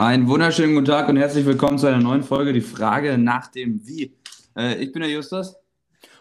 Einen 0.00 0.28
wunderschönen 0.28 0.72
guten 0.72 0.86
Tag 0.86 1.10
und 1.10 1.18
herzlich 1.18 1.44
willkommen 1.44 1.76
zu 1.76 1.86
einer 1.86 2.00
neuen 2.00 2.22
Folge, 2.22 2.54
die 2.54 2.62
Frage 2.62 3.18
nach 3.18 3.48
dem 3.48 3.86
Wie. 3.86 4.16
Äh, 4.56 4.82
ich 4.82 4.92
bin 4.92 5.02
der 5.02 5.10
Justus. 5.10 5.56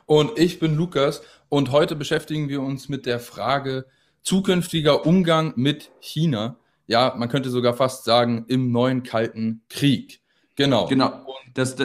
Und 0.05 0.37
ich 0.37 0.59
bin 0.59 0.75
Lukas 0.75 1.21
und 1.47 1.71
heute 1.71 1.95
beschäftigen 1.95 2.49
wir 2.49 2.61
uns 2.61 2.89
mit 2.89 3.05
der 3.05 3.21
Frage 3.21 3.85
zukünftiger 4.21 5.05
Umgang 5.05 5.53
mit 5.55 5.91
China. 6.01 6.57
Ja, 6.87 7.15
man 7.17 7.29
könnte 7.29 7.49
sogar 7.49 7.73
fast 7.73 8.03
sagen, 8.03 8.43
im 8.49 8.73
neuen 8.73 9.03
Kalten 9.03 9.61
Krieg. 9.69 10.19
Genau. 10.57 10.87
Genau. 10.87 11.25
Das, 11.53 11.77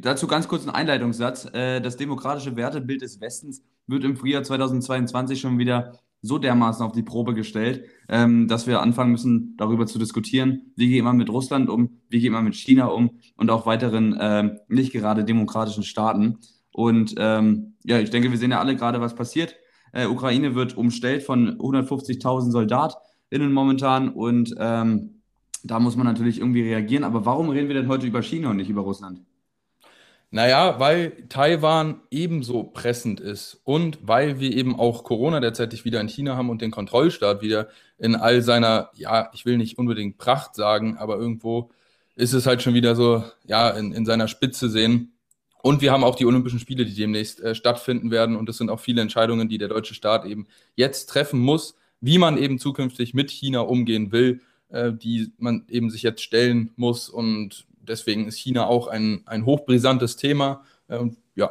dazu 0.00 0.26
ganz 0.26 0.48
kurz 0.48 0.66
ein 0.66 0.74
Einleitungssatz. 0.74 1.44
Äh, 1.54 1.80
das 1.80 1.96
demokratische 1.96 2.56
Wertebild 2.56 3.02
des 3.02 3.20
Westens 3.20 3.62
wird 3.86 4.02
im 4.02 4.16
Frühjahr 4.16 4.42
2022 4.42 5.40
schon 5.40 5.60
wieder 5.60 5.96
so 6.26 6.38
dermaßen 6.38 6.84
auf 6.84 6.92
die 6.92 7.02
Probe 7.02 7.34
gestellt, 7.34 7.84
ähm, 8.08 8.48
dass 8.48 8.66
wir 8.66 8.80
anfangen 8.80 9.12
müssen, 9.12 9.54
darüber 9.56 9.86
zu 9.86 9.98
diskutieren, 9.98 10.72
wie 10.76 10.88
geht 10.88 11.04
man 11.04 11.16
mit 11.16 11.30
Russland 11.30 11.68
um, 11.68 12.00
wie 12.08 12.20
geht 12.20 12.32
man 12.32 12.44
mit 12.44 12.54
China 12.54 12.86
um 12.86 13.18
und 13.36 13.50
auch 13.50 13.66
weiteren 13.66 14.16
ähm, 14.20 14.58
nicht 14.68 14.92
gerade 14.92 15.24
demokratischen 15.24 15.82
Staaten. 15.82 16.38
Und 16.72 17.14
ähm, 17.18 17.74
ja, 17.84 17.98
ich 18.00 18.10
denke, 18.10 18.30
wir 18.30 18.38
sehen 18.38 18.50
ja 18.50 18.60
alle 18.60 18.76
gerade, 18.76 19.00
was 19.00 19.14
passiert. 19.14 19.56
Äh, 19.92 20.06
Ukraine 20.06 20.54
wird 20.54 20.76
umstellt 20.76 21.22
von 21.22 21.58
150.000 21.58 22.50
SoldatInnen 22.50 23.52
momentan 23.52 24.10
und 24.10 24.54
ähm, 24.58 25.22
da 25.64 25.80
muss 25.80 25.96
man 25.96 26.06
natürlich 26.06 26.38
irgendwie 26.38 26.62
reagieren. 26.62 27.04
Aber 27.04 27.24
warum 27.24 27.48
reden 27.48 27.68
wir 27.68 27.74
denn 27.74 27.88
heute 27.88 28.06
über 28.06 28.22
China 28.22 28.50
und 28.50 28.56
nicht 28.56 28.70
über 28.70 28.82
Russland? 28.82 29.22
Naja, 30.36 30.78
weil 30.78 31.12
Taiwan 31.30 32.02
ebenso 32.10 32.64
pressend 32.64 33.20
ist 33.20 33.58
und 33.64 34.00
weil 34.02 34.38
wir 34.38 34.54
eben 34.54 34.78
auch 34.78 35.02
Corona 35.02 35.40
derzeit 35.40 35.82
wieder 35.86 35.98
in 35.98 36.08
China 36.08 36.36
haben 36.36 36.50
und 36.50 36.60
den 36.60 36.70
Kontrollstaat 36.70 37.40
wieder 37.40 37.68
in 37.96 38.14
all 38.14 38.42
seiner, 38.42 38.90
ja, 38.92 39.30
ich 39.32 39.46
will 39.46 39.56
nicht 39.56 39.78
unbedingt 39.78 40.18
Pracht 40.18 40.54
sagen, 40.54 40.98
aber 40.98 41.16
irgendwo 41.16 41.70
ist 42.16 42.34
es 42.34 42.44
halt 42.44 42.60
schon 42.60 42.74
wieder 42.74 42.94
so, 42.94 43.24
ja, 43.46 43.70
in, 43.70 43.92
in 43.92 44.04
seiner 44.04 44.28
Spitze 44.28 44.68
sehen. 44.68 45.14
Und 45.62 45.80
wir 45.80 45.90
haben 45.90 46.04
auch 46.04 46.16
die 46.16 46.26
Olympischen 46.26 46.58
Spiele, 46.58 46.84
die 46.84 46.94
demnächst 46.94 47.40
äh, 47.40 47.54
stattfinden 47.54 48.10
werden. 48.10 48.36
Und 48.36 48.46
es 48.50 48.58
sind 48.58 48.68
auch 48.68 48.80
viele 48.80 49.00
Entscheidungen, 49.00 49.48
die 49.48 49.56
der 49.56 49.68
deutsche 49.68 49.94
Staat 49.94 50.26
eben 50.26 50.48
jetzt 50.74 51.06
treffen 51.06 51.40
muss, 51.40 51.76
wie 52.02 52.18
man 52.18 52.36
eben 52.36 52.58
zukünftig 52.58 53.14
mit 53.14 53.30
China 53.30 53.60
umgehen 53.60 54.12
will, 54.12 54.42
äh, 54.68 54.92
die 54.92 55.32
man 55.38 55.64
eben 55.70 55.88
sich 55.88 56.02
jetzt 56.02 56.20
stellen 56.20 56.74
muss. 56.76 57.08
Und 57.08 57.65
deswegen 57.88 58.26
ist 58.26 58.38
China 58.38 58.66
auch 58.66 58.88
ein, 58.88 59.22
ein 59.26 59.46
hochbrisantes 59.46 60.16
Thema. 60.16 60.62
Äh, 60.88 60.98
und 60.98 61.16
ja. 61.34 61.50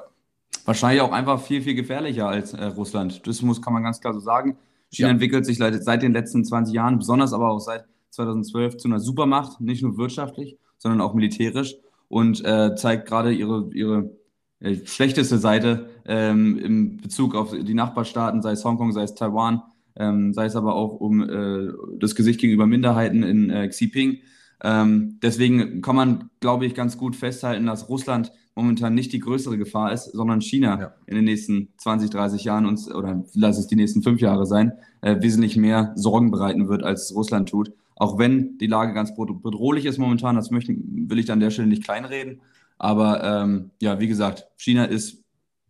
Wahrscheinlich 0.65 1.01
auch 1.01 1.11
einfach 1.11 1.41
viel, 1.41 1.61
viel 1.61 1.75
gefährlicher 1.75 2.27
als 2.27 2.53
äh, 2.53 2.63
Russland. 2.65 3.27
Das 3.27 3.41
muss, 3.41 3.61
kann 3.61 3.73
man 3.73 3.83
ganz 3.83 4.01
klar 4.01 4.13
so 4.13 4.19
sagen. 4.19 4.57
China 4.91 5.09
ja. 5.09 5.13
entwickelt 5.13 5.45
sich 5.45 5.57
seit, 5.57 5.83
seit 5.83 6.01
den 6.01 6.13
letzten 6.13 6.43
20 6.43 6.73
Jahren, 6.73 6.97
besonders 6.97 7.33
aber 7.33 7.51
auch 7.51 7.59
seit 7.59 7.85
2012 8.11 8.77
zu 8.77 8.87
einer 8.87 8.99
Supermacht, 8.99 9.61
nicht 9.61 9.83
nur 9.83 9.97
wirtschaftlich, 9.97 10.57
sondern 10.77 11.01
auch 11.01 11.13
militärisch 11.13 11.75
und 12.07 12.43
äh, 12.45 12.75
zeigt 12.75 13.07
gerade 13.07 13.33
ihre, 13.33 13.69
ihre 13.73 14.11
äh, 14.59 14.75
schlechteste 14.85 15.37
Seite 15.37 15.89
ähm, 16.05 16.57
im 16.57 16.97
Bezug 16.97 17.35
auf 17.35 17.51
die 17.51 17.73
Nachbarstaaten, 17.73 18.41
sei 18.41 18.51
es 18.51 18.63
Hongkong, 18.63 18.93
sei 18.93 19.03
es 19.03 19.15
Taiwan, 19.15 19.61
ähm, 19.97 20.33
sei 20.33 20.45
es 20.45 20.55
aber 20.55 20.75
auch 20.75 20.93
um 20.93 21.21
äh, 21.29 21.71
das 21.99 22.15
Gesicht 22.15 22.39
gegenüber 22.39 22.67
Minderheiten 22.67 23.23
in 23.23 23.49
äh, 23.49 23.67
Xi 23.67 23.85
Jinping. 23.85 24.19
Ähm, 24.63 25.19
deswegen 25.21 25.81
kann 25.81 25.95
man, 25.95 26.29
glaube 26.39 26.65
ich, 26.65 26.73
ganz 26.73 26.97
gut 26.97 27.15
festhalten, 27.15 27.65
dass 27.65 27.89
Russland 27.89 28.31
momentan 28.55 28.93
nicht 28.93 29.11
die 29.11 29.19
größere 29.19 29.57
Gefahr 29.57 29.91
ist, 29.91 30.05
sondern 30.13 30.41
China 30.41 30.79
ja. 30.79 30.93
in 31.07 31.15
den 31.15 31.25
nächsten 31.25 31.69
20, 31.77 32.09
30 32.09 32.43
Jahren 32.45 32.65
uns, 32.65 32.89
oder 32.89 33.23
lass 33.33 33.57
es 33.57 33.67
die 33.67 33.75
nächsten 33.75 34.01
fünf 34.01 34.21
Jahre 34.21 34.45
sein, 34.45 34.73
äh, 35.01 35.21
wesentlich 35.21 35.57
mehr 35.57 35.91
Sorgen 35.95 36.31
bereiten 36.31 36.69
wird, 36.69 36.83
als 36.83 37.13
Russland 37.13 37.49
tut. 37.49 37.73
Auch 37.97 38.17
wenn 38.17 38.57
die 38.57 38.67
Lage 38.67 38.93
ganz 38.93 39.13
bedrohlich 39.15 39.85
ist 39.85 39.97
momentan, 39.97 40.35
das 40.35 40.51
möchte, 40.51 40.75
will 40.77 41.19
ich 41.19 41.31
an 41.31 41.39
der 41.39 41.49
Stelle 41.51 41.67
nicht 41.67 41.83
kleinreden. 41.83 42.41
Aber 42.77 43.23
ähm, 43.23 43.71
ja, 43.81 43.99
wie 43.99 44.07
gesagt, 44.07 44.47
China 44.57 44.85
ist 44.85 45.23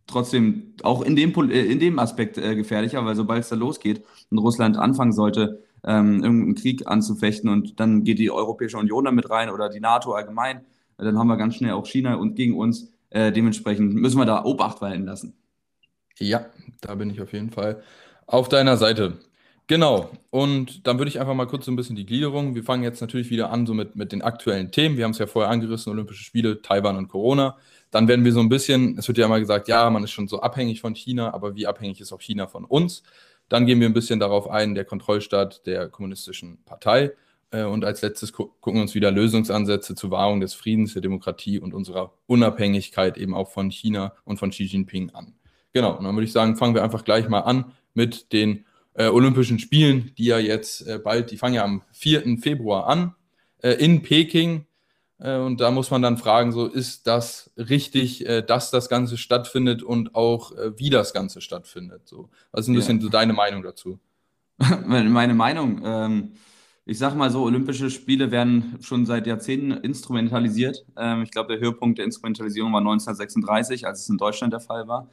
trotzdem 0.06 0.74
auch 0.82 1.02
in 1.02 1.16
dem, 1.16 1.32
äh, 1.50 1.64
in 1.64 1.78
dem 1.78 1.98
Aspekt 1.98 2.38
äh, 2.38 2.54
gefährlicher, 2.54 3.04
weil 3.04 3.16
sobald 3.16 3.42
es 3.42 3.48
da 3.48 3.56
losgeht 3.56 4.04
und 4.30 4.38
Russland 4.38 4.76
anfangen 4.76 5.12
sollte, 5.12 5.64
ähm, 5.86 6.22
irgendeinen 6.22 6.54
Krieg 6.54 6.86
anzufechten 6.86 7.48
und 7.48 7.80
dann 7.80 8.04
geht 8.04 8.18
die 8.18 8.30
Europäische 8.30 8.76
Union 8.76 9.04
damit 9.04 9.30
rein 9.30 9.50
oder 9.50 9.68
die 9.68 9.80
NATO 9.80 10.12
allgemein, 10.12 10.62
dann 10.98 11.18
haben 11.18 11.28
wir 11.28 11.36
ganz 11.36 11.56
schnell 11.56 11.72
auch 11.72 11.86
China 11.86 12.14
und 12.14 12.34
gegen 12.34 12.56
uns. 12.56 12.92
Äh, 13.10 13.32
dementsprechend 13.32 13.94
müssen 13.94 14.18
wir 14.18 14.24
da 14.24 14.44
Obacht 14.44 14.80
walten 14.80 15.04
lassen. 15.04 15.34
Ja, 16.18 16.46
da 16.80 16.94
bin 16.94 17.10
ich 17.10 17.20
auf 17.20 17.32
jeden 17.32 17.50
Fall 17.50 17.82
auf 18.26 18.48
deiner 18.48 18.76
Seite. 18.76 19.18
Genau, 19.68 20.10
und 20.30 20.86
dann 20.86 20.98
würde 20.98 21.08
ich 21.08 21.18
einfach 21.18 21.34
mal 21.34 21.46
kurz 21.46 21.64
so 21.64 21.72
ein 21.72 21.76
bisschen 21.76 21.96
die 21.96 22.06
Gliederung. 22.06 22.54
Wir 22.54 22.62
fangen 22.62 22.84
jetzt 22.84 23.00
natürlich 23.00 23.30
wieder 23.30 23.50
an 23.50 23.66
so 23.66 23.74
mit, 23.74 23.96
mit 23.96 24.12
den 24.12 24.22
aktuellen 24.22 24.70
Themen. 24.70 24.96
Wir 24.96 25.04
haben 25.04 25.10
es 25.10 25.18
ja 25.18 25.26
vorher 25.26 25.50
angerissen, 25.50 25.90
Olympische 25.92 26.22
Spiele, 26.22 26.62
Taiwan 26.62 26.96
und 26.96 27.08
Corona. 27.08 27.56
Dann 27.90 28.06
werden 28.06 28.24
wir 28.24 28.32
so 28.32 28.40
ein 28.40 28.48
bisschen, 28.48 28.96
es 28.96 29.08
wird 29.08 29.18
ja 29.18 29.26
immer 29.26 29.40
gesagt, 29.40 29.66
ja, 29.66 29.90
man 29.90 30.04
ist 30.04 30.12
schon 30.12 30.28
so 30.28 30.40
abhängig 30.40 30.80
von 30.80 30.94
China, 30.94 31.34
aber 31.34 31.56
wie 31.56 31.66
abhängig 31.66 32.00
ist 32.00 32.12
auch 32.12 32.20
China 32.20 32.46
von 32.46 32.64
uns? 32.64 33.02
Dann 33.48 33.66
gehen 33.66 33.80
wir 33.80 33.88
ein 33.88 33.94
bisschen 33.94 34.20
darauf 34.20 34.48
ein, 34.48 34.74
der 34.74 34.84
Kontrollstaat 34.84 35.66
der 35.66 35.88
kommunistischen 35.88 36.62
Partei. 36.64 37.12
Äh, 37.50 37.64
und 37.64 37.84
als 37.84 38.02
letztes 38.02 38.32
gucken 38.32 38.74
wir 38.74 38.82
uns 38.82 38.94
wieder 38.94 39.10
Lösungsansätze 39.10 39.94
zur 39.94 40.10
Wahrung 40.10 40.40
des 40.40 40.54
Friedens, 40.54 40.92
der 40.92 41.02
Demokratie 41.02 41.58
und 41.58 41.74
unserer 41.74 42.12
Unabhängigkeit 42.26 43.16
eben 43.16 43.34
auch 43.34 43.50
von 43.50 43.70
China 43.70 44.14
und 44.24 44.38
von 44.38 44.50
Xi 44.50 44.64
Jinping 44.64 45.10
an. 45.10 45.34
Genau, 45.72 45.96
und 45.96 46.04
dann 46.04 46.14
würde 46.14 46.24
ich 46.24 46.32
sagen, 46.32 46.56
fangen 46.56 46.74
wir 46.74 46.82
einfach 46.82 47.04
gleich 47.04 47.28
mal 47.28 47.40
an 47.40 47.72
mit 47.94 48.32
den 48.32 48.64
äh, 48.94 49.08
Olympischen 49.08 49.58
Spielen, 49.58 50.12
die 50.16 50.26
ja 50.26 50.38
jetzt 50.38 50.86
äh, 50.86 50.98
bald, 50.98 51.30
die 51.30 51.36
fangen 51.36 51.54
ja 51.54 51.64
am 51.64 51.82
4. 51.92 52.38
Februar 52.38 52.86
an 52.86 53.14
äh, 53.62 53.72
in 53.72 54.02
Peking. 54.02 54.66
Äh, 55.18 55.38
und 55.38 55.60
da 55.60 55.70
muss 55.70 55.90
man 55.90 56.02
dann 56.02 56.16
fragen, 56.16 56.52
so 56.52 56.66
ist 56.66 57.06
das 57.06 57.50
richtig, 57.56 58.26
äh, 58.26 58.42
dass 58.42 58.70
das 58.70 58.88
Ganze 58.88 59.16
stattfindet 59.16 59.82
und 59.82 60.14
auch 60.14 60.52
äh, 60.52 60.78
wie 60.78 60.90
das 60.90 61.12
Ganze 61.12 61.40
stattfindet? 61.40 62.02
So, 62.06 62.30
was 62.52 62.62
ist 62.62 62.68
ein 62.68 62.74
ja. 62.74 62.80
bisschen 62.80 63.00
so 63.00 63.08
deine 63.08 63.32
Meinung 63.32 63.62
dazu? 63.62 63.98
Meine 64.86 65.34
Meinung, 65.34 65.82
ähm, 65.84 66.32
ich 66.88 66.98
sage 66.98 67.16
mal 67.16 67.30
so, 67.30 67.42
Olympische 67.42 67.90
Spiele 67.90 68.30
werden 68.30 68.78
schon 68.80 69.06
seit 69.06 69.26
Jahrzehnten 69.26 69.72
instrumentalisiert. 69.72 70.86
Ähm, 70.96 71.22
ich 71.22 71.32
glaube, 71.32 71.52
der 71.52 71.60
Höhepunkt 71.60 71.98
der 71.98 72.04
Instrumentalisierung 72.04 72.72
war 72.72 72.80
1936, 72.80 73.86
als 73.86 74.02
es 74.02 74.08
in 74.08 74.18
Deutschland 74.18 74.52
der 74.52 74.60
Fall 74.60 74.86
war. 74.86 75.10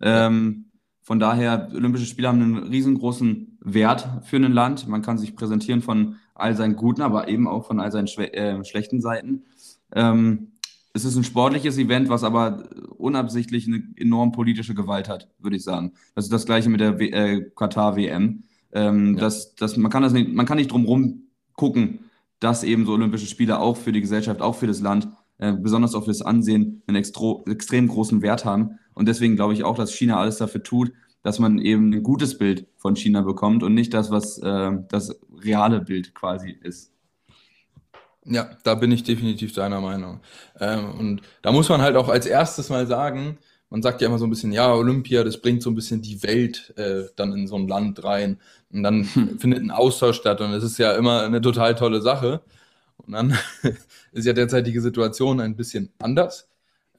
Ähm, 0.00 0.66
von 1.02 1.18
daher, 1.18 1.68
Olympische 1.74 2.06
Spiele 2.06 2.28
haben 2.28 2.40
einen 2.40 2.68
riesengroßen 2.68 3.58
Wert 3.60 4.08
für 4.24 4.36
ein 4.36 4.52
Land. 4.52 4.86
Man 4.86 5.02
kann 5.02 5.18
sich 5.18 5.34
präsentieren 5.34 5.82
von 5.82 6.16
all 6.36 6.54
seinen 6.56 6.76
guten, 6.76 7.02
aber 7.02 7.28
eben 7.28 7.48
auch 7.48 7.66
von 7.66 7.80
all 7.80 7.90
seinen 7.90 8.06
äh, 8.06 8.64
schlechten 8.64 9.00
Seiten. 9.00 9.44
Ähm, 9.94 10.52
es 10.92 11.04
ist 11.04 11.16
ein 11.16 11.24
sportliches 11.24 11.76
Event, 11.76 12.08
was 12.08 12.24
aber 12.24 12.70
unabsichtlich 12.96 13.66
eine 13.66 13.82
enorm 13.96 14.32
politische 14.32 14.74
Gewalt 14.74 15.08
hat, 15.08 15.28
würde 15.38 15.56
ich 15.56 15.64
sagen. 15.64 15.92
Das 16.14 16.24
ist 16.24 16.32
das 16.32 16.46
Gleiche 16.46 16.70
mit 16.70 16.80
der 16.80 16.98
w 16.98 17.10
äh, 17.10 17.50
Katar-WM. 17.54 18.44
Ähm, 18.72 19.14
ja. 19.14 19.20
das, 19.20 19.54
das, 19.54 19.76
man, 19.76 19.90
kann 19.90 20.02
das 20.02 20.12
nicht, 20.12 20.32
man 20.32 20.46
kann 20.46 20.56
nicht 20.56 20.72
drum 20.72 21.26
gucken, 21.54 22.00
dass 22.40 22.64
eben 22.64 22.86
so 22.86 22.92
Olympische 22.92 23.26
Spiele 23.26 23.58
auch 23.58 23.76
für 23.76 23.92
die 23.92 24.00
Gesellschaft, 24.00 24.40
auch 24.40 24.54
für 24.54 24.66
das 24.66 24.80
Land, 24.80 25.08
äh, 25.38 25.52
besonders 25.52 25.94
auch 25.94 26.04
fürs 26.04 26.22
Ansehen, 26.22 26.82
einen 26.86 26.96
extrem 26.96 27.88
großen 27.88 28.22
Wert 28.22 28.44
haben. 28.44 28.78
Und 28.94 29.06
deswegen 29.06 29.36
glaube 29.36 29.52
ich 29.52 29.64
auch, 29.64 29.76
dass 29.76 29.92
China 29.92 30.18
alles 30.18 30.38
dafür 30.38 30.62
tut, 30.62 30.92
dass 31.26 31.40
man 31.40 31.58
eben 31.58 31.92
ein 31.92 32.04
gutes 32.04 32.38
Bild 32.38 32.68
von 32.76 32.94
China 32.94 33.22
bekommt 33.22 33.64
und 33.64 33.74
nicht 33.74 33.92
das, 33.92 34.12
was 34.12 34.38
äh, 34.38 34.70
das 34.88 35.18
reale 35.42 35.80
Bild 35.80 36.14
quasi 36.14 36.56
ist. 36.62 36.92
Ja, 38.24 38.48
da 38.62 38.76
bin 38.76 38.92
ich 38.92 39.02
definitiv 39.02 39.52
deiner 39.52 39.80
Meinung. 39.80 40.20
Ähm, 40.60 40.92
und 40.92 41.22
da 41.42 41.50
muss 41.50 41.68
man 41.68 41.82
halt 41.82 41.96
auch 41.96 42.08
als 42.08 42.26
erstes 42.26 42.68
mal 42.68 42.86
sagen, 42.86 43.38
man 43.70 43.82
sagt 43.82 44.02
ja 44.02 44.06
immer 44.06 44.18
so 44.18 44.24
ein 44.24 44.30
bisschen, 44.30 44.52
ja, 44.52 44.72
Olympia, 44.72 45.24
das 45.24 45.42
bringt 45.42 45.64
so 45.64 45.70
ein 45.70 45.74
bisschen 45.74 46.00
die 46.00 46.22
Welt 46.22 46.72
äh, 46.76 47.06
dann 47.16 47.32
in 47.32 47.48
so 47.48 47.56
ein 47.56 47.66
Land 47.66 48.04
rein. 48.04 48.38
Und 48.72 48.84
dann 48.84 49.02
hm. 49.12 49.40
findet 49.40 49.64
ein 49.64 49.72
Austausch 49.72 50.18
statt 50.18 50.40
und 50.40 50.52
es 50.52 50.62
ist 50.62 50.78
ja 50.78 50.92
immer 50.92 51.22
eine 51.22 51.40
total 51.40 51.74
tolle 51.74 52.02
Sache. 52.02 52.40
Und 52.98 53.14
dann 53.14 53.36
ist 54.12 54.26
ja 54.26 54.32
derzeitige 54.32 54.80
Situation 54.80 55.40
ein 55.40 55.56
bisschen 55.56 55.92
anders. 55.98 56.46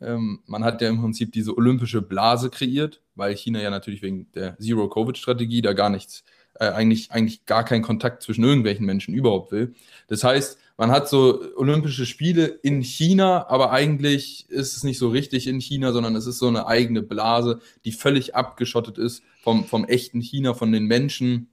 Ähm, 0.02 0.40
man 0.46 0.64
hat 0.64 0.82
ja 0.82 0.90
im 0.90 1.02
Prinzip 1.02 1.32
diese 1.32 1.58
olympische 1.58 2.02
Blase 2.02 2.50
kreiert, 2.50 3.02
weil 3.16 3.36
China 3.36 3.62
ja 3.62 3.70
natürlich 3.70 4.02
wegen 4.02 4.32
der 4.34 4.58
Zero-Covid-Strategie 4.60 5.62
da 5.62 5.74
gar 5.74 5.90
nichts, 5.90 6.24
äh, 6.56 6.70
eigentlich, 6.70 7.12
eigentlich 7.12 7.46
gar 7.46 7.64
keinen 7.64 7.82
Kontakt 7.82 8.24
zwischen 8.24 8.44
irgendwelchen 8.44 8.86
Menschen 8.86 9.14
überhaupt 9.14 9.52
will. 9.52 9.74
Das 10.08 10.24
heißt, 10.24 10.60
man 10.78 10.92
hat 10.92 11.10
so 11.10 11.42
Olympische 11.56 12.06
Spiele 12.06 12.46
in 12.46 12.82
China, 12.82 13.48
aber 13.50 13.72
eigentlich 13.72 14.48
ist 14.50 14.78
es 14.78 14.84
nicht 14.84 15.00
so 15.00 15.10
richtig 15.10 15.48
in 15.48 15.60
China, 15.60 15.92
sondern 15.92 16.16
es 16.16 16.28
ist 16.28 16.38
so 16.38 16.48
eine 16.48 16.68
eigene 16.68 17.02
Blase, 17.02 17.60
die 17.84 17.92
völlig 17.92 18.36
abgeschottet 18.36 19.00
ist 19.00 19.24
vom, 19.42 19.66
vom 19.66 19.86
echten 19.86 20.22
China, 20.22 20.54
von 20.54 20.72
den 20.72 20.86
Menschen. 20.86 21.50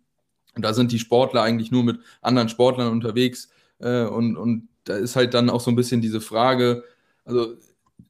Und 0.54 0.62
da 0.62 0.74
sind 0.74 0.92
die 0.92 0.98
Sportler 0.98 1.42
eigentlich 1.42 1.70
nur 1.70 1.84
mit 1.84 2.00
anderen 2.20 2.50
Sportlern 2.50 2.92
unterwegs. 2.92 3.48
Äh, 3.78 4.04
und, 4.04 4.36
und 4.36 4.68
da 4.84 4.96
ist 4.96 5.16
halt 5.16 5.32
dann 5.32 5.48
auch 5.48 5.60
so 5.60 5.70
ein 5.70 5.76
bisschen 5.76 6.02
diese 6.02 6.20
Frage, 6.20 6.84
also 7.24 7.56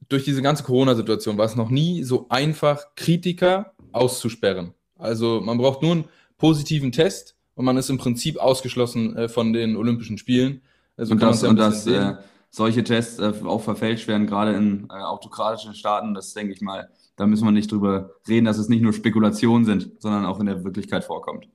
durch 0.09 0.23
diese 0.23 0.41
ganze 0.41 0.63
Corona-Situation 0.63 1.37
war 1.37 1.45
es 1.45 1.55
noch 1.55 1.69
nie 1.69 2.03
so 2.03 2.27
einfach, 2.29 2.95
Kritiker 2.95 3.73
auszusperren. 3.91 4.73
Also 4.97 5.41
man 5.41 5.57
braucht 5.57 5.81
nur 5.81 5.91
einen 5.91 6.05
positiven 6.37 6.91
Test 6.91 7.35
und 7.55 7.65
man 7.65 7.77
ist 7.77 7.89
im 7.89 7.97
Prinzip 7.97 8.37
ausgeschlossen 8.37 9.15
äh, 9.15 9.29
von 9.29 9.53
den 9.53 9.75
Olympischen 9.75 10.17
Spielen. 10.17 10.61
Also 10.97 11.13
und 11.13 11.21
das, 11.21 11.41
ja 11.41 11.49
und 11.49 11.57
das 11.57 11.87
äh, 11.87 12.13
solche 12.49 12.83
Tests 12.83 13.19
äh, 13.19 13.33
auch 13.43 13.61
verfälscht 13.61 14.07
werden, 14.07 14.27
gerade 14.27 14.53
in 14.53 14.87
äh, 14.89 14.93
autokratischen 14.93 15.73
Staaten, 15.73 16.13
das 16.13 16.33
denke 16.33 16.53
ich 16.53 16.61
mal, 16.61 16.89
da 17.17 17.27
müssen 17.27 17.45
wir 17.45 17.51
nicht 17.51 17.71
drüber 17.71 18.11
reden, 18.27 18.45
dass 18.45 18.57
es 18.57 18.69
nicht 18.69 18.81
nur 18.81 18.93
Spekulationen 18.93 19.65
sind, 19.65 19.91
sondern 19.99 20.25
auch 20.25 20.39
in 20.39 20.45
der 20.45 20.63
Wirklichkeit 20.63 21.03
vorkommt. 21.03 21.47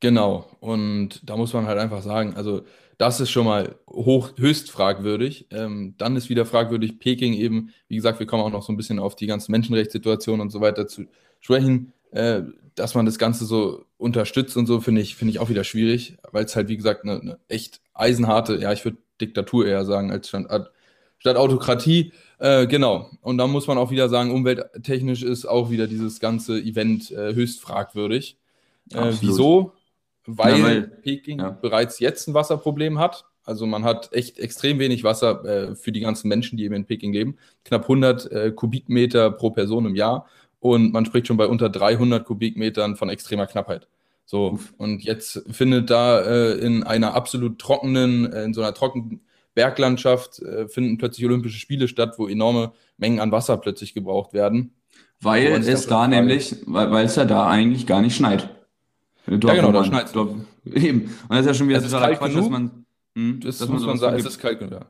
Genau, 0.00 0.46
und 0.60 1.28
da 1.28 1.36
muss 1.36 1.52
man 1.52 1.66
halt 1.66 1.78
einfach 1.78 2.02
sagen, 2.02 2.34
also 2.36 2.62
das 2.98 3.20
ist 3.20 3.30
schon 3.30 3.46
mal 3.46 3.76
hoch, 3.88 4.30
höchst 4.36 4.70
fragwürdig. 4.70 5.46
Ähm, 5.50 5.94
dann 5.98 6.16
ist 6.16 6.28
wieder 6.28 6.44
fragwürdig 6.44 6.98
Peking 6.98 7.32
eben, 7.32 7.70
wie 7.86 7.96
gesagt, 7.96 8.18
wir 8.18 8.26
kommen 8.26 8.42
auch 8.42 8.50
noch 8.50 8.62
so 8.62 8.72
ein 8.72 8.76
bisschen 8.76 8.98
auf 8.98 9.14
die 9.14 9.26
ganzen 9.26 9.52
Menschenrechtssituationen 9.52 10.40
und 10.40 10.50
so 10.50 10.60
weiter 10.60 10.86
zu 10.88 11.06
sprechen. 11.40 11.92
Äh, 12.10 12.42
dass 12.74 12.94
man 12.94 13.06
das 13.06 13.18
Ganze 13.18 13.44
so 13.44 13.84
unterstützt 13.98 14.56
und 14.56 14.66
so, 14.66 14.80
finde 14.80 15.00
ich, 15.00 15.16
finde 15.16 15.32
ich 15.32 15.40
auch 15.40 15.48
wieder 15.48 15.64
schwierig, 15.64 16.16
weil 16.30 16.44
es 16.44 16.54
halt, 16.54 16.68
wie 16.68 16.76
gesagt, 16.76 17.04
eine, 17.04 17.20
eine 17.20 17.38
echt 17.48 17.80
eisenharte, 17.92 18.56
ja, 18.56 18.72
ich 18.72 18.84
würde 18.84 18.98
Diktatur 19.20 19.66
eher 19.66 19.84
sagen, 19.84 20.10
als 20.12 20.28
statt, 20.28 20.70
statt 21.18 21.36
Autokratie. 21.36 22.12
Äh, 22.38 22.66
genau. 22.68 23.10
Und 23.20 23.38
da 23.38 23.46
muss 23.48 23.66
man 23.66 23.78
auch 23.78 23.90
wieder 23.90 24.08
sagen, 24.08 24.30
umwelttechnisch 24.30 25.22
ist 25.24 25.44
auch 25.44 25.70
wieder 25.70 25.88
dieses 25.88 26.20
ganze 26.20 26.60
Event 26.60 27.10
äh, 27.10 27.34
höchst 27.34 27.60
fragwürdig. 27.60 28.38
Äh, 28.92 29.12
wieso? 29.20 29.72
Weil, 30.30 30.58
ja, 30.58 30.64
weil 30.64 30.82
Peking 30.82 31.38
ja. 31.38 31.50
bereits 31.50 32.00
jetzt 32.00 32.28
ein 32.28 32.34
Wasserproblem 32.34 32.98
hat. 32.98 33.24
Also 33.44 33.64
man 33.64 33.82
hat 33.82 34.12
echt 34.12 34.38
extrem 34.38 34.78
wenig 34.78 35.04
Wasser 35.04 35.42
äh, 35.44 35.74
für 35.74 35.90
die 35.90 36.00
ganzen 36.00 36.28
Menschen, 36.28 36.58
die 36.58 36.64
eben 36.64 36.74
in 36.74 36.84
Peking 36.84 37.14
leben. 37.14 37.38
Knapp 37.64 37.84
100 37.84 38.30
äh, 38.30 38.52
Kubikmeter 38.52 39.30
pro 39.30 39.50
Person 39.50 39.86
im 39.86 39.96
Jahr 39.96 40.26
und 40.60 40.92
man 40.92 41.06
spricht 41.06 41.28
schon 41.28 41.38
bei 41.38 41.46
unter 41.46 41.70
300 41.70 42.26
Kubikmetern 42.26 42.96
von 42.96 43.08
extremer 43.08 43.46
Knappheit. 43.46 43.88
So, 44.26 44.58
und 44.76 45.02
jetzt 45.02 45.42
findet 45.50 45.88
da 45.88 46.20
äh, 46.20 46.58
in 46.58 46.82
einer 46.82 47.14
absolut 47.14 47.58
trockenen, 47.58 48.30
äh, 48.30 48.44
in 48.44 48.52
so 48.52 48.60
einer 48.60 48.74
trockenen 48.74 49.22
Berglandschaft, 49.54 50.42
äh, 50.42 50.68
finden 50.68 50.98
plötzlich 50.98 51.24
Olympische 51.24 51.58
Spiele 51.58 51.88
statt, 51.88 52.16
wo 52.18 52.28
enorme 52.28 52.72
Mengen 52.98 53.20
an 53.20 53.32
Wasser 53.32 53.56
plötzlich 53.56 53.94
gebraucht 53.94 54.34
werden. 54.34 54.74
Weil 55.22 55.46
es 55.66 55.86
da 55.86 56.06
nämlich, 56.06 56.56
weil, 56.66 56.90
weil 56.90 57.06
es 57.06 57.16
ja 57.16 57.24
da 57.24 57.48
eigentlich 57.48 57.86
gar 57.86 58.02
nicht 58.02 58.14
schneit. 58.14 58.50
Dort, 59.28 59.44
ja, 59.44 59.54
genau, 59.54 59.72
da 59.72 59.84
schneit 59.84 60.06
es. 60.06 60.14
Eben. 60.74 61.02
Und 61.02 61.30
das 61.30 61.40
ist 61.40 61.46
ja 61.46 61.54
schon 61.54 61.68
wieder 61.68 61.82
totaler 61.82 62.16
Quatsch, 62.16 62.30
genug. 62.30 62.44
dass 62.44 62.50
man. 62.50 62.86
Hm, 63.14 63.40
das 63.40 63.58
dass 63.58 63.68
muss 63.68 63.84
man, 63.84 63.98
sagen, 63.98 64.16
es 64.16 64.24
ist 64.24 64.38
kalt 64.38 64.58
genug, 64.58 64.72
ja. 64.72 64.86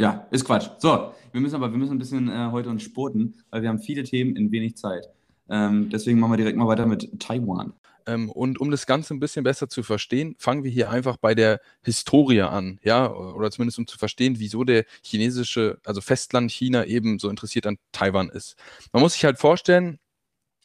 Ja, 0.00 0.26
ist 0.30 0.46
Quatsch. 0.46 0.70
So, 0.78 1.12
wir 1.30 1.40
müssen 1.42 1.56
aber, 1.56 1.70
wir 1.70 1.78
müssen 1.78 1.92
ein 1.92 1.98
bisschen 1.98 2.28
äh, 2.30 2.48
heute 2.50 2.70
uns 2.70 2.82
sporten, 2.82 3.34
weil 3.50 3.60
wir 3.60 3.68
haben 3.68 3.80
viele 3.80 4.02
Themen 4.02 4.34
in 4.34 4.50
wenig 4.50 4.76
Zeit. 4.76 5.06
Ähm, 5.50 5.90
deswegen 5.90 6.18
machen 6.18 6.32
wir 6.32 6.36
direkt 6.38 6.56
mal 6.56 6.66
weiter 6.66 6.86
mit 6.86 7.20
Taiwan. 7.20 7.74
Ähm, 8.06 8.30
und 8.30 8.58
um 8.58 8.70
das 8.70 8.86
Ganze 8.86 9.12
ein 9.12 9.20
bisschen 9.20 9.44
besser 9.44 9.68
zu 9.68 9.82
verstehen, 9.82 10.36
fangen 10.38 10.64
wir 10.64 10.70
hier 10.70 10.88
einfach 10.88 11.18
bei 11.18 11.34
der 11.34 11.60
Historie 11.82 12.40
an, 12.40 12.80
ja, 12.82 13.12
oder 13.12 13.50
zumindest 13.50 13.78
um 13.78 13.86
zu 13.86 13.98
verstehen, 13.98 14.36
wieso 14.38 14.64
der 14.64 14.86
chinesische, 15.02 15.78
also 15.84 16.00
Festland 16.00 16.50
China 16.50 16.86
eben 16.86 17.18
so 17.18 17.28
interessiert 17.28 17.66
an 17.66 17.76
Taiwan 17.92 18.30
ist. 18.30 18.56
Man 18.94 19.02
muss 19.02 19.12
sich 19.12 19.24
halt 19.26 19.38
vorstellen, 19.38 19.98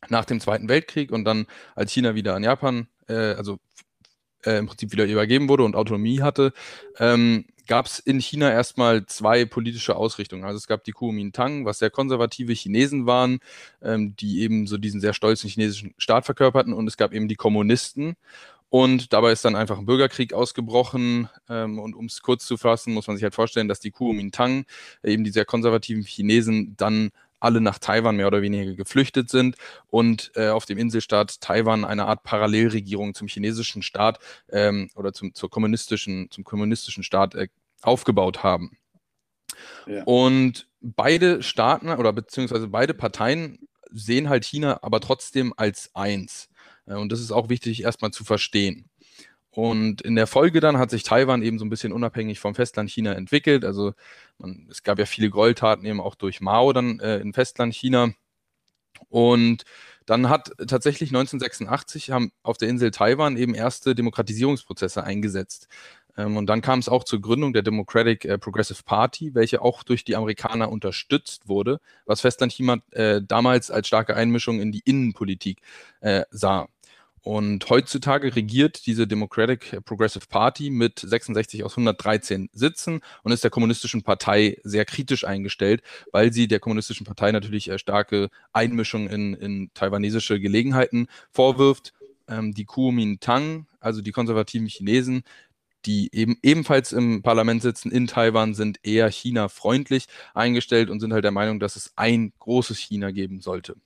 nach 0.10 0.26
dem 0.26 0.40
Zweiten 0.40 0.70
Weltkrieg 0.70 1.12
und 1.12 1.26
dann, 1.26 1.48
als 1.76 1.92
China 1.92 2.16
wieder 2.16 2.36
an 2.36 2.44
Japan, 2.44 2.88
äh, 3.08 3.14
also 3.14 3.60
äh, 4.46 4.58
im 4.58 4.68
Prinzip 4.68 4.92
wieder 4.92 5.06
übergeben 5.06 5.50
wurde 5.50 5.64
und 5.64 5.76
Autonomie 5.76 6.22
hatte, 6.22 6.54
ähm, 7.00 7.46
gab 7.68 7.88
es 7.88 8.00
in 8.00 8.20
China 8.20 8.52
erstmal 8.52 9.06
zwei 9.06 9.46
politische 9.46 9.96
Ausrichtungen. 9.96 10.44
Also 10.44 10.58
es 10.58 10.68
gab 10.68 10.84
die 10.84 10.92
Kuomintang, 10.92 11.66
was 11.66 11.80
sehr 11.80 11.90
konservative 11.90 12.54
Chinesen 12.54 13.06
waren, 13.06 13.40
ähm, 13.82 14.16
die 14.16 14.42
eben 14.42 14.68
so 14.68 14.78
diesen 14.78 15.02
sehr 15.02 15.14
stolzen 15.14 15.50
chinesischen 15.50 15.94
Staat 15.98 16.26
verkörperten, 16.26 16.74
und 16.74 16.88
es 16.88 16.98
gab 16.98 17.14
eben 17.14 17.28
die 17.28 17.36
Kommunisten. 17.36 18.16
Und 18.70 19.14
dabei 19.14 19.32
ist 19.32 19.46
dann 19.46 19.56
einfach 19.56 19.78
ein 19.78 19.86
Bürgerkrieg 19.86 20.34
ausgebrochen. 20.34 21.30
Ähm, 21.50 21.80
und 21.80 21.96
um 21.96 22.06
es 22.06 22.22
kurz 22.22 22.46
zu 22.46 22.58
fassen, 22.58 22.94
muss 22.94 23.08
man 23.08 23.16
sich 23.16 23.24
halt 23.24 23.36
vorstellen, 23.36 23.68
dass 23.68 23.80
die 23.80 23.92
Kuomintang, 23.92 24.66
eben 25.04 25.24
die 25.24 25.32
sehr 25.32 25.46
konservativen 25.46 26.04
Chinesen, 26.04 26.76
dann 26.76 27.12
alle 27.40 27.62
nach 27.62 27.80
Taiwan 27.80 28.16
mehr 28.16 28.28
oder 28.28 28.42
weniger 28.42 28.74
geflüchtet 28.74 29.30
sind 29.30 29.56
und 29.88 30.32
äh, 30.36 30.50
auf 30.50 30.66
dem 30.66 30.78
Inselstaat 30.78 31.42
Taiwan 31.42 31.86
eine 31.86 32.06
Art 32.06 32.24
Parallelregierung 32.24 33.14
zum 33.14 33.28
chinesischen 33.28 33.82
Staat 33.82 34.20
ähm, 34.50 34.90
oder 34.96 35.14
zum, 35.14 35.34
zur 35.34 35.50
kommunistischen, 35.50 36.30
zum 36.32 36.44
kommunistischen 36.44 37.04
Staat 37.04 37.36
äh, 37.36 37.48
aufgebaut 37.82 38.44
haben. 38.44 38.78
Ja. 39.88 40.04
Und 40.04 40.68
beide 40.82 41.44
Staaten 41.44 41.90
oder 41.90 42.14
beziehungsweise 42.14 42.68
beide 42.68 42.94
Parteien 42.94 43.68
sehen 43.92 44.30
halt 44.30 44.46
China 44.46 44.80
aber 44.82 45.00
trotzdem 45.00 45.54
als 45.56 45.92
eins. 45.94 46.50
Äh, 46.86 46.96
und 46.96 47.12
das 47.12 47.20
ist 47.20 47.32
auch 47.32 47.50
wichtig 47.50 47.84
erstmal 47.84 48.12
zu 48.12 48.24
verstehen. 48.24 48.90
Und 49.56 50.02
in 50.02 50.16
der 50.16 50.28
Folge 50.28 50.60
dann 50.60 50.78
hat 50.78 50.90
sich 50.90 51.04
Taiwan 51.04 51.42
eben 51.42 51.60
so 51.60 51.66
ein 51.66 51.70
bisschen 51.70 51.94
unabhängig 51.94 52.42
vom 52.42 52.56
Festland 52.56 52.90
China 52.90 53.14
entwickelt. 53.14 53.64
Also 53.64 53.94
man, 54.38 54.68
es 54.70 54.84
gab 54.84 55.00
ja 55.00 55.06
viele 55.06 55.30
Gräueltaten 55.30 55.86
eben 55.86 56.02
auch 56.02 56.16
durch 56.16 56.42
Mao 56.42 56.74
dann 56.74 57.00
äh, 57.00 57.20
in 57.20 57.32
Festland 57.32 57.74
China. 57.74 58.12
Und 59.08 59.64
dann 60.06 60.28
hat 60.28 60.52
tatsächlich 60.68 61.10
1986 61.12 62.12
haben 62.12 62.34
auf 62.44 62.58
der 62.58 62.68
Insel 62.68 62.92
Taiwan 62.92 63.38
eben 63.38 63.56
erste 63.56 63.96
Demokratisierungsprozesse 63.96 65.06
eingesetzt. 65.06 65.70
Ähm, 66.18 66.36
und 66.36 66.48
dann 66.48 66.62
kam 66.62 66.80
es 66.80 66.90
auch 66.90 67.06
zur 67.06 67.22
Gründung 67.22 67.54
der 67.54 67.64
Democratic 67.64 68.26
äh, 68.26 68.38
Progressive 68.38 68.84
Party, 68.84 69.36
welche 69.36 69.62
auch 69.62 69.84
durch 69.84 70.04
die 70.04 70.18
Amerikaner 70.18 70.70
unterstützt 70.70 71.48
wurde, 71.48 71.80
was 72.06 72.20
Festland 72.20 72.52
China 72.52 72.80
äh, 72.92 73.22
damals 73.26 73.72
als 73.72 73.88
starke 73.88 74.18
Einmischung 74.18 74.60
in 74.60 74.74
die 74.74 74.82
Innenpolitik 74.84 75.62
äh, 76.02 76.24
sah. 76.30 76.68
Und 77.26 77.68
heutzutage 77.72 78.36
regiert 78.36 78.86
diese 78.86 79.08
Democratic 79.08 79.84
Progressive 79.84 80.28
Party 80.30 80.70
mit 80.70 81.00
66 81.00 81.64
aus 81.64 81.72
113 81.72 82.52
Sitzen 82.54 83.02
und 83.24 83.32
ist 83.32 83.44
der 83.44 83.50
kommunistischen 83.50 84.04
Partei 84.04 84.60
sehr 84.64 84.86
kritisch 84.86 85.26
eingestellt, 85.26 85.82
weil 86.12 86.32
sie 86.32 86.48
der 86.48 86.60
kommunistischen 86.60 87.04
Partei 87.04 87.32
natürlich 87.32 87.72
äh, 87.72 87.80
starke 87.80 88.30
Einmischung 88.54 89.10
in, 89.10 89.34
in 89.34 89.72
taiwanesische 89.74 90.40
Gelegenheiten 90.40 91.08
vorwirft. 91.32 91.94
Ähm, 92.28 92.54
die 92.54 92.66
Kuomintang, 92.66 93.66
also 93.80 94.04
die 94.04 94.12
konservativen 94.12 94.68
Chinesen, 94.68 95.24
die 95.88 96.14
eben 96.14 96.38
ebenfalls 96.44 96.92
im 96.92 97.24
Parlament 97.24 97.64
sitzen 97.64 97.90
in 97.90 98.06
Taiwan, 98.06 98.54
sind 98.54 98.78
eher 98.84 99.10
China-freundlich 99.10 100.06
eingestellt 100.36 100.92
und 100.92 101.00
sind 101.00 101.12
halt 101.12 101.24
der 101.24 101.32
Meinung, 101.32 101.60
dass 101.60 101.76
es 101.76 101.92
ein 101.96 102.34
großes 102.38 102.78
China 102.78 103.10
geben 103.10 103.42
sollte. 103.42 103.78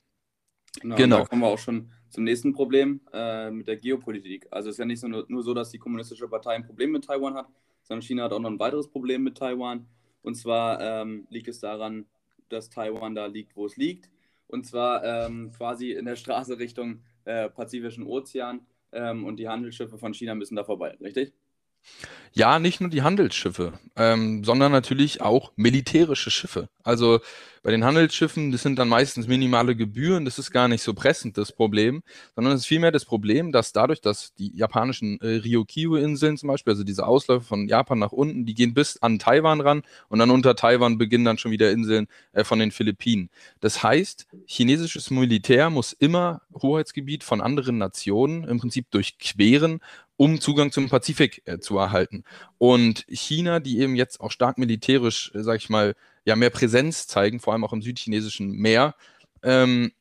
Genau. 0.82 0.96
genau. 0.98 1.18
Da 1.20 1.26
kommen 1.26 1.42
wir 1.42 1.48
auch 1.48 1.58
schon 1.58 1.94
zum 2.10 2.24
nächsten 2.24 2.54
Problem 2.54 3.02
äh, 3.14 3.52
mit 3.52 3.68
der 3.68 3.78
Geopolitik. 3.78 4.48
Also 4.52 4.70
es 4.70 4.76
ist 4.76 4.80
ja 4.80 4.86
nicht 4.86 5.00
so, 5.00 5.08
nur 5.08 5.44
so, 5.44 5.54
dass 5.54 5.70
die 5.70 5.78
Kommunistische 5.78 6.28
Partei 6.28 6.52
ein 6.52 6.66
Problem 6.66 6.92
mit 6.92 7.06
Taiwan 7.06 7.36
hat, 7.36 7.48
sondern 7.84 8.02
China 8.02 8.24
hat 8.24 8.34
auch 8.34 8.40
noch 8.40 8.50
ein 8.50 8.60
weiteres 8.60 8.88
Problem 8.88 9.24
mit 9.24 9.38
Taiwan. 9.38 9.88
Und 10.22 10.36
zwar 10.36 10.82
ähm, 10.82 11.28
liegt 11.30 11.48
es 11.48 11.60
daran, 11.60 12.06
dass 12.50 12.70
Taiwan 12.70 13.16
da 13.16 13.28
liegt, 13.28 13.56
wo 13.56 13.66
es 13.66 13.78
liegt. 13.78 14.10
Und 14.48 14.66
zwar 14.66 15.04
ähm, 15.04 15.52
quasi 15.56 15.92
in 15.92 16.06
der 16.06 16.16
Straße 16.16 16.58
Richtung 16.58 17.04
äh, 17.26 17.50
Pazifischen 17.50 18.04
Ozean. 18.06 18.66
Ähm, 18.92 19.26
und 19.26 19.38
die 19.38 19.48
Handelsschiffe 19.48 19.98
von 19.98 20.14
China 20.14 20.34
müssen 20.34 20.56
da 20.56 20.64
vorbei, 20.64 20.98
richtig? 21.00 21.34
Ja, 22.34 22.60
nicht 22.60 22.80
nur 22.80 22.90
die 22.90 23.02
Handelsschiffe, 23.02 23.74
ähm, 23.96 24.44
sondern 24.44 24.72
natürlich 24.72 25.22
auch 25.22 25.52
militärische 25.56 26.30
Schiffe. 26.30 26.70
Also 26.84 27.20
bei 27.64 27.72
den 27.72 27.84
Handelsschiffen, 27.84 28.52
das 28.52 28.62
sind 28.62 28.80
dann 28.80 28.88
meistens 28.88 29.28
minimale 29.28 29.76
Gebühren, 29.76 30.26
das 30.26 30.40
ist 30.40 30.52
gar 30.52 30.68
nicht 30.68 30.82
so 30.82 30.94
pressend 30.94 31.38
das 31.38 31.52
Problem, 31.52 32.04
sondern 32.36 32.54
es 32.54 32.62
ist 32.62 32.68
vielmehr 32.68 32.92
das 32.92 33.04
Problem, 33.04 33.52
dass 33.52 33.74
dadurch, 33.74 34.00
dass 34.00 34.34
die 34.36 34.56
japanischen 34.56 35.20
äh, 35.20 35.42
Ryukyu-Inseln 35.44 36.38
zum 36.38 36.48
Beispiel, 36.48 36.72
also 36.72 36.84
diese 36.84 37.06
Ausläufe 37.06 37.46
von 37.46 37.68
Japan 37.68 38.00
nach 38.00 38.12
unten, 38.12 38.46
die 38.46 38.54
gehen 38.54 38.74
bis 38.74 39.02
an 39.02 39.20
Taiwan 39.20 39.60
ran 39.60 39.82
und 40.08 40.20
dann 40.20 40.30
unter 40.32 40.56
Taiwan 40.56 40.98
beginnen 40.98 41.26
dann 41.26 41.38
schon 41.38 41.52
wieder 41.52 41.72
Inseln 41.72 42.08
äh, 42.32 42.44
von 42.44 42.60
den 42.60 42.72
Philippinen. 42.72 43.30
Das 43.60 43.84
heißt, 43.84 44.28
chinesisches 44.46 45.10
Militär 45.10 45.70
muss 45.70 45.94
immer 45.94 46.42
Hoheitsgebiet 46.62 47.24
von 47.24 47.42
anderen 47.42 47.78
Nationen 47.78 48.46
im 48.46 48.60
Prinzip 48.60 48.90
durchqueren, 48.92 49.82
um 50.20 50.42
Zugang 50.42 50.70
zum 50.74 50.90
Pazifik 50.90 51.44
äh, 51.46 51.60
zu 51.60 51.78
erhalten. 51.78 52.26
Und 52.58 53.06
China, 53.08 53.62
die 53.62 53.80
eben 53.80 53.96
jetzt 53.96 54.20
auch 54.20 54.32
stark 54.32 54.58
militärisch, 54.58 55.32
äh, 55.34 55.44
sag 55.44 55.56
ich 55.56 55.70
mal, 55.70 55.96
ja 56.26 56.36
mehr 56.36 56.50
Präsenz 56.50 57.08
zeigen, 57.08 57.40
vor 57.40 57.54
allem 57.54 57.64
auch 57.64 57.72
im 57.72 57.82
südchinesischen 57.82 58.52
Meer, 58.52 58.96
ähm, 59.44 59.94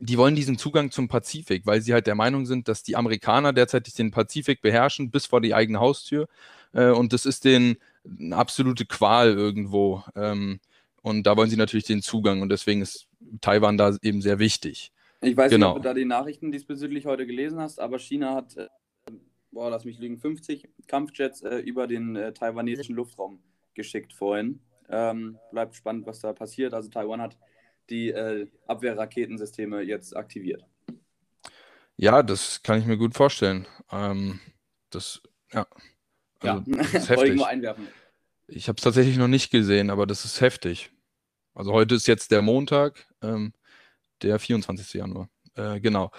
die 0.00 0.16
wollen 0.16 0.34
diesen 0.34 0.56
Zugang 0.56 0.90
zum 0.90 1.06
Pazifik, 1.06 1.66
weil 1.66 1.82
sie 1.82 1.92
halt 1.92 2.06
der 2.06 2.14
Meinung 2.14 2.46
sind, 2.46 2.66
dass 2.66 2.82
die 2.82 2.96
Amerikaner 2.96 3.52
derzeit 3.52 3.98
den 3.98 4.10
Pazifik 4.10 4.62
beherrschen 4.62 5.10
bis 5.10 5.26
vor 5.26 5.42
die 5.42 5.54
eigene 5.54 5.80
Haustür. 5.80 6.28
Äh, 6.72 6.88
und 6.88 7.12
das 7.12 7.26
ist 7.26 7.44
denen 7.44 7.76
eine 8.08 8.34
absolute 8.34 8.86
Qual 8.86 9.34
irgendwo. 9.34 10.02
Ähm, 10.16 10.60
und 11.02 11.26
da 11.26 11.36
wollen 11.36 11.50
sie 11.50 11.58
natürlich 11.58 11.84
den 11.84 12.00
Zugang 12.00 12.40
und 12.40 12.48
deswegen 12.48 12.80
ist 12.80 13.06
Taiwan 13.42 13.76
da 13.76 13.94
eben 14.00 14.22
sehr 14.22 14.38
wichtig. 14.38 14.92
Ich 15.20 15.36
weiß 15.36 15.50
genau. 15.50 15.68
nicht, 15.68 15.76
ob 15.76 15.82
du 15.82 15.88
da 15.90 15.94
die 15.94 16.06
Nachrichten 16.06 16.50
diesbezüglich 16.52 17.04
heute 17.04 17.26
gelesen 17.26 17.60
hast, 17.60 17.80
aber 17.80 17.98
China 17.98 18.34
hat, 18.34 18.56
äh, 18.56 18.68
boah, 19.52 19.70
lass 19.70 19.84
mich 19.84 19.98
lügen, 19.98 20.18
50 20.18 20.68
Kampfjets 20.86 21.42
äh, 21.42 21.58
über 21.58 21.86
den 21.86 22.16
äh, 22.16 22.32
taiwanesischen 22.32 22.96
Luftraum 22.96 23.40
geschickt 23.74 24.12
vorhin. 24.12 24.60
Ähm, 24.88 25.38
bleibt 25.50 25.76
spannend, 25.76 26.06
was 26.06 26.20
da 26.20 26.32
passiert. 26.32 26.74
Also 26.74 26.90
Taiwan 26.90 27.20
hat 27.20 27.36
die 27.90 28.08
äh, 28.08 28.48
Abwehrraketensysteme 28.66 29.82
jetzt 29.82 30.16
aktiviert. 30.16 30.64
Ja, 31.96 32.22
das 32.22 32.62
kann 32.62 32.78
ich 32.78 32.86
mir 32.86 32.96
gut 32.96 33.14
vorstellen. 33.14 33.66
Ähm, 33.90 34.40
das, 34.90 35.22
ja. 35.52 35.66
Also, 36.40 36.70
ja, 36.70 36.76
das 36.76 36.94
ist 36.94 37.08
heftig. 37.10 37.30
ich 37.30 37.36
nur 37.36 37.48
einwerfen. 37.48 37.88
Ich 38.48 38.68
habe 38.68 38.76
es 38.76 38.82
tatsächlich 38.82 39.16
noch 39.16 39.28
nicht 39.28 39.50
gesehen, 39.50 39.90
aber 39.90 40.06
das 40.06 40.24
ist 40.24 40.40
heftig. 40.40 40.90
Also 41.54 41.72
heute 41.72 41.94
ist 41.94 42.06
jetzt 42.06 42.30
der 42.30 42.42
Montag, 42.42 43.06
ähm, 43.22 43.52
der 44.22 44.38
24. 44.38 44.94
Januar. 44.94 45.28
Äh, 45.54 45.80
genau. 45.80 46.10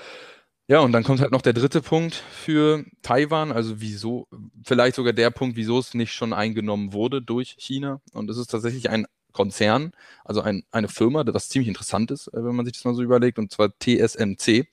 Ja, 0.67 0.79
und 0.79 0.93
dann 0.93 1.03
kommt 1.03 1.20
halt 1.20 1.32
noch 1.32 1.41
der 1.41 1.51
dritte 1.53 1.82
Punkt 1.82 2.15
für 2.15 2.86
Taiwan, 3.01 3.51
also 3.51 3.82
wieso, 3.82 4.27
vielleicht 4.63 4.96
sogar 4.96 5.12
der 5.12 5.29
Punkt, 5.29 5.58
wieso 5.58 5.77
es 5.77 5.93
nicht 5.93 6.13
schon 6.13 6.32
eingenommen 6.32 6.93
wurde 6.93 7.22
durch 7.22 7.55
China. 7.60 8.01
Und 8.13 8.29
es 8.29 8.38
ist 8.38 8.48
tatsächlich 8.48 8.89
ein 8.89 9.05
Konzern, 9.34 9.91
also 10.24 10.41
ein, 10.41 10.63
eine 10.72 10.88
Firma, 10.88 11.25
das 11.25 11.50
ziemlich 11.50 11.67
interessant 11.67 12.12
ist, 12.12 12.27
äh, 12.27 12.46
wenn 12.46 12.55
man 12.55 12.65
sich 12.65 12.75
das 12.75 12.86
mal 12.86 12.93
so 12.96 13.01
überlegt, 13.03 13.39
und 13.39 13.51
zwar 13.51 13.77
TSMC. 13.77 14.67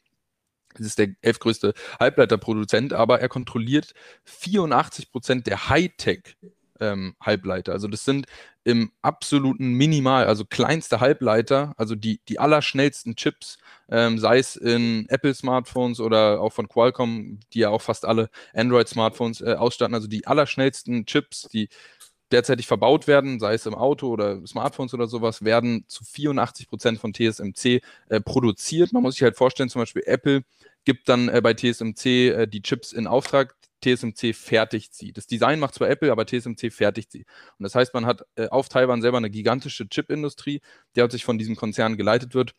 Das 0.74 0.86
ist 0.86 0.98
der 0.98 1.08
elfgrößte 1.22 1.74
Halbleiterproduzent, 1.98 2.92
aber 2.92 3.20
er 3.20 3.28
kontrolliert 3.28 3.92
84 4.24 5.10
Prozent 5.10 5.48
der 5.48 5.68
Hightech 5.68 6.36
ähm, 6.80 7.14
Halbleiter. 7.20 7.72
Also 7.72 7.88
das 7.88 8.04
sind 8.04 8.26
im 8.64 8.92
absoluten 9.02 9.72
Minimal, 9.72 10.26
also 10.26 10.44
kleinste 10.44 11.00
Halbleiter, 11.00 11.74
also 11.76 11.94
die, 11.94 12.20
die 12.28 12.38
allerschnellsten 12.38 13.16
Chips, 13.16 13.58
ähm, 13.90 14.18
sei 14.18 14.38
es 14.38 14.56
in 14.56 15.06
Apple-Smartphones 15.08 16.00
oder 16.00 16.40
auch 16.40 16.52
von 16.52 16.68
Qualcomm, 16.68 17.40
die 17.52 17.60
ja 17.60 17.70
auch 17.70 17.82
fast 17.82 18.04
alle 18.04 18.28
Android-Smartphones 18.54 19.40
äh, 19.40 19.54
ausstatten, 19.54 19.94
also 19.94 20.08
die 20.08 20.26
allerschnellsten 20.26 21.06
Chips, 21.06 21.48
die 21.52 21.68
derzeitig 22.30 22.66
verbaut 22.66 23.06
werden, 23.06 23.40
sei 23.40 23.54
es 23.54 23.66
im 23.66 23.74
Auto 23.74 24.08
oder 24.08 24.46
Smartphones 24.46 24.94
oder 24.94 25.06
sowas, 25.06 25.44
werden 25.44 25.84
zu 25.88 26.04
84 26.04 26.68
Prozent 26.68 26.98
von 27.00 27.12
TSMC 27.12 27.82
äh, 28.08 28.20
produziert. 28.20 28.92
Man 28.92 29.02
muss 29.02 29.14
sich 29.14 29.22
halt 29.22 29.36
vorstellen, 29.36 29.68
zum 29.68 29.82
Beispiel 29.82 30.02
Apple 30.06 30.42
gibt 30.84 31.08
dann 31.08 31.28
äh, 31.28 31.40
bei 31.42 31.54
TSMC 31.54 32.06
äh, 32.06 32.46
die 32.46 32.62
Chips 32.62 32.92
in 32.92 33.06
Auftrag. 33.06 33.56
TSMC 33.80 34.34
fertigt 34.34 34.94
sie. 34.94 35.12
Das 35.12 35.26
Design 35.26 35.60
macht 35.60 35.74
zwar 35.74 35.88
Apple, 35.88 36.12
aber 36.12 36.26
TSMC 36.26 36.70
fertigt 36.72 37.12
sie. 37.12 37.24
Und 37.58 37.64
das 37.64 37.74
heißt, 37.74 37.94
man 37.94 38.06
hat 38.06 38.24
äh, 38.36 38.48
auf 38.48 38.68
Taiwan 38.68 39.02
selber 39.02 39.18
eine 39.18 39.30
gigantische 39.30 39.88
Chipindustrie, 39.88 40.60
die 40.94 41.00
halt 41.00 41.12
sich 41.12 41.24
von 41.24 41.38
diesem 41.38 41.56
Konzern 41.56 41.96
geleitet 41.96 42.34
wird 42.34 42.54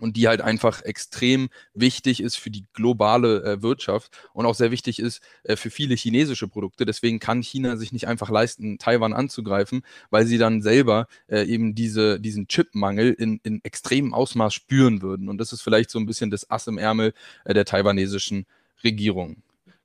und 0.00 0.16
die 0.16 0.26
halt 0.26 0.40
einfach 0.40 0.82
extrem 0.82 1.48
wichtig 1.72 2.20
ist 2.20 2.36
für 2.36 2.50
die 2.50 2.66
globale 2.72 3.44
äh, 3.44 3.62
Wirtschaft 3.62 4.10
und 4.32 4.44
auch 4.46 4.54
sehr 4.54 4.70
wichtig 4.70 4.98
ist 4.98 5.22
äh, 5.44 5.56
für 5.56 5.70
viele 5.70 5.94
chinesische 5.94 6.48
Produkte. 6.48 6.84
Deswegen 6.84 7.20
kann 7.20 7.42
China 7.42 7.76
sich 7.76 7.92
nicht 7.92 8.08
einfach 8.08 8.30
leisten, 8.30 8.78
Taiwan 8.78 9.12
anzugreifen, 9.12 9.82
weil 10.10 10.26
sie 10.26 10.38
dann 10.38 10.62
selber 10.62 11.06
äh, 11.28 11.44
eben 11.44 11.74
diese, 11.74 12.20
diesen 12.20 12.48
Chipmangel 12.48 13.12
in, 13.12 13.40
in 13.44 13.62
extremem 13.64 14.14
Ausmaß 14.14 14.52
spüren 14.52 15.00
würden. 15.00 15.28
Und 15.28 15.38
das 15.38 15.52
ist 15.52 15.62
vielleicht 15.62 15.90
so 15.90 15.98
ein 15.98 16.06
bisschen 16.06 16.30
das 16.30 16.50
Ass 16.50 16.66
im 16.66 16.78
Ärmel 16.78 17.14
äh, 17.44 17.54
der 17.54 17.64
taiwanesischen 17.64 18.46
Regierung. 18.82 19.42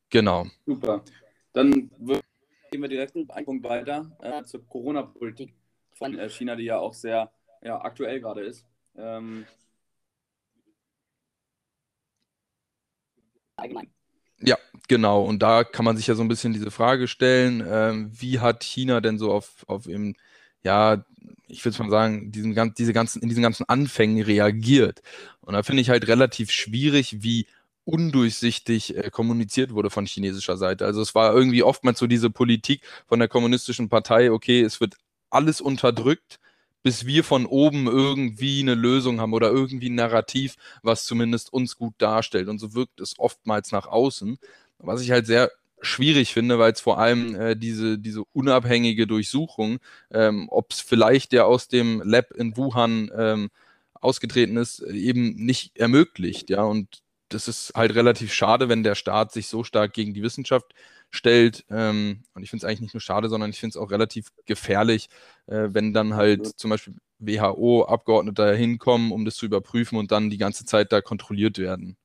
Genau. 0.10 0.48
Super. 0.66 1.04
Dann 1.54 1.90
gehen 2.72 2.82
wir 2.82 2.88
direkt 2.88 3.16
einen 3.16 3.28
Punkt 3.46 3.64
weiter 3.64 4.12
äh, 4.22 4.44
zur 4.44 4.66
Corona-Politik 4.68 5.54
von 5.94 6.18
äh, 6.18 6.30
China, 6.30 6.56
die 6.56 6.66
ja 6.66 6.78
auch 6.78 6.94
sehr 6.94 7.32
ja, 7.62 7.82
aktuell 7.82 8.20
gerade 8.20 8.42
ist. 8.42 8.66
Ähm, 8.96 9.46
allgemein. 13.56 13.90
Ja, 14.42 14.58
genau. 14.88 15.24
Und 15.24 15.40
da 15.40 15.64
kann 15.64 15.86
man 15.86 15.98
sich 15.98 16.08
ja 16.08 16.16
so 16.16 16.24
ein 16.24 16.30
bisschen 16.30 16.54
diese 16.54 16.72
Frage 16.72 17.08
stellen, 17.08 17.64
ähm, 17.68 18.12
wie 18.14 18.40
hat 18.40 18.64
China 18.64 19.02
denn 19.02 19.18
so 19.18 19.32
auf, 19.32 19.66
auf 19.68 19.88
eben, 19.88 20.16
ja, 20.64 21.04
ich 21.48 21.66
würde 21.66 21.78
mal 21.84 21.90
sagen, 21.90 22.32
diesen, 22.32 22.74
diese 22.76 22.94
ganzen, 22.94 23.22
in 23.22 23.28
diesen 23.28 23.44
ganzen 23.44 23.68
Anfängen 23.68 24.24
reagiert. 24.24 25.02
Und 25.42 25.54
da 25.54 25.64
finde 25.64 25.82
ich 25.82 25.90
halt 25.90 26.08
relativ 26.08 26.52
schwierig, 26.52 27.22
wie 27.22 27.48
undurchsichtig 27.90 28.96
äh, 28.96 29.10
kommuniziert 29.10 29.74
wurde 29.74 29.90
von 29.90 30.06
chinesischer 30.06 30.58
Seite. 30.58 30.86
Also 30.86 31.02
es 31.02 31.16
war 31.16 31.34
irgendwie 31.34 31.64
oftmals 31.64 32.00
so 32.00 32.08
diese 32.08 32.30
Politik 32.30 32.82
von 33.08 33.20
der 33.20 33.28
kommunistischen 33.28 33.90
Partei, 33.90 34.32
okay, 34.32 34.62
es 34.62 34.80
wird 34.80 34.96
alles 35.32 35.60
unterdrückt, 35.60 36.40
bis 36.84 37.06
wir 37.06 37.24
von 37.24 37.46
oben 37.46 37.88
irgendwie 37.88 38.62
eine 38.62 38.76
Lösung 38.76 39.20
haben 39.20 39.34
oder 39.34 39.50
irgendwie 39.50 39.90
ein 39.90 39.96
Narrativ, 39.96 40.56
was 40.84 41.06
zumindest 41.06 41.52
uns 41.52 41.76
gut 41.78 41.96
darstellt. 41.98 42.48
Und 42.48 42.60
so 42.60 42.74
wirkt 42.74 43.02
es 43.02 43.18
oftmals 43.18 43.72
nach 43.72 43.88
außen, 43.88 44.38
was 44.78 45.02
ich 45.02 45.12
halt 45.12 45.26
sehr 45.26 45.52
schwierig 45.82 46.34
finde, 46.34 46.60
weil 46.60 46.74
es 46.74 46.82
vor 46.82 47.00
allem 47.00 47.36
äh, 47.36 47.56
diese, 47.56 47.98
diese 47.98 48.24
unabhängige 48.34 49.08
Durchsuchung, 49.08 49.80
ähm, 50.12 50.48
ob 50.50 50.72
es 50.74 50.82
vielleicht 50.82 51.32
der 51.32 51.48
aus 51.48 51.68
dem 51.68 52.02
Lab 52.06 52.32
in 52.32 52.56
Wuhan 52.56 53.10
ähm, 53.16 53.50
ausgetreten 53.94 54.58
ist, 54.58 54.82
eben 54.82 55.36
nicht 55.36 55.78
ermöglicht. 55.78 56.50
Ja, 56.50 56.64
und 56.64 57.02
das 57.30 57.48
ist 57.48 57.72
halt 57.76 57.96
relativ 57.96 58.34
schade, 58.34 58.70
wenn 58.70 58.84
der 58.84 58.96
Staat 58.96 59.32
sich 59.32 59.48
so 59.48 59.64
stark 59.64 59.94
gegen 59.94 60.14
die 60.14 60.24
Wissenschaft 60.24 60.74
stellt. 61.12 61.66
Ähm, 61.70 62.24
und 62.34 62.44
ich 62.44 62.50
finde 62.50 62.66
es 62.66 62.70
eigentlich 62.70 62.82
nicht 62.82 62.94
nur 62.94 63.02
schade, 63.02 63.30
sondern 63.30 63.52
ich 63.52 63.60
finde 63.60 63.72
es 63.72 63.78
auch 63.78 63.92
relativ 63.92 64.30
gefährlich, 64.46 65.10
äh, 65.48 65.70
wenn 65.72 65.94
dann 65.94 66.16
halt 66.16 66.46
ja. 66.46 66.52
zum 66.56 66.72
Beispiel 66.72 66.96
WHO-Abgeordnete 67.20 68.56
hinkommen, 68.56 69.12
um 69.12 69.26
das 69.26 69.36
zu 69.36 69.46
überprüfen 69.46 69.98
und 69.98 70.12
dann 70.12 70.30
die 70.30 70.38
ganze 70.38 70.66
Zeit 70.66 70.92
da 70.92 71.02
kontrolliert 71.02 71.58
werden. 71.58 71.98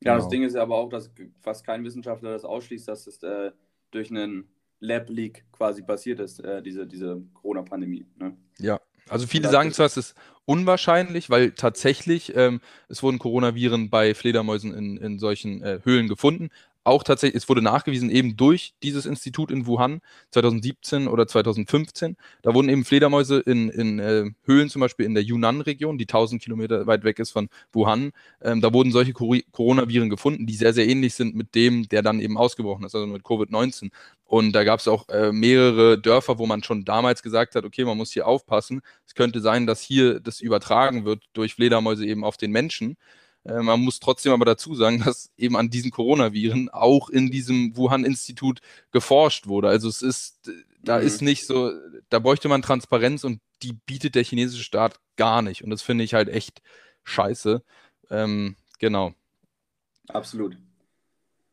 Ja, 0.00 0.12
genau. 0.12 0.24
das 0.24 0.28
Ding 0.28 0.42
ist 0.42 0.56
aber 0.56 0.76
auch, 0.76 0.88
dass 0.88 1.10
fast 1.40 1.64
kein 1.64 1.84
Wissenschaftler 1.84 2.30
das 2.30 2.44
ausschließt, 2.44 2.86
dass 2.86 3.06
es 3.06 3.22
äh, 3.22 3.50
durch 3.90 4.10
einen 4.10 4.48
Lab-Leak 4.80 5.46
quasi 5.50 5.82
passiert 5.82 6.20
ist, 6.20 6.40
äh, 6.40 6.62
diese, 6.62 6.86
diese 6.86 7.22
Corona-Pandemie. 7.34 8.06
Ne? 8.16 8.36
Ja, 8.58 8.80
also 9.08 9.26
viele 9.26 9.48
sagen 9.48 9.72
zwar, 9.72 9.86
es 9.86 9.96
ist 9.96 10.14
unwahrscheinlich, 10.44 11.28
weil 11.28 11.50
tatsächlich 11.50 12.34
ähm, 12.34 12.60
es 12.88 13.02
wurden 13.02 13.18
Coronaviren 13.18 13.90
bei 13.90 14.14
Fledermäusen 14.14 14.72
in, 14.72 14.96
in 14.96 15.18
solchen 15.18 15.62
äh, 15.62 15.80
Höhlen 15.84 16.08
gefunden, 16.08 16.50
auch 16.88 17.04
tatsächlich, 17.04 17.42
es 17.42 17.48
wurde 17.48 17.62
nachgewiesen 17.62 18.10
eben 18.10 18.36
durch 18.36 18.74
dieses 18.82 19.06
Institut 19.06 19.50
in 19.50 19.66
Wuhan 19.66 20.00
2017 20.30 21.06
oder 21.08 21.26
2015. 21.26 22.16
Da 22.42 22.54
wurden 22.54 22.68
eben 22.68 22.84
Fledermäuse 22.84 23.38
in, 23.40 23.68
in 23.68 23.98
äh, 23.98 24.30
Höhlen, 24.44 24.68
zum 24.68 24.80
Beispiel 24.80 25.06
in 25.06 25.14
der 25.14 25.22
Yunnan-Region, 25.22 25.98
die 25.98 26.04
1000 26.04 26.42
Kilometer 26.42 26.86
weit 26.86 27.04
weg 27.04 27.18
ist 27.18 27.30
von 27.30 27.48
Wuhan. 27.72 28.10
Ähm, 28.42 28.60
da 28.60 28.72
wurden 28.72 28.90
solche 28.90 29.12
Coronaviren 29.12 30.10
gefunden, 30.10 30.46
die 30.46 30.54
sehr, 30.54 30.72
sehr 30.72 30.88
ähnlich 30.88 31.14
sind 31.14 31.34
mit 31.34 31.54
dem, 31.54 31.88
der 31.88 32.02
dann 32.02 32.20
eben 32.20 32.36
ausgebrochen 32.36 32.84
ist, 32.84 32.94
also 32.94 33.06
mit 33.06 33.22
Covid-19. 33.22 33.90
Und 34.24 34.52
da 34.52 34.64
gab 34.64 34.80
es 34.80 34.88
auch 34.88 35.08
äh, 35.08 35.32
mehrere 35.32 35.98
Dörfer, 35.98 36.38
wo 36.38 36.46
man 36.46 36.62
schon 36.62 36.84
damals 36.84 37.22
gesagt 37.22 37.54
hat, 37.54 37.64
okay, 37.64 37.84
man 37.84 37.96
muss 37.96 38.12
hier 38.12 38.26
aufpassen. 38.26 38.82
Es 39.06 39.14
könnte 39.14 39.40
sein, 39.40 39.66
dass 39.66 39.80
hier 39.80 40.20
das 40.20 40.40
übertragen 40.40 41.04
wird 41.04 41.24
durch 41.32 41.54
Fledermäuse 41.54 42.06
eben 42.06 42.24
auf 42.24 42.36
den 42.36 42.52
Menschen. 42.52 42.96
Äh, 43.48 43.62
man 43.62 43.80
muss 43.80 44.00
trotzdem 44.00 44.32
aber 44.32 44.44
dazu 44.44 44.74
sagen, 44.74 45.00
dass 45.04 45.30
eben 45.36 45.56
an 45.56 45.70
diesen 45.70 45.90
Coronaviren 45.90 46.68
auch 46.68 47.08
in 47.08 47.30
diesem 47.30 47.76
Wuhan-Institut 47.76 48.60
geforscht 48.92 49.46
wurde. 49.46 49.68
Also 49.68 49.88
es 49.88 50.02
ist, 50.02 50.50
da 50.82 50.98
mhm. 50.98 51.06
ist 51.06 51.22
nicht 51.22 51.46
so, 51.46 51.72
da 52.10 52.18
bräuchte 52.18 52.48
man 52.48 52.62
Transparenz 52.62 53.24
und 53.24 53.40
die 53.62 53.72
bietet 53.72 54.14
der 54.14 54.24
chinesische 54.24 54.62
Staat 54.62 55.00
gar 55.16 55.42
nicht. 55.42 55.64
Und 55.64 55.70
das 55.70 55.82
finde 55.82 56.04
ich 56.04 56.14
halt 56.14 56.28
echt 56.28 56.62
scheiße. 57.04 57.62
Ähm, 58.10 58.56
genau. 58.78 59.14
Absolut. 60.08 60.56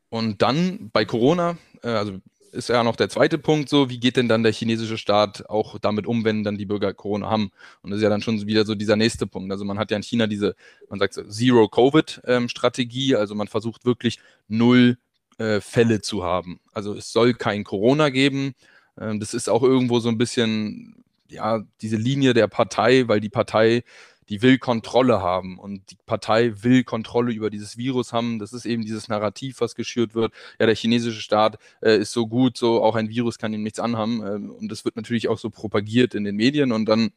Und 0.08 0.40
dann 0.40 0.90
bei 0.90 1.04
Corona, 1.04 1.58
äh, 1.82 1.88
also 1.88 2.20
ist 2.56 2.68
ja 2.68 2.82
noch 2.82 2.96
der 2.96 3.08
zweite 3.08 3.38
Punkt 3.38 3.68
so, 3.68 3.90
wie 3.90 4.00
geht 4.00 4.16
denn 4.16 4.28
dann 4.28 4.42
der 4.42 4.52
chinesische 4.52 4.98
Staat 4.98 5.48
auch 5.48 5.78
damit 5.78 6.06
um, 6.06 6.24
wenn 6.24 6.42
dann 6.42 6.58
die 6.58 6.66
Bürger 6.66 6.92
Corona 6.94 7.30
haben? 7.30 7.50
Und 7.82 7.90
das 7.90 7.98
ist 7.98 8.02
ja 8.02 8.08
dann 8.08 8.22
schon 8.22 8.46
wieder 8.46 8.64
so 8.64 8.74
dieser 8.74 8.96
nächste 8.96 9.26
Punkt. 9.26 9.52
Also 9.52 9.64
man 9.64 9.78
hat 9.78 9.90
ja 9.90 9.96
in 9.96 10.02
China 10.02 10.26
diese, 10.26 10.56
man 10.88 10.98
sagt 10.98 11.14
so, 11.14 11.22
Zero-Covid-Strategie, 11.22 13.14
also 13.14 13.34
man 13.34 13.48
versucht 13.48 13.84
wirklich 13.84 14.18
null 14.48 14.98
äh, 15.38 15.60
Fälle 15.60 16.00
zu 16.00 16.24
haben. 16.24 16.60
Also 16.72 16.94
es 16.94 17.12
soll 17.12 17.34
kein 17.34 17.62
Corona 17.62 18.08
geben. 18.08 18.54
Ähm, 18.98 19.20
das 19.20 19.34
ist 19.34 19.48
auch 19.48 19.62
irgendwo 19.62 20.00
so 20.00 20.08
ein 20.08 20.18
bisschen, 20.18 21.04
ja, 21.28 21.62
diese 21.82 21.96
Linie 21.96 22.34
der 22.34 22.48
Partei, 22.48 23.06
weil 23.06 23.20
die 23.20 23.28
Partei 23.28 23.84
die 24.28 24.42
will 24.42 24.58
Kontrolle 24.58 25.20
haben 25.20 25.58
und 25.58 25.90
die 25.90 25.96
Partei 26.06 26.62
will 26.62 26.84
Kontrolle 26.84 27.32
über 27.32 27.50
dieses 27.50 27.76
Virus 27.76 28.12
haben. 28.12 28.38
Das 28.38 28.52
ist 28.52 28.66
eben 28.66 28.82
dieses 28.82 29.08
Narrativ, 29.08 29.60
was 29.60 29.74
geschürt 29.74 30.14
wird. 30.14 30.32
Ja, 30.58 30.66
der 30.66 30.74
chinesische 30.74 31.20
Staat 31.20 31.58
äh, 31.80 31.96
ist 31.96 32.12
so 32.12 32.26
gut, 32.26 32.56
so 32.56 32.82
auch 32.82 32.96
ein 32.96 33.08
Virus 33.08 33.38
kann 33.38 33.52
ihm 33.52 33.62
nichts 33.62 33.78
anhaben. 33.78 34.22
Äh, 34.22 34.50
und 34.58 34.68
das 34.70 34.84
wird 34.84 34.96
natürlich 34.96 35.28
auch 35.28 35.38
so 35.38 35.50
propagiert 35.50 36.14
in 36.14 36.24
den 36.24 36.36
Medien 36.36 36.72
und 36.72 36.86
dann 36.86 37.12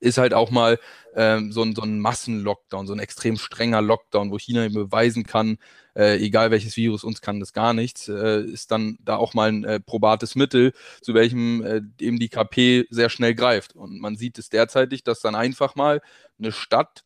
ist 0.00 0.18
halt 0.18 0.34
auch 0.34 0.50
mal 0.50 0.78
ähm, 1.14 1.52
so, 1.52 1.62
ein, 1.62 1.74
so 1.74 1.82
ein 1.82 2.00
Massenlockdown, 2.00 2.86
so 2.86 2.92
ein 2.92 2.98
extrem 2.98 3.36
strenger 3.36 3.82
Lockdown, 3.82 4.30
wo 4.30 4.38
China 4.38 4.68
beweisen 4.68 5.24
kann, 5.24 5.58
äh, 5.94 6.16
egal 6.18 6.50
welches 6.50 6.76
Virus, 6.76 7.04
uns 7.04 7.20
kann 7.20 7.40
das 7.40 7.52
gar 7.52 7.72
nichts, 7.74 8.08
äh, 8.08 8.42
ist 8.42 8.70
dann 8.70 8.96
da 9.00 9.16
auch 9.16 9.34
mal 9.34 9.50
ein 9.50 9.64
äh, 9.64 9.80
probates 9.80 10.34
Mittel, 10.34 10.72
zu 11.02 11.14
welchem 11.14 11.64
äh, 11.64 11.82
eben 12.00 12.18
die 12.18 12.28
KP 12.28 12.86
sehr 12.90 13.10
schnell 13.10 13.34
greift. 13.34 13.76
Und 13.76 14.00
man 14.00 14.16
sieht 14.16 14.38
es 14.38 14.48
derzeitig, 14.48 15.04
dass 15.04 15.20
dann 15.20 15.34
einfach 15.34 15.74
mal 15.74 16.00
eine 16.38 16.52
Stadt 16.52 17.04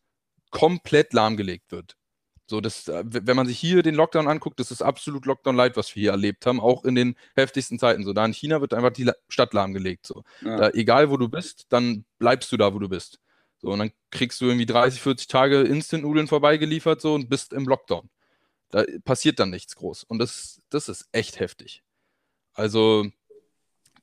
komplett 0.49 1.13
lahmgelegt 1.13 1.71
wird. 1.71 1.97
So, 2.49 2.61
das, 2.61 2.87
äh, 2.87 3.03
wenn 3.05 3.35
man 3.35 3.45
sich 3.45 3.59
hier 3.59 3.83
den 3.83 3.95
Lockdown 3.95 4.27
anguckt, 4.27 4.59
das 4.59 4.71
ist 4.71 4.81
absolut 4.81 5.25
Lockdown-Light, 5.25 5.75
was 5.75 5.93
wir 5.95 6.01
hier 6.01 6.11
erlebt 6.11 6.45
haben, 6.45 6.61
auch 6.61 6.85
in 6.85 6.95
den 6.95 7.15
heftigsten 7.35 7.77
Zeiten. 7.77 8.05
So, 8.05 8.13
da 8.13 8.25
in 8.25 8.33
China 8.33 8.61
wird 8.61 8.73
einfach 8.73 8.91
die 8.91 9.11
Stadt 9.27 9.53
lahmgelegt. 9.53 10.07
So. 10.07 10.23
Ja. 10.41 10.55
Da, 10.55 10.69
egal 10.69 11.09
wo 11.09 11.17
du 11.17 11.27
bist, 11.27 11.65
dann 11.69 12.05
bleibst 12.19 12.51
du 12.51 12.57
da, 12.57 12.73
wo 12.73 12.79
du 12.79 12.87
bist. 12.87 13.19
So, 13.57 13.71
und 13.71 13.79
dann 13.79 13.91
kriegst 14.11 14.39
du 14.39 14.45
irgendwie 14.45 14.65
30, 14.65 15.01
40 15.01 15.27
Tage 15.27 15.61
Instant-Nudeln 15.61 16.27
vorbeigeliefert 16.27 17.01
so 17.01 17.15
und 17.15 17.29
bist 17.29 17.51
im 17.51 17.65
Lockdown. 17.65 18.09
Da 18.69 18.85
passiert 19.03 19.39
dann 19.39 19.49
nichts 19.49 19.75
groß. 19.75 20.03
Und 20.03 20.19
das, 20.19 20.61
das 20.69 20.87
ist 20.89 21.07
echt 21.11 21.39
heftig. 21.39 21.83
Also, 22.53 23.07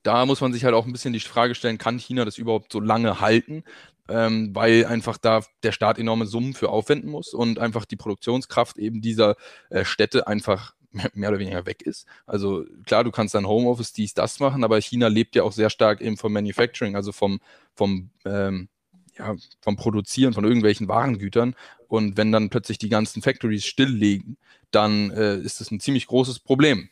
da 0.05 0.27
muss 0.27 0.41
man 0.41 0.53
sich 0.53 0.65
halt 0.65 0.75
auch 0.75 0.87
ein 0.87 0.93
bisschen 0.93 1.13
die 1.13 1.21
Frage 1.21 1.55
stellen, 1.55 1.79
kann 1.79 1.99
China 1.99 2.25
das 2.25 2.39
überhaupt 2.39 2.73
so 2.73 2.79
lange 2.79 3.21
halten? 3.21 3.65
Ähm, 4.07 4.55
weil 4.55 4.85
einfach 4.85 5.17
da 5.17 5.43
der 5.63 5.73
Staat 5.73 5.99
enorme 5.99 6.27
Summen 6.27 6.53
für 6.53 6.69
aufwenden 6.69 7.11
muss 7.11 7.33
und 7.33 7.59
einfach 7.59 7.87
die 7.87 7.97
Produktionskraft 7.97 8.77
eben 8.77 9.01
dieser 9.01 9.35
äh, 9.71 9.87
Städte 9.87 10.27
einfach 10.27 10.75
mehr 11.15 11.31
oder 11.31 11.39
weniger 11.39 11.65
weg 11.65 11.81
ist. 11.83 12.07
Also 12.27 12.65
klar, 12.85 13.03
du 13.03 13.11
kannst 13.11 13.35
dann 13.35 13.49
Homeoffice, 13.49 13.95
dies, 13.95 14.13
das 14.13 14.41
machen, 14.41 14.63
aber 14.63 14.79
China 14.81 15.09
lebt 15.09 15.35
ja 15.37 15.43
auch 15.43 15.53
sehr 15.53 15.71
stark 15.71 16.03
eben 16.03 16.19
vom 16.19 16.35
Manufacturing, 16.35 16.97
also 16.97 17.13
vom, 17.13 17.41
vom, 17.75 18.11
ähm, 18.27 18.69
ja, 19.17 19.35
vom 19.63 19.77
Produzieren 19.77 20.35
von 20.35 20.45
irgendwelchen 20.45 20.87
Warengütern. 20.87 21.55
Und 21.89 22.19
wenn 22.19 22.31
dann 22.31 22.51
plötzlich 22.51 22.77
die 22.77 22.91
ganzen 22.91 23.23
Factories 23.23 23.65
stilllegen, 23.65 24.37
dann 24.71 25.11
äh, 25.13 25.39
ist 25.39 25.61
das 25.61 25.71
ein 25.71 25.81
ziemlich 25.81 26.07
großes 26.07 26.41
Problem. 26.41 26.91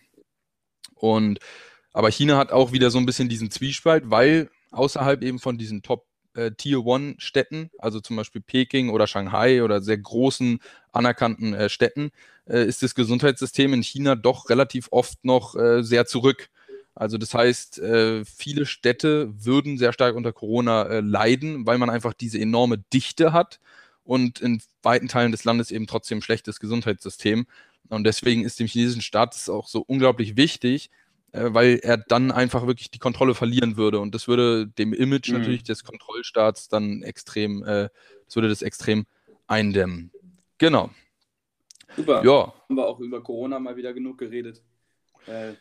Und 0.94 1.40
aber 1.92 2.10
China 2.10 2.38
hat 2.38 2.52
auch 2.52 2.72
wieder 2.72 2.90
so 2.90 2.98
ein 2.98 3.06
bisschen 3.06 3.28
diesen 3.28 3.50
Zwiespalt, 3.50 4.04
weil 4.10 4.50
außerhalb 4.70 5.22
eben 5.22 5.38
von 5.38 5.58
diesen 5.58 5.82
Top 5.82 6.06
äh, 6.34 6.50
also 7.78 8.00
zum 8.00 8.16
Beispiel 8.16 8.40
Peking 8.40 8.90
oder 8.90 9.06
Shanghai 9.06 9.62
oder 9.62 9.82
sehr 9.82 9.98
großen 9.98 10.60
anerkannten 10.92 11.54
äh, 11.54 11.68
Städten, 11.68 12.10
äh, 12.46 12.64
ist 12.64 12.82
das 12.82 12.94
Gesundheitssystem 12.94 13.72
in 13.74 13.82
China 13.82 14.14
doch 14.14 14.48
relativ 14.48 14.88
oft 14.90 15.24
noch 15.24 15.54
äh, 15.56 15.82
sehr 15.82 16.06
zurück. 16.06 16.48
Also 16.94 17.16
das 17.18 17.34
heißt, 17.34 17.78
äh, 17.78 18.24
viele 18.24 18.66
Städte 18.66 19.32
würden 19.44 19.78
sehr 19.78 19.92
stark 19.92 20.14
unter 20.14 20.32
Corona 20.32 20.98
leiden, 21.00 21.66
weil 21.66 21.78
man 21.78 21.88
einfach 21.88 22.12
diese 22.12 22.38
enorme 22.38 22.78
Dichte 22.78 23.32
hat 23.32 23.60
und 24.04 24.40
in 24.40 24.62
weiten 24.82 25.08
Teilen 25.08 25.32
des 25.32 25.44
Landes 25.44 25.70
eben 25.70 25.86
trotzdem 25.86 26.20
schlechtes 26.20 26.60
Gesundheitssystem. 26.60 27.46
Und 27.88 28.04
deswegen 28.04 28.44
ist 28.44 28.60
dem 28.60 28.66
chinesischen 28.66 29.02
Staat 29.02 29.34
es 29.34 29.48
auch 29.48 29.68
so 29.68 29.82
unglaublich 29.86 30.36
wichtig, 30.36 30.90
weil 31.32 31.80
er 31.82 31.96
dann 31.96 32.30
einfach 32.30 32.66
wirklich 32.66 32.90
die 32.90 32.98
Kontrolle 32.98 33.34
verlieren 33.34 33.76
würde. 33.76 34.00
Und 34.00 34.14
das 34.14 34.28
würde 34.28 34.66
dem 34.66 34.92
Image 34.92 35.30
mhm. 35.30 35.38
natürlich 35.38 35.62
des 35.62 35.84
Kontrollstaats 35.84 36.68
dann 36.68 37.02
extrem, 37.02 37.62
äh, 37.64 37.88
das 38.26 38.36
würde 38.36 38.48
das 38.48 38.62
extrem 38.62 39.06
eindämmen. 39.46 40.10
Genau. 40.58 40.90
Super. 41.96 42.24
Ja. 42.24 42.54
Haben 42.68 42.76
wir 42.76 42.86
auch 42.86 43.00
über 43.00 43.22
Corona 43.22 43.58
mal 43.58 43.76
wieder 43.76 43.92
genug 43.92 44.18
geredet. 44.18 44.62
Äh, 45.26 45.52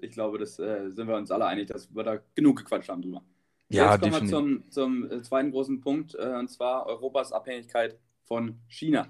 ich 0.00 0.12
glaube, 0.12 0.38
das 0.38 0.58
äh, 0.58 0.90
sind 0.90 1.08
wir 1.08 1.16
uns 1.16 1.30
alle 1.30 1.46
einig, 1.46 1.68
dass 1.68 1.94
wir 1.94 2.02
da 2.02 2.18
genug 2.34 2.58
gequatscht 2.58 2.88
haben 2.88 3.02
drüber. 3.02 3.22
Ja, 3.68 3.92
Jetzt 3.92 4.00
kommen 4.00 4.12
definitiv. 4.12 4.32
wir 4.32 4.70
zum, 4.70 4.70
zum 4.70 5.10
äh, 5.10 5.22
zweiten 5.22 5.50
großen 5.52 5.80
Punkt, 5.80 6.14
äh, 6.14 6.34
und 6.38 6.48
zwar 6.48 6.86
Europas 6.86 7.32
Abhängigkeit 7.32 7.98
von 8.24 8.58
China. 8.68 9.06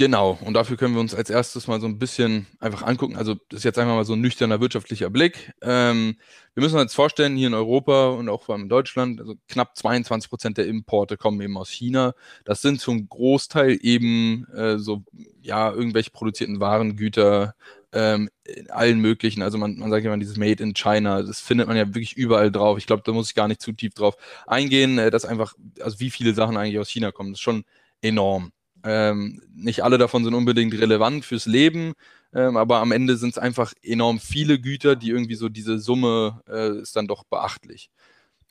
Genau, 0.00 0.38
und 0.44 0.54
dafür 0.54 0.76
können 0.76 0.94
wir 0.94 1.00
uns 1.00 1.12
als 1.12 1.28
erstes 1.28 1.66
mal 1.66 1.80
so 1.80 1.88
ein 1.88 1.98
bisschen 1.98 2.46
einfach 2.60 2.82
angucken. 2.84 3.16
Also, 3.16 3.34
das 3.48 3.58
ist 3.58 3.64
jetzt 3.64 3.80
einfach 3.80 3.96
mal 3.96 4.04
so 4.04 4.12
ein 4.12 4.20
nüchterner 4.20 4.60
wirtschaftlicher 4.60 5.10
Blick. 5.10 5.52
Ähm, 5.60 6.16
wir 6.54 6.62
müssen 6.62 6.76
uns 6.76 6.84
jetzt 6.84 6.94
vorstellen, 6.94 7.36
hier 7.36 7.48
in 7.48 7.54
Europa 7.54 8.10
und 8.10 8.28
auch 8.28 8.44
vor 8.44 8.54
allem 8.54 8.62
in 8.62 8.68
Deutschland, 8.68 9.18
also 9.20 9.34
knapp 9.48 9.76
22 9.76 10.30
Prozent 10.30 10.56
der 10.56 10.68
Importe 10.68 11.16
kommen 11.16 11.40
eben 11.40 11.58
aus 11.58 11.68
China. 11.68 12.14
Das 12.44 12.62
sind 12.62 12.80
zum 12.80 13.08
Großteil 13.08 13.76
eben 13.82 14.46
äh, 14.54 14.78
so, 14.78 15.02
ja, 15.42 15.72
irgendwelche 15.72 16.12
produzierten 16.12 16.60
Warengüter 16.60 17.56
ähm, 17.92 18.30
in 18.44 18.70
allen 18.70 19.00
möglichen. 19.00 19.42
Also, 19.42 19.58
man, 19.58 19.78
man 19.78 19.90
sagt 19.90 20.06
immer 20.06 20.16
dieses 20.16 20.36
Made 20.36 20.62
in 20.62 20.74
China, 20.74 21.22
das 21.24 21.40
findet 21.40 21.66
man 21.66 21.76
ja 21.76 21.88
wirklich 21.88 22.16
überall 22.16 22.52
drauf. 22.52 22.78
Ich 22.78 22.86
glaube, 22.86 23.02
da 23.04 23.10
muss 23.10 23.30
ich 23.30 23.34
gar 23.34 23.48
nicht 23.48 23.60
zu 23.60 23.72
tief 23.72 23.94
drauf 23.94 24.16
eingehen, 24.46 24.98
äh, 24.98 25.10
dass 25.10 25.24
einfach, 25.24 25.54
also 25.80 25.98
wie 25.98 26.10
viele 26.10 26.34
Sachen 26.34 26.56
eigentlich 26.56 26.78
aus 26.78 26.88
China 26.88 27.10
kommen, 27.10 27.32
das 27.32 27.40
ist 27.40 27.42
schon 27.42 27.64
enorm. 28.00 28.52
Ähm, 28.84 29.42
nicht 29.54 29.82
alle 29.82 29.98
davon 29.98 30.24
sind 30.24 30.34
unbedingt 30.34 30.74
relevant 30.74 31.24
fürs 31.24 31.46
Leben, 31.46 31.94
ähm, 32.32 32.56
aber 32.56 32.78
am 32.78 32.92
Ende 32.92 33.16
sind 33.16 33.30
es 33.30 33.38
einfach 33.38 33.72
enorm 33.82 34.20
viele 34.20 34.60
Güter, 34.60 34.96
die 34.96 35.10
irgendwie 35.10 35.34
so 35.34 35.48
diese 35.48 35.78
Summe 35.78 36.42
äh, 36.48 36.78
ist 36.80 36.96
dann 36.96 37.08
doch 37.08 37.24
beachtlich. 37.24 37.90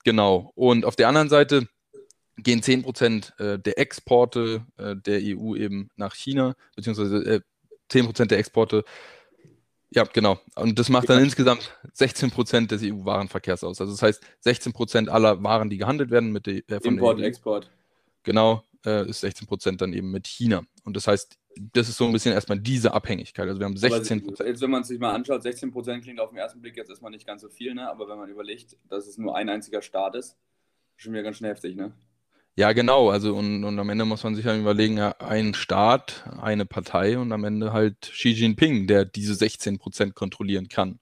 Genau. 0.03 0.51
Und 0.55 0.85
auf 0.85 0.95
der 0.95 1.07
anderen 1.07 1.29
Seite 1.29 1.67
gehen 2.37 2.61
10% 2.61 3.39
äh, 3.39 3.59
der 3.59 3.79
Exporte 3.79 4.65
äh, 4.77 4.95
der 4.95 5.19
EU 5.23 5.55
eben 5.55 5.89
nach 5.95 6.15
China, 6.15 6.55
beziehungsweise 6.75 7.17
äh, 7.17 7.41
10% 7.91 8.25
der 8.25 8.39
Exporte 8.39 8.83
ja, 9.89 10.03
genau. 10.03 10.37
Und 10.55 10.77
das 10.79 10.89
macht 10.89 11.09
dann 11.09 11.23
insgesamt 11.23 11.71
16% 11.95 12.67
des 12.67 12.83
EU-Warenverkehrs 12.83 13.63
aus. 13.63 13.79
Also 13.79 13.93
das 13.93 14.01
heißt, 14.01 14.23
16% 14.45 15.07
aller 15.07 15.41
Waren, 15.43 15.69
die 15.69 15.77
gehandelt 15.77 16.11
werden 16.11 16.31
mit 16.31 16.45
der, 16.45 16.55
äh, 16.67 16.79
Import, 16.83 17.21
Export. 17.21 17.71
Genau, 18.23 18.63
äh, 18.87 19.09
ist 19.09 19.19
16 19.19 19.47
Prozent 19.47 19.81
dann 19.81 19.93
eben 19.93 20.11
mit 20.11 20.25
China. 20.27 20.63
Und 20.83 20.95
das 20.95 21.07
heißt, 21.07 21.37
das 21.73 21.89
ist 21.89 21.97
so 21.97 22.05
ein 22.05 22.13
bisschen 22.13 22.33
erstmal 22.33 22.59
diese 22.59 22.93
Abhängigkeit. 22.93 23.47
Also 23.47 23.59
wir 23.59 23.65
haben 23.65 23.75
16 23.75 24.23
Prozent. 24.23 24.47
Jetzt, 24.47 24.61
wenn 24.61 24.71
man 24.71 24.83
sich 24.83 24.99
mal 24.99 25.13
anschaut, 25.13 25.43
16 25.43 25.71
Prozent 25.71 26.03
klingt 26.03 26.19
auf 26.19 26.29
den 26.29 26.37
ersten 26.37 26.61
Blick 26.61 26.77
jetzt 26.77 26.89
erstmal 26.89 27.11
nicht 27.11 27.27
ganz 27.27 27.41
so 27.41 27.49
viel, 27.49 27.73
ne? 27.73 27.89
aber 27.89 28.07
wenn 28.07 28.17
man 28.17 28.29
überlegt, 28.29 28.77
dass 28.87 29.07
es 29.07 29.17
nur 29.17 29.35
ein 29.35 29.49
einziger 29.49 29.81
Staat 29.81 30.15
ist, 30.15 30.37
schon 30.95 31.13
wieder 31.13 31.23
ganz 31.23 31.37
schön 31.37 31.47
heftig, 31.47 31.75
ne? 31.75 31.91
Ja, 32.55 32.73
genau. 32.73 33.11
Also 33.11 33.35
und, 33.35 33.63
und 33.63 33.77
am 33.77 33.89
Ende 33.89 34.03
muss 34.05 34.23
man 34.23 34.33
sich 34.33 34.43
dann 34.43 34.59
überlegen, 34.59 34.97
ja, 34.97 35.11
ein 35.19 35.53
Staat, 35.53 36.23
eine 36.41 36.65
Partei 36.65 37.19
und 37.19 37.31
am 37.31 37.43
Ende 37.43 37.71
halt 37.71 38.01
Xi 38.01 38.29
Jinping, 38.29 38.87
der 38.87 39.05
diese 39.05 39.35
16 39.35 39.77
Prozent 39.77 40.15
kontrollieren 40.15 40.67
kann. 40.67 40.99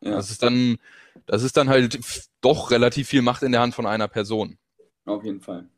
Ja. 0.00 0.12
Das 0.12 0.32
ist 0.32 0.42
dann, 0.42 0.78
das 1.26 1.44
ist 1.44 1.56
dann 1.56 1.68
halt 1.68 2.00
doch 2.40 2.72
relativ 2.72 3.06
viel 3.06 3.22
Macht 3.22 3.44
in 3.44 3.52
der 3.52 3.60
Hand 3.60 3.74
von 3.74 3.86
einer 3.86 4.08
Person. 4.08 4.58
Auf 5.04 5.22
jeden 5.24 5.40
Fall. 5.40 5.68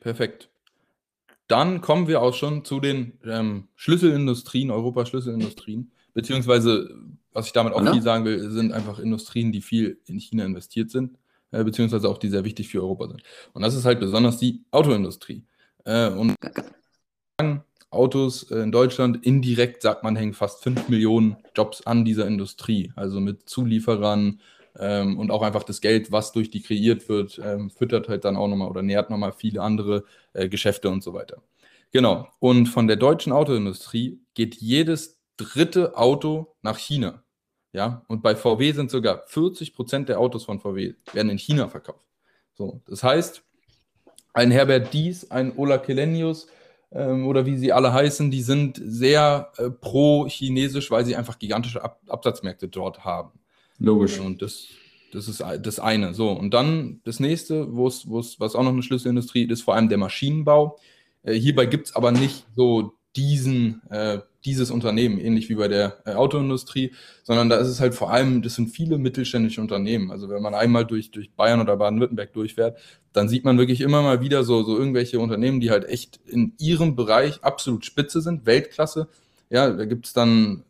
Perfekt. 0.00 0.48
Dann 1.48 1.80
kommen 1.80 2.08
wir 2.08 2.22
auch 2.22 2.34
schon 2.34 2.64
zu 2.64 2.78
den 2.78 3.18
ähm, 3.24 3.68
Schlüsselindustrien, 3.74 4.70
Europas 4.70 5.08
Schlüsselindustrien, 5.08 5.90
beziehungsweise, 6.12 6.94
was 7.32 7.46
ich 7.46 7.52
damit 7.52 7.72
auch 7.72 7.80
Oder? 7.80 7.94
viel 7.94 8.02
sagen 8.02 8.24
will, 8.24 8.50
sind 8.50 8.72
einfach 8.72 8.98
Industrien, 8.98 9.50
die 9.50 9.62
viel 9.62 9.98
in 10.06 10.18
China 10.18 10.44
investiert 10.44 10.90
sind, 10.90 11.16
äh, 11.50 11.64
beziehungsweise 11.64 12.08
auch 12.08 12.18
die 12.18 12.28
sehr 12.28 12.44
wichtig 12.44 12.68
für 12.68 12.82
Europa 12.82 13.08
sind. 13.08 13.22
Und 13.54 13.62
das 13.62 13.74
ist 13.74 13.86
halt 13.86 13.98
besonders 13.98 14.38
die 14.38 14.62
Autoindustrie. 14.70 15.42
Äh, 15.84 16.10
und 16.10 16.34
Autos 17.90 18.50
äh, 18.50 18.58
in 18.58 18.72
Deutschland, 18.72 19.24
indirekt 19.24 19.80
sagt 19.82 20.04
man, 20.04 20.16
hängen 20.16 20.34
fast 20.34 20.62
5 20.62 20.88
Millionen 20.88 21.36
Jobs 21.56 21.86
an 21.86 22.04
dieser 22.04 22.26
Industrie, 22.26 22.92
also 22.96 23.20
mit 23.20 23.48
Zulieferern, 23.48 24.40
ähm, 24.78 25.18
und 25.18 25.30
auch 25.30 25.42
einfach 25.42 25.62
das 25.62 25.80
Geld, 25.80 26.12
was 26.12 26.32
durch 26.32 26.50
die 26.50 26.62
kreiert 26.62 27.08
wird, 27.08 27.40
ähm, 27.42 27.70
füttert 27.70 28.08
halt 28.08 28.24
dann 28.24 28.36
auch 28.36 28.48
nochmal 28.48 28.68
oder 28.68 28.82
nährt 28.82 29.10
nochmal 29.10 29.32
viele 29.32 29.62
andere 29.62 30.04
äh, 30.32 30.48
Geschäfte 30.48 30.90
und 30.90 31.02
so 31.02 31.14
weiter. 31.14 31.42
Genau. 31.90 32.28
Und 32.38 32.66
von 32.66 32.86
der 32.86 32.96
deutschen 32.96 33.32
Autoindustrie 33.32 34.20
geht 34.34 34.56
jedes 34.56 35.18
dritte 35.36 35.96
Auto 35.96 36.54
nach 36.62 36.78
China. 36.78 37.22
Ja, 37.72 38.04
und 38.08 38.22
bei 38.22 38.34
VW 38.34 38.72
sind 38.72 38.90
sogar 38.90 39.24
40 39.26 39.74
Prozent 39.74 40.08
der 40.08 40.18
Autos 40.18 40.44
von 40.44 40.58
VW 40.58 40.94
werden 41.12 41.30
in 41.30 41.38
China 41.38 41.68
verkauft. 41.68 42.06
So, 42.54 42.80
das 42.88 43.02
heißt, 43.02 43.42
ein 44.32 44.50
Herbert 44.50 44.92
Dies, 44.94 45.30
ein 45.30 45.56
Ola 45.56 45.78
Kelenius 45.78 46.48
ähm, 46.90 47.26
oder 47.26 47.44
wie 47.44 47.58
sie 47.58 47.72
alle 47.72 47.92
heißen, 47.92 48.30
die 48.30 48.42
sind 48.42 48.80
sehr 48.82 49.52
äh, 49.58 49.70
pro-chinesisch, 49.70 50.90
weil 50.90 51.04
sie 51.04 51.14
einfach 51.14 51.38
gigantische 51.38 51.82
Ab 51.82 52.00
Absatzmärkte 52.08 52.68
dort 52.68 53.04
haben. 53.04 53.38
Logisch. 53.78 54.18
Und 54.18 54.42
das, 54.42 54.68
das 55.12 55.28
ist 55.28 55.42
das 55.62 55.78
eine. 55.78 56.14
So, 56.14 56.30
und 56.30 56.52
dann 56.52 57.00
das 57.04 57.20
nächste, 57.20 57.74
wo 57.74 57.86
es, 57.86 58.06
was 58.08 58.54
auch 58.54 58.62
noch 58.62 58.72
eine 58.72 58.82
Schlüsselindustrie 58.82 59.44
ist, 59.44 59.62
vor 59.62 59.74
allem 59.74 59.88
der 59.88 59.98
Maschinenbau. 59.98 60.78
Äh, 61.22 61.34
hierbei 61.34 61.66
gibt 61.66 61.88
es 61.88 61.96
aber 61.96 62.12
nicht 62.12 62.46
so 62.56 62.92
diesen, 63.16 63.82
äh, 63.90 64.20
dieses 64.44 64.70
Unternehmen, 64.70 65.18
ähnlich 65.18 65.48
wie 65.48 65.56
bei 65.56 65.68
der 65.68 65.98
äh, 66.04 66.12
Autoindustrie, 66.12 66.92
sondern 67.22 67.48
da 67.48 67.56
ist 67.56 67.68
es 67.68 67.80
halt 67.80 67.94
vor 67.94 68.10
allem, 68.10 68.42
das 68.42 68.54
sind 68.54 68.68
viele 68.68 68.98
mittelständische 68.98 69.60
Unternehmen. 69.60 70.10
Also 70.10 70.28
wenn 70.28 70.42
man 70.42 70.54
einmal 70.54 70.84
durch, 70.84 71.10
durch 71.10 71.32
Bayern 71.32 71.60
oder 71.60 71.76
Baden-Württemberg 71.76 72.32
durchfährt, 72.32 72.78
dann 73.12 73.28
sieht 73.28 73.44
man 73.44 73.58
wirklich 73.58 73.80
immer 73.80 74.02
mal 74.02 74.20
wieder 74.20 74.44
so, 74.44 74.62
so 74.62 74.78
irgendwelche 74.78 75.18
Unternehmen, 75.18 75.60
die 75.60 75.70
halt 75.70 75.88
echt 75.88 76.20
in 76.26 76.52
ihrem 76.58 76.94
Bereich 76.94 77.42
absolut 77.42 77.84
spitze 77.84 78.20
sind, 78.20 78.46
Weltklasse. 78.46 79.08
Ja, 79.50 79.70
da 79.70 79.84
gibt 79.84 80.06
es 80.06 80.12
dann 80.12 80.64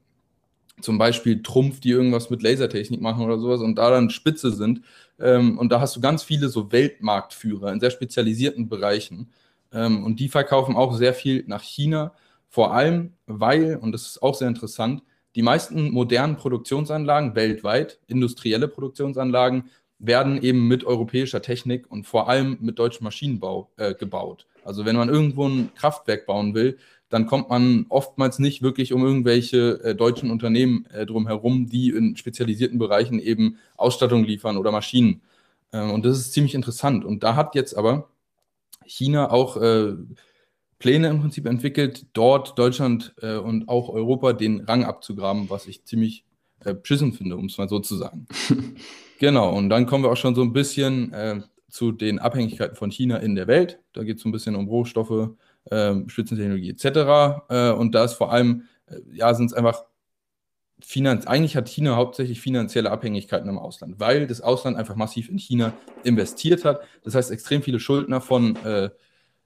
zum 0.81 0.99
Beispiel 0.99 1.43
Trumpf, 1.43 1.81
die 1.81 1.91
irgendwas 1.91 2.31
mit 2.31 2.43
Lasertechnik 2.43 3.01
machen 3.01 3.25
oder 3.25 3.38
sowas 3.38 3.61
und 3.61 3.77
da 3.77 3.91
dann 3.91 4.11
Spitze 4.11 4.53
sind. 4.53 4.83
Ähm, 5.19 5.59
und 5.59 5.71
da 5.71 5.81
hast 5.81 5.97
du 5.97 6.01
ganz 6.01 6.23
viele 6.23 6.49
so 6.49 6.73
Weltmarktführer 6.73 7.73
in 7.73 7.81
sehr 7.81 7.91
spezialisierten 7.91 8.69
Bereichen. 8.69 9.31
Ähm, 9.73 10.05
und 10.05 10.21
die 10.21 10.29
verkaufen 10.29 10.77
auch 10.77 10.95
sehr 10.95 11.14
viel 11.14 11.45
nach 11.47 11.62
China, 11.62 12.12
vor 12.49 12.75
allem 12.75 13.12
weil, 13.27 13.77
und 13.77 13.93
das 13.93 14.07
ist 14.07 14.23
auch 14.23 14.35
sehr 14.35 14.49
interessant, 14.49 15.03
die 15.35 15.43
meisten 15.43 15.91
modernen 15.91 16.37
Produktionsanlagen 16.37 17.35
weltweit, 17.35 18.01
industrielle 18.07 18.69
Produktionsanlagen, 18.69 19.71
werden 19.99 20.41
eben 20.43 20.69
mit 20.69 20.85
europäischer 20.85 21.43
Technik 21.43 21.91
und 21.91 22.07
vor 22.07 22.29
allem 22.29 22.57
mit 22.61 22.79
deutschem 22.79 23.05
Maschinenbau 23.05 23.71
äh, 23.77 23.95
gebaut. 23.95 24.47
Also 24.64 24.85
wenn 24.85 24.97
man 24.97 25.09
irgendwo 25.09 25.47
ein 25.49 25.75
Kraftwerk 25.75 26.27
bauen 26.27 26.55
will, 26.55 26.79
dann 27.09 27.27
kommt 27.27 27.49
man 27.49 27.87
oftmals 27.88 28.38
nicht 28.38 28.62
wirklich 28.62 28.92
um 28.92 29.05
irgendwelche 29.05 29.83
äh, 29.83 29.94
deutschen 29.94 30.31
Unternehmen 30.31 30.87
äh, 30.87 31.07
drumherum, 31.07 31.66
die 31.68 31.90
in 31.90 32.16
spezialisierten 32.16 32.79
Bereichen 32.79 33.18
eben 33.18 33.59
Ausstattung 33.77 34.25
liefern 34.25 34.57
oder 34.57 34.73
Maschinen. 34.73 35.23
Äh, 35.73 35.90
und 35.90 36.05
das 36.05 36.18
ist 36.18 36.33
ziemlich 36.33 36.55
interessant. 36.55 37.05
Und 37.05 37.23
da 37.23 37.35
hat 37.35 37.55
jetzt 37.55 37.77
aber 37.77 38.09
China 38.85 39.31
auch 39.31 39.57
äh, 39.57 39.94
Pläne 40.79 41.09
im 41.09 41.21
Prinzip 41.21 41.47
entwickelt, 41.47 42.07
dort 42.12 42.59
Deutschland 42.59 43.14
äh, 43.23 43.37
und 43.37 43.68
auch 43.68 43.88
Europa 43.88 44.35
den 44.35 44.61
Rang 44.61 44.85
abzugraben, 44.85 45.49
was 45.51 45.66
ich 45.66 45.85
ziemlich 45.85 46.25
äh, 46.64 46.75
beschissen 46.75 47.12
finde, 47.14 47.37
um 47.37 47.47
es 47.47 47.57
mal 47.57 47.68
so 47.68 47.81
zu 47.81 47.97
sagen. 47.97 48.27
genau, 49.18 49.57
und 49.57 49.71
dann 49.71 49.87
kommen 49.87 50.05
wir 50.05 50.11
auch 50.11 50.16
schon 50.16 50.35
so 50.35 50.42
ein 50.42 50.53
bisschen 50.53 51.44
zu 51.68 51.92
den 51.92 52.18
Abhängigkeiten 52.18 52.77
von 52.77 52.90
China 52.90 53.18
in 53.18 53.35
der 53.35 53.47
Welt. 53.47 53.79
Da 53.92 54.03
geht 54.03 54.16
es 54.16 54.23
so 54.23 54.29
ein 54.29 54.33
bisschen 54.33 54.57
um 54.57 54.68
Rohstoffe, 54.68 55.31
äh, 55.70 55.94
Spitzentechnologie 56.09 56.70
etc. 56.70 57.44
Äh, 57.48 57.70
und 57.72 57.94
da 57.94 58.04
ist 58.04 58.14
vor 58.14 58.33
allem, 58.33 58.64
äh, 58.87 58.96
ja, 59.12 59.35
sind 59.35 59.46
es 59.46 59.52
einfach 59.52 59.85
Finanz 60.81 61.26
eigentlich 61.26 61.57
hat 61.57 61.68
China 61.68 61.96
hauptsächlich 61.96 62.40
finanzielle 62.40 62.90
Abhängigkeiten 62.90 63.48
im 63.48 63.59
Ausland, 63.59 63.98
weil 63.98 64.26
das 64.26 64.40
Ausland 64.40 64.76
einfach 64.76 64.94
massiv 64.94 65.28
in 65.28 65.38
China 65.38 65.72
investiert 66.04 66.64
hat. 66.64 66.83
Das 67.02 67.14
heißt, 67.14 67.31
extrem 67.31 67.62
viele 67.62 67.81
Schuldner 67.81 68.20
von 68.20 68.57
äh, 68.64 68.90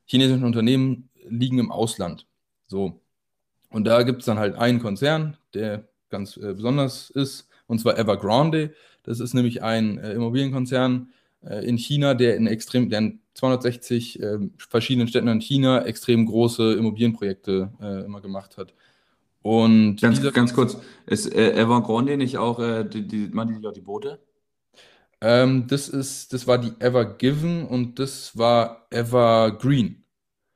chinesischen 0.04 0.44
Unternehmen 0.44 1.08
liegen 1.28 1.58
im 1.58 1.72
Ausland. 1.72 2.26
So. 2.66 3.00
Und 3.70 3.84
da 3.86 4.02
gibt 4.02 4.20
es 4.20 4.26
dann 4.26 4.38
halt 4.38 4.56
einen 4.56 4.80
Konzern, 4.80 5.38
der 5.54 5.88
ganz 6.10 6.36
äh, 6.36 6.52
besonders 6.52 7.08
ist, 7.08 7.48
und 7.66 7.78
zwar 7.78 7.98
Evergrande. 7.98 8.74
Das 9.02 9.18
ist 9.18 9.32
nämlich 9.32 9.62
ein 9.62 9.98
äh, 9.98 10.12
Immobilienkonzern 10.12 11.12
äh, 11.42 11.66
in 11.66 11.78
China, 11.78 12.12
der 12.12 12.36
in 12.36 12.46
extrem, 12.46 12.90
der 12.90 12.98
in 12.98 13.21
260 13.34 14.22
ähm, 14.22 14.54
verschiedenen 14.56 15.08
Städten 15.08 15.28
in 15.28 15.40
China 15.40 15.84
extrem 15.84 16.26
große 16.26 16.74
Immobilienprojekte 16.74 17.72
äh, 17.80 18.04
immer 18.04 18.20
gemacht 18.20 18.56
hat. 18.56 18.74
Und 19.42 20.00
ganz, 20.00 20.22
ganz 20.32 20.54
kurz, 20.54 20.76
ist 21.06 21.34
äh, 21.34 21.52
Evergrande 21.54 22.16
nicht 22.16 22.38
auch, 22.38 22.60
äh, 22.60 22.84
die, 22.84 23.06
die, 23.06 23.28
man 23.32 23.48
die, 23.48 23.72
die 23.72 23.80
Boote? 23.80 24.20
Ähm, 25.20 25.66
das 25.68 25.88
ist, 25.88 26.32
das 26.32 26.46
war 26.46 26.58
die 26.58 26.72
Evergiven 26.80 27.66
und 27.66 27.98
das 27.98 28.36
war 28.36 28.86
Evergreen. 28.90 30.04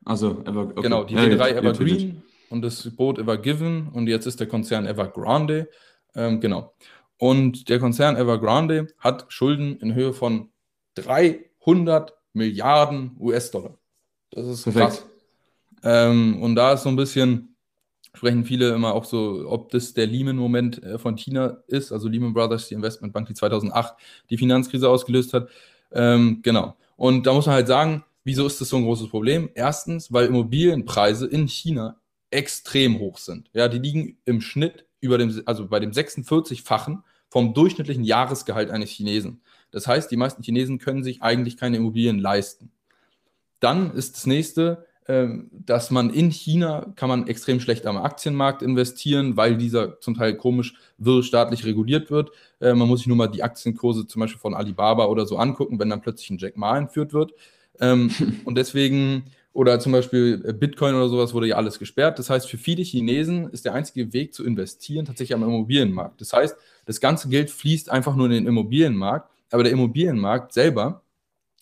Also 0.05 0.43
Ever, 0.45 0.69
okay. 0.69 0.83
Genau, 0.83 1.05
die 1.05 1.15
ja, 1.15 1.23
Reederei 1.23 1.51
Evergreen 1.53 2.23
und 2.51 2.63
das 2.63 2.89
Boot 2.95 3.19
Evergiven 3.19 3.89
und 3.89 4.07
jetzt 4.07 4.27
ist 4.27 4.39
der 4.39 4.47
Konzern 4.47 4.87
Evergrande. 4.87 5.69
Ähm, 6.15 6.41
genau. 6.41 6.75
Und 7.19 7.69
der 7.69 7.79
Konzern 7.79 8.17
Evergrande 8.17 8.89
hat 8.99 9.27
Schulden 9.29 9.79
in 9.79 9.95
Höhe 9.95 10.13
von 10.13 10.51
300 10.95 12.16
Milliarden 12.37 13.17
US-Dollar. 13.19 13.77
Das 14.31 14.47
ist 14.47 14.65
Perfekt. 14.65 14.87
krass. 14.87 15.07
Ähm, 15.83 16.43
und 16.43 16.55
da 16.55 16.75
ist 16.75 16.83
so 16.83 16.89
ein 16.89 16.97
bisschen, 16.97 17.57
sprechen 18.15 18.45
viele 18.45 18.75
immer 18.75 18.95
auch 18.95 19.05
so, 19.05 19.45
ob 19.49 19.71
das 19.71 19.95
der 19.95 20.07
Lehman-Moment 20.07 20.83
äh, 20.83 20.99
von 20.99 21.17
China 21.17 21.63
ist, 21.67 21.93
also 21.93 22.09
Lehman 22.09 22.35
Brothers, 22.35 22.69
die 22.69 22.75
Investmentbank, 22.75 23.27
die 23.29 23.35
2008 23.35 23.95
die 24.31 24.39
Finanzkrise 24.39 24.89
ausgelöst 24.89 25.33
hat. 25.33 25.49
Ähm, 25.93 26.41
genau. 26.43 26.77
Und 26.97 27.27
da 27.27 27.33
muss 27.33 27.47
man 27.47 27.55
halt 27.55 27.69
sagen, 27.69 28.05
wieso 28.25 28.47
ist 28.47 28.61
das 28.61 28.69
so 28.69 28.77
ein 28.77 28.85
großes 28.85 29.09
Problem? 29.09 29.51
Erstens, 29.55 30.13
weil 30.13 30.27
Immobilienpreise 30.27 31.27
in 31.27 31.49
China 31.49 31.97
extrem 32.31 32.99
hoch 32.99 33.19
sind. 33.19 33.49
Ja, 33.55 33.69
die 33.69 33.79
liegen 33.79 34.19
im 34.25 34.41
Schnitt 34.41 34.85
über 35.01 35.17
dem, 35.17 35.43
also 35.47 35.69
bei 35.69 35.81
dem 35.81 35.93
46-fachen 35.93 37.03
vom 37.31 37.55
durchschnittlichen 37.55 38.05
Jahresgehalt 38.05 38.71
eines 38.71 38.91
Chinesen. 38.91 39.41
Das 39.71 39.87
heißt, 39.87 40.11
die 40.11 40.17
meisten 40.17 40.43
Chinesen 40.43 40.79
können 40.79 41.05
sich 41.05 41.23
eigentlich 41.23 41.57
keine 41.57 41.77
Immobilien 41.77 42.19
leisten. 42.19 42.71
Dann 43.61 43.93
ist 43.93 44.17
das 44.17 44.27
nächste, 44.27 44.87
ähm, 45.09 45.51
dass 45.53 45.91
man 45.91 46.11
in 46.11 46.31
China 46.31 46.93
kann 46.97 47.09
man 47.09 47.29
extrem 47.29 47.61
schlecht 47.61 47.87
am 47.87 47.97
Aktienmarkt 47.97 48.63
investieren, 48.63 49.37
weil 49.37 49.57
dieser 49.57 50.01
zum 50.01 50.15
Teil 50.15 50.37
komisch 50.37 50.75
wirr 50.99 51.23
staatlich 51.23 51.65
reguliert 51.65 52.11
wird. 52.11 52.31
Äh, 52.61 52.75
man 52.75 52.89
muss 52.89 53.01
sich 53.01 53.07
nur 53.07 53.17
mal 53.17 53.29
die 53.29 53.43
Aktienkurse 53.43 54.07
zum 54.07 54.21
Beispiel 54.21 54.41
von 54.41 54.55
Alibaba 54.55 55.07
oder 55.07 55.27
so 55.27 55.39
angucken, 55.39 55.79
wenn 55.79 55.91
dann 55.91 56.01
plötzlich 56.01 56.31
ein 56.31 56.39
Jack 56.39 56.57
Ma 56.57 56.77
entführt 56.77 57.13
wird. 57.13 57.33
Ähm, 57.81 58.11
und 58.45 58.57
deswegen 58.57 59.25
oder 59.53 59.81
zum 59.81 59.93
Beispiel 59.93 60.43
äh, 60.45 60.53
Bitcoin 60.53 60.95
oder 60.95 61.09
sowas 61.09 61.33
wurde 61.33 61.47
ja 61.47 61.57
alles 61.57 61.79
gesperrt. 61.79 62.19
Das 62.19 62.29
heißt, 62.29 62.49
für 62.49 62.59
viele 62.59 62.83
Chinesen 62.83 63.49
ist 63.51 63.65
der 63.65 63.73
einzige 63.73 64.13
Weg 64.13 64.35
zu 64.35 64.45
investieren 64.45 65.07
tatsächlich 65.07 65.35
am 65.35 65.45
Immobilienmarkt. 65.45 66.21
Das 66.21 66.33
heißt, 66.35 66.57
das 66.85 67.01
ganze 67.01 67.29
Geld 67.29 67.51
fließt 67.51 67.91
einfach 67.91 68.17
nur 68.17 68.27
in 68.27 68.33
den 68.33 68.47
Immobilienmarkt, 68.47 69.31
aber 69.51 69.63
der 69.63 69.73
Immobilienmarkt 69.73 70.53
selber 70.53 71.03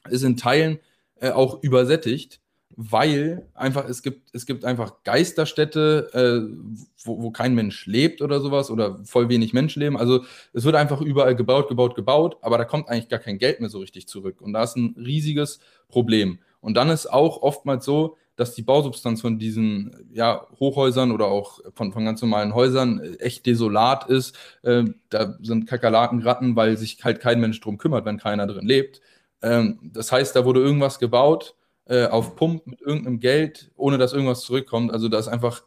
ist 0.09 0.23
in 0.23 0.37
Teilen 0.37 0.79
äh, 1.21 1.31
auch 1.31 1.63
übersättigt, 1.63 2.41
weil 2.77 3.49
einfach 3.55 3.89
es 3.89 4.03
gibt, 4.03 4.35
es 4.35 4.47
gibt 4.47 4.65
einfach 4.65 5.03
Geisterstädte, 5.05 6.11
äh, 6.13 6.85
wo, 7.05 7.23
wo 7.23 7.31
kein 7.31 7.55
Mensch 7.55 7.87
lebt 7.87 8.21
oder 8.21 8.41
sowas 8.41 8.71
oder 8.71 8.99
voll 9.05 9.29
wenig 9.29 9.53
Menschen 9.53 9.81
leben. 9.81 9.97
Also 9.97 10.25
es 10.53 10.65
wird 10.65 10.75
einfach 10.75 11.01
überall 11.01 11.37
gebaut, 11.37 11.69
gebaut, 11.69 11.95
gebaut, 11.95 12.37
aber 12.41 12.59
da 12.59 12.65
kommt 12.65 12.89
eigentlich 12.89 13.09
gar 13.09 13.21
kein 13.21 13.39
Geld 13.39 13.61
mehr 13.61 13.71
so 13.71 13.79
richtig 13.79 14.09
zurück. 14.09 14.41
Und 14.41 14.53
da 14.53 14.65
ist 14.65 14.77
ein 14.77 14.97
riesiges 14.99 15.61
Problem. 15.89 16.39
Und 16.61 16.75
dann 16.77 16.91
ist 16.91 17.07
auch 17.07 17.43
oftmals 17.43 17.85
so, 17.85 18.17
dass 18.37 18.55
die 18.55 18.63
Bausubstanz 18.63 19.21
von 19.21 19.39
diesen 19.39 20.09
ja, 20.13 20.47
Hochhäusern 20.59 21.13
oder 21.13 21.27
auch 21.27 21.61
von, 21.75 21.93
von 21.93 22.05
ganz 22.05 22.21
normalen 22.21 22.55
Häusern 22.55 23.01
echt 23.19 23.47
desolat 23.47 24.09
ist. 24.09 24.37
Äh, 24.63 24.85
da 25.11 25.37
sind 25.41 25.67
Kakerlaken, 25.67 26.23
Ratten, 26.23 26.57
weil 26.57 26.77
sich 26.77 27.05
halt 27.05 27.21
kein 27.21 27.41
Mensch 27.41 27.61
drum 27.61 27.79
kümmert, 27.79 28.05
wenn 28.05 28.19
keiner 28.19 28.47
drin 28.47 28.67
lebt. 28.67 29.01
Ähm, 29.43 29.79
das 29.83 30.11
heißt, 30.11 30.35
da 30.35 30.45
wurde 30.45 30.61
irgendwas 30.61 30.99
gebaut 30.99 31.55
äh, 31.87 32.07
auf 32.07 32.37
Pump 32.37 32.67
mit 32.67 32.81
irgendeinem 32.81 33.21
Geld, 33.21 33.71
ohne 33.77 33.99
dass 33.99 34.13
irgendwas 34.13 34.41
zurückkommt. 34.43 34.93
Also 34.93 35.09
da 35.09 35.19
ist 35.19 35.29
einfach, 35.29 35.63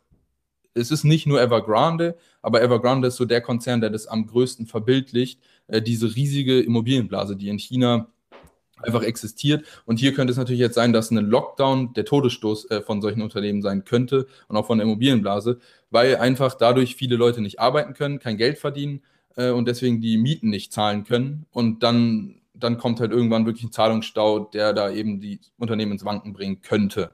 es 0.73 0.91
ist 0.91 1.03
nicht 1.03 1.27
nur 1.27 1.41
Evergrande, 1.41 2.17
aber 2.41 2.61
Evergrande 2.61 3.07
ist 3.07 3.15
so 3.17 3.25
der 3.25 3.41
Konzern, 3.41 3.81
der 3.81 3.89
das 3.89 4.07
am 4.07 4.27
größten 4.27 4.67
verbildlicht, 4.67 5.41
äh, 5.67 5.81
diese 5.81 6.15
riesige 6.15 6.59
Immobilienblase, 6.61 7.35
die 7.35 7.49
in 7.49 7.59
China 7.59 8.09
einfach 8.81 9.03
existiert. 9.03 9.65
Und 9.85 9.99
hier 9.99 10.13
könnte 10.13 10.31
es 10.31 10.37
natürlich 10.37 10.59
jetzt 10.59 10.75
sein, 10.75 10.93
dass 10.93 11.11
ein 11.11 11.17
Lockdown 11.17 11.93
der 11.93 12.05
Todesstoß 12.05 12.71
äh, 12.71 12.81
von 12.81 13.01
solchen 13.01 13.21
Unternehmen 13.21 13.61
sein 13.61 13.85
könnte 13.85 14.27
und 14.47 14.57
auch 14.57 14.67
von 14.67 14.77
der 14.77 14.85
Immobilienblase, 14.85 15.59
weil 15.89 16.17
einfach 16.17 16.55
dadurch 16.55 16.95
viele 16.95 17.15
Leute 17.15 17.41
nicht 17.41 17.59
arbeiten 17.59 17.93
können, 17.93 18.19
kein 18.19 18.37
Geld 18.37 18.57
verdienen 18.59 19.01
äh, 19.35 19.49
und 19.49 19.67
deswegen 19.67 20.01
die 20.01 20.17
Mieten 20.17 20.49
nicht 20.49 20.73
zahlen 20.73 21.03
können. 21.03 21.45
Und 21.51 21.83
dann, 21.83 22.41
dann 22.53 22.77
kommt 22.77 22.99
halt 22.99 23.11
irgendwann 23.11 23.45
wirklich 23.45 23.65
ein 23.65 23.71
Zahlungsstau, 23.71 24.39
der 24.39 24.73
da 24.73 24.91
eben 24.91 25.19
die 25.19 25.39
Unternehmen 25.57 25.93
ins 25.93 26.05
Wanken 26.05 26.33
bringen 26.33 26.61
könnte. 26.61 27.11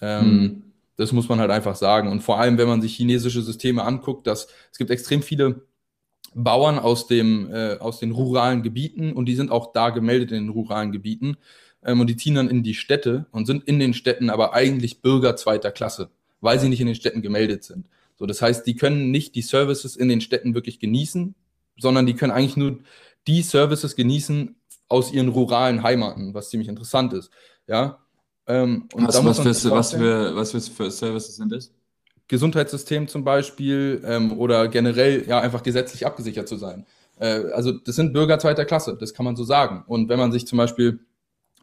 Ähm, 0.00 0.20
hm. 0.20 0.62
Das 0.96 1.12
muss 1.12 1.28
man 1.28 1.40
halt 1.40 1.50
einfach 1.50 1.76
sagen. 1.76 2.10
Und 2.10 2.22
vor 2.22 2.40
allem, 2.40 2.56
wenn 2.56 2.68
man 2.68 2.80
sich 2.80 2.96
chinesische 2.96 3.42
Systeme 3.42 3.84
anguckt, 3.84 4.26
dass 4.26 4.48
es 4.72 4.78
gibt 4.78 4.90
extrem 4.90 5.22
viele 5.22 5.66
Bauern 6.38 6.78
aus, 6.78 7.06
dem, 7.06 7.50
äh, 7.50 7.78
aus 7.78 7.98
den 7.98 8.10
ruralen 8.10 8.62
Gebieten 8.62 9.14
und 9.14 9.24
die 9.24 9.34
sind 9.34 9.50
auch 9.50 9.72
da 9.72 9.88
gemeldet 9.88 10.32
in 10.32 10.44
den 10.44 10.48
ruralen 10.50 10.92
Gebieten. 10.92 11.38
Ähm, 11.82 12.00
und 12.00 12.08
die 12.08 12.16
ziehen 12.16 12.34
dann 12.34 12.50
in 12.50 12.62
die 12.62 12.74
Städte 12.74 13.24
und 13.30 13.46
sind 13.46 13.64
in 13.64 13.78
den 13.78 13.94
Städten 13.94 14.28
aber 14.28 14.52
eigentlich 14.52 15.00
Bürger 15.00 15.36
zweiter 15.36 15.72
Klasse, 15.72 16.10
weil 16.42 16.60
sie 16.60 16.68
nicht 16.68 16.80
in 16.80 16.88
den 16.88 16.94
Städten 16.94 17.22
gemeldet 17.22 17.64
sind. 17.64 17.88
So, 18.18 18.26
das 18.26 18.42
heißt, 18.42 18.66
die 18.66 18.76
können 18.76 19.10
nicht 19.10 19.34
die 19.34 19.40
Services 19.40 19.96
in 19.96 20.10
den 20.10 20.20
Städten 20.20 20.54
wirklich 20.54 20.78
genießen, 20.78 21.34
sondern 21.78 22.04
die 22.04 22.14
können 22.14 22.32
eigentlich 22.32 22.58
nur 22.58 22.80
die 23.26 23.40
Services 23.40 23.96
genießen 23.96 24.56
aus 24.88 25.12
ihren 25.12 25.28
ruralen 25.28 25.82
Heimaten, 25.82 26.34
was 26.34 26.50
ziemlich 26.50 26.68
interessant 26.68 27.14
ist. 27.14 27.30
Ja. 27.66 27.98
Ähm, 28.46 28.90
und 28.92 29.08
was, 29.08 29.24
was, 29.24 29.40
für, 29.40 29.70
was, 29.70 29.92
für, 29.92 30.36
was 30.36 30.68
für 30.68 30.90
Services 30.90 31.36
sind 31.36 31.50
das? 31.50 31.72
Gesundheitssystem 32.28 33.08
zum 33.08 33.24
Beispiel 33.24 34.02
ähm, 34.04 34.38
oder 34.38 34.68
generell 34.68 35.24
ja 35.28 35.40
einfach 35.40 35.62
gesetzlich 35.62 36.06
abgesichert 36.06 36.48
zu 36.48 36.56
sein. 36.56 36.86
Äh, 37.18 37.44
also 37.52 37.72
das 37.72 37.96
sind 37.96 38.12
Bürger 38.12 38.38
zweiter 38.38 38.64
Klasse, 38.64 38.96
das 38.98 39.14
kann 39.14 39.24
man 39.24 39.36
so 39.36 39.44
sagen. 39.44 39.84
Und 39.86 40.08
wenn 40.08 40.18
man 40.18 40.32
sich 40.32 40.46
zum 40.46 40.58
Beispiel 40.58 41.00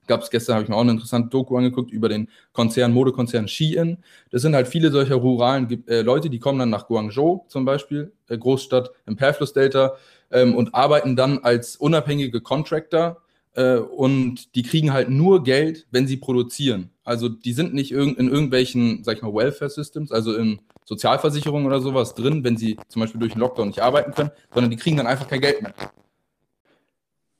gab 0.07 0.21
es 0.21 0.29
gestern, 0.29 0.55
habe 0.55 0.63
ich 0.63 0.69
mir 0.69 0.75
auch 0.75 0.81
eine 0.81 0.91
interessante 0.91 1.29
Doku 1.29 1.57
angeguckt 1.57 1.91
über 1.91 2.09
den 2.09 2.29
Konzern, 2.51 2.91
Modekonzern 2.91 3.47
Shein. 3.47 4.03
Das 4.31 4.41
sind 4.41 4.55
halt 4.55 4.67
viele 4.67 4.91
solcher 4.91 5.15
ruralen 5.15 5.87
äh, 5.87 6.01
Leute, 6.01 6.29
die 6.29 6.39
kommen 6.39 6.59
dann 6.59 6.69
nach 6.69 6.87
Guangzhou 6.87 7.45
zum 7.47 7.65
Beispiel, 7.65 8.11
äh, 8.27 8.37
Großstadt 8.37 8.91
im 9.05 9.15
Perlflussdelta, 9.15 9.95
ähm, 10.31 10.55
und 10.55 10.75
arbeiten 10.75 11.15
dann 11.15 11.39
als 11.39 11.75
unabhängige 11.75 12.41
Contractor 12.41 13.21
äh, 13.55 13.77
und 13.77 14.55
die 14.55 14.63
kriegen 14.63 14.93
halt 14.93 15.09
nur 15.09 15.43
Geld, 15.43 15.87
wenn 15.91 16.07
sie 16.07 16.17
produzieren. 16.17 16.89
Also 17.03 17.29
die 17.29 17.53
sind 17.53 17.73
nicht 17.73 17.91
in 17.91 18.15
irgendwelchen, 18.15 19.03
sag 19.03 19.17
ich 19.17 19.23
mal, 19.23 19.33
Welfare-Systems, 19.33 20.11
also 20.11 20.35
in 20.35 20.61
Sozialversicherungen 20.85 21.67
oder 21.67 21.81
sowas 21.81 22.15
drin, 22.15 22.43
wenn 22.43 22.57
sie 22.57 22.77
zum 22.87 23.01
Beispiel 23.01 23.19
durch 23.19 23.33
den 23.33 23.39
Lockdown 23.39 23.67
nicht 23.67 23.81
arbeiten 23.81 24.13
können, 24.13 24.31
sondern 24.53 24.71
die 24.71 24.77
kriegen 24.77 24.97
dann 24.97 25.07
einfach 25.07 25.27
kein 25.27 25.41
Geld 25.41 25.61
mehr. 25.61 25.73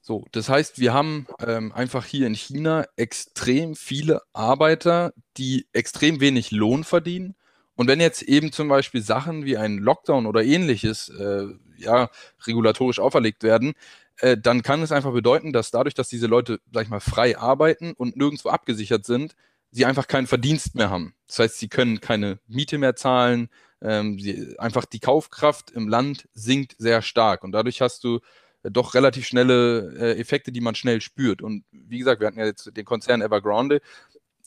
So, 0.02 0.26
das 0.34 0.50
heißt, 0.50 0.80
wir 0.80 0.94
haben 0.94 1.28
ähm, 1.46 1.72
einfach 1.72 2.06
hier 2.06 2.28
in 2.28 2.36
China 2.36 2.86
extrem 2.98 3.74
viele 3.74 4.22
Arbeiter, 4.34 5.14
die 5.38 5.66
extrem 5.72 6.20
wenig 6.20 6.52
Lohn 6.52 6.84
verdienen. 6.84 7.36
Und 7.76 7.88
wenn 7.88 8.02
jetzt 8.02 8.22
eben 8.22 8.52
zum 8.52 8.68
Beispiel 8.68 9.02
Sachen 9.02 9.46
wie 9.46 9.56
ein 9.56 9.78
Lockdown 9.78 10.26
oder 10.26 10.44
ähnliches 10.44 11.08
äh, 11.08 11.48
ja, 11.78 12.10
regulatorisch 12.46 13.00
auferlegt 13.00 13.44
werden, 13.44 13.74
äh, 14.20 14.38
dann 14.38 14.62
kann 14.62 14.82
es 14.82 14.92
einfach 14.92 15.14
bedeuten, 15.14 15.54
dass 15.54 15.72
dadurch, 15.72 15.94
dass 15.96 16.10
diese 16.10 16.28
Leute, 16.28 16.60
sag 16.72 16.84
ich 16.84 16.90
mal, 16.90 17.00
frei 17.00 17.38
arbeiten 17.38 17.94
und 17.94 18.16
nirgendwo 18.16 18.50
abgesichert 18.50 19.06
sind, 19.06 19.36
sie 19.72 19.86
einfach 19.86 20.08
keinen 20.08 20.28
Verdienst 20.28 20.76
mehr 20.76 20.90
haben. 20.90 21.16
Das 21.28 21.40
heißt, 21.40 21.58
sie 21.60 21.68
können 21.68 22.00
keine 22.00 22.40
Miete 22.48 22.78
mehr 22.78 22.96
zahlen, 22.96 23.50
ähm, 23.82 24.20
sie, 24.20 24.58
einfach 24.60 24.86
die 24.86 25.00
Kaufkraft 25.00 25.72
im 25.72 25.88
Land 25.88 26.28
sinkt 26.34 26.76
sehr 26.78 27.02
stark 27.02 27.44
und 27.44 27.52
dadurch 27.52 27.82
hast 27.82 28.04
du 28.04 28.20
äh, 28.64 28.72
doch 28.72 28.94
relativ 28.94 29.26
schnelle 29.28 29.94
äh, 29.98 30.20
Effekte, 30.20 30.52
die 30.52 30.62
man 30.62 30.76
schnell 30.76 31.02
spürt. 31.02 31.42
Und 31.42 31.66
wie 31.72 32.00
gesagt, 32.00 32.22
wir 32.22 32.28
hatten 32.28 32.40
ja 32.40 32.46
jetzt 32.46 32.76
den 32.76 32.86
Konzern 32.86 33.22
Evergrande. 33.22 33.82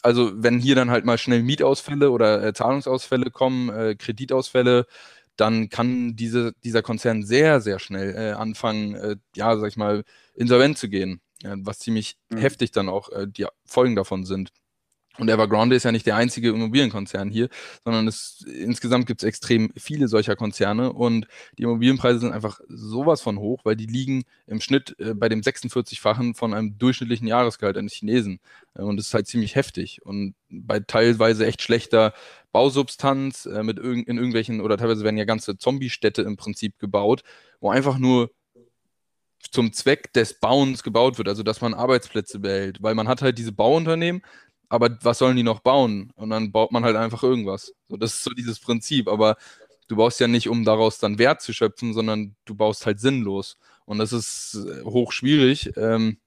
Also 0.03 0.33
wenn 0.37 0.61
hier 0.61 0.77
dann 0.77 0.91
halt 0.91 1.05
mal 1.05 1.19
schnell 1.19 1.43
Mietausfälle 1.43 2.11
oder 2.11 2.43
äh, 2.43 2.53
Zahlungsausfälle 2.55 3.31
kommen, 3.31 3.69
äh, 3.71 3.95
Kreditausfälle, 3.97 4.87
dann 5.37 5.69
kann 5.69 6.17
diese, 6.17 6.53
dieser 6.65 6.83
Konzern 6.83 7.23
sehr, 7.25 7.61
sehr 7.61 7.79
schnell 7.79 8.15
äh, 8.15 8.33
anfangen, 8.33 8.95
äh, 8.95 9.17
ja, 9.35 9.57
sag 9.57 9.69
ich 9.69 9.77
mal, 9.77 10.05
insolvent 10.35 10.79
zu 10.79 10.89
gehen, 10.89 11.21
was 11.43 11.79
ziemlich 11.79 12.17
mhm. 12.31 12.39
heftig 12.39 12.73
dann 12.73 12.89
auch 12.89 13.11
äh, 13.11 13.27
die 13.29 13.47
Folgen 13.65 13.97
davon 13.97 14.25
sind. 14.25 14.51
Und 15.19 15.29
Evergrande 15.29 15.77
ist 15.77 15.85
ja 15.85 15.93
nicht 15.93 16.07
der 16.07 16.17
einzige 16.17 16.51
Immobilienkonzern 16.51 17.31
hier, 17.31 17.49
sondern 17.85 18.07
es, 18.07 18.45
insgesamt 18.47 19.07
gibt 19.07 19.23
es 19.23 19.27
extrem 19.27 19.73
viele 19.77 20.09
solcher 20.09 20.37
Konzerne 20.37 20.93
und 20.93 21.27
die 21.59 21.63
Immobilienpreise 21.63 22.21
sind 22.21 22.33
einfach 22.33 22.61
sowas 22.69 23.21
von 23.23 23.39
hoch, 23.39 23.61
weil 23.65 23.77
die 23.77 23.87
liegen 23.87 24.25
im 24.47 24.61
Schnitt 24.61 24.95
äh, 24.99 25.15
bei 25.15 25.29
dem 25.29 25.41
46-fachen 25.41 26.35
von 26.35 26.55
einem 26.55 26.79
durchschnittlichen 26.79 27.27
Jahresgehalt 27.27 27.77
eines 27.77 27.95
Chinesen. 27.95 28.41
Äh, 28.75 28.83
und 28.83 28.97
das 28.97 29.07
ist 29.07 29.15
halt 29.15 29.27
ziemlich 29.27 29.55
heftig. 29.55 30.01
Und 30.05 30.35
bei 30.51 30.81
teilweise 30.81 31.47
echt 31.47 31.63
schlechter 31.63 32.13
Bausubstanz 32.53 33.47
äh, 33.47 33.63
mit 33.63 33.79
irg 33.79 34.07
in 34.07 34.17
irgendwelchen, 34.17 34.61
oder 34.61 34.77
teilweise 34.77 35.05
werden 35.05 35.19
ja 35.19 35.25
ganze 35.25 35.57
Zombie-Städte 35.57 36.23
im 36.23 36.37
Prinzip 36.37 36.79
gebaut, 36.79 37.23
wo 37.61 37.71
einfach 37.71 37.99
nur 37.99 38.31
zum 39.51 39.73
Zweck 39.73 40.13
des 40.13 40.35
Bauens 40.35 40.83
gebaut 40.83 41.19
wird, 41.19 41.29
also 41.29 41.43
dass 41.43 41.61
man 41.61 41.75
Arbeitsplätze 41.75 42.39
behält, 42.39 42.83
weil 42.83 42.95
man 42.95 43.09
hat 43.09 43.23
halt 43.23 43.39
diese 43.39 43.53
Bauunternehmen, 43.53 44.23
aber 44.69 44.99
was 45.03 45.19
sollen 45.19 45.37
die 45.37 45.43
noch 45.43 45.61
bauen? 45.61 46.13
Und 46.17 46.31
dann 46.31 46.53
baut 46.53 46.73
man 46.73 46.85
halt 46.85 46.97
einfach 46.97 47.23
irgendwas. 47.23 47.75
So, 47.89 47.97
das 47.97 48.15
ist 48.15 48.25
so 48.25 48.31
dieses 48.31 48.59
Prinzip, 48.61 49.09
aber 49.09 49.37
du 49.89 49.97
baust 49.97 50.21
ja 50.21 50.29
nicht, 50.29 50.49
um 50.49 50.65
daraus 50.65 50.99
dann 50.99 51.19
Wert 51.19 51.43
zu 51.43 51.53
schöpfen, 51.53 51.95
sondern 51.95 52.37
du 52.45 52.55
baust 52.55 52.87
halt 52.87 53.01
sinnlos. 53.01 53.57
Und 53.85 53.99
das 53.99 54.13
ist 54.13 54.55
äh, 54.55 54.83
hoch 54.85 55.13
schwierig. 55.13 55.73
Ähm, 55.77 56.19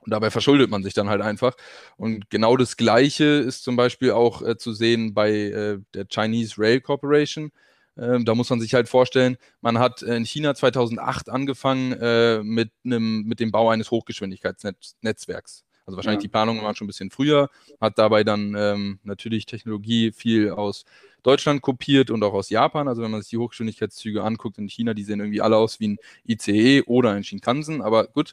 und 0.00 0.10
dabei 0.10 0.30
verschuldet 0.30 0.70
man 0.70 0.82
sich 0.82 0.94
dann 0.94 1.08
halt 1.08 1.22
einfach. 1.22 1.54
Und 1.96 2.28
genau 2.30 2.56
das 2.56 2.76
Gleiche 2.76 3.24
ist 3.24 3.64
zum 3.64 3.76
Beispiel 3.76 4.10
auch 4.12 4.42
äh, 4.42 4.56
zu 4.56 4.72
sehen 4.74 5.14
bei 5.14 5.30
äh, 5.32 5.78
der 5.94 6.06
Chinese 6.08 6.56
Rail 6.58 6.80
Corporation. 6.80 7.52
Ähm, 7.96 8.24
da 8.24 8.34
muss 8.34 8.50
man 8.50 8.60
sich 8.60 8.74
halt 8.74 8.88
vorstellen, 8.88 9.36
man 9.60 9.78
hat 9.78 10.02
in 10.02 10.24
China 10.26 10.54
2008 10.54 11.28
angefangen 11.30 11.92
äh, 11.92 12.42
mit, 12.42 12.70
einem, 12.84 13.22
mit 13.24 13.40
dem 13.40 13.50
Bau 13.50 13.70
eines 13.70 13.90
Hochgeschwindigkeitsnetzwerks. 13.90 15.64
Also 15.86 15.96
wahrscheinlich 15.96 16.22
ja. 16.22 16.28
die 16.28 16.32
Planungen 16.32 16.62
waren 16.62 16.74
schon 16.74 16.86
ein 16.86 16.88
bisschen 16.88 17.10
früher, 17.10 17.50
hat 17.80 17.98
dabei 17.98 18.24
dann 18.24 18.54
ähm, 18.56 18.98
natürlich 19.02 19.46
Technologie 19.46 20.12
viel 20.12 20.50
aus 20.50 20.84
Deutschland 21.22 21.62
kopiert 21.62 22.10
und 22.10 22.22
auch 22.22 22.34
aus 22.34 22.50
Japan. 22.50 22.88
Also 22.88 23.02
wenn 23.02 23.10
man 23.10 23.22
sich 23.22 23.30
die 23.30 23.38
Hochgeschwindigkeitszüge 23.38 24.22
anguckt 24.22 24.58
in 24.58 24.68
China, 24.68 24.94
die 24.94 25.04
sehen 25.04 25.20
irgendwie 25.20 25.40
alle 25.40 25.56
aus 25.56 25.80
wie 25.80 25.88
ein 25.88 25.98
ICE 26.26 26.82
oder 26.82 27.10
ein 27.10 27.24
Shinkansen, 27.24 27.82
aber 27.82 28.06
gut. 28.06 28.32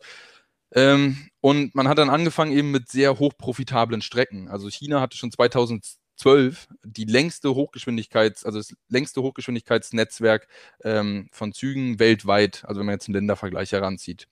Ähm, 0.73 1.17
und 1.41 1.75
man 1.75 1.87
hat 1.87 1.97
dann 1.97 2.09
angefangen 2.09 2.53
eben 2.53 2.71
mit 2.71 2.89
sehr 2.89 3.19
hochprofitablen 3.19 4.01
Strecken. 4.01 4.47
Also 4.47 4.69
China 4.69 5.01
hatte 5.01 5.17
schon 5.17 5.31
2012 5.31 6.67
die 6.83 7.05
längste 7.05 7.53
Hochgeschwindigkeits, 7.55 8.45
also 8.45 8.59
das 8.59 8.73
längste 8.87 9.21
Hochgeschwindigkeitsnetzwerk 9.21 10.47
ähm, 10.83 11.27
von 11.31 11.51
Zügen 11.53 11.99
weltweit, 11.99 12.63
also 12.65 12.79
wenn 12.79 12.85
man 12.85 12.93
jetzt 12.93 13.07
einen 13.07 13.15
Ländervergleich 13.15 13.71
heranzieht. 13.73 14.27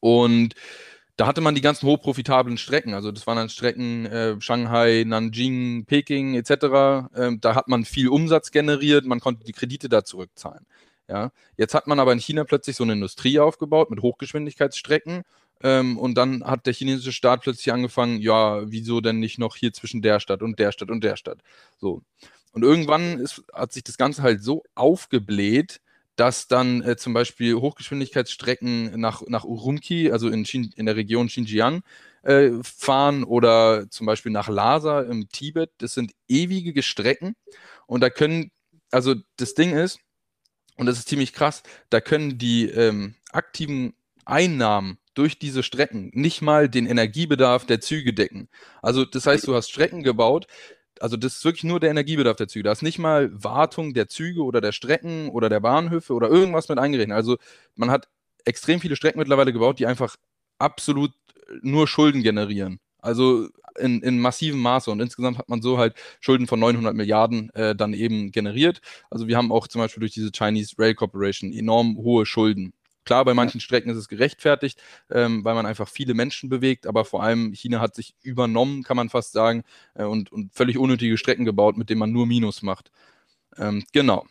Und 0.00 0.54
da 1.16 1.26
hatte 1.26 1.40
man 1.40 1.54
die 1.54 1.62
ganzen 1.62 1.86
hochprofitablen 1.86 2.58
Strecken. 2.58 2.94
Also 2.94 3.10
das 3.10 3.26
waren 3.26 3.36
dann 3.36 3.48
Strecken 3.48 4.06
äh, 4.06 4.40
Shanghai, 4.40 5.04
Nanjing, 5.06 5.86
Peking 5.86 6.34
etc. 6.34 7.08
Ähm, 7.16 7.40
da 7.40 7.54
hat 7.54 7.68
man 7.68 7.84
viel 7.84 8.08
Umsatz 8.08 8.50
generiert, 8.50 9.06
man 9.06 9.20
konnte 9.20 9.44
die 9.44 9.52
Kredite 9.52 9.88
da 9.88 10.04
zurückzahlen. 10.04 10.66
Ja. 11.08 11.30
Jetzt 11.56 11.74
hat 11.74 11.86
man 11.86 12.00
aber 12.00 12.12
in 12.12 12.18
China 12.18 12.44
plötzlich 12.44 12.76
so 12.76 12.84
eine 12.84 12.92
Industrie 12.94 13.38
aufgebaut 13.38 13.90
mit 13.90 14.02
Hochgeschwindigkeitsstrecken. 14.02 15.22
Ähm, 15.62 15.98
und 15.98 16.16
dann 16.16 16.44
hat 16.44 16.66
der 16.66 16.74
chinesische 16.74 17.12
Staat 17.12 17.42
plötzlich 17.42 17.72
angefangen, 17.72 18.20
ja, 18.20 18.70
wieso 18.70 19.00
denn 19.00 19.18
nicht 19.18 19.38
noch 19.38 19.56
hier 19.56 19.72
zwischen 19.72 20.02
der 20.02 20.20
Stadt 20.20 20.42
und 20.42 20.58
der 20.58 20.72
Stadt 20.72 20.90
und 20.90 21.02
der 21.02 21.16
Stadt? 21.16 21.38
So. 21.78 22.02
Und 22.52 22.62
irgendwann 22.62 23.18
ist, 23.20 23.42
hat 23.52 23.72
sich 23.72 23.84
das 23.84 23.96
Ganze 23.96 24.22
halt 24.22 24.42
so 24.42 24.64
aufgebläht, 24.74 25.80
dass 26.16 26.48
dann 26.48 26.82
äh, 26.82 26.96
zum 26.96 27.12
Beispiel 27.12 27.54
Hochgeschwindigkeitsstrecken 27.54 28.98
nach, 28.98 29.22
nach 29.26 29.44
Urumqi, 29.44 30.10
also 30.10 30.28
in, 30.28 30.44
Xin, 30.44 30.72
in 30.74 30.86
der 30.86 30.96
Region 30.96 31.28
Xinjiang, 31.28 31.82
äh, 32.22 32.50
fahren 32.62 33.22
oder 33.22 33.88
zum 33.90 34.06
Beispiel 34.06 34.32
nach 34.32 34.48
Lhasa 34.48 35.02
im 35.02 35.28
Tibet. 35.28 35.70
Das 35.78 35.94
sind 35.94 36.12
ewige 36.26 36.82
Strecken 36.82 37.36
und 37.86 38.00
da 38.00 38.10
können, 38.10 38.50
also 38.90 39.14
das 39.36 39.54
Ding 39.54 39.76
ist, 39.76 40.00
und 40.76 40.86
das 40.86 40.98
ist 40.98 41.08
ziemlich 41.08 41.32
krass, 41.32 41.62
da 41.90 42.00
können 42.00 42.38
die 42.38 42.68
ähm, 42.68 43.14
aktiven 43.30 43.94
Einnahmen 44.24 44.98
durch 45.14 45.38
diese 45.38 45.62
Strecken 45.62 46.10
nicht 46.12 46.42
mal 46.42 46.68
den 46.68 46.86
Energiebedarf 46.86 47.64
der 47.64 47.80
Züge 47.80 48.12
decken. 48.12 48.48
Also 48.82 49.04
das 49.04 49.26
heißt, 49.26 49.46
du 49.46 49.54
hast 49.54 49.70
Strecken 49.70 50.02
gebaut, 50.02 50.46
also 51.00 51.16
das 51.16 51.36
ist 51.36 51.44
wirklich 51.44 51.64
nur 51.64 51.80
der 51.80 51.90
Energiebedarf 51.90 52.36
der 52.36 52.48
Züge. 52.48 52.64
Da 52.64 52.72
ist 52.72 52.82
nicht 52.82 52.98
mal 52.98 53.30
Wartung 53.32 53.94
der 53.94 54.08
Züge 54.08 54.42
oder 54.42 54.60
der 54.60 54.72
Strecken 54.72 55.28
oder 55.28 55.48
der 55.48 55.60
Bahnhöfe 55.60 56.12
oder 56.14 56.28
irgendwas 56.28 56.68
mit 56.68 56.78
eingerechnet. 56.78 57.16
Also 57.16 57.36
man 57.74 57.90
hat 57.90 58.08
extrem 58.44 58.80
viele 58.80 58.96
Strecken 58.96 59.18
mittlerweile 59.18 59.52
gebaut, 59.52 59.78
die 59.78 59.86
einfach 59.86 60.16
absolut 60.58 61.12
nur 61.62 61.86
Schulden 61.86 62.22
generieren. 62.22 62.80
Also 62.98 63.48
in, 63.78 64.02
in 64.02 64.18
massivem 64.18 64.60
Maße. 64.60 64.90
Und 64.90 65.00
insgesamt 65.00 65.38
hat 65.38 65.48
man 65.48 65.62
so 65.62 65.78
halt 65.78 65.94
Schulden 66.20 66.46
von 66.46 66.58
900 66.60 66.94
Milliarden 66.94 67.50
äh, 67.54 67.74
dann 67.74 67.92
eben 67.92 68.32
generiert. 68.32 68.80
Also 69.10 69.28
wir 69.28 69.36
haben 69.36 69.52
auch 69.52 69.68
zum 69.68 69.80
Beispiel 69.80 70.00
durch 70.00 70.12
diese 70.12 70.30
Chinese 70.32 70.74
Rail 70.78 70.94
Corporation 70.94 71.52
enorm 71.52 71.96
hohe 71.98 72.26
Schulden. 72.26 72.72
Klar, 73.06 73.24
bei 73.24 73.34
manchen 73.34 73.60
Strecken 73.60 73.88
ist 73.88 73.96
es 73.96 74.08
gerechtfertigt, 74.08 74.82
ähm, 75.10 75.44
weil 75.44 75.54
man 75.54 75.64
einfach 75.64 75.88
viele 75.88 76.12
Menschen 76.12 76.48
bewegt, 76.50 76.86
aber 76.86 77.04
vor 77.04 77.22
allem 77.22 77.52
China 77.52 77.80
hat 77.80 77.94
sich 77.94 78.14
übernommen, 78.20 78.82
kann 78.82 78.96
man 78.96 79.08
fast 79.08 79.32
sagen, 79.32 79.62
äh, 79.94 80.04
und, 80.04 80.32
und, 80.32 80.52
völlig 80.54 80.76
unnötige 80.76 81.16
Strecken 81.16 81.44
gebaut, 81.44 81.76
mit 81.78 81.88
denen 81.88 82.00
man 82.00 82.12
nur 82.12 82.26
Minus 82.26 82.62
macht. 82.62 82.90
Ähm, 83.58 83.84
genau. 83.92 84.26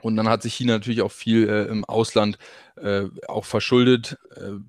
Und 0.00 0.16
dann 0.16 0.28
hat 0.28 0.42
sich 0.42 0.54
China 0.54 0.74
natürlich 0.74 1.02
auch 1.02 1.12
viel 1.12 1.48
äh, 1.48 1.64
im 1.64 1.84
Ausland 1.84 2.38
äh, 2.76 3.06
auch 3.26 3.44
verschuldet. 3.44 4.16
Äh, 4.36 4.60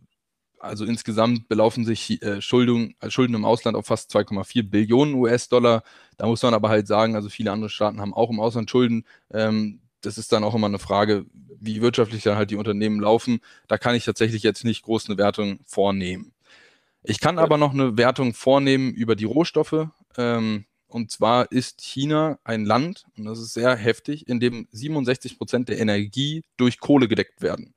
also 0.59 0.85
insgesamt 0.85 1.47
belaufen 1.47 1.85
sich 1.85 2.21
äh, 2.23 2.41
Schuldung, 2.41 2.95
äh, 2.99 3.11
Schulden 3.11 3.35
im 3.35 3.45
Ausland 3.45 3.77
auf 3.77 3.85
fast 3.85 4.11
2,4 4.13 4.69
Billionen 4.69 5.13
US-Dollar. 5.13 5.83
Da 6.17 6.27
muss 6.27 6.41
man 6.43 6.53
aber 6.55 6.69
halt 6.69 6.87
sagen, 6.87 7.15
also 7.15 7.29
viele 7.29 7.51
andere 7.51 7.69
Staaten 7.69 8.01
haben 8.01 8.13
auch 8.13 8.31
im 8.31 8.39
Ausland 8.39 8.69
Schulden. 8.71 9.05
Ähm, 9.31 9.81
das 10.01 10.17
ist 10.17 10.31
dann 10.31 10.43
auch 10.43 10.55
immer 10.55 10.67
eine 10.67 10.79
Frage, 10.79 11.25
wie 11.59 11.81
wirtschaftlich 11.81 12.23
dann 12.23 12.37
halt 12.37 12.51
die 12.51 12.55
Unternehmen 12.55 12.99
laufen. 12.99 13.41
Da 13.67 13.77
kann 13.77 13.95
ich 13.95 14.05
tatsächlich 14.05 14.43
jetzt 14.43 14.63
nicht 14.63 14.83
groß 14.83 15.09
eine 15.09 15.17
Wertung 15.17 15.59
vornehmen. 15.65 16.33
Ich 17.03 17.19
kann 17.19 17.39
aber 17.39 17.57
noch 17.57 17.73
eine 17.73 17.97
Wertung 17.97 18.33
vornehmen 18.33 18.93
über 18.93 19.15
die 19.15 19.25
Rohstoffe. 19.25 19.87
Ähm, 20.17 20.65
und 20.87 21.11
zwar 21.11 21.51
ist 21.51 21.81
China 21.81 22.39
ein 22.43 22.65
Land, 22.65 23.05
und 23.15 23.25
das 23.25 23.39
ist 23.39 23.53
sehr 23.53 23.75
heftig, 23.75 24.27
in 24.27 24.39
dem 24.39 24.67
67 24.71 25.37
Prozent 25.37 25.69
der 25.69 25.79
Energie 25.79 26.43
durch 26.57 26.79
Kohle 26.79 27.07
gedeckt 27.07 27.41
werden. 27.41 27.75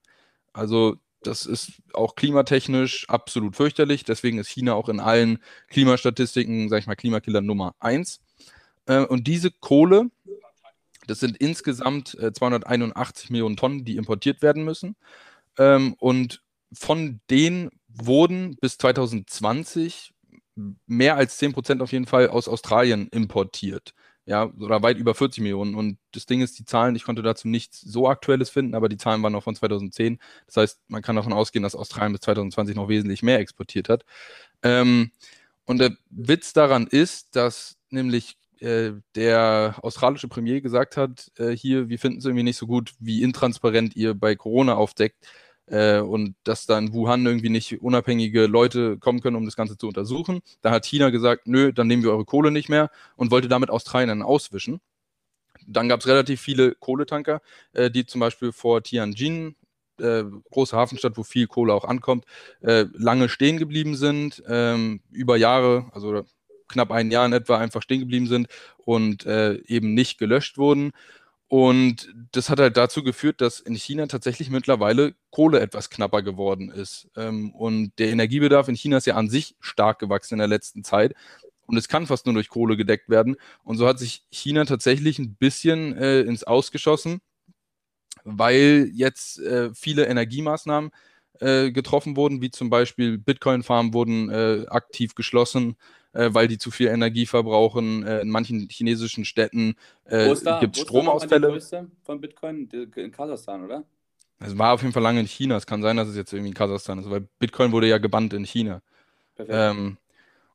Also 0.53 0.97
das 1.23 1.47
ist 1.47 1.83
auch 1.93 2.17
klimatechnisch 2.17 3.09
absolut 3.09 3.55
fürchterlich. 3.57 4.05
Deswegen 4.05 4.39
ist 4.39 4.49
China 4.49 4.75
auch 4.75 4.89
in 4.89 4.99
allen 4.99 5.39
Klimastatistiken, 5.69 6.69
sag 6.69 6.81
ich 6.81 6.87
mal, 6.87 6.97
Klimakiller 6.97 7.41
Nummer 7.41 7.75
eins. 7.79 8.21
Äh, 8.87 9.05
und 9.05 9.27
diese 9.27 9.51
Kohle 9.51 10.11
das 11.07 11.21
sind 11.21 11.37
insgesamt 11.37 12.15
äh, 12.19 12.33
281 12.33 13.31
Millionen 13.31 13.57
Tonnen, 13.57 13.85
die 13.85 13.97
importiert 13.97 14.43
werden 14.43 14.65
müssen. 14.65 14.97
Ähm, 15.59 15.95
und 15.99 16.43
von 16.73 17.21
denen 17.31 17.71
wurden 17.89 18.57
bis 18.61 18.79
2020 18.79 20.13
mehr 20.87 21.17
als 21.17 21.39
10 21.39 21.53
Prozent 21.53 21.83
auf 21.83 21.93
jeden 21.93 22.07
Fall 22.07 22.29
aus 22.29 22.49
Australien 22.49 23.09
importiert. 23.09 23.95
Ja, 24.25 24.45
oder 24.61 24.83
weit 24.83 24.99
über 24.99 25.15
40 25.15 25.43
Millionen. 25.43 25.75
Und 25.75 25.99
das 26.13 26.27
Ding 26.27 26.43
ist, 26.43 26.57
die 26.59 26.65
Zahlen, 26.65 26.95
ich 26.95 27.03
konnte 27.03 27.23
dazu 27.23 27.49
nichts 27.49 27.81
so 27.81 28.09
Aktuelles 28.09 28.51
finden, 28.51 28.77
aber 28.77 28.89
die 28.89 28.97
Zahlen 28.97 29.21
waren 29.23 29.33
noch 29.33 29.43
von 29.43 29.57
2010. 29.57 30.19
Das 30.47 30.57
heißt, 30.59 30.81
man 30.89 31.03
kann 31.03 31.17
davon 31.17 31.33
ausgehen, 31.33 31.65
dass 31.65 31.75
Australien 31.75 32.13
bis 32.13 32.21
2020 32.21 32.77
noch 32.77 32.89
wesentlich 32.89 33.23
mehr 33.25 33.41
exportiert 33.41 33.89
hat. 33.89 34.05
Ähm, 34.63 35.11
und 35.65 35.79
der 35.79 35.97
Witz 36.11 36.53
daran 36.53 36.87
ist, 36.87 37.35
dass 37.35 37.79
nämlich 37.91 38.37
äh, 38.63 38.93
der 39.17 39.77
australische 39.83 40.29
Premier 40.29 40.61
gesagt 40.61 40.97
hat, 40.97 41.31
äh, 41.37 41.51
hier, 41.51 41.89
wir 41.89 41.99
finden 41.99 42.19
es 42.19 42.25
irgendwie 42.25 42.45
nicht 42.45 42.57
so 42.57 42.67
gut, 42.67 42.95
wie 43.01 43.23
intransparent 43.23 43.97
ihr 43.97 44.15
bei 44.15 44.37
Corona 44.37 44.75
aufdeckt 44.75 45.27
äh, 45.67 45.99
und 45.99 46.37
dass 46.45 46.67
da 46.67 46.79
in 46.79 46.93
Wuhan 46.93 47.27
irgendwie 47.27 47.49
nicht 47.49 47.83
unabhängige 47.83 48.47
Leute 48.47 48.99
kommen 48.99 49.21
können, 49.21 49.37
um 49.37 49.45
das 49.45 49.57
Ganze 49.57 49.77
zu 49.77 49.89
untersuchen. 49.89 50.41
Da 50.61 50.71
hat 50.71 50.87
China 50.87 51.11
gesagt, 51.11 51.49
nö, 51.49 51.73
dann 51.73 51.89
nehmen 51.89 52.03
wir 52.05 52.13
eure 52.13 52.25
Kohle 52.25 52.51
nicht 52.51 52.69
mehr 52.69 52.91
und 53.17 53.31
wollte 53.31 53.49
damit 53.49 53.71
Australien 53.71 54.23
auswischen. 54.23 54.81
Dann 55.67 55.89
gab 55.89 56.01
es 56.01 56.07
relativ 56.07 56.41
viele 56.41 56.75
Kohletanker, 56.77 57.41
äh, 57.73 57.91
die 57.91 58.07
zum 58.07 58.21
Beispiel 58.21 58.53
vor 58.53 58.83
Tianjin, 58.83 59.57
äh, 60.01 60.25
große 60.51 60.77
Hafenstadt, 60.77 61.17
wo 61.17 61.23
viel 61.23 61.47
Kohle 61.47 61.75
auch 61.75 61.85
ankommt, 61.85 62.27
äh, 62.61 62.87
lange 62.93 63.29
stehen 63.29 63.59
geblieben 63.59 63.97
sind, 63.97 64.43
ähm, 64.49 65.01
über 65.11 65.37
Jahre, 65.37 65.91
also 65.93 66.25
knapp 66.73 66.91
ein 66.91 67.11
Jahr 67.11 67.27
in 67.27 67.33
etwa 67.33 67.59
einfach 67.59 67.83
stehen 67.83 68.01
geblieben 68.01 68.27
sind 68.27 68.49
und 68.79 69.27
äh, 69.27 69.55
eben 69.67 69.95
nicht 69.95 70.19
gelöscht 70.19 70.59
wurden. 70.59 70.93
Und 71.53 72.11
das 72.33 72.49
hat 72.49 72.61
halt 72.61 72.79
dazu 72.79 73.03
geführt, 73.03 73.43
dass 73.43 73.61
in 73.61 73.75
China 73.75 74.07
tatsächlich 74.07 74.49
mittlerweile 74.49 75.15
Kohle 75.31 75.61
etwas 75.61 75.91
knapper 75.91 76.23
geworden 76.23 76.71
ist. 76.71 77.11
Ähm, 77.15 77.55
und 77.55 77.93
der 77.99 78.09
Energiebedarf 78.09 78.69
in 78.69 78.75
China 78.75 78.97
ist 78.97 79.07
ja 79.07 79.17
an 79.17 79.29
sich 79.29 79.55
stark 79.61 79.99
gewachsen 79.99 80.37
in 80.37 80.39
der 80.39 80.49
letzten 80.49 80.83
Zeit. 80.83 81.15
Und 81.67 81.77
es 81.77 81.89
kann 81.89 82.07
fast 82.07 82.25
nur 82.25 82.35
durch 82.35 82.49
Kohle 82.49 82.79
gedeckt 82.79 83.11
werden. 83.11 83.37
Und 83.65 83.77
so 83.77 83.87
hat 83.87 83.99
sich 83.99 84.25
China 84.31 84.65
tatsächlich 84.65 85.19
ein 85.19 85.35
bisschen 85.35 85.95
äh, 85.97 86.23
ins 86.23 86.43
Ausgeschossen, 86.43 87.21
weil 88.25 88.91
jetzt 88.95 89.39
äh, 89.41 89.75
viele 89.75 90.07
Energiemaßnahmen 90.07 90.91
äh, 91.41 91.71
getroffen 91.71 92.17
wurden, 92.17 92.41
wie 92.41 92.51
zum 92.51 92.71
Beispiel 92.71 93.19
Bitcoin-Farmen 93.19 93.93
wurden 93.93 94.31
äh, 94.31 94.65
aktiv 94.69 95.15
geschlossen, 95.15 95.77
äh, 96.13 96.31
weil 96.33 96.49
die 96.49 96.59
zu 96.59 96.71
viel 96.71 96.89
Energie 96.89 97.27
verbrauchen. 97.27 98.05
Äh, 98.07 98.21
in 98.21 98.31
manchen 98.31 98.69
chinesischen 98.71 99.25
Städten 99.25 99.77
gibt 100.61 100.77
es 100.77 100.83
Stromausfälle. 100.83 101.49
Die 101.49 101.53
größte 101.53 101.89
von 102.03 102.21
Bitcoin 102.21 102.69
in 102.71 103.13
Kasachstan, 103.13 103.65
oder? 103.65 103.85
Es 104.41 104.59
war 104.59 104.73
auf 104.73 104.83
jeden 104.83 104.93
Fall 104.93 105.03
lange 105.03 105.21
in 105.21 105.27
China. 105.27 105.57
Es 105.57 105.67
kann 105.67 105.83
sein, 105.83 105.97
dass 105.97 106.09
es 106.09 106.17
jetzt 106.17 106.33
irgendwie 106.33 106.49
in 106.49 106.55
Kasachstan 106.55 106.99
ist, 106.99 107.09
weil 107.09 107.29
Bitcoin 107.39 107.73
wurde 107.73 107.87
ja 107.87 107.99
gebannt 107.99 108.33
in 108.35 108.45
China. 108.45 108.83
Ähm, 109.39 109.99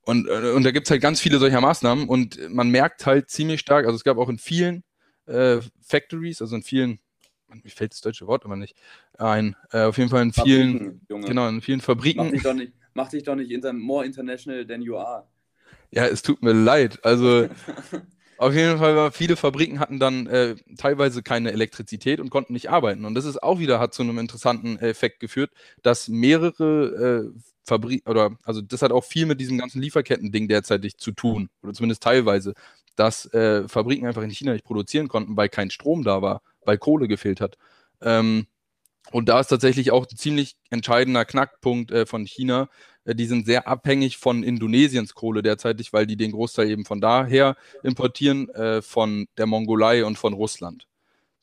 und, 0.03 0.29
und 0.29 0.63
da 0.63 0.71
gibt 0.71 0.87
es 0.87 0.91
halt 0.91 1.01
ganz 1.01 1.19
viele 1.19 1.39
solcher 1.39 1.59
Maßnahmen 1.59 2.07
und 2.07 2.49
man 2.49 2.69
merkt 2.69 3.05
halt 3.05 3.29
ziemlich 3.29 3.59
stark, 3.59 3.85
also 3.85 3.95
es 3.95 4.03
gab 4.03 4.17
auch 4.17 4.29
in 4.29 4.37
vielen 4.37 4.83
äh, 5.25 5.59
Factories, 5.81 6.41
also 6.41 6.55
in 6.55 6.63
vielen 6.63 6.99
mir 7.49 7.69
fällt 7.69 7.93
das 7.93 8.01
deutsche 8.01 8.27
Wort 8.27 8.45
immer 8.45 8.55
nicht 8.55 8.75
ein. 9.17 9.55
Äh, 9.71 9.83
auf 9.83 9.97
jeden 9.97 10.09
Fall 10.09 10.21
in 10.21 10.33
vielen, 10.33 11.01
Fabriken, 11.07 11.25
genau, 11.25 11.47
in 11.47 11.61
vielen 11.61 11.81
Fabriken. 11.81 12.25
Mach 12.25 12.31
dich 12.31 12.43
doch 12.43 12.53
nicht, 12.53 12.73
mach 12.93 13.09
dich 13.09 13.23
doch 13.23 13.35
nicht 13.35 13.51
inter, 13.51 13.73
more 13.73 14.05
international 14.05 14.65
than 14.65 14.81
you 14.81 14.97
are. 14.97 15.27
Ja, 15.91 16.05
es 16.05 16.21
tut 16.21 16.41
mir 16.41 16.53
leid. 16.53 17.03
Also 17.03 17.47
auf 18.37 18.53
jeden 18.53 18.77
Fall, 18.77 19.11
viele 19.11 19.35
Fabriken 19.35 19.79
hatten 19.79 19.99
dann 19.99 20.27
äh, 20.27 20.55
teilweise 20.77 21.23
keine 21.23 21.51
Elektrizität 21.51 22.19
und 22.19 22.29
konnten 22.29 22.53
nicht 22.53 22.69
arbeiten. 22.69 23.05
Und 23.05 23.15
das 23.15 23.25
ist 23.25 23.41
auch 23.41 23.59
wieder, 23.59 23.79
hat 23.79 23.93
zu 23.93 24.03
einem 24.03 24.19
interessanten 24.19 24.77
Effekt 24.79 25.19
geführt, 25.19 25.51
dass 25.81 26.07
mehrere 26.07 27.31
äh, 27.33 27.39
Fabriken, 27.63 28.09
oder 28.09 28.37
also 28.43 28.61
das 28.61 28.81
hat 28.81 28.91
auch 28.91 29.03
viel 29.03 29.25
mit 29.25 29.41
diesem 29.41 29.57
ganzen 29.57 29.81
Lieferketten-Ding 29.81 30.47
derzeitig 30.47 30.97
zu 30.97 31.11
tun, 31.11 31.49
oder 31.61 31.73
zumindest 31.73 32.03
teilweise, 32.03 32.53
dass 32.95 33.31
äh, 33.33 33.67
Fabriken 33.67 34.07
einfach 34.07 34.23
in 34.23 34.29
China 34.29 34.53
nicht 34.53 34.65
produzieren 34.65 35.07
konnten, 35.07 35.35
weil 35.35 35.49
kein 35.49 35.69
Strom 35.69 36.03
da 36.03 36.21
war 36.21 36.41
weil 36.67 36.77
Kohle 36.77 37.07
gefehlt 37.07 37.41
hat. 37.41 37.57
Ähm, 38.01 38.45
und 39.11 39.29
da 39.29 39.39
ist 39.39 39.47
tatsächlich 39.47 39.91
auch 39.91 40.05
ein 40.05 40.17
ziemlich 40.17 40.57
entscheidender 40.69 41.25
Knackpunkt 41.25 41.91
äh, 41.91 42.05
von 42.05 42.25
China. 42.25 42.69
Äh, 43.07 43.15
die 43.15 43.25
sind 43.25 43.45
sehr 43.45 43.67
abhängig 43.67 44.17
von 44.17 44.43
Indonesiens 44.43 45.15
Kohle 45.15 45.41
derzeitig, 45.41 45.93
weil 45.93 46.05
die 46.05 46.17
den 46.17 46.31
Großteil 46.31 46.69
eben 46.69 46.85
von 46.85 47.01
daher 47.01 47.55
importieren, 47.81 48.49
äh, 48.49 48.81
von 48.81 49.27
der 49.37 49.47
Mongolei 49.47 50.05
und 50.05 50.17
von 50.17 50.33
Russland. 50.33 50.87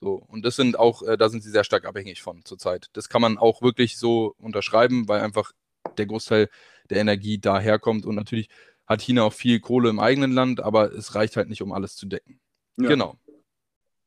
So, 0.01 0.23
und 0.29 0.45
das 0.45 0.57
sind 0.57 0.79
auch, 0.79 1.03
äh, 1.03 1.17
da 1.17 1.29
sind 1.29 1.43
sie 1.43 1.51
sehr 1.51 1.65
stark 1.65 1.87
abhängig 1.87 2.23
von 2.23 2.45
zurzeit. 2.45 2.91
Das 2.93 3.09
kann 3.09 3.23
man 3.23 3.39
auch 3.39 3.63
wirklich 3.63 3.97
so 3.97 4.35
unterschreiben, 4.39 5.09
weil 5.09 5.23
einfach 5.23 5.53
der 5.97 6.07
Großteil 6.07 6.49
der 6.91 6.99
Energie 6.99 7.39
daherkommt. 7.39 8.05
Und 8.05 8.15
natürlich 8.15 8.49
hat 8.87 9.01
China 9.01 9.23
auch 9.23 9.33
viel 9.33 9.61
Kohle 9.61 9.89
im 9.89 9.99
eigenen 9.99 10.33
Land, 10.33 10.61
aber 10.61 10.93
es 10.93 11.15
reicht 11.15 11.37
halt 11.37 11.49
nicht, 11.49 11.63
um 11.63 11.73
alles 11.73 11.97
zu 11.97 12.07
decken. 12.07 12.39
Ja. 12.77 12.89
Genau. 12.89 13.17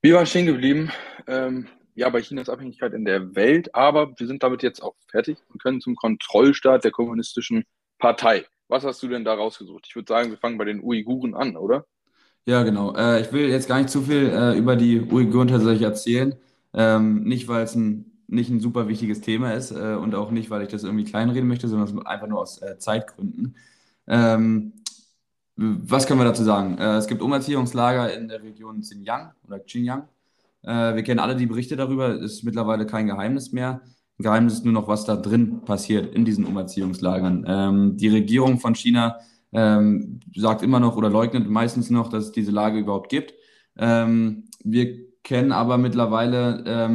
Wir 0.01 0.13
waren 0.13 0.27
stehen 0.27 0.45
geblieben, 0.45 0.91
ähm, 1.25 1.67
ja, 1.97 2.09
bei 2.09 2.21
Chinas 2.21 2.47
Abhängigkeit 2.47 2.93
in 2.93 3.05
der 3.05 3.35
Welt, 3.35 3.73
aber 3.73 4.13
wir 4.17 4.27
sind 4.27 4.43
damit 4.43 4.61
jetzt 4.61 4.81
auch 4.83 4.93
fertig 5.07 5.39
und 5.49 5.61
können 5.61 5.81
zum 5.81 5.95
Kontrollstaat 5.95 6.83
der 6.83 6.91
kommunistischen 6.91 7.65
Partei. 7.97 8.45
Was 8.67 8.83
hast 8.83 9.01
du 9.01 9.07
denn 9.07 9.25
da 9.25 9.33
rausgesucht? 9.33 9.85
Ich 9.89 9.95
würde 9.95 10.07
sagen, 10.07 10.29
wir 10.29 10.37
fangen 10.37 10.59
bei 10.59 10.65
den 10.65 10.83
Uiguren 10.83 11.33
an, 11.33 11.57
oder? 11.57 11.85
Ja, 12.45 12.61
genau. 12.61 12.95
Äh, 12.95 13.21
ich 13.21 13.33
will 13.33 13.49
jetzt 13.49 13.67
gar 13.67 13.79
nicht 13.79 13.89
zu 13.89 14.03
viel 14.03 14.29
äh, 14.29 14.55
über 14.55 14.75
die 14.75 15.01
Uiguren 15.01 15.47
tatsächlich 15.47 15.81
erzählen. 15.81 16.35
Ähm, 16.73 17.23
nicht, 17.23 17.47
weil 17.47 17.63
es 17.63 17.73
ein, 17.73 18.11
nicht 18.27 18.51
ein 18.51 18.59
super 18.59 18.87
wichtiges 18.87 19.21
Thema 19.21 19.53
ist 19.53 19.71
äh, 19.71 19.95
und 19.95 20.13
auch 20.13 20.29
nicht, 20.29 20.51
weil 20.51 20.61
ich 20.61 20.69
das 20.69 20.83
irgendwie 20.83 21.05
kleinreden 21.05 21.47
möchte, 21.47 21.67
sondern 21.67 22.05
einfach 22.05 22.27
nur 22.27 22.41
aus 22.41 22.61
äh, 22.61 22.77
Zeitgründen. 22.77 23.55
Ähm, 24.05 24.73
was 25.55 26.05
können 26.05 26.19
wir 26.19 26.25
dazu 26.25 26.43
sagen? 26.43 26.77
Äh, 26.77 26.97
es 26.97 27.07
gibt 27.07 27.23
Umerziehungslager 27.23 28.13
in 28.13 28.27
der 28.27 28.43
Region 28.43 28.81
Xinjiang 28.81 29.31
oder 29.47 29.59
Xinjiang. 29.59 30.07
Äh, 30.67 30.95
wir 30.95 31.03
kennen 31.03 31.19
alle 31.19 31.35
die 31.35 31.45
Berichte 31.45 31.75
darüber, 31.77 32.13
ist 32.19 32.43
mittlerweile 32.43 32.85
kein 32.85 33.07
Geheimnis 33.07 33.51
mehr. 33.53 33.81
Ein 34.19 34.23
Geheimnis 34.23 34.53
ist 34.53 34.65
nur 34.65 34.73
noch, 34.73 34.87
was 34.87 35.05
da 35.05 35.15
drin 35.15 35.61
passiert 35.61 36.13
in 36.13 36.25
diesen 36.25 36.45
Umerziehungslagern. 36.45 37.45
Ähm, 37.47 37.97
die 37.97 38.09
Regierung 38.09 38.59
von 38.59 38.75
China 38.75 39.17
ähm, 39.53 40.19
sagt 40.35 40.61
immer 40.61 40.79
noch 40.79 40.97
oder 40.97 41.09
leugnet 41.09 41.49
meistens 41.49 41.89
noch, 41.89 42.09
dass 42.09 42.25
es 42.25 42.31
diese 42.33 42.51
Lage 42.51 42.79
überhaupt 42.79 43.09
gibt. 43.09 43.33
Ähm, 43.77 44.45
wir 44.63 45.07
kennen 45.23 45.51
aber 45.51 45.77
mittlerweile 45.77 46.89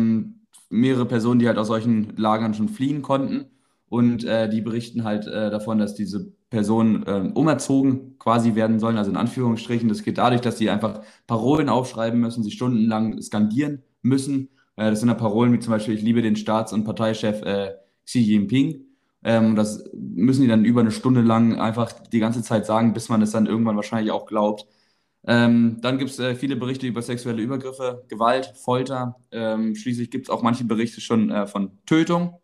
mehrere 0.72 1.06
Personen, 1.06 1.38
die 1.38 1.46
halt 1.46 1.58
aus 1.58 1.66
solchen 1.66 2.16
Lagern 2.16 2.54
schon 2.54 2.68
fliehen 2.68 3.02
konnten. 3.02 3.46
Und 3.88 4.24
äh, 4.24 4.48
die 4.48 4.62
berichten 4.62 5.04
halt 5.04 5.26
äh, 5.26 5.50
davon, 5.50 5.78
dass 5.78 5.94
diese 5.94 6.32
Personen 6.52 7.02
äh, 7.06 7.32
umerzogen 7.34 8.18
quasi 8.18 8.54
werden 8.54 8.78
sollen, 8.78 8.98
also 8.98 9.10
in 9.10 9.16
Anführungsstrichen. 9.16 9.88
Das 9.88 10.02
geht 10.02 10.18
dadurch, 10.18 10.42
dass 10.42 10.58
sie 10.58 10.68
einfach 10.68 11.00
Parolen 11.26 11.70
aufschreiben 11.70 12.20
müssen, 12.20 12.44
sie 12.44 12.50
stundenlang 12.50 13.22
skandieren 13.22 13.82
müssen. 14.02 14.50
Äh, 14.76 14.90
das 14.90 15.00
sind 15.00 15.08
ja 15.08 15.14
Parolen 15.14 15.54
wie 15.54 15.60
zum 15.60 15.72
Beispiel, 15.72 15.94
ich 15.94 16.02
liebe 16.02 16.20
den 16.20 16.36
Staats- 16.36 16.74
und 16.74 16.84
Parteichef 16.84 17.40
äh, 17.42 17.72
Xi 18.04 18.20
Jinping. 18.20 18.84
Ähm, 19.24 19.56
das 19.56 19.82
müssen 19.94 20.42
die 20.42 20.48
dann 20.48 20.66
über 20.66 20.82
eine 20.82 20.90
Stunde 20.90 21.22
lang 21.22 21.58
einfach 21.58 21.90
die 22.12 22.18
ganze 22.18 22.42
Zeit 22.42 22.66
sagen, 22.66 22.92
bis 22.92 23.08
man 23.08 23.22
es 23.22 23.30
dann 23.30 23.46
irgendwann 23.46 23.76
wahrscheinlich 23.76 24.12
auch 24.12 24.26
glaubt. 24.26 24.66
Ähm, 25.26 25.78
dann 25.80 25.96
gibt 25.96 26.10
es 26.10 26.18
äh, 26.18 26.34
viele 26.34 26.56
Berichte 26.56 26.86
über 26.86 27.00
sexuelle 27.00 27.40
Übergriffe, 27.40 28.04
Gewalt, 28.08 28.52
Folter. 28.56 29.16
Ähm, 29.30 29.74
schließlich 29.74 30.10
gibt 30.10 30.26
es 30.26 30.30
auch 30.30 30.42
manche 30.42 30.64
Berichte 30.64 31.00
schon 31.00 31.30
äh, 31.30 31.46
von 31.46 31.78
Tötung 31.86 32.41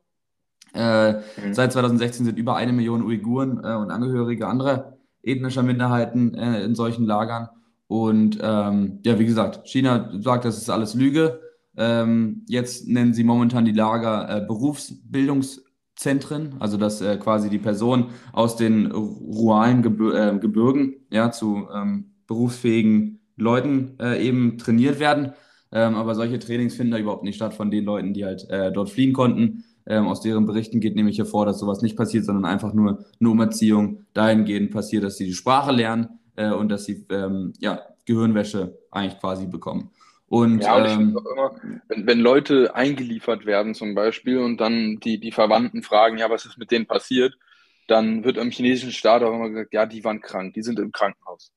äh, 0.75 1.13
mhm. 1.13 1.53
Seit 1.53 1.73
2016 1.73 2.27
sind 2.27 2.39
über 2.39 2.57
eine 2.57 2.73
Million 2.73 3.03
Uiguren 3.03 3.61
äh, 3.65 3.75
und 3.75 3.91
Angehörige 3.91 4.47
anderer 4.47 4.99
ethnischer 5.23 5.63
Minderheiten 5.63 6.35
äh, 6.35 6.63
in 6.63 6.75
solchen 6.75 7.05
Lagern. 7.05 7.49
Und 7.87 8.39
ähm, 8.43 8.99
ja, 9.05 9.19
wie 9.19 9.27
gesagt, 9.27 9.67
China 9.67 10.13
sagt, 10.21 10.45
das 10.45 10.59
ist 10.59 10.71
alles 10.71 10.95
Lüge. 10.95 11.41
Ähm, 11.77 12.45
jetzt 12.49 12.89
nennen 12.89 13.15
sie 13.15 13.25
momentan 13.25 13.65
die 13.65 13.73
Lager 13.73 14.29
äh, 14.29 14.45
Berufsbildungszentren, 14.47 16.57
also 16.59 16.77
dass 16.77 17.01
äh, 17.01 17.17
quasi 17.17 17.49
die 17.51 17.59
Personen 17.59 18.11
aus 18.33 18.57
den 18.57 18.91
ruralen 18.91 19.83
Gebir 19.83 20.15
äh, 20.15 20.39
Gebirgen 20.39 20.97
ja, 21.11 21.31
zu 21.31 21.69
ähm, 21.75 22.13
berufsfähigen 22.27 23.21
Leuten 23.37 23.97
eben 24.01 24.59
trainiert 24.59 24.99
werden. 24.99 25.33
Ähm, 25.71 25.95
aber 25.95 26.17
solche 26.17 26.41
Trainings 26.41 26.75
finden 26.75 26.91
da 26.91 26.99
überhaupt 26.99 27.23
nicht 27.23 27.37
statt 27.37 27.55
von 27.55 27.71
den 27.71 27.85
Leuten, 27.85 28.13
die 28.13 28.25
halt 28.25 28.49
dort 28.75 28.91
fliehen 28.91 29.13
konnten. 29.13 29.63
Ähm, 29.91 30.07
aus 30.07 30.21
deren 30.21 30.45
Berichten 30.45 30.81
geht 30.81 30.95
nämlich 30.97 31.19
hervor, 31.19 31.47
dass 31.47 31.59
sowas 31.59 31.81
nicht 31.81 31.97
passiert, 31.97 32.27
sondern 32.27 32.45
einfach 32.45 32.75
nur 32.75 33.05
eine 33.19 33.31
Umerziehung 33.31 34.05
dahingehend 34.13 34.71
passiert, 34.71 35.03
dass 35.03 35.17
sie 35.17 35.25
die 35.25 35.33
Sprache 35.33 35.73
lernen 35.73 36.21
äh, 36.37 36.51
und 36.51 36.69
dass 36.69 36.85
sie 36.85 37.07
ähm, 37.11 37.55
ja, 37.59 37.81
Gehirnwäsche 38.05 38.79
eigentlich 38.91 39.19
quasi 39.19 39.47
bekommen. 39.47 39.91
Und, 40.27 40.63
ja, 40.63 40.77
und 40.77 40.87
ähm, 40.87 41.19
immer, 41.19 41.57
wenn, 41.89 42.07
wenn 42.07 42.21
Leute 42.21 42.75
eingeliefert 42.75 43.47
werden 43.47 43.75
zum 43.75 43.95
Beispiel 43.95 44.39
und 44.39 44.61
dann 44.61 45.01
die, 45.01 45.19
die 45.19 45.33
Verwandten 45.33 45.83
fragen, 45.83 46.19
ja, 46.19 46.29
was 46.29 46.45
ist 46.45 46.59
mit 46.59 46.71
denen 46.71 46.87
passiert, 46.87 47.39
dann 47.87 48.25
wird 48.25 48.37
im 48.37 48.51
chinesischen 48.51 48.93
Staat 48.93 49.23
auch 49.23 49.35
immer 49.35 49.49
gesagt, 49.49 49.73
ja, 49.73 49.87
die 49.87 50.05
waren 50.05 50.21
krank, 50.21 50.53
die 50.53 50.63
sind 50.63 50.79
im 50.79 50.93
Krankenhaus. 50.93 51.51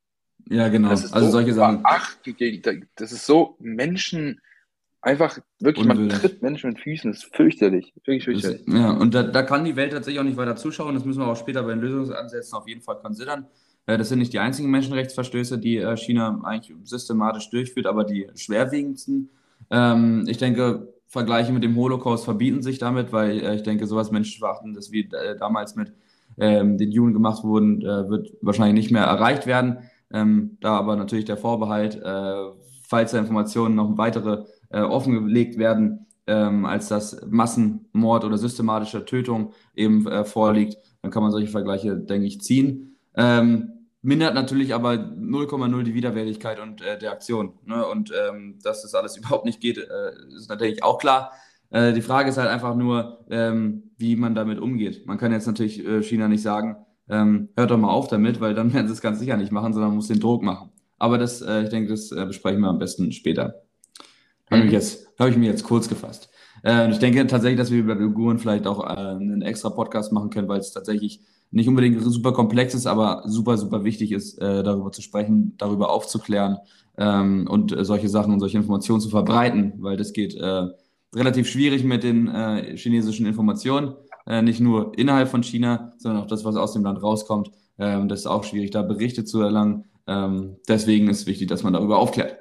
Ja, 0.49 0.69
genau. 0.69 0.89
also 0.89 1.07
so 1.07 1.29
solche 1.29 1.53
Sachen. 1.53 1.81
Ach, 1.83 2.15
das 2.95 3.11
ist 3.11 3.25
so 3.25 3.57
Menschen, 3.59 4.39
Einfach 5.03 5.39
wirklich, 5.59 5.87
Unwürdig. 5.87 6.11
man 6.11 6.21
tritt 6.21 6.41
Menschen 6.43 6.69
mit 6.69 6.79
Füßen, 6.79 7.11
das 7.11 7.23
ist 7.23 7.35
fürchterlich. 7.35 7.91
Wirklich 7.95 8.23
fürchterlich. 8.23 8.63
Das, 8.65 8.75
ja, 8.75 8.91
und 8.91 9.15
da, 9.15 9.23
da, 9.23 9.41
kann 9.41 9.65
die 9.65 9.75
Welt 9.75 9.93
tatsächlich 9.93 10.19
auch 10.19 10.25
nicht 10.25 10.37
weiter 10.37 10.55
zuschauen. 10.55 10.93
Das 10.93 11.05
müssen 11.05 11.19
wir 11.19 11.27
auch 11.27 11.35
später 11.35 11.63
bei 11.63 11.71
den 11.71 11.81
Lösungsansätzen 11.81 12.55
auf 12.55 12.67
jeden 12.67 12.81
Fall 12.81 12.97
konsidern. 12.97 13.47
Äh, 13.87 13.97
das 13.97 14.09
sind 14.09 14.19
nicht 14.19 14.33
die 14.33 14.39
einzigen 14.39 14.69
Menschenrechtsverstöße, 14.69 15.57
die 15.57 15.77
äh, 15.77 15.97
China 15.97 16.39
eigentlich 16.43 16.75
systematisch 16.83 17.49
durchführt, 17.49 17.87
aber 17.87 18.03
die 18.03 18.27
schwerwiegendsten. 18.35 19.29
Ähm, 19.69 20.25
ich 20.27 20.37
denke, 20.37 20.93
Vergleiche 21.07 21.51
mit 21.51 21.63
dem 21.63 21.75
Holocaust 21.75 22.23
verbieten 22.23 22.61
sich 22.61 22.77
damit, 22.77 23.11
weil 23.11 23.39
äh, 23.39 23.55
ich 23.55 23.63
denke, 23.63 23.87
sowas 23.87 24.11
Menschenverachtendes 24.11 24.91
wie 24.91 25.09
damals 25.39 25.75
mit 25.75 25.93
ähm, 26.37 26.77
den 26.77 26.91
Juden 26.91 27.13
gemacht 27.13 27.43
wurden, 27.43 27.81
wird 27.81 28.31
wahrscheinlich 28.41 28.85
nicht 28.85 28.91
mehr 28.91 29.03
erreicht 29.03 29.47
werden. 29.47 29.79
Ähm, 30.13 30.57
da 30.61 30.77
aber 30.77 30.95
natürlich 30.95 31.25
der 31.25 31.37
Vorbehalt, 31.37 32.01
falls 32.87 33.11
da 33.11 33.19
Informationen 33.19 33.75
noch 33.75 33.97
weitere 33.97 34.45
äh, 34.71 34.81
offengelegt 34.81 35.57
werden, 35.57 36.05
ähm, 36.27 36.65
als 36.65 36.87
dass 36.87 37.25
Massenmord 37.29 38.23
oder 38.23 38.37
systematische 38.37 39.05
Tötung 39.05 39.53
eben 39.75 40.07
äh, 40.07 40.23
vorliegt, 40.23 40.77
dann 41.01 41.11
kann 41.11 41.23
man 41.23 41.31
solche 41.31 41.47
Vergleiche, 41.47 41.97
denke 41.97 42.27
ich, 42.27 42.41
ziehen. 42.41 42.95
Ähm, 43.15 43.81
mindert 44.01 44.33
natürlich 44.33 44.73
aber 44.73 44.93
0,0 44.93 45.83
die 45.83 45.93
Widerwärtigkeit 45.93 46.59
und 46.59 46.81
äh, 46.81 46.97
der 46.97 47.11
Aktion. 47.11 47.53
Ne? 47.65 47.85
Und 47.85 48.11
ähm, 48.11 48.59
dass 48.63 48.81
das 48.81 48.95
alles 48.95 49.17
überhaupt 49.17 49.45
nicht 49.45 49.61
geht, 49.61 49.77
äh, 49.77 50.11
ist 50.35 50.49
natürlich 50.49 50.83
auch 50.83 50.97
klar. 50.97 51.31
Äh, 51.69 51.93
die 51.93 52.01
Frage 52.01 52.29
ist 52.29 52.37
halt 52.37 52.49
einfach 52.49 52.75
nur, 52.75 53.25
ähm, 53.29 53.91
wie 53.97 54.15
man 54.15 54.35
damit 54.35 54.59
umgeht. 54.59 55.05
Man 55.07 55.17
kann 55.17 55.31
jetzt 55.31 55.47
natürlich 55.47 55.85
äh, 55.85 56.03
China 56.03 56.27
nicht 56.27 56.41
sagen, 56.41 56.77
ähm, 57.09 57.49
hört 57.55 57.71
doch 57.71 57.77
mal 57.77 57.89
auf 57.89 58.07
damit, 58.07 58.39
weil 58.39 58.53
dann 58.53 58.73
werden 58.73 58.87
sie 58.87 58.93
es 58.93 59.01
ganz 59.01 59.19
sicher 59.19 59.37
nicht 59.37 59.51
machen, 59.51 59.73
sondern 59.73 59.89
man 59.89 59.97
muss 59.97 60.07
den 60.07 60.19
Druck 60.19 60.43
machen. 60.43 60.69
Aber 60.97 61.17
das, 61.17 61.41
ich 61.41 61.69
denke, 61.69 61.89
das 61.89 62.09
besprechen 62.09 62.61
wir 62.61 62.67
am 62.67 62.77
besten 62.77 63.11
später. 63.11 63.63
Habe 64.51 64.65
ich, 64.65 64.71
jetzt, 64.71 65.07
hab 65.17 65.29
ich 65.29 65.37
mir 65.37 65.49
jetzt 65.49 65.63
kurz 65.63 65.87
gefasst. 65.87 66.29
Äh, 66.63 66.91
ich 66.91 66.99
denke 66.99 67.25
tatsächlich, 67.27 67.57
dass 67.57 67.71
wir 67.71 67.79
über 67.79 67.95
Uiguren 67.95 68.39
vielleicht 68.39 68.67
auch 68.67 68.83
äh, 68.83 68.89
einen 68.89 69.41
extra 69.41 69.69
Podcast 69.69 70.11
machen 70.11 70.29
können, 70.29 70.47
weil 70.47 70.59
es 70.59 70.71
tatsächlich 70.71 71.21
nicht 71.51 71.67
unbedingt 71.67 72.01
super 72.01 72.31
komplex 72.31 72.73
ist, 72.73 72.87
aber 72.87 73.23
super, 73.25 73.57
super 73.57 73.83
wichtig 73.83 74.11
ist, 74.11 74.39
äh, 74.39 74.63
darüber 74.63 74.91
zu 74.91 75.01
sprechen, 75.01 75.55
darüber 75.57 75.89
aufzuklären 75.89 76.57
ähm, 76.97 77.47
und 77.49 77.75
äh, 77.75 77.83
solche 77.83 78.09
Sachen 78.09 78.33
und 78.33 78.39
solche 78.39 78.57
Informationen 78.57 79.01
zu 79.01 79.09
verbreiten, 79.09 79.73
weil 79.79 79.97
das 79.97 80.13
geht 80.13 80.35
äh, 80.35 80.67
relativ 81.13 81.49
schwierig 81.49 81.83
mit 81.83 82.03
den 82.03 82.27
äh, 82.27 82.77
chinesischen 82.77 83.25
Informationen. 83.25 83.95
Nicht 84.43 84.59
nur 84.59 84.95
innerhalb 84.99 85.29
von 85.29 85.41
China, 85.41 85.93
sondern 85.97 86.21
auch 86.21 86.27
das, 86.27 86.45
was 86.45 86.55
aus 86.55 86.73
dem 86.73 86.83
Land 86.83 87.01
rauskommt. 87.01 87.49
Ähm, 87.79 88.07
das 88.07 88.21
ist 88.21 88.27
auch 88.27 88.43
schwierig, 88.43 88.69
da 88.69 88.83
Berichte 88.83 89.25
zu 89.25 89.41
erlangen. 89.41 89.85
Ähm, 90.05 90.57
deswegen 90.67 91.09
ist 91.09 91.21
es 91.21 91.25
wichtig, 91.25 91.47
dass 91.47 91.63
man 91.63 91.73
darüber 91.73 91.97
aufklärt. 91.97 92.37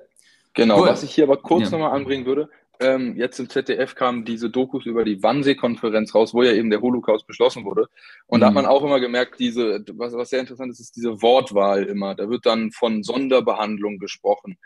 Genau, 0.55 0.80
cool. 0.80 0.88
was 0.88 1.03
ich 1.03 1.14
hier 1.14 1.24
aber 1.24 1.36
kurz 1.36 1.70
ja. 1.70 1.78
nochmal 1.78 1.96
anbringen 1.96 2.26
würde, 2.26 2.51
ähm, 2.80 3.14
jetzt 3.16 3.38
im 3.38 3.48
ZDF 3.48 3.94
kamen 3.94 4.24
diese 4.24 4.48
Dokus 4.48 4.86
über 4.86 5.05
die 5.05 5.22
Wannsee-Konferenz 5.22 6.14
raus, 6.14 6.32
wo 6.32 6.42
ja 6.42 6.53
eben 6.53 6.70
der 6.70 6.80
Holocaust 6.80 7.26
beschlossen 7.26 7.64
wurde. 7.64 7.88
Und 8.26 8.38
mhm. 8.38 8.40
da 8.40 8.46
hat 8.46 8.55
man 8.55 8.66
auch 8.66 8.82
immer 8.82 9.01
gemerkt, 9.01 9.38
diese, 9.38 9.84
was, 9.92 10.14
was 10.14 10.30
sehr 10.30 10.40
interessant 10.40 10.72
ist, 10.72 10.80
ist 10.80 10.96
diese 10.96 11.20
Wortwahl 11.20 11.84
immer. 11.84 12.14
Da 12.14 12.30
wird 12.30 12.46
dann 12.46 12.72
von 12.72 13.03
Sonderbehandlung 13.03 13.98
gesprochen. 13.98 14.57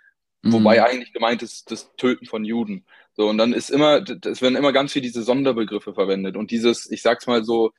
Mhm. 0.43 0.53
Wobei 0.53 0.85
eigentlich 0.85 1.13
gemeint 1.13 1.43
ist 1.43 1.73
das 1.73 1.91
Töten 1.97 2.27
von 2.27 2.45
Juden. 2.45 2.87
So, 3.15 3.29
und 3.29 3.37
dann 3.37 3.53
ist 3.53 3.71
immer, 3.71 4.05
es 4.25 4.43
werden 4.43 4.57
immer 4.57 4.73
ganz 4.73 4.93
viel 4.93 5.03
diese 5.03 5.25
Sonderbegriffe 5.25 5.93
verwendet. 5.93 6.37
Und 6.37 6.53
dieses, 6.53 6.89
ich 6.91 7.03
sag's 7.03 7.27
mal 7.27 7.45
so, 7.45 7.73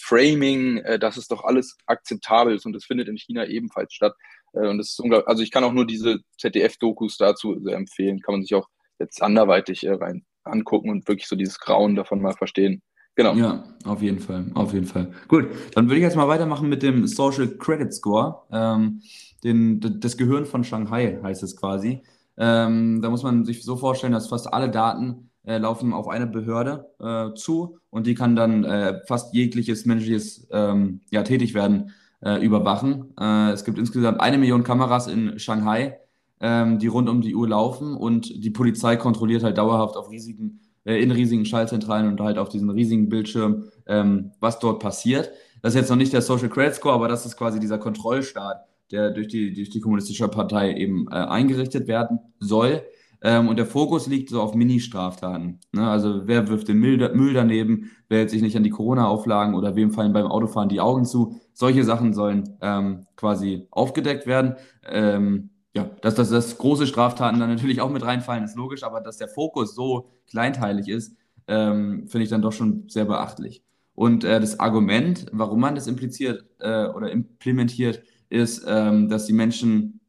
Framing, 0.00 0.78
äh, 0.78 0.98
dass 0.98 1.16
es 1.16 1.28
doch 1.28 1.44
alles 1.44 1.76
akzeptabel 1.86 2.56
ist 2.56 2.66
und 2.66 2.72
das 2.72 2.84
findet 2.84 3.08
in 3.08 3.16
China 3.16 3.46
ebenfalls 3.46 3.94
statt. 3.94 4.14
Äh, 4.52 4.68
und 4.68 4.78
das 4.78 4.90
ist 4.90 5.00
unglaublich. 5.00 5.28
Also 5.28 5.42
ich 5.42 5.50
kann 5.50 5.64
auch 5.64 5.72
nur 5.72 5.86
diese 5.86 6.20
ZDF-Dokus 6.38 7.16
dazu 7.16 7.58
sehr 7.60 7.76
empfehlen. 7.76 8.20
Kann 8.20 8.34
man 8.34 8.42
sich 8.42 8.54
auch 8.54 8.68
jetzt 8.98 9.22
anderweitig 9.22 9.84
äh, 9.84 9.92
rein 9.92 10.24
angucken 10.44 10.90
und 10.90 11.06
wirklich 11.08 11.28
so 11.28 11.36
dieses 11.36 11.58
Grauen 11.58 11.96
davon 11.96 12.20
mal 12.20 12.32
verstehen. 12.32 12.82
Genau. 13.14 13.34
Ja, 13.34 13.64
auf 13.84 14.00
jeden 14.02 14.20
Fall, 14.20 14.46
auf 14.54 14.72
jeden 14.72 14.86
Fall. 14.86 15.12
Gut, 15.28 15.48
dann 15.74 15.86
würde 15.86 15.96
ich 15.96 16.02
jetzt 16.02 16.16
mal 16.16 16.28
weitermachen 16.28 16.68
mit 16.68 16.82
dem 16.82 17.06
Social 17.06 17.48
Credit 17.58 17.92
Score. 17.92 18.44
Ähm, 18.50 19.02
den, 19.42 19.80
das 20.00 20.16
Gehirn 20.16 20.46
von 20.46 20.64
Shanghai 20.64 21.18
heißt 21.22 21.42
es 21.42 21.56
quasi. 21.56 22.02
Ähm, 22.38 23.02
da 23.02 23.10
muss 23.10 23.22
man 23.22 23.44
sich 23.44 23.62
so 23.64 23.76
vorstellen, 23.76 24.12
dass 24.12 24.28
fast 24.28 24.52
alle 24.52 24.70
Daten 24.70 25.30
äh, 25.44 25.58
laufen 25.58 25.92
auf 25.92 26.08
eine 26.08 26.26
Behörde 26.26 26.86
äh, 27.00 27.34
zu 27.34 27.78
und 27.90 28.06
die 28.06 28.14
kann 28.14 28.36
dann 28.36 28.64
äh, 28.64 29.00
fast 29.06 29.34
jegliches 29.34 29.84
menschliches 29.86 30.46
ähm, 30.50 31.00
ja, 31.10 31.22
Tätigwerden 31.22 31.92
äh, 32.20 32.44
überwachen. 32.44 33.14
Äh, 33.18 33.52
es 33.52 33.64
gibt 33.64 33.78
insgesamt 33.78 34.20
eine 34.20 34.38
Million 34.38 34.64
Kameras 34.64 35.06
in 35.06 35.38
Shanghai 35.38 35.98
ähm, 36.40 36.78
die 36.78 36.86
rund 36.86 37.08
um 37.08 37.20
die 37.20 37.34
Uhr 37.34 37.48
laufen 37.48 37.94
und 37.94 38.42
die 38.42 38.50
Polizei 38.50 38.96
kontrolliert 38.96 39.42
halt 39.42 39.58
dauerhaft 39.58 39.96
auf 39.96 40.10
riesigen, 40.10 40.60
äh, 40.84 41.00
in 41.00 41.10
riesigen 41.10 41.44
Schaltzentralen 41.44 42.08
und 42.08 42.20
halt 42.20 42.38
auf 42.38 42.48
diesen 42.48 42.70
riesigen 42.70 43.08
Bildschirm, 43.08 43.64
ähm, 43.86 44.32
was 44.40 44.58
dort 44.58 44.80
passiert. 44.80 45.30
Das 45.62 45.74
ist 45.74 45.80
jetzt 45.80 45.90
noch 45.90 45.96
nicht 45.96 46.12
der 46.12 46.22
Social 46.22 46.48
Credit 46.48 46.74
Score, 46.74 46.94
aber 46.94 47.08
das 47.08 47.26
ist 47.26 47.36
quasi 47.36 47.60
dieser 47.60 47.78
Kontrollstaat, 47.78 48.64
der 48.90 49.10
durch 49.10 49.28
die, 49.28 49.52
durch 49.52 49.68
die 49.68 49.80
Kommunistische 49.80 50.28
Partei 50.28 50.74
eben 50.74 51.06
äh, 51.10 51.16
eingerichtet 51.16 51.86
werden 51.86 52.18
soll. 52.38 52.82
Ähm, 53.22 53.48
und 53.48 53.58
der 53.58 53.66
Fokus 53.66 54.06
liegt 54.06 54.30
so 54.30 54.40
auf 54.40 54.54
Mini-Straftaten. 54.54 55.60
Ne? 55.72 55.86
Also 55.86 56.22
wer 56.26 56.48
wirft 56.48 56.68
den 56.68 56.78
Müll, 56.78 56.96
Müll 57.14 57.34
daneben, 57.34 57.90
wer 58.08 58.20
hält 58.20 58.30
sich 58.30 58.40
nicht 58.40 58.56
an 58.56 58.62
die 58.62 58.70
Corona-Auflagen 58.70 59.54
oder 59.54 59.76
wem 59.76 59.90
fallen 59.90 60.14
beim 60.14 60.26
Autofahren 60.26 60.70
die 60.70 60.80
Augen 60.80 61.04
zu. 61.04 61.38
Solche 61.52 61.84
Sachen 61.84 62.14
sollen 62.14 62.56
ähm, 62.60 63.06
quasi 63.16 63.66
aufgedeckt 63.70 64.26
werden. 64.26 64.56
Ähm, 64.86 65.50
ja, 65.74 65.84
dass, 66.02 66.14
dass, 66.14 66.30
dass 66.30 66.58
große 66.58 66.86
Straftaten 66.86 67.38
dann 67.38 67.50
natürlich 67.50 67.80
auch 67.80 67.90
mit 67.90 68.04
reinfallen, 68.04 68.44
ist 68.44 68.56
logisch, 68.56 68.82
aber 68.82 69.00
dass 69.00 69.18
der 69.18 69.28
Fokus 69.28 69.74
so 69.74 70.10
kleinteilig 70.28 70.88
ist, 70.88 71.16
ähm, 71.46 72.08
finde 72.08 72.24
ich 72.24 72.30
dann 72.30 72.42
doch 72.42 72.52
schon 72.52 72.88
sehr 72.88 73.04
beachtlich. 73.04 73.62
Und 73.94 74.24
äh, 74.24 74.40
das 74.40 74.58
Argument, 74.58 75.26
warum 75.32 75.60
man 75.60 75.74
das 75.74 75.86
impliziert 75.86 76.44
äh, 76.58 76.86
oder 76.86 77.10
implementiert, 77.10 78.02
ist, 78.30 78.64
ähm, 78.66 79.08
dass 79.08 79.26
die 79.26 79.32
Menschen 79.32 80.00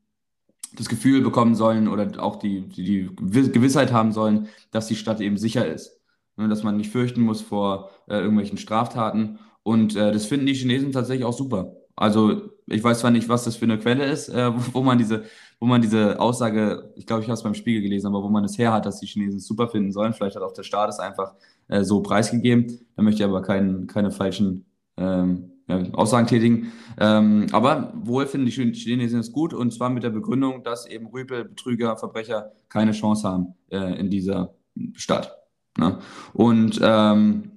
das 0.74 0.88
Gefühl 0.88 1.22
bekommen 1.22 1.56
sollen 1.56 1.88
oder 1.88 2.24
auch 2.24 2.38
die, 2.38 2.68
die, 2.70 3.10
die 3.10 3.52
Gewissheit 3.52 3.92
haben 3.92 4.14
sollen, 4.14 4.48
dass 4.72 4.88
die 4.88 4.96
Stadt 4.96 5.20
eben 5.20 5.38
sicher 5.38 5.68
ist. 5.68 6.00
Ne, 6.38 6.48
dass 6.48 6.64
man 6.64 6.78
nicht 6.78 6.92
fürchten 6.92 7.22
muss 7.22 7.42
vor 7.42 7.92
äh, 8.08 8.16
irgendwelchen 8.16 8.58
Straftaten. 8.58 9.40
Und 9.64 9.96
äh, 9.96 10.12
das 10.12 10.26
finden 10.26 10.46
die 10.46 10.54
Chinesen 10.54 10.92
tatsächlich 10.92 11.26
auch 11.26 11.34
super. 11.38 11.76
Also 11.96 12.50
ich 12.68 12.84
weiß 12.84 13.00
zwar 13.00 13.12
nicht, 13.12 13.30
was 13.30 13.44
das 13.44 13.56
für 13.56 13.66
eine 13.66 13.78
Quelle 13.78 14.06
ist, 14.06 14.30
äh, 14.30 14.52
wo, 14.74 14.82
man 14.82 14.98
diese, 14.98 15.24
wo 15.60 15.68
man 15.68 15.82
diese 15.82 16.20
Aussage, 16.20 16.92
ich 16.96 17.06
glaube, 17.06 17.22
ich 17.22 17.28
habe 17.28 17.36
es 17.36 17.44
beim 17.44 17.54
Spiegel 17.54 17.82
gelesen, 17.82 18.08
aber 18.08 18.24
wo 18.24 18.30
man 18.30 18.44
es 18.44 18.58
her 18.58 18.74
hat, 18.74 18.86
dass 18.86 19.00
die 19.00 19.08
Chinesen 19.08 19.38
es 19.38 19.46
super 19.46 19.68
finden 19.68 19.92
sollen. 19.92 20.14
Vielleicht 20.14 20.36
hat 20.36 20.44
auch 20.44 20.54
der 20.54 20.64
Staat 20.64 20.90
es 20.90 21.00
einfach 21.00 21.36
äh, 21.68 21.84
so 21.84 22.02
preisgegeben. 22.02 22.80
Da 22.96 23.04
möchte 23.04 23.22
ich 23.22 23.30
aber 23.30 23.42
kein, 23.42 23.88
keine 23.88 24.12
falschen 24.12 24.66
ähm, 24.98 25.52
Aussagen 25.94 26.28
tätigen. 26.28 26.72
Ähm, 27.00 27.48
aber 27.52 27.94
wohl 27.96 28.26
finden 28.26 28.48
die 28.48 28.52
Chinesen 28.52 29.20
es 29.20 29.32
gut 29.32 29.54
und 29.54 29.72
zwar 29.72 29.90
mit 29.90 30.04
der 30.04 30.10
Begründung, 30.10 30.64
dass 30.64 30.86
eben 30.86 31.08
Rüpel, 31.08 31.46
Betrüger, 31.46 31.98
Verbrecher 31.98 32.52
keine 32.70 32.92
Chance 32.92 33.28
haben 33.28 33.54
äh, 33.70 34.00
in 34.00 34.10
dieser 34.10 34.54
Stadt. 34.94 35.38
Ne? 35.78 36.00
Und 36.34 36.80
ähm, 36.84 37.51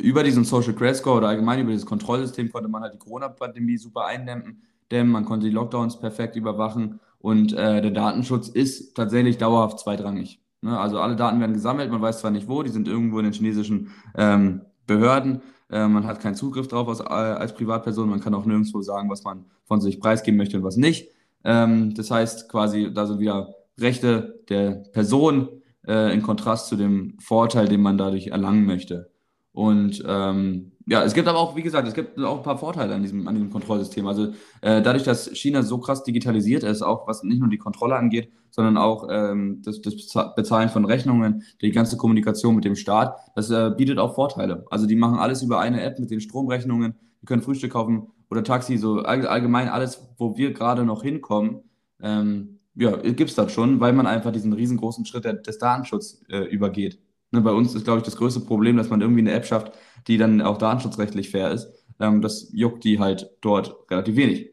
über 0.00 0.22
diesen 0.22 0.44
Social 0.44 0.74
Credit 0.74 0.96
Score 0.96 1.18
oder 1.18 1.28
allgemein 1.28 1.60
über 1.60 1.70
dieses 1.70 1.86
Kontrollsystem 1.86 2.50
konnte 2.50 2.68
man 2.68 2.82
halt 2.82 2.94
die 2.94 2.98
Corona-Pandemie 2.98 3.76
super 3.76 4.06
eindämmen, 4.06 4.62
dämmen, 4.90 5.12
man 5.12 5.24
konnte 5.24 5.46
die 5.46 5.52
Lockdowns 5.52 6.00
perfekt 6.00 6.36
überwachen 6.36 7.00
und 7.18 7.52
äh, 7.52 7.80
der 7.80 7.90
Datenschutz 7.90 8.48
ist 8.48 8.94
tatsächlich 8.94 9.38
dauerhaft 9.38 9.78
zweitrangig. 9.78 10.40
Ne? 10.62 10.78
Also 10.78 11.00
alle 11.00 11.16
Daten 11.16 11.40
werden 11.40 11.52
gesammelt, 11.52 11.90
man 11.90 12.02
weiß 12.02 12.20
zwar 12.20 12.30
nicht 12.30 12.48
wo, 12.48 12.62
die 12.62 12.70
sind 12.70 12.88
irgendwo 12.88 13.18
in 13.18 13.24
den 13.24 13.32
chinesischen 13.32 13.90
ähm, 14.16 14.62
Behörden, 14.86 15.42
äh, 15.70 15.86
man 15.86 16.06
hat 16.06 16.20
keinen 16.20 16.34
Zugriff 16.34 16.68
drauf 16.68 16.88
als, 16.88 17.00
als 17.00 17.54
Privatperson, 17.54 18.08
man 18.08 18.20
kann 18.20 18.34
auch 18.34 18.44
nirgendwo 18.44 18.82
sagen, 18.82 19.08
was 19.10 19.24
man 19.24 19.44
von 19.64 19.80
sich 19.80 20.00
preisgeben 20.00 20.36
möchte 20.36 20.56
und 20.56 20.64
was 20.64 20.76
nicht. 20.76 21.10
Ähm, 21.44 21.94
das 21.94 22.10
heißt 22.10 22.48
quasi, 22.48 22.92
da 22.92 23.06
sind 23.06 23.20
wieder 23.20 23.54
Rechte 23.78 24.40
der 24.48 24.72
Person 24.92 25.48
äh, 25.86 26.12
in 26.12 26.22
Kontrast 26.22 26.68
zu 26.68 26.76
dem 26.76 27.18
Vorteil, 27.20 27.68
den 27.68 27.80
man 27.80 27.96
dadurch 27.96 28.28
erlangen 28.28 28.66
möchte. 28.66 29.09
Und 29.52 30.02
ähm, 30.06 30.72
ja, 30.86 31.02
es 31.04 31.14
gibt 31.14 31.28
aber 31.28 31.38
auch, 31.38 31.56
wie 31.56 31.62
gesagt, 31.62 31.86
es 31.86 31.94
gibt 31.94 32.18
auch 32.18 32.38
ein 32.38 32.42
paar 32.42 32.58
Vorteile 32.58 32.94
an 32.94 33.02
diesem, 33.02 33.26
an 33.28 33.34
diesem 33.34 33.50
Kontrollsystem. 33.50 34.06
Also 34.06 34.28
äh, 34.60 34.82
dadurch, 34.82 35.02
dass 35.02 35.28
China 35.34 35.62
so 35.62 35.78
krass 35.78 36.02
digitalisiert 36.04 36.62
ist, 36.62 36.82
auch 36.82 37.06
was 37.06 37.22
nicht 37.22 37.40
nur 37.40 37.48
die 37.48 37.58
Kontrolle 37.58 37.96
angeht, 37.96 38.30
sondern 38.50 38.76
auch 38.76 39.08
ähm, 39.10 39.62
das, 39.64 39.80
das 39.80 39.94
Bezahlen 40.34 40.68
von 40.68 40.84
Rechnungen, 40.84 41.44
die 41.60 41.70
ganze 41.70 41.96
Kommunikation 41.96 42.54
mit 42.54 42.64
dem 42.64 42.76
Staat, 42.76 43.16
das 43.34 43.50
äh, 43.50 43.70
bietet 43.76 43.98
auch 43.98 44.14
Vorteile. 44.14 44.64
Also 44.70 44.86
die 44.86 44.96
machen 44.96 45.18
alles 45.18 45.42
über 45.42 45.60
eine 45.60 45.82
App 45.82 45.98
mit 45.98 46.10
den 46.10 46.20
Stromrechnungen, 46.20 46.94
die 47.22 47.26
können 47.26 47.42
Frühstück 47.42 47.72
kaufen 47.72 48.08
oder 48.30 48.44
Taxi, 48.44 48.76
so 48.76 49.00
allgemein 49.00 49.68
alles, 49.68 50.08
wo 50.16 50.36
wir 50.36 50.52
gerade 50.52 50.84
noch 50.84 51.02
hinkommen. 51.02 51.60
Ähm, 52.00 52.60
ja, 52.74 52.96
gibt 52.96 53.30
es 53.30 53.36
das 53.36 53.52
schon, 53.52 53.80
weil 53.80 53.92
man 53.92 54.06
einfach 54.06 54.32
diesen 54.32 54.52
riesengroßen 54.52 55.04
Schritt 55.04 55.24
des 55.24 55.58
Datenschutzes 55.58 56.22
äh, 56.28 56.44
übergeht. 56.44 56.98
Ne, 57.32 57.40
bei 57.40 57.52
uns 57.52 57.74
ist, 57.74 57.84
glaube 57.84 57.98
ich, 57.98 58.04
das 58.04 58.16
größte 58.16 58.40
Problem, 58.40 58.76
dass 58.76 58.90
man 58.90 59.00
irgendwie 59.00 59.20
eine 59.20 59.32
App 59.32 59.46
schafft, 59.46 59.72
die 60.08 60.18
dann 60.18 60.40
auch 60.40 60.58
datenschutzrechtlich 60.58 61.30
fair 61.30 61.50
ist. 61.50 61.68
Ähm, 62.00 62.22
das 62.22 62.50
juckt 62.52 62.84
die 62.84 62.98
halt 62.98 63.30
dort 63.40 63.76
relativ 63.90 64.16
wenig. 64.16 64.50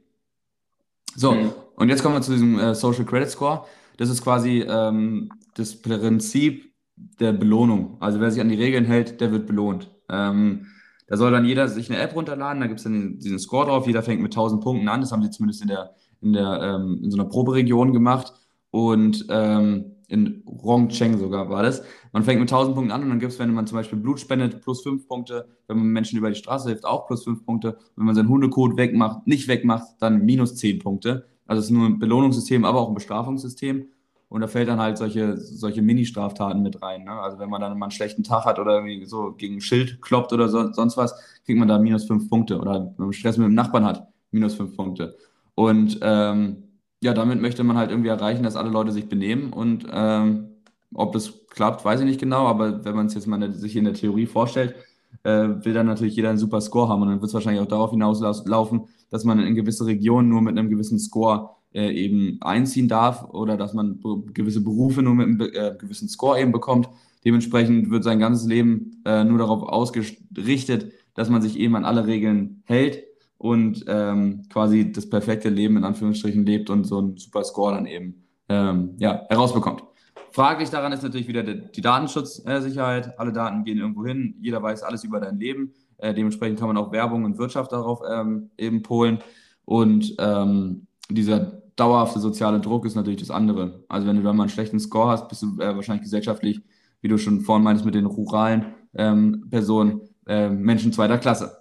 So, 1.16 1.32
mhm. 1.32 1.54
und 1.76 1.90
jetzt 1.90 2.04
kommen 2.04 2.16
wir 2.16 2.22
zu 2.22 2.32
diesem 2.32 2.60
äh, 2.60 2.76
Social 2.76 3.06
Credit 3.06 3.30
Score. 3.30 3.66
Das 3.98 4.10
ist 4.10 4.24
quasi 4.24 4.64
ähm, 4.68 5.30
das 5.56 5.82
Prinzip 5.82 6.72
der 6.96 7.34
Belohnung. 7.34 7.98
Also 8.00 8.20
wer 8.20 8.30
sich 8.30 8.42
an 8.42 8.50
die 8.50 8.56
Regeln 8.56 8.86
hält, 8.86 9.22
der 9.22 9.32
wird 9.32 9.48
belohnt. 9.48 9.90
Ähm, 10.10 10.68
da 11.08 11.18
soll 11.18 11.32
dann 11.32 11.46
jeder 11.46 11.68
sich 11.68 11.90
eine 11.90 12.00
App 12.00 12.16
runterladen, 12.16 12.62
da 12.62 12.68
gibt 12.68 12.80
es 12.80 12.84
dann 12.84 13.18
diesen 13.18 13.40
Score 13.40 13.66
drauf, 13.66 13.88
jeder 13.88 14.04
fängt 14.04 14.22
mit 14.22 14.34
1000 14.34 14.62
Punkten 14.62 14.90
an, 14.90 15.02
das 15.02 15.12
haben 15.12 15.24
sie 15.24 15.32
zumindest 15.32 15.62
in, 15.62 15.70
der, 15.70 15.96
in, 16.22 16.34
der, 16.34 16.62
ähm, 16.62 17.00
in 17.04 17.12
so 17.12 17.18
einer 17.18 17.30
Proberegion 17.30 17.94
gemacht. 17.94 18.34
Und 18.72 19.26
ähm, 19.30 19.97
in 20.08 20.43
Rongcheng 20.47 21.18
sogar 21.18 21.49
war 21.49 21.64
das. 21.64 21.84
Man 22.14 22.24
fängt 22.24 22.39
mit 22.39 22.51
1000 22.51 22.76
Punkten 22.76 22.91
an 22.91 23.03
und 23.03 23.10
dann 23.10 23.20
gibt 23.20 23.34
es, 23.34 23.39
wenn 23.39 23.53
man 23.53 23.68
zum 23.68 23.78
Beispiel 23.78 23.99
Blut 23.99 24.20
spendet, 24.20 24.62
plus 24.62 24.82
5 24.82 25.08
Punkte. 25.08 25.47
Wenn 25.68 25.78
man 25.78 25.88
Menschen 25.88 26.18
über 26.18 26.30
die 26.30 26.36
Straße 26.36 26.70
hilft, 26.70 26.86
auch 26.86 27.08
plus 27.08 27.24
5 27.26 27.45
Punkte. 27.45 27.78
Wenn 27.95 28.05
man 28.05 28.16
seinen 28.16 28.30
Hundekot 28.30 28.78
wegmacht, 28.78 29.28
nicht 29.28 29.47
wegmacht, 29.47 29.88
dann 29.99 30.26
minus 30.26 30.55
10 30.55 30.80
Punkte. 30.80 31.28
Also 31.45 31.60
es 31.60 31.66
ist 31.66 31.72
nur 31.72 31.86
ein 31.86 31.99
Belohnungssystem, 31.99 32.64
aber 32.64 32.80
auch 32.80 32.88
ein 32.88 32.95
Bestrafungssystem. 32.95 33.88
Und 34.30 34.41
da 34.41 34.47
fällt 34.47 34.68
dann 34.68 34.80
halt 34.80 34.97
solche, 34.97 35.38
solche 35.38 35.82
Mini-Straftaten 35.82 36.62
mit 36.62 36.82
rein. 36.82 37.05
Ne? 37.05 37.12
Also 37.12 37.39
wenn 37.39 37.49
man 37.49 37.62
dann 37.62 37.78
mal 37.78 37.86
einen 37.86 37.91
schlechten 37.91 38.24
Tag 38.24 38.45
hat 38.45 38.60
oder 38.60 38.76
irgendwie 38.76 39.05
so 39.05 39.34
gegen 39.34 39.55
ein 39.55 39.62
Schild 39.62 40.01
kloppt 40.01 40.34
oder 40.34 40.49
so, 40.49 40.72
sonst 40.74 40.97
was, 40.97 41.16
kriegt 41.45 41.58
man 41.58 41.68
da 41.68 41.80
minus 41.80 42.05
5 42.05 42.30
Punkte. 42.30 42.60
Oder 42.60 42.93
wenn 42.97 43.05
man 43.05 43.14
Stress 43.14 43.38
mit 43.38 43.45
dem 43.45 43.53
Nachbarn 43.53 43.86
hat, 43.86 44.08
minus 44.32 44.55
5 44.55 44.76
Punkte. 44.76 45.16
Und 45.55 45.99
ähm, 46.01 46.66
ja, 47.02 47.14
damit 47.14 47.41
möchte 47.41 47.64
man 47.64 47.78
halt 47.78 47.91
irgendwie 47.91 48.10
erreichen, 48.10 48.43
dass 48.43 48.56
alle 48.56 48.70
Leute 48.70 48.91
sich 48.91 49.08
benehmen 49.08 49.54
und 49.54 49.86
ähm, 49.91 50.50
ob 50.93 51.14
das 51.14 51.45
klappt, 51.50 51.84
weiß 51.86 52.00
ich 52.00 52.06
nicht 52.06 52.20
genau, 52.20 52.48
aber 52.48 52.84
wenn 52.86 52.95
man 52.95 53.08
es 53.08 53.14
jetzt 53.14 53.28
mal 53.28 53.52
sich 53.54 53.76
in 53.76 53.84
der 53.84 53.93
Theorie 53.93 54.26
vorstellt, 54.26 54.76
äh, 55.24 55.50
will 55.64 55.74
dann 55.74 55.86
natürlich 55.86 56.16
jeder 56.16 56.30
einen 56.30 56.38
super 56.38 56.62
Score 56.62 56.89
haben 56.89 57.02
und 57.02 57.10
dann 57.10 57.22
wird 57.22 57.30
es 57.30 57.34
wahrscheinlich 57.34 57.62
auch 57.62 57.68
darauf 57.68 57.91
hinauslaufen, 57.91 58.88
dass 59.10 59.24
man 59.24 59.39
in 59.39 59.56
gewisse 59.56 59.86
Regionen 59.86 60.30
nur 60.30 60.41
mit 60.41 60.58
einem 60.58 60.70
gewissen 60.70 61.00
Score 61.00 61.52
äh, 61.74 61.91
eben 61.91 62.38
einziehen 62.41 62.88
darf 62.88 63.26
oder 63.30 63.58
dass 63.58 63.74
man 63.74 64.00
gewisse 64.34 64.64
Berufe 64.64 65.02
nur 65.02 65.16
mit 65.16 65.28
einem 65.28 65.41
äh, 65.54 65.76
gewissen 65.78 66.10
Score 66.10 66.39
eben 66.39 66.52
bekommt. 66.52 66.89
Dementsprechend 67.26 67.89
wird 67.89 68.04
sein 68.04 68.20
ganzes 68.20 68.48
Leben 68.48 69.02
äh, 69.06 69.24
nur 69.24 69.38
darauf 69.38 69.64
ausgerichtet, 69.64 70.91
dass 71.14 71.30
man 71.30 71.41
sich 71.41 71.58
eben 71.60 71.76
an 71.76 71.86
alle 71.86 72.08
Regeln 72.08 72.62
hält 72.66 73.04
und 73.38 73.86
ähm, 73.88 74.44
quasi 74.50 74.92
das 74.92 75.10
perfekte 75.10 75.50
Leben 75.50 75.78
in 75.78 75.84
Anführungsstrichen 75.84 76.46
lebt 76.46 76.70
und 76.70 76.86
so 76.86 77.00
einen 77.00 77.18
super 77.18 77.44
Score 77.44 77.74
dann 77.74 77.86
eben 77.86 78.24
ähm, 78.50 78.96
ja, 78.98 79.26
herausbekommt. 79.30 79.84
Fraglich 80.32 80.70
daran 80.70 80.92
ist 80.92 81.04
natürlich 81.04 81.28
wieder 81.28 81.44
die 81.44 81.82
Datenschutzsicherheit. 81.82 83.18
Alle 83.20 83.32
Daten 83.34 83.64
gehen 83.64 83.80
irgendwo 83.80 84.06
hin, 84.06 84.36
jeder 84.40 84.62
weiß 84.62 84.84
alles 84.84 85.04
über 85.04 85.20
dein 85.20 85.40
Leben. 85.40 85.74
Äh, 85.98 86.14
dementsprechend 86.14 86.60
kann 86.60 86.68
man 86.68 86.78
auch 86.78 86.92
Werbung 86.92 87.24
und 87.24 87.38
Wirtschaft 87.38 87.72
darauf 87.72 88.02
ähm, 88.10 88.50
eben 88.58 88.84
polen. 88.84 89.20
Und 89.66 90.16
ähm, 90.20 90.88
dieser 91.10 91.62
dauerhafte 91.76 92.20
soziale 92.20 92.60
Druck 92.60 92.86
ist 92.86 92.96
natürlich 92.96 93.20
das 93.20 93.32
andere. 93.32 93.84
Also 93.88 94.08
wenn 94.08 94.18
du 94.18 94.24
da 94.24 94.34
mal 94.34 94.44
einen 94.44 94.50
schlechten 94.50 94.80
Score 94.80 95.10
hast, 95.10 95.28
bist 95.28 95.44
du 95.44 95.60
äh, 95.60 95.76
wahrscheinlich 95.76 96.04
gesellschaftlich, 96.04 96.62
wie 97.02 97.08
du 97.08 97.18
schon 97.18 97.42
vorhin 97.42 97.64
meintest, 97.64 97.86
mit 97.86 97.96
den 97.96 98.06
ruralen 98.06 98.66
ähm, 98.96 99.48
Personen, 99.50 100.02
äh, 100.28 100.50
Menschen 100.50 100.94
zweiter 100.94 101.18
Klasse. 101.18 101.58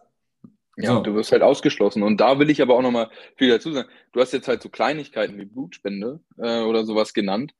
Ja, 0.77 0.95
so. 0.95 1.01
du 1.01 1.14
wirst 1.14 1.33
halt 1.33 1.43
ausgeschlossen. 1.43 2.03
Und 2.03 2.20
da 2.20 2.39
will 2.39 2.51
ich 2.51 2.61
aber 2.61 2.77
auch 2.77 2.83
nochmal 2.83 3.11
viel 3.37 3.49
dazu 3.49 3.72
sagen. 3.72 3.89
Du 4.12 4.20
hast 4.20 4.33
jetzt 4.33 4.49
halt 4.49 4.62
so 4.62 4.68
Kleinigkeiten 4.68 5.39
wie 5.39 5.47
Blutspende 5.47 6.20
äh, 6.39 6.61
oder 6.61 6.85
sowas 6.85 7.14
genannt. 7.14 7.53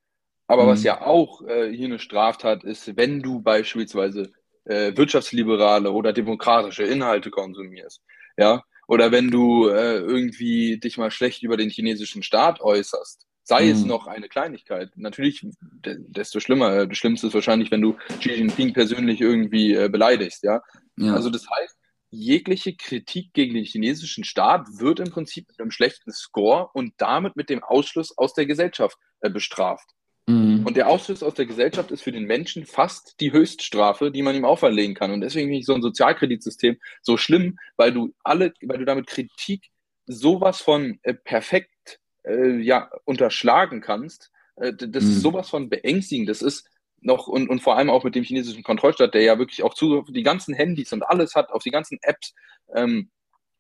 Aber 0.47 0.65
mhm. 0.65 0.69
was 0.69 0.85
ja 0.85 1.01
auch 1.05 1.43
äh, 1.43 1.73
hier 1.73 1.87
eine 1.87 1.99
Straftat 1.99 2.63
ist, 2.63 2.97
wenn 2.97 3.23
du 3.23 3.41
beispielsweise 3.41 4.33
äh, 4.65 4.97
wirtschaftsliberale 4.97 5.91
oder 5.91 6.13
demokratische 6.13 6.85
Inhalte 6.85 7.31
konsumierst. 7.31 8.03
Ja, 8.37 8.63
oder 8.87 9.11
wenn 9.11 9.31
du 9.31 9.69
äh, 9.69 9.97
irgendwie 9.97 10.79
dich 10.79 10.99
mal 10.99 11.11
schlecht 11.11 11.43
über 11.43 11.57
den 11.57 11.71
chinesischen 11.71 12.23
Staat 12.23 12.61
äußerst, 12.61 13.27
sei 13.43 13.65
mhm. 13.65 13.71
es 13.71 13.85
noch 13.85 14.07
eine 14.07 14.29
Kleinigkeit. 14.29 14.91
Natürlich, 14.97 15.47
desto 15.85 16.41
schlimmer. 16.41 16.73
Äh, 16.73 16.89
das 16.89 16.99
Schlimmste 16.99 17.29
ist 17.29 17.35
wahrscheinlich, 17.35 17.71
wenn 17.71 17.81
du 17.81 17.97
Xi 18.21 18.33
Jinping 18.33 18.73
persönlich 18.73 19.21
irgendwie 19.21 19.75
äh, 19.75 19.89
beleidigst, 19.89 20.43
ja? 20.45 20.63
ja. 20.97 21.15
Also 21.15 21.31
das 21.31 21.47
heißt, 21.49 21.77
jegliche 22.17 22.75
Kritik 22.75 23.33
gegen 23.33 23.55
den 23.55 23.65
chinesischen 23.65 24.25
Staat 24.25 24.67
wird 24.79 25.01
im 25.01 25.11
Prinzip 25.11 25.49
mit 25.49 25.61
einem 25.61 25.71
schlechten 25.71 26.13
Score 26.13 26.69
und 26.73 26.95
damit 26.99 27.37
mit 27.37 27.51
dem 27.51 27.63
Ausschluss 27.63 28.17
aus 28.17 28.35
der 28.35 28.47
Gesellschaft 28.47 28.99
äh, 29.21 29.31
bestraft. 29.31 29.91
Mhm. 30.27 30.65
Und 30.67 30.77
der 30.77 30.89
Ausschluss 30.89 31.23
aus 31.23 31.35
der 31.35 31.47
Gesellschaft 31.47 31.91
ist 31.91 32.03
für 32.03 32.13
den 32.13 32.25
Menschen 32.25 32.67
fast 32.67 33.21
die 33.21 33.33
Höchststrafe, 33.33 34.11
die 34.11 34.23
man 34.23 34.35
ihm 34.35 34.45
auferlegen 34.45 34.95
kann. 34.95 35.13
Und 35.13 35.21
deswegen 35.21 35.47
finde 35.47 35.61
ich 35.61 35.67
so 35.67 35.75
ein 35.75 35.83
Sozialkreditsystem 35.83 36.79
so 37.03 37.17
schlimm, 37.17 37.59
weil 37.77 37.93
du 37.93 38.13
alle, 38.25 38.53
weil 38.63 38.79
du 38.79 38.85
damit 38.85 39.07
Kritik 39.07 39.71
sowas 40.07 40.61
von 40.61 40.99
äh, 41.03 41.15
perfekt 41.15 42.01
äh, 42.25 42.59
ja, 42.59 42.91
unterschlagen 43.05 43.81
kannst. 43.81 44.31
Äh, 44.57 44.73
das 44.75 45.05
mhm. 45.05 45.11
ist 45.11 45.21
sowas 45.23 45.49
von 45.49 45.69
beängstigend. 45.69 46.29
Das 46.29 46.43
ist 46.43 46.69
noch 47.07 47.27
und, 47.27 47.49
und 47.49 47.61
vor 47.61 47.77
allem 47.77 47.91
auch 47.91 48.05
mit 48.05 48.15
dem 48.15 48.25
chinesischen 48.25 48.63
Kontrollstaat, 48.63 49.15
der 49.15 49.23
ja 49.23 49.39
wirklich 49.39 49.63
auch 49.63 49.75
Zugriff 49.75 50.03
auf 50.03 50.13
die 50.13 50.23
ganzen 50.23 50.55
Handys 50.55 50.93
und 50.93 51.03
alles 51.03 51.35
hat, 51.35 51.51
auf 51.51 51.63
die 51.63 51.71
ganzen 51.71 51.99
Apps. 52.03 52.35
Ähm, 52.75 53.11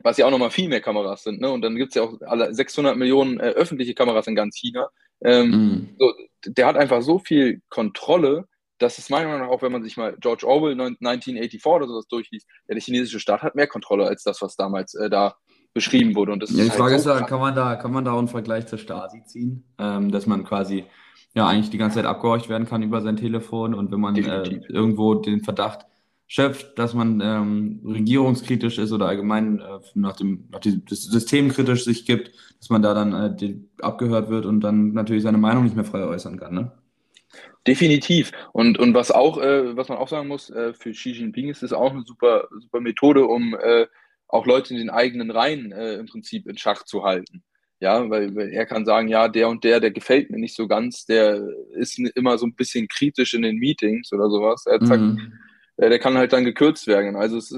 was 0.01 0.19
ja 0.19 0.27
auch 0.27 0.31
nochmal 0.31 0.51
viel 0.51 0.69
mehr 0.69 0.81
Kameras 0.83 1.23
sind. 1.23 1.41
Ne? 1.41 1.51
Und 1.51 1.63
dann 1.63 1.77
gibt 1.77 1.91
es 1.91 1.95
ja 1.95 2.03
auch 2.03 2.21
alle 2.27 2.53
600 2.53 2.97
Millionen 2.97 3.41
äh, 3.41 3.51
öffentliche 3.51 3.95
Kameras 3.95 4.27
in 4.27 4.35
ganz 4.35 4.57
China. 4.57 4.89
Ähm, 5.23 5.51
mm. 5.51 5.97
so, 5.99 6.13
der 6.47 6.67
hat 6.67 6.77
einfach 6.77 7.01
so 7.03 7.19
viel 7.19 7.63
Kontrolle, 7.71 8.47
dass 8.79 8.99
es 8.99 9.09
meiner 9.09 9.29
Meinung 9.29 9.47
nach 9.47 9.53
auch, 9.53 9.63
wenn 9.63 9.73
man 9.73 9.83
sich 9.83 9.97
mal 9.97 10.15
George 10.21 10.47
Orwell 10.47 10.73
1984 10.73 11.65
oder 11.65 11.87
sowas 11.87 12.07
durchliest, 12.09 12.47
ja, 12.69 12.75
der 12.75 12.83
chinesische 12.83 13.21
Staat 13.21 13.43
hat 13.43 13.55
mehr 13.55 13.67
Kontrolle 13.67 14.07
als 14.07 14.23
das, 14.23 14.43
was 14.43 14.55
damals 14.55 14.95
äh, 14.95 15.09
da 15.09 15.37
beschrieben 15.73 16.15
wurde. 16.15 16.33
Und 16.33 16.43
das 16.43 16.51
ja, 16.51 16.65
die 16.65 16.71
Frage 16.71 16.95
halt 16.95 17.03
so 17.03 17.13
ist 17.13 17.21
ja, 17.21 17.27
kann 17.27 17.41
man, 17.41 17.55
da, 17.55 17.77
kann 17.77 17.93
man 17.93 18.05
da 18.05 18.17
einen 18.17 18.29
Vergleich 18.29 18.67
zur 18.67 18.79
Stasi 18.79 19.23
ziehen, 19.25 19.65
ähm, 19.79 20.11
dass 20.11 20.27
man 20.27 20.45
quasi 20.45 20.85
ja 21.37 21.47
eigentlich 21.47 21.70
die 21.70 21.78
ganze 21.78 21.97
Zeit 21.97 22.07
abgehorcht 22.07 22.49
werden 22.49 22.66
kann 22.66 22.82
über 22.82 23.03
sein 23.03 23.16
Telefon 23.16 23.74
und 23.74 23.93
wenn 23.93 24.01
man 24.01 24.16
äh, 24.16 24.61
irgendwo 24.68 25.14
den 25.14 25.43
Verdacht 25.43 25.87
schöpft, 26.26 26.78
dass 26.78 26.95
man 26.95 27.20
ähm, 27.22 27.80
regierungskritisch 27.84 28.78
ist 28.78 28.91
oder 28.91 29.07
allgemein 29.07 29.61
äh, 29.61 29.78
nach 29.95 30.16
dem 30.16 30.49
nach 30.51 30.61
dem 30.61 30.82
System 30.89 31.51
kritisch 31.51 31.84
sich 31.84 32.07
gibt, 32.07 32.32
dass 32.59 32.70
man 32.70 32.82
da 32.82 32.95
dann 32.95 33.12
äh, 33.12 33.37
die, 33.37 33.68
abgehört 33.80 34.30
wird 34.30 34.47
und 34.47 34.61
dann 34.62 34.93
natürlich 34.93 35.22
seine 35.22 35.39
Meinung 35.39 35.64
nicht 35.64 35.76
mehr 35.76 35.84
frei 35.84 36.05
äußern 36.05 36.41
kann. 36.41 36.55
Ne? 36.55 36.72
Definitiv. 37.66 38.32
Und, 38.53 38.78
und 38.78 38.95
was 38.95 39.11
auch, 39.11 39.39
äh, 39.39 39.76
was 39.76 39.89
man 39.89 39.99
auch 39.99 40.09
sagen 40.09 40.28
muss, 40.28 40.51
äh, 40.51 40.72
für 40.72 40.93
Xi 40.93 41.11
Jinping 41.11 41.49
ist 41.49 41.62
es 41.62 41.72
auch 41.72 41.93
eine 41.93 42.05
super, 42.05 42.49
super 42.61 42.80
Methode, 42.80 43.26
um 43.26 43.55
äh, 43.55 43.87
auch 44.28 44.47
Leute 44.47 44.72
in 44.72 44.78
den 44.78 44.91
eigenen 44.91 45.30
Reihen 45.30 45.72
äh, 45.72 45.95
im 45.95 46.07
Prinzip 46.07 46.47
in 46.49 46.57
Schach 46.57 46.84
zu 46.84 47.05
halten. 47.05 47.43
Ja, 47.79 48.09
weil, 48.09 48.35
weil 48.35 48.53
er 48.53 48.64
kann 48.64 48.87
sagen, 48.87 49.09
ja, 49.09 49.29
der 49.29 49.49
und 49.49 49.62
der, 49.62 49.81
der 49.81 49.91
gefällt 49.91 50.31
mir 50.31 50.39
nicht 50.39 50.57
so 50.57 50.66
ganz, 50.66 51.05
der 51.05 51.47
ist 51.74 51.99
immer 52.14 52.39
so 52.39 52.47
ein 52.47 52.55
bisschen 52.55 52.89
kritisch 52.89 53.35
in 53.35 53.43
den 53.43 53.57
Meetings 53.57 54.12
oder 54.12 54.31
sowas. 54.31 54.64
Er 54.66 54.85
sagt, 54.85 55.03
mhm 55.03 55.33
äh, 55.77 55.89
der 55.89 55.99
kann 55.99 56.16
halt 56.16 56.33
dann 56.33 56.45
gekürzt 56.45 56.87
werden. 56.87 57.16
Also 57.16 57.37
es, 57.39 57.55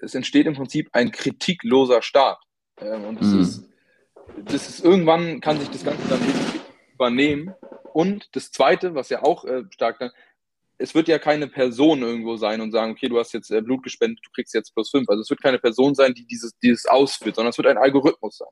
es 0.00 0.14
entsteht 0.14 0.46
im 0.46 0.54
Prinzip 0.54 0.88
ein 0.92 1.10
kritikloser 1.10 2.02
Staat. 2.02 2.38
Ähm, 2.78 3.04
und 3.04 3.20
das, 3.20 3.28
mhm. 3.28 3.40
ist, 3.40 3.68
das 4.44 4.68
ist 4.68 4.84
irgendwann 4.84 5.40
kann 5.40 5.58
sich 5.58 5.70
das 5.70 5.84
Ganze 5.84 6.06
dann 6.08 6.20
übernehmen. 6.94 7.54
Und 7.92 8.28
das 8.32 8.50
Zweite, 8.50 8.94
was 8.94 9.08
ja 9.08 9.22
auch 9.22 9.44
äh, 9.44 9.64
stark 9.70 9.98
dann, 9.98 10.10
es 10.78 10.94
wird 10.94 11.08
ja 11.08 11.18
keine 11.18 11.46
Person 11.46 12.02
irgendwo 12.02 12.36
sein 12.36 12.60
und 12.60 12.72
sagen, 12.72 12.92
okay, 12.92 13.08
du 13.08 13.18
hast 13.18 13.32
jetzt 13.32 13.50
äh, 13.50 13.60
Blut 13.60 13.82
gespendet, 13.82 14.20
du 14.24 14.30
kriegst 14.34 14.54
jetzt 14.54 14.74
plus 14.74 14.90
fünf. 14.90 15.08
Also 15.08 15.22
es 15.22 15.30
wird 15.30 15.42
keine 15.42 15.58
Person 15.58 15.94
sein, 15.94 16.14
die 16.14 16.26
dieses, 16.26 16.56
dieses 16.58 16.86
ausführt, 16.86 17.36
sondern 17.36 17.50
es 17.50 17.58
wird 17.58 17.68
ein 17.68 17.78
Algorithmus 17.78 18.38
sein. 18.38 18.48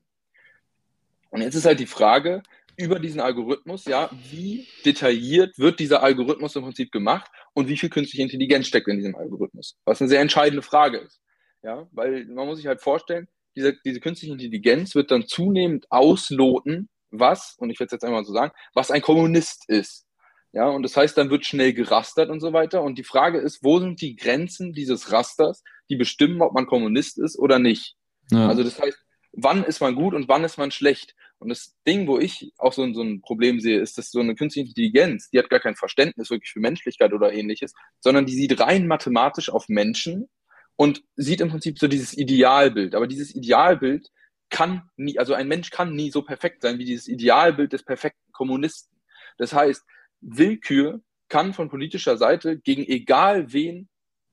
Und 1.30 1.42
jetzt 1.42 1.54
ist 1.54 1.64
halt 1.64 1.80
die 1.80 1.86
Frage, 1.86 2.42
über 2.76 2.98
diesen 2.98 3.20
Algorithmus, 3.20 3.84
ja, 3.84 4.10
wie 4.30 4.66
detailliert 4.84 5.58
wird 5.58 5.80
dieser 5.80 6.02
Algorithmus 6.02 6.56
im 6.56 6.62
Prinzip 6.62 6.90
gemacht 6.92 7.30
und 7.52 7.68
wie 7.68 7.76
viel 7.76 7.90
künstliche 7.90 8.22
Intelligenz 8.22 8.66
steckt 8.66 8.88
in 8.88 8.96
diesem 8.96 9.16
Algorithmus? 9.16 9.76
Was 9.84 10.00
eine 10.00 10.08
sehr 10.08 10.20
entscheidende 10.20 10.62
Frage 10.62 10.98
ist. 10.98 11.20
Ja, 11.62 11.86
weil 11.92 12.24
man 12.26 12.46
muss 12.46 12.56
sich 12.56 12.66
halt 12.66 12.80
vorstellen, 12.80 13.28
diese, 13.54 13.74
diese 13.84 14.00
künstliche 14.00 14.32
Intelligenz 14.32 14.94
wird 14.94 15.10
dann 15.10 15.26
zunehmend 15.26 15.86
ausloten, 15.90 16.88
was, 17.10 17.56
und 17.58 17.70
ich 17.70 17.78
werde 17.78 17.88
es 17.88 17.92
jetzt 17.92 18.04
einmal 18.04 18.24
so 18.24 18.32
sagen, 18.32 18.52
was 18.72 18.90
ein 18.90 19.02
Kommunist 19.02 19.68
ist. 19.68 20.06
Ja, 20.52 20.68
und 20.68 20.82
das 20.82 20.96
heißt, 20.96 21.16
dann 21.16 21.30
wird 21.30 21.44
schnell 21.44 21.72
gerastert 21.72 22.28
und 22.28 22.40
so 22.40 22.52
weiter. 22.52 22.82
Und 22.82 22.98
die 22.98 23.04
Frage 23.04 23.38
ist, 23.38 23.62
wo 23.62 23.78
sind 23.78 24.00
die 24.00 24.16
Grenzen 24.16 24.72
dieses 24.72 25.12
Rasters, 25.12 25.62
die 25.88 25.96
bestimmen, 25.96 26.42
ob 26.42 26.54
man 26.54 26.66
Kommunist 26.66 27.18
ist 27.18 27.38
oder 27.38 27.58
nicht? 27.58 27.94
Ja. 28.30 28.48
Also 28.48 28.64
das 28.64 28.80
heißt, 28.80 28.98
wann 29.32 29.64
ist 29.64 29.80
man 29.80 29.94
gut 29.94 30.14
und 30.14 30.28
wann 30.28 30.44
ist 30.44 30.58
man 30.58 30.70
schlecht? 30.70 31.14
Und 31.38 31.48
das 31.48 31.74
Ding, 31.86 32.06
wo 32.06 32.18
ich 32.18 32.52
auch 32.58 32.72
so, 32.72 32.92
so 32.92 33.02
ein 33.02 33.22
Problem 33.22 33.60
sehe, 33.60 33.80
ist, 33.80 33.96
dass 33.96 34.10
so 34.10 34.20
eine 34.20 34.34
künstliche 34.34 34.68
Intelligenz, 34.68 35.30
die 35.30 35.38
hat 35.38 35.48
gar 35.48 35.60
kein 35.60 35.76
Verständnis 35.76 36.30
wirklich 36.30 36.52
für 36.52 36.60
Menschlichkeit 36.60 37.12
oder 37.12 37.32
ähnliches, 37.32 37.72
sondern 38.00 38.26
die 38.26 38.34
sieht 38.34 38.60
rein 38.60 38.86
mathematisch 38.86 39.48
auf 39.48 39.68
Menschen 39.68 40.28
und 40.76 41.02
sieht 41.16 41.40
im 41.40 41.48
Prinzip 41.48 41.78
so 41.78 41.88
dieses 41.88 42.16
Idealbild. 42.16 42.94
Aber 42.94 43.06
dieses 43.06 43.34
Idealbild 43.34 44.10
kann 44.50 44.90
nie, 44.96 45.18
also 45.18 45.32
ein 45.32 45.48
Mensch 45.48 45.70
kann 45.70 45.94
nie 45.94 46.10
so 46.10 46.22
perfekt 46.22 46.62
sein 46.62 46.78
wie 46.78 46.84
dieses 46.84 47.08
Idealbild 47.08 47.72
des 47.72 47.84
perfekten 47.84 48.32
Kommunisten. 48.32 49.00
Das 49.38 49.54
heißt, 49.54 49.82
Willkür 50.20 51.00
kann 51.28 51.54
von 51.54 51.70
politischer 51.70 52.18
Seite 52.18 52.58
gegen 52.58 52.84
egal 52.84 53.52
wen 53.52 53.88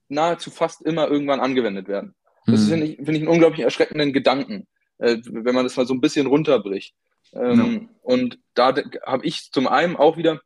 nahezu 0.10 0.52
fast 0.52 0.82
immer 0.82 1.08
irgendwann 1.08 1.40
angewendet 1.40 1.88
werden. 1.88 2.16
Das 2.48 2.66
mhm. 2.66 2.70
finde 2.70 2.86
ich, 2.88 2.96
find 2.98 3.10
ich 3.10 3.20
einen 3.20 3.28
unglaublich 3.28 3.62
erschreckenden 3.62 4.12
Gedanken 4.12 4.68
äh, 5.00 5.18
wenn 5.26 5.56
man 5.56 5.66
das 5.66 5.78
mal 5.78 5.86
so 5.86 5.94
ein 5.94 6.02
bisschen 6.02 6.28
runterbricht. 6.28 6.96
Ähm, 7.34 7.74
ja. 7.74 7.90
Und 8.02 8.40
da 8.54 8.76
habe 9.06 9.26
ich 9.26 9.52
zum 9.52 9.68
einen 9.68 9.96
auch 9.96 10.18
wieder, 10.18 10.42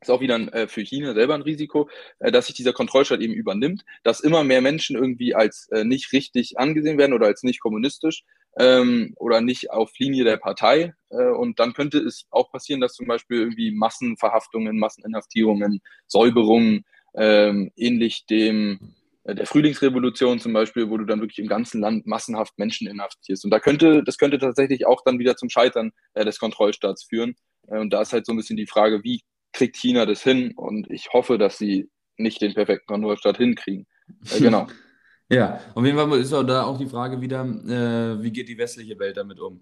ist 0.00 0.10
auch 0.10 0.20
wieder 0.20 0.36
ein, 0.36 0.48
äh, 0.48 0.68
für 0.68 0.82
China 0.82 1.14
selber 1.14 1.34
ein 1.34 1.42
Risiko, 1.42 1.88
äh, 2.18 2.30
dass 2.32 2.46
sich 2.46 2.56
dieser 2.56 2.72
Kontrollstaat 2.72 3.20
eben 3.20 3.34
übernimmt, 3.34 3.84
dass 4.02 4.20
immer 4.20 4.44
mehr 4.44 4.60
Menschen 4.60 4.96
irgendwie 4.96 5.34
als 5.34 5.68
äh, 5.70 5.84
nicht 5.84 6.12
richtig 6.12 6.58
angesehen 6.58 6.98
werden 6.98 7.12
oder 7.12 7.26
als 7.26 7.42
nicht 7.42 7.60
kommunistisch 7.60 8.24
ähm, 8.56 9.14
oder 9.16 9.40
nicht 9.40 9.70
auf 9.70 9.92
Linie 9.98 10.24
der 10.24 10.36
Partei. 10.36 10.94
Äh, 11.10 11.30
und 11.30 11.58
dann 11.58 11.72
könnte 11.72 11.98
es 11.98 12.26
auch 12.30 12.50
passieren, 12.50 12.80
dass 12.80 12.94
zum 12.94 13.06
Beispiel 13.06 13.38
irgendwie 13.38 13.72
Massenverhaftungen, 13.72 14.78
Masseninhaftierungen, 14.78 15.80
Säuberungen, 16.06 16.84
ähm, 17.14 17.70
ähnlich 17.76 18.26
dem 18.26 18.94
der 19.24 19.46
Frühlingsrevolution 19.46 20.40
zum 20.40 20.52
Beispiel, 20.52 20.90
wo 20.90 20.96
du 20.98 21.04
dann 21.04 21.20
wirklich 21.20 21.38
im 21.38 21.46
ganzen 21.46 21.80
Land 21.80 22.06
massenhaft 22.06 22.58
Menschen 22.58 22.88
inhaftierst. 22.88 23.44
Und 23.44 23.50
da 23.50 23.60
könnte, 23.60 24.02
das 24.04 24.18
könnte 24.18 24.38
tatsächlich 24.38 24.86
auch 24.86 25.02
dann 25.04 25.18
wieder 25.18 25.36
zum 25.36 25.48
Scheitern 25.48 25.92
äh, 26.14 26.24
des 26.24 26.38
Kontrollstaats 26.38 27.04
führen. 27.04 27.34
Äh, 27.68 27.78
und 27.78 27.92
da 27.92 28.02
ist 28.02 28.12
halt 28.12 28.26
so 28.26 28.32
ein 28.32 28.36
bisschen 28.36 28.56
die 28.56 28.66
Frage, 28.66 29.04
wie 29.04 29.22
kriegt 29.52 29.76
China 29.76 30.06
das 30.06 30.22
hin? 30.22 30.52
Und 30.56 30.90
ich 30.90 31.12
hoffe, 31.12 31.38
dass 31.38 31.56
sie 31.56 31.88
nicht 32.16 32.42
den 32.42 32.54
perfekten 32.54 32.86
Kontrollstaat 32.86 33.36
hinkriegen. 33.36 33.86
Äh, 34.34 34.40
genau. 34.40 34.66
ja, 35.28 35.60
auf 35.74 35.84
jeden 35.84 35.96
Fall 35.96 36.18
ist 36.18 36.32
auch 36.32 36.42
da 36.42 36.64
auch 36.64 36.78
die 36.78 36.88
Frage 36.88 37.20
wieder, 37.20 37.44
äh, 37.44 38.22
wie 38.22 38.32
geht 38.32 38.48
die 38.48 38.58
westliche 38.58 38.98
Welt 38.98 39.16
damit 39.16 39.38
um? 39.38 39.60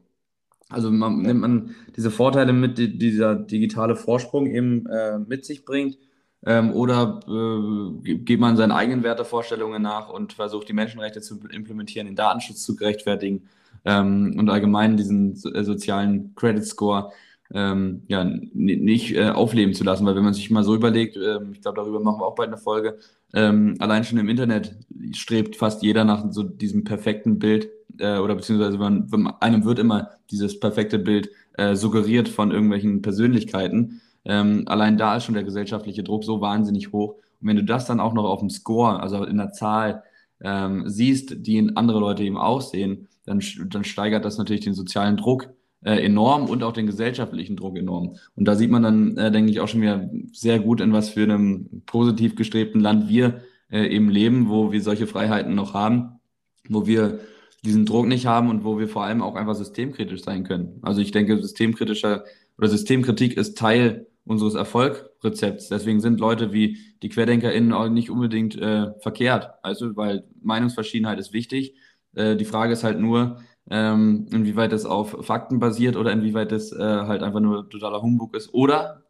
Also 0.71 0.91
man, 0.91 1.23
nimmt 1.23 1.41
man 1.41 1.75
diese 1.97 2.13
Vorteile 2.13 2.53
mit, 2.53 2.79
die 2.79 2.97
dieser 2.97 3.35
digitale 3.35 3.97
Vorsprung 3.97 4.47
eben 4.47 4.87
äh, 4.87 5.19
mit 5.19 5.45
sich 5.45 5.65
bringt 5.65 5.99
ähm, 6.47 6.73
oder 6.73 7.21
äh, 7.29 8.15
geht 8.15 8.41
man 8.41 8.57
seinen 8.57 8.73
eigenen 8.73 9.03
Wertevorstellungen 9.03 9.83
nach 9.83 10.09
und 10.09 10.33
versucht, 10.33 10.69
die 10.69 10.73
Menschenrechte 10.73 11.21
zu 11.21 11.41
implementieren, 11.51 12.07
den 12.07 12.17
Datenschutz 12.17 12.63
zu 12.63 12.77
gerechtfertigen 12.77 13.49
ähm, 13.85 14.37
und 14.39 14.49
allgemein 14.49 14.97
diesen 14.97 15.33
äh, 15.55 15.65
sozialen 15.65 16.35
Credit 16.35 16.65
Score 16.65 17.13
ähm, 17.53 18.03
ja, 18.07 18.25
nicht 18.25 19.15
äh, 19.15 19.31
aufleben 19.31 19.75
zu 19.75 19.85
lassen. 19.85 20.07
Weil 20.07 20.17
wenn 20.17 20.25
man 20.25 20.35
sich 20.35 20.51
mal 20.51 20.65
so 20.65 20.75
überlegt, 20.75 21.17
äh, 21.17 21.41
ich 21.53 21.61
glaube, 21.61 21.77
darüber 21.77 22.01
machen 22.01 22.21
wir 22.21 22.27
auch 22.27 22.35
bald 22.37 22.49
eine 22.49 22.59
Folge, 22.59 22.99
ähm, 23.33 23.77
allein 23.79 24.05
schon 24.05 24.19
im 24.19 24.29
Internet 24.29 24.77
strebt 25.13 25.57
fast 25.57 25.83
jeder 25.83 26.05
nach 26.05 26.25
so 26.31 26.43
diesem 26.43 26.85
perfekten 26.85 27.39
Bild 27.39 27.69
äh, 27.99 28.19
oder 28.19 28.35
beziehungsweise 28.35 28.79
man, 28.79 29.35
einem 29.41 29.65
wird 29.65 29.79
immer 29.79 30.11
dieses 30.31 30.59
perfekte 30.59 30.99
Bild 30.99 31.31
äh, 31.55 31.75
suggeriert 31.75 32.29
von 32.29 32.51
irgendwelchen 32.51 33.03
Persönlichkeiten. 33.03 34.01
Ähm, 34.31 34.63
allein 34.67 34.97
da 34.97 35.17
ist 35.17 35.25
schon 35.25 35.35
der 35.35 35.43
gesellschaftliche 35.43 36.05
Druck 36.05 36.23
so 36.23 36.41
wahnsinnig 36.41 36.93
hoch. 36.93 37.17
Und 37.41 37.49
wenn 37.49 37.57
du 37.57 37.65
das 37.65 37.87
dann 37.87 37.99
auch 37.99 38.15
noch 38.15 38.25
auf 38.25 38.39
dem 38.39 38.49
Score, 38.49 39.01
also 39.01 39.25
in 39.25 39.39
der 39.39 39.51
Zahl 39.51 40.05
ähm, 40.41 40.85
siehst, 40.87 41.35
die 41.45 41.69
andere 41.75 41.99
Leute 41.99 42.23
eben 42.23 42.39
auch 42.39 42.61
sehen, 42.61 43.09
dann, 43.27 43.43
dann 43.67 43.83
steigert 43.83 44.25
das 44.25 44.39
natürlich 44.39 44.63
den 44.63 44.75
sozialen 44.75 45.17
Druck 45.17 45.51
äh, 45.83 46.05
enorm 46.05 46.45
und 46.45 46.63
auch 46.63 46.73
den 46.73 46.87
gesellschaftlichen 46.87 47.57
Druck 47.57 47.77
enorm. 47.77 48.19
Und 48.37 48.45
da 48.45 48.55
sieht 48.55 48.71
man 48.71 48.85
dann, 48.85 49.17
äh, 49.17 49.33
denke 49.33 49.51
ich, 49.51 49.59
auch 49.59 49.67
schon 49.67 49.83
wieder 49.83 50.09
sehr 50.33 50.61
gut, 50.61 50.81
in 50.81 50.93
was 50.93 51.11
für 51.11 51.25
einem 51.25 51.83
positiv 51.87 52.37
gestrebten 52.37 52.81
Land 52.81 53.09
wir 53.09 53.41
äh, 53.69 53.89
eben 53.89 54.11
leben, 54.11 54.49
wo 54.49 54.71
wir 54.71 54.81
solche 54.81 55.09
Freiheiten 55.09 55.57
noch 55.57 55.75
haben, 55.75 56.21
wo 56.69 56.87
wir 56.87 57.19
diesen 57.65 57.85
Druck 57.85 58.07
nicht 58.07 58.27
haben 58.27 58.49
und 58.49 58.63
wo 58.63 58.79
wir 58.79 58.87
vor 58.87 59.03
allem 59.03 59.23
auch 59.23 59.35
einfach 59.35 59.57
systemkritisch 59.57 60.23
sein 60.23 60.45
können. 60.45 60.79
Also 60.83 61.01
ich 61.01 61.11
denke, 61.11 61.37
systemkritischer 61.43 62.25
oder 62.57 62.69
Systemkritik 62.69 63.37
ist 63.37 63.59
Teil 63.59 64.07
unseres 64.25 64.55
Erfolgrezepts. 64.55 65.69
Deswegen 65.69 66.01
sind 66.01 66.21
Leute 66.21 66.53
wie 66.53 66.79
die 67.03 67.09
QuerdenkerInnen 67.09 67.73
auch 67.73 67.89
nicht 67.89 68.11
unbedingt 68.11 68.57
äh, 68.57 68.93
verkehrt. 69.01 69.51
Also, 69.63 69.97
weil 69.97 70.25
Meinungsverschiedenheit 70.43 71.19
ist 71.19 71.33
wichtig. 71.33 71.75
Äh, 72.15 72.37
die 72.37 72.45
Frage 72.45 72.73
ist 72.73 72.85
halt 72.85 73.01
nur, 73.01 73.39
ähm, 73.71 74.27
inwieweit 74.33 74.73
das 74.73 74.85
auf 74.85 75.17
Fakten 75.25 75.61
basiert 75.61 75.97
oder 75.97 76.13
inwieweit 76.13 76.51
das 76.53 76.73
äh, 76.73 76.79
halt 76.79 77.23
einfach 77.23 77.41
nur 77.41 77.69
totaler 77.69 78.03
Humbug 78.03 78.37
ist. 78.37 78.53
Oder, 78.53 79.05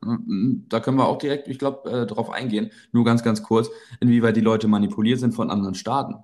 da 0.68 0.80
können 0.80 0.98
wir 0.98 1.08
auch 1.08 1.18
direkt, 1.18 1.48
ich 1.48 1.58
glaube, 1.58 1.90
äh, 1.90 2.06
darauf 2.06 2.30
eingehen, 2.30 2.70
nur 2.92 3.04
ganz, 3.04 3.22
ganz 3.22 3.42
kurz, 3.42 3.70
inwieweit 4.00 4.36
die 4.36 4.42
Leute 4.42 4.68
manipuliert 4.68 5.18
sind 5.18 5.34
von 5.34 5.50
anderen 5.50 5.74
Staaten. 5.74 6.16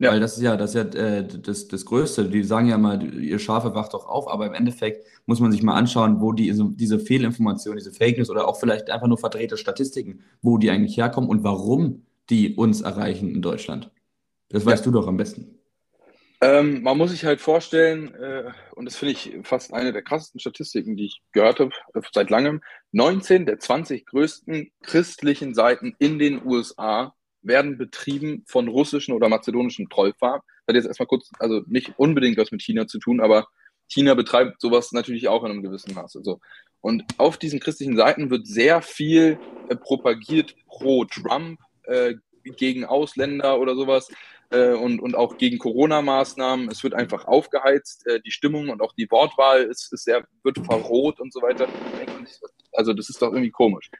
Ja. 0.00 0.12
Weil 0.12 0.20
das 0.20 0.36
ist 0.36 0.42
ja, 0.42 0.56
das 0.56 0.74
ist 0.74 0.94
ja 0.94 1.00
äh, 1.00 1.26
das, 1.26 1.66
das 1.66 1.84
Größte. 1.84 2.28
Die 2.28 2.44
sagen 2.44 2.68
ja 2.68 2.78
mal, 2.78 3.02
ihr 3.14 3.38
Schafe 3.40 3.74
wacht 3.74 3.94
doch 3.94 4.06
auf, 4.06 4.28
aber 4.28 4.46
im 4.46 4.54
Endeffekt 4.54 5.04
muss 5.26 5.40
man 5.40 5.50
sich 5.50 5.62
mal 5.62 5.74
anschauen, 5.74 6.20
wo 6.20 6.32
die, 6.32 6.52
diese 6.76 7.00
Fehlinformationen, 7.00 7.78
diese 7.78 7.92
Fake 7.92 8.16
News 8.16 8.30
oder 8.30 8.46
auch 8.46 8.60
vielleicht 8.60 8.90
einfach 8.90 9.08
nur 9.08 9.18
verdrehte 9.18 9.56
Statistiken, 9.56 10.20
wo 10.40 10.56
die 10.56 10.70
eigentlich 10.70 10.96
herkommen 10.96 11.28
und 11.28 11.42
warum 11.42 12.06
die 12.30 12.54
uns 12.54 12.82
erreichen 12.82 13.34
in 13.34 13.42
Deutschland. 13.42 13.90
Das 14.50 14.64
weißt 14.64 14.86
ja. 14.86 14.92
du 14.92 14.98
doch 14.98 15.08
am 15.08 15.16
besten. 15.16 15.58
Ähm, 16.40 16.82
man 16.82 16.96
muss 16.96 17.10
sich 17.10 17.24
halt 17.24 17.40
vorstellen, 17.40 18.14
äh, 18.14 18.52
und 18.76 18.84
das 18.84 18.96
finde 18.96 19.12
ich 19.12 19.36
fast 19.42 19.74
eine 19.74 19.92
der 19.92 20.02
krassesten 20.02 20.38
Statistiken, 20.38 20.96
die 20.96 21.06
ich 21.06 21.22
gehört 21.32 21.58
habe 21.58 21.72
äh, 21.94 22.00
seit 22.12 22.30
langem, 22.30 22.62
19 22.92 23.46
der 23.46 23.58
20 23.58 24.06
größten 24.06 24.70
christlichen 24.82 25.54
Seiten 25.54 25.96
in 25.98 26.20
den 26.20 26.44
USA 26.46 27.14
werden 27.48 27.78
betrieben 27.78 28.44
von 28.46 28.68
russischen 28.68 29.14
oder 29.14 29.28
mazedonischen 29.28 29.88
Trollfarmen. 29.88 30.42
Das 30.66 30.74
hat 30.74 30.76
jetzt 30.76 30.86
erstmal 30.86 31.08
kurz, 31.08 31.30
also 31.38 31.62
nicht 31.66 31.94
unbedingt 31.96 32.38
was 32.38 32.52
mit 32.52 32.62
China 32.62 32.86
zu 32.86 32.98
tun, 32.98 33.20
aber 33.20 33.48
China 33.88 34.14
betreibt 34.14 34.60
sowas 34.60 34.92
natürlich 34.92 35.28
auch 35.28 35.44
in 35.44 35.50
einem 35.50 35.62
gewissen 35.62 35.94
Maße. 35.94 36.20
So. 36.22 36.40
Und 36.80 37.04
auf 37.16 37.38
diesen 37.38 37.58
christlichen 37.58 37.96
Seiten 37.96 38.30
wird 38.30 38.46
sehr 38.46 38.82
viel 38.82 39.38
äh, 39.68 39.76
propagiert 39.76 40.54
pro 40.66 41.04
Trump, 41.04 41.58
äh, 41.84 42.14
gegen 42.56 42.84
Ausländer 42.84 43.58
oder 43.58 43.74
sowas 43.74 44.08
äh, 44.50 44.72
und, 44.72 45.00
und 45.00 45.14
auch 45.14 45.36
gegen 45.36 45.58
Corona-Maßnahmen. 45.58 46.68
Es 46.70 46.82
wird 46.82 46.94
einfach 46.94 47.26
aufgeheizt, 47.26 48.06
äh, 48.06 48.20
die 48.20 48.30
Stimmung 48.30 48.68
und 48.68 48.80
auch 48.80 48.92
die 48.92 49.10
Wortwahl 49.10 49.64
ist, 49.64 49.92
ist 49.92 50.04
sehr, 50.04 50.26
wird 50.42 50.58
verroht 50.58 51.20
und 51.20 51.32
so 51.32 51.42
weiter. 51.42 51.68
Also 52.72 52.92
das 52.92 53.08
ist 53.08 53.20
doch 53.20 53.32
irgendwie 53.32 53.50
komisch. 53.50 53.90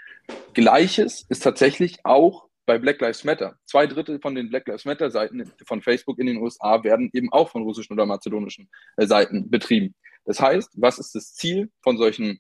Gleiches 0.55 1.25
ist 1.29 1.43
tatsächlich 1.43 2.05
auch 2.05 2.48
bei 2.69 2.79
Black 2.79 3.01
Lives 3.01 3.25
Matter. 3.25 3.57
Zwei 3.65 3.87
Drittel 3.87 4.21
von 4.21 4.35
den 4.35 4.51
Black 4.51 4.69
Lives 4.69 4.85
Matter 4.85 5.11
Seiten 5.11 5.51
von 5.65 5.81
Facebook 5.81 6.19
in 6.19 6.27
den 6.27 6.37
USA 6.37 6.85
werden 6.85 7.09
eben 7.15 7.33
auch 7.33 7.49
von 7.49 7.63
russischen 7.63 7.95
oder 7.95 8.05
mazedonischen 8.05 8.69
äh, 8.99 9.07
Seiten 9.07 9.49
betrieben. 9.51 9.95
Das 10.27 10.39
heißt, 10.39 10.73
was 10.77 10.99
ist 10.99 11.15
das 11.15 11.33
Ziel 11.33 11.71
von 11.81 11.97
solchen 11.97 12.39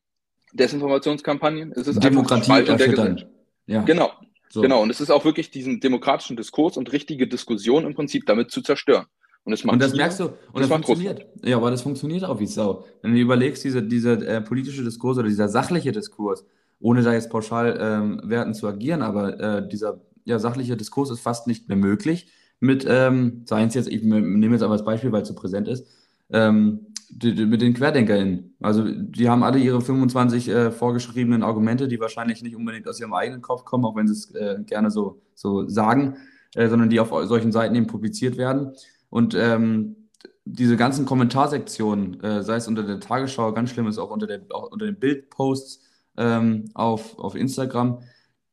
Desinformationskampagnen? 0.52 1.72
Es 1.72 1.88
ist 1.88 2.04
Demokratie 2.04 2.52
einfach 2.52 2.76
Gesellschaft. 2.76 3.26
Ja. 3.66 3.82
Genau, 3.82 4.12
so. 4.50 4.60
Genau, 4.60 4.82
und 4.82 4.90
es 4.90 5.00
ist 5.00 5.10
auch 5.10 5.24
wirklich 5.24 5.50
diesen 5.50 5.80
demokratischen 5.80 6.36
Diskurs 6.36 6.76
und 6.76 6.92
richtige 6.92 7.26
Diskussion 7.26 7.86
im 7.86 7.94
Prinzip 7.94 8.26
damit 8.26 8.50
zu 8.50 8.60
zerstören. 8.60 9.06
Und 9.44 9.52
das, 9.52 9.64
macht 9.64 9.74
und 9.74 9.82
das 9.82 9.94
merkst 9.94 10.20
du, 10.20 10.24
und 10.24 10.34
das, 10.52 10.68
das 10.68 10.68
funktioniert. 10.68 11.26
Ja, 11.42 11.56
aber 11.56 11.70
das 11.70 11.80
funktioniert 11.80 12.24
auch 12.24 12.38
wie 12.38 12.46
Sau. 12.46 12.84
Wenn 13.00 13.14
du 13.14 13.18
überlegst, 13.18 13.64
dieser, 13.64 13.80
dieser 13.80 14.20
äh, 14.20 14.40
politische 14.42 14.84
Diskurs 14.84 15.16
oder 15.16 15.28
dieser 15.28 15.48
sachliche 15.48 15.90
Diskurs, 15.90 16.44
ohne 16.80 17.02
da 17.02 17.14
jetzt 17.14 17.30
pauschal 17.30 17.78
ähm, 17.80 18.20
werten 18.24 18.52
zu 18.52 18.68
agieren, 18.68 19.00
aber 19.00 19.40
äh, 19.40 19.68
dieser 19.68 20.00
ja, 20.28 20.38
sachliche 20.38 20.76
Diskurs 20.76 21.10
ist 21.10 21.20
fast 21.20 21.46
nicht 21.46 21.68
mehr 21.68 21.76
möglich 21.76 22.30
mit, 22.60 22.86
ähm, 22.88 23.42
seien 23.46 23.68
es 23.68 23.74
jetzt, 23.74 23.88
ich 23.88 24.02
nehme 24.02 24.54
jetzt 24.54 24.62
aber 24.62 24.72
als 24.72 24.84
Beispiel, 24.84 25.12
weil 25.12 25.22
es 25.22 25.28
so 25.28 25.34
präsent 25.34 25.68
ist, 25.68 25.86
ähm, 26.30 26.86
die, 27.10 27.34
die, 27.34 27.46
mit 27.46 27.62
den 27.62 27.74
QuerdenkerInnen. 27.74 28.54
Also 28.60 28.84
die 28.86 29.28
haben 29.28 29.42
alle 29.42 29.58
ihre 29.58 29.80
25 29.80 30.48
äh, 30.48 30.70
vorgeschriebenen 30.70 31.42
Argumente, 31.42 31.88
die 31.88 32.00
wahrscheinlich 32.00 32.42
nicht 32.42 32.56
unbedingt 32.56 32.86
aus 32.86 33.00
ihrem 33.00 33.14
eigenen 33.14 33.40
Kopf 33.40 33.64
kommen, 33.64 33.84
auch 33.84 33.96
wenn 33.96 34.06
sie 34.06 34.12
es 34.12 34.34
äh, 34.34 34.62
gerne 34.66 34.90
so, 34.90 35.22
so 35.34 35.66
sagen, 35.68 36.16
äh, 36.54 36.68
sondern 36.68 36.90
die 36.90 37.00
auf 37.00 37.08
solchen 37.26 37.52
Seiten 37.52 37.74
eben 37.74 37.86
publiziert 37.86 38.36
werden. 38.36 38.72
Und 39.08 39.34
ähm, 39.34 39.96
diese 40.44 40.76
ganzen 40.76 41.06
Kommentarsektionen, 41.06 42.22
äh, 42.22 42.42
sei 42.42 42.56
es 42.56 42.68
unter 42.68 42.82
der 42.82 43.00
Tagesschau, 43.00 43.52
ganz 43.52 43.70
schlimm 43.70 43.86
ist 43.86 43.98
auch 43.98 44.10
unter, 44.10 44.26
der, 44.26 44.42
auch 44.50 44.70
unter 44.70 44.86
den 44.86 44.98
Bildposts 44.98 45.80
ähm, 46.16 46.70
auf, 46.74 47.18
auf 47.18 47.34
Instagram, 47.34 48.00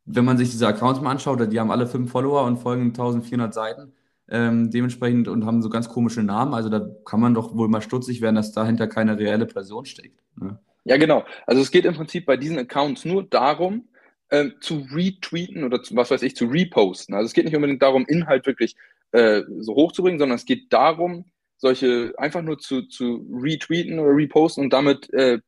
wenn 0.06 0.26
man 0.26 0.38
sich 0.38 0.52
diese 0.52 0.68
Accounts 0.68 1.02
mal 1.02 1.12
anschaut, 1.12 1.52
die 1.52 1.60
haben 1.60 1.72
alle 1.72 1.88
fünf 1.88 2.12
Follower 2.12 2.44
und 2.44 2.58
folgen 2.58 2.88
1400 2.88 3.54
Seiten 3.54 3.94
ähm, 4.30 4.72
dementsprechend 4.72 5.28
und 5.28 5.46
haben 5.46 5.62
so 5.62 5.70
ganz 5.70 5.90
komische 5.90 6.24
Namen. 6.24 6.54
Also 6.54 6.70
da 6.70 6.88
kann 7.06 7.20
man 7.20 7.34
doch 7.34 7.56
wohl 7.56 7.68
mal 7.68 7.82
stutzig 7.82 8.22
werden, 8.22 8.36
dass 8.36 8.52
dahinter 8.52 8.88
keine 8.88 9.18
reelle 9.18 9.46
Person 9.46 9.86
steckt. 9.86 10.20
Ne? 10.36 10.60
Ja, 10.84 10.98
genau. 10.98 11.26
Also 11.46 11.62
es 11.62 11.72
geht 11.72 11.86
im 11.86 11.96
Prinzip 11.96 12.26
bei 12.26 12.38
diesen 12.38 12.60
Accounts 12.60 13.06
nur 13.06 13.24
darum, 13.24 13.88
ähm, 14.32 14.56
zu 14.60 14.86
retweeten 14.92 15.64
oder 15.64 15.84
zu, 15.84 15.96
was 15.96 16.12
weiß 16.12 16.24
ich, 16.24 16.36
zu 16.36 16.46
reposten. 16.46 17.16
Also 17.16 17.28
es 17.28 17.34
geht 17.34 17.46
nicht 17.46 17.56
unbedingt 17.56 17.82
darum, 17.82 18.06
Inhalt 18.08 18.46
wirklich 18.46 18.76
äh, 19.12 19.42
so 19.60 19.76
hochzubringen, 19.76 20.20
sondern 20.20 20.38
es 20.38 20.46
geht 20.46 20.74
darum, 20.74 21.26
solche 21.58 22.14
einfach 22.18 22.42
nur 22.42 22.60
zu, 22.60 22.84
zu 22.84 23.26
retweeten 23.32 24.00
oder 24.00 24.16
reposten 24.16 24.64
und 24.64 24.74
damit, 24.74 25.12
äh, 25.14 25.40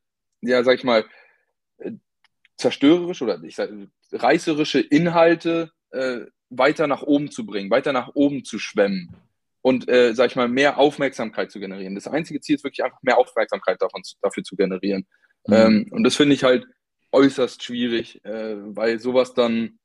ja, 0.41 0.63
sag 0.63 0.75
ich 0.75 0.83
mal, 0.83 1.05
äh, 1.79 1.91
zerstörerische 2.57 3.23
oder 3.23 3.41
ich 3.43 3.55
sag, 3.55 3.69
reißerische 4.11 4.79
Inhalte 4.79 5.71
äh, 5.91 6.21
weiter 6.49 6.87
nach 6.87 7.03
oben 7.03 7.31
zu 7.31 7.45
bringen, 7.45 7.69
weiter 7.69 7.93
nach 7.93 8.11
oben 8.13 8.43
zu 8.43 8.59
schwemmen 8.59 9.15
und, 9.61 9.89
äh, 9.89 10.13
sag 10.13 10.31
ich 10.31 10.35
mal, 10.35 10.47
mehr 10.47 10.77
Aufmerksamkeit 10.77 11.51
zu 11.51 11.59
generieren. 11.59 11.95
Das 11.95 12.07
einzige 12.07 12.39
Ziel 12.39 12.55
ist 12.55 12.63
wirklich 12.63 12.83
einfach 12.85 13.01
mehr 13.01 13.17
Aufmerksamkeit 13.17 13.81
davon, 13.81 14.01
dafür 14.21 14.43
zu 14.43 14.55
generieren. 14.55 15.05
Mhm. 15.45 15.53
Ähm, 15.53 15.87
und 15.91 16.03
das 16.03 16.15
finde 16.15 16.35
ich 16.35 16.43
halt 16.43 16.65
äußerst 17.11 17.63
schwierig, 17.63 18.23
äh, 18.23 18.55
weil 18.57 18.99
sowas 18.99 19.33
dann 19.33 19.79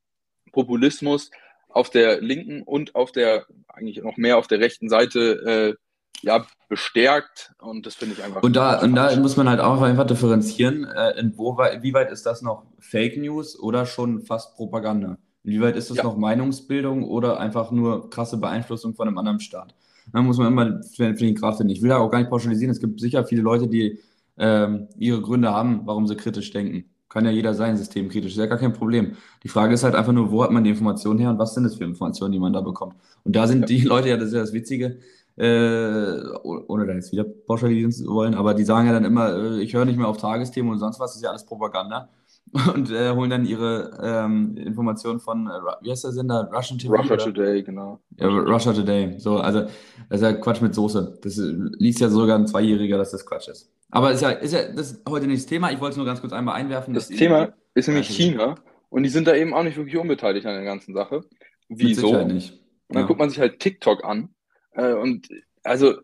Populismus 0.53 1.31
auf 1.69 1.91
der 1.91 2.21
linken 2.21 2.63
und 2.63 2.95
auf 2.95 3.13
der, 3.13 3.47
eigentlich 3.69 4.03
noch 4.03 4.17
mehr 4.17 4.39
auf 4.39 4.47
der 4.47 4.61
rechten 4.61 4.89
Seite, 4.89 5.77
äh, 5.79 5.82
ja, 6.21 6.47
bestärkt 6.69 7.53
und 7.59 7.87
das 7.87 7.95
finde 7.97 8.15
ich 8.15 8.23
einfach. 8.23 8.43
Und 8.43 8.57
da, 8.57 8.81
und 8.81 8.95
da 8.95 9.15
muss 9.17 9.37
man 9.37 9.49
halt 9.49 9.61
auch 9.61 9.81
einfach 9.83 10.07
differenzieren, 10.07 10.85
äh, 10.85 11.19
inwieweit 11.21 12.11
ist 12.11 12.25
das 12.25 12.43
noch 12.43 12.65
Fake 12.79 13.17
News 13.19 13.59
oder 13.59 13.87
schon 13.87 14.23
fast 14.23 14.57
Propaganda? 14.57 15.19
Inwieweit 15.45 15.77
ist 15.77 15.91
das 15.91 15.99
ja. 15.99 16.05
noch 16.05 16.17
Meinungsbildung 16.17 17.05
oder 17.05 17.41
einfach 17.41 17.73
nur 17.73 18.09
krasse 18.11 18.37
Beeinflussung 18.37 18.95
von 18.95 19.09
einem 19.09 19.19
anderen 19.19 19.41
Staat? 19.41 19.75
Da 20.13 20.23
muss 20.23 20.39
man 20.39 20.49
immer 20.49 20.83
für 20.83 21.13
den 21.13 21.35
Grad 21.35 21.57
finden. 21.57 21.73
Ich 21.73 21.83
will 21.83 21.91
da 21.91 21.99
auch 21.99 22.11
gar 22.11 22.19
nicht 22.19 22.31
pauschalisieren. 22.31 22.71
Es 22.71 22.81
gibt 22.81 23.01
sicher 23.01 23.25
viele 23.25 23.43
Leute, 23.43 23.69
die 23.69 24.01
ähm, 24.39 24.89
ihre 24.97 25.21
Gründe 25.21 25.53
haben, 25.53 25.83
warum 25.85 26.07
sie 26.07 26.17
kritisch 26.17 26.51
denken. 26.51 26.85
Kann 27.09 27.25
ja 27.25 27.31
jeder 27.31 27.55
sein, 27.55 27.77
systemkritisch. 27.77 28.33
Ist 28.33 28.39
ja 28.39 28.47
gar 28.47 28.59
kein 28.59 28.73
Problem. 28.73 29.17
Die 29.43 29.49
Frage 29.49 29.75
ist 29.75 29.85
halt 29.85 29.95
einfach 29.95 30.13
nur, 30.13 30.31
wo 30.31 30.43
hat 30.43 30.51
man 30.51 30.65
die 30.65 30.71
Informationen 30.71 31.19
her 31.19 31.31
und 31.31 31.39
was 31.39 31.55
sind 31.55 31.65
es 31.67 31.77
für 31.77 31.85
Informationen, 31.85 32.33
die 32.33 32.39
man 32.39 32.53
da 32.53 32.63
bekommt? 32.63 32.95
Und 33.25 33.37
da 33.37 33.47
sind 33.47 33.61
ja. 33.61 33.67
die 33.67 33.81
Leute 33.83 34.09
ja, 34.09 34.17
das 34.17 34.29
ist 34.29 34.35
ja 34.35 34.41
das 34.41 34.53
Witzige, 34.53 34.99
äh, 35.37 36.21
ohne 36.43 36.87
da 36.87 36.93
jetzt 36.93 37.13
wieder 37.13 37.25
pauschalisieren 37.25 37.93
zu 37.93 38.07
wollen, 38.07 38.35
aber 38.35 38.55
die 38.55 38.65
sagen 38.65 38.87
ja 38.87 38.93
dann 38.93 39.05
immer, 39.05 39.35
äh, 39.35 39.63
ich 39.63 39.75
höre 39.75 39.85
nicht 39.85 39.99
mehr 39.99 40.09
auf 40.09 40.19
Tagesthemen 40.19 40.73
und 40.73 40.79
sonst 40.79 41.01
was, 41.01 41.13
das 41.13 41.17
ist 41.17 41.23
ja 41.23 41.31
alles 41.31 41.47
Propaganda 41.47 42.11
und 42.75 42.91
äh, 42.91 43.13
holen 43.13 43.31
dann 43.31 43.47
ihre 43.47 43.99
ähm, 44.03 44.57
Informationen 44.57 45.21
von, 45.21 45.47
äh, 45.47 45.51
wie 45.81 45.91
heißt 45.91 46.05
der 46.05 46.13
Sender? 46.13 46.51
Russian 46.53 46.79
TV? 46.79 46.95
Russia 46.95 47.15
oder? 47.15 47.25
Today, 47.25 47.63
genau. 47.63 48.01
Ja, 48.19 48.29
Russia 48.29 48.73
Today. 48.73 49.19
So, 49.19 49.39
also, 49.39 49.63
das 50.11 50.21
ist 50.21 50.23
ja 50.23 50.33
Quatsch 50.35 50.61
mit 50.61 50.75
Soße. 50.75 51.19
Das 51.23 51.37
liest 51.39 52.01
ja 52.01 52.11
sogar 52.11 52.39
ein 52.39 52.47
Zweijähriger, 52.47 52.99
dass 52.99 53.13
das 53.13 53.25
Quatsch 53.25 53.49
ist. 53.49 53.73
Aber 53.91 54.13
ist 54.13 54.21
ja, 54.21 54.31
ist 54.31 54.53
ja 54.53 54.71
das 54.73 54.93
ist 54.93 55.09
heute 55.09 55.27
nicht 55.27 55.43
das 55.43 55.47
Thema. 55.47 55.71
Ich 55.71 55.81
wollte 55.81 55.93
es 55.93 55.97
nur 55.97 56.07
ganz 56.07 56.21
kurz 56.21 56.33
einmal 56.33 56.57
einwerfen. 56.57 56.93
Das 56.93 57.09
Thema 57.09 57.55
ist 57.75 57.89
nämlich 57.89 58.09
China 58.09 58.57
und 58.91 59.03
die 59.03 59.09
sind 59.09 59.27
da 59.27 59.35
eben 59.35 59.55
auch 59.55 59.63
nicht 59.63 59.77
wirklich 59.77 59.97
unbeteiligt 59.97 60.47
an 60.47 60.55
der 60.55 60.65
ganzen 60.65 60.95
Sache. 60.95 61.23
Wieso? 61.69 62.25
Nicht. 62.25 62.53
Und 62.89 62.97
dann 62.97 63.03
ja. 63.03 63.07
guckt 63.07 63.19
man 63.19 63.31
sich 63.31 63.39
halt 63.39 63.61
TikTok 63.61 64.05
an 64.05 64.31
äh, 64.73 64.93
und 64.95 65.29
also 65.63 65.97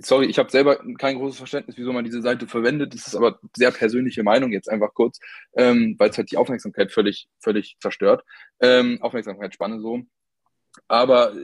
sorry, 0.00 0.26
ich 0.26 0.38
habe 0.38 0.50
selber 0.50 0.78
kein 0.98 1.16
großes 1.16 1.38
Verständnis, 1.38 1.76
wieso 1.76 1.92
man 1.92 2.04
diese 2.04 2.22
Seite 2.22 2.46
verwendet. 2.46 2.94
Das 2.94 3.06
ist 3.06 3.14
aber 3.14 3.38
sehr 3.56 3.70
persönliche 3.70 4.22
Meinung 4.22 4.52
jetzt 4.52 4.68
einfach 4.68 4.92
kurz, 4.94 5.18
ähm, 5.56 5.96
weil 5.98 6.10
es 6.10 6.18
halt 6.18 6.30
die 6.30 6.36
Aufmerksamkeit 6.36 6.92
völlig, 6.92 7.28
völlig 7.40 7.76
zerstört. 7.80 8.24
Ähm, 8.60 8.98
Aufmerksamkeitsspanne 9.02 9.80
so. 9.80 10.02
Aber 10.88 11.34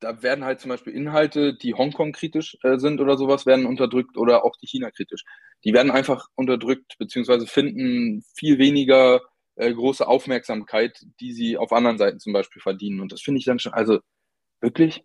da 0.00 0.22
werden 0.22 0.44
halt 0.44 0.60
zum 0.60 0.70
Beispiel 0.70 0.94
Inhalte, 0.94 1.54
die 1.56 1.74
Hongkong 1.74 2.12
kritisch 2.12 2.56
äh, 2.62 2.78
sind 2.78 3.00
oder 3.00 3.16
sowas, 3.16 3.46
werden 3.46 3.66
unterdrückt 3.66 4.16
oder 4.16 4.44
auch 4.44 4.56
die 4.56 4.66
China 4.66 4.90
kritisch. 4.90 5.24
Die 5.64 5.72
werden 5.72 5.90
einfach 5.90 6.28
unterdrückt, 6.36 6.96
beziehungsweise 6.98 7.46
finden 7.46 8.24
viel 8.34 8.58
weniger 8.58 9.20
äh, 9.56 9.72
große 9.72 10.06
Aufmerksamkeit, 10.06 11.04
die 11.20 11.32
sie 11.32 11.58
auf 11.58 11.72
anderen 11.72 11.98
Seiten 11.98 12.20
zum 12.20 12.32
Beispiel 12.32 12.62
verdienen. 12.62 13.00
Und 13.00 13.12
das 13.12 13.22
finde 13.22 13.40
ich 13.40 13.44
dann 13.44 13.58
schon, 13.58 13.72
also 13.72 13.98
wirklich, 14.60 15.04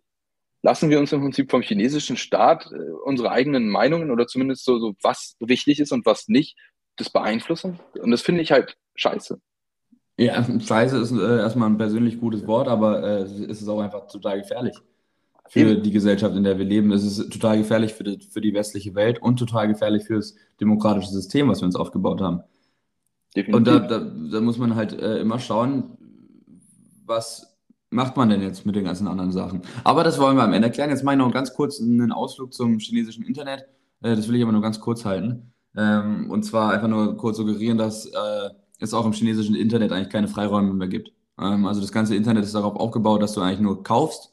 lassen 0.64 0.90
wir 0.90 1.00
uns 1.00 1.12
im 1.12 1.22
Prinzip 1.22 1.52
vom 1.52 1.62
chinesischen 1.62 2.18
Staat 2.18 2.72
äh, 2.72 2.92
unsere 3.06 3.32
eigenen 3.32 3.70
Meinungen 3.70 4.10
oder 4.10 4.26
zumindest 4.26 4.66
so, 4.66 4.80
so, 4.80 4.96
was 5.04 5.36
wichtig 5.40 5.80
ist 5.80 5.92
und 5.92 6.06
was 6.06 6.28
nicht, 6.28 6.58
das 6.96 7.10
beeinflussen. 7.10 7.80
Und 8.00 8.12
das 8.12 8.22
finde 8.22 8.42
ich 8.42 8.52
halt 8.52 8.76
scheiße. 8.96 9.40
Ja, 10.18 10.44
scheiße 10.60 10.98
ist 10.98 11.12
äh, 11.12 11.38
erstmal 11.40 11.70
ein 11.70 11.78
persönlich 11.78 12.20
gutes 12.20 12.48
Wort, 12.48 12.68
aber 12.68 13.04
äh, 13.04 13.22
es 13.24 13.62
ist 13.62 13.68
auch 13.68 13.82
einfach 13.82 14.08
total 14.08 14.42
gefährlich 14.42 14.76
für 15.50 15.60
Eben. 15.60 15.84
die 15.84 15.92
Gesellschaft, 15.92 16.36
in 16.36 16.46
der 16.46 16.58
wir 16.58 16.66
leben. 16.66 16.92
Es 16.94 17.04
ist 17.04 17.32
total 17.32 17.58
gefährlich 17.58 17.94
für 17.94 18.06
die, 18.06 18.20
für 18.20 18.40
die 18.40 18.54
westliche 18.54 18.96
Welt 18.96 19.22
und 19.22 19.38
total 19.38 19.68
gefährlich 19.68 20.06
für 20.06 20.16
das 20.16 20.36
demokratische 20.62 21.12
System, 21.12 21.50
was 21.50 21.62
wir 21.62 21.66
uns 21.66 21.76
aufgebaut 21.76 22.22
haben. 22.22 22.42
Definitiv. 23.36 23.56
Und 23.56 23.68
da, 23.68 23.80
da, 23.80 24.00
da 24.00 24.42
muss 24.42 24.58
man 24.58 24.76
halt 24.76 24.94
äh, 24.94 25.20
immer 25.20 25.40
schauen, 25.40 25.98
was 27.06 27.53
macht 27.94 28.18
man 28.18 28.30
denn 28.30 28.42
jetzt 28.42 28.66
mit 28.66 28.76
den 28.76 28.84
ganzen 28.84 29.08
anderen 29.08 29.32
Sachen. 29.32 29.62
Aber 29.84 30.04
das 30.04 30.20
wollen 30.20 30.36
wir 30.36 30.44
am 30.44 30.54
Ende 30.54 30.68
erklären. 30.68 30.90
Jetzt 30.90 31.04
mache 31.04 31.16
ich 31.16 31.20
noch 31.20 31.32
ganz 31.32 31.54
kurz 31.54 31.80
einen 31.80 32.12
Ausflug 32.12 32.54
zum 32.54 32.80
chinesischen 32.80 33.24
Internet. 33.24 33.66
Äh, 34.02 34.16
das 34.16 34.28
will 34.28 34.36
ich 34.36 34.44
aber 34.44 34.52
nur 34.52 34.62
ganz 34.62 34.80
kurz 34.80 35.06
halten. 35.06 35.54
Ähm, 35.76 36.30
und 36.30 36.44
zwar 36.44 36.72
einfach 36.72 36.88
nur 36.88 37.18
kurz 37.18 37.38
suggerieren, 37.38 37.78
dass 37.78 38.06
äh, 38.06 38.50
es 38.80 38.94
auch 38.94 39.06
im 39.06 39.14
chinesischen 39.14 39.56
Internet 39.56 39.92
eigentlich 39.92 40.10
keine 40.10 40.28
Freiräume 40.28 40.74
mehr 40.74 40.88
gibt. 40.88 41.12
Ähm, 41.40 41.66
also 41.66 41.82
das 41.82 41.92
ganze 41.92 42.16
Internet 42.16 42.44
ist 42.44 42.56
darauf 42.56 42.76
aufgebaut, 42.76 43.22
dass 43.22 43.34
du 43.34 43.42
eigentlich 43.42 43.60
nur 43.60 43.84
kaufst. 43.84 44.32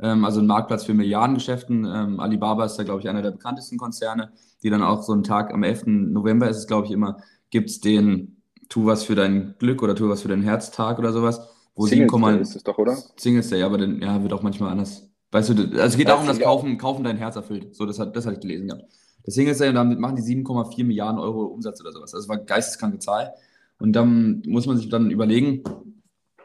Ähm, 0.00 0.24
also 0.24 0.40
ein 0.40 0.46
Marktplatz 0.46 0.84
für 0.84 0.94
Milliardengeschäften. 0.94 1.86
Alibaba 2.18 2.64
ist 2.64 2.76
da, 2.76 2.84
glaube 2.84 3.00
ich, 3.00 3.08
einer 3.08 3.22
der 3.22 3.32
bekanntesten 3.32 3.78
Konzerne, 3.78 4.32
die 4.62 4.70
dann 4.70 4.82
auch 4.82 5.02
so 5.02 5.12
einen 5.12 5.24
Tag 5.24 5.52
am 5.52 5.62
11. 5.62 5.84
November 5.86 6.48
ist 6.48 6.58
es, 6.58 6.66
glaube 6.66 6.86
ich, 6.86 6.92
immer, 6.92 7.18
gibt 7.50 7.70
es 7.70 7.80
den 7.80 8.42
Tu 8.68 8.86
was 8.86 9.04
für 9.04 9.14
dein 9.14 9.54
Glück 9.58 9.82
oder 9.82 9.94
Tu 9.94 10.08
was 10.08 10.22
für 10.22 10.28
dein 10.28 10.42
Herztag 10.42 10.98
oder 10.98 11.12
sowas. 11.12 11.46
Wo 11.74 11.86
Singles 11.86 12.20
Day 12.20 12.40
ist 12.40 12.56
es 12.56 12.62
doch, 12.62 12.78
oder? 12.78 12.96
Singles 13.16 13.48
Day, 13.48 13.62
aber 13.62 13.78
dann 13.78 14.00
ja, 14.00 14.22
wird 14.22 14.32
auch 14.32 14.42
manchmal 14.42 14.70
anders. 14.70 15.08
Weißt 15.30 15.48
du, 15.48 15.54
also 15.54 15.78
es 15.78 15.96
geht 15.96 16.08
darum, 16.08 16.26
dass 16.26 16.38
Kaufen, 16.38 16.76
Kaufen 16.76 17.04
dein 17.04 17.16
Herz 17.16 17.36
erfüllt. 17.36 17.74
So, 17.74 17.86
das, 17.86 17.98
hat, 17.98 18.14
das 18.14 18.26
hatte 18.26 18.34
ich 18.34 18.40
gelesen 18.40 18.68
gehabt. 18.68 18.84
Das 19.24 19.34
Singles 19.34 19.58
Day 19.58 19.68
und 19.70 19.76
damit 19.76 19.98
machen 19.98 20.16
die 20.16 20.22
7,4 20.22 20.84
Milliarden 20.84 21.18
Euro 21.18 21.44
Umsatz 21.44 21.80
oder 21.80 21.92
sowas. 21.92 22.10
Das 22.10 22.28
war 22.28 22.36
eine 22.36 22.44
geisteskranke 22.44 22.98
Zahl. 22.98 23.32
Und 23.78 23.94
dann 23.94 24.42
muss 24.46 24.66
man 24.66 24.76
sich 24.76 24.88
dann 24.90 25.10
überlegen, 25.10 25.62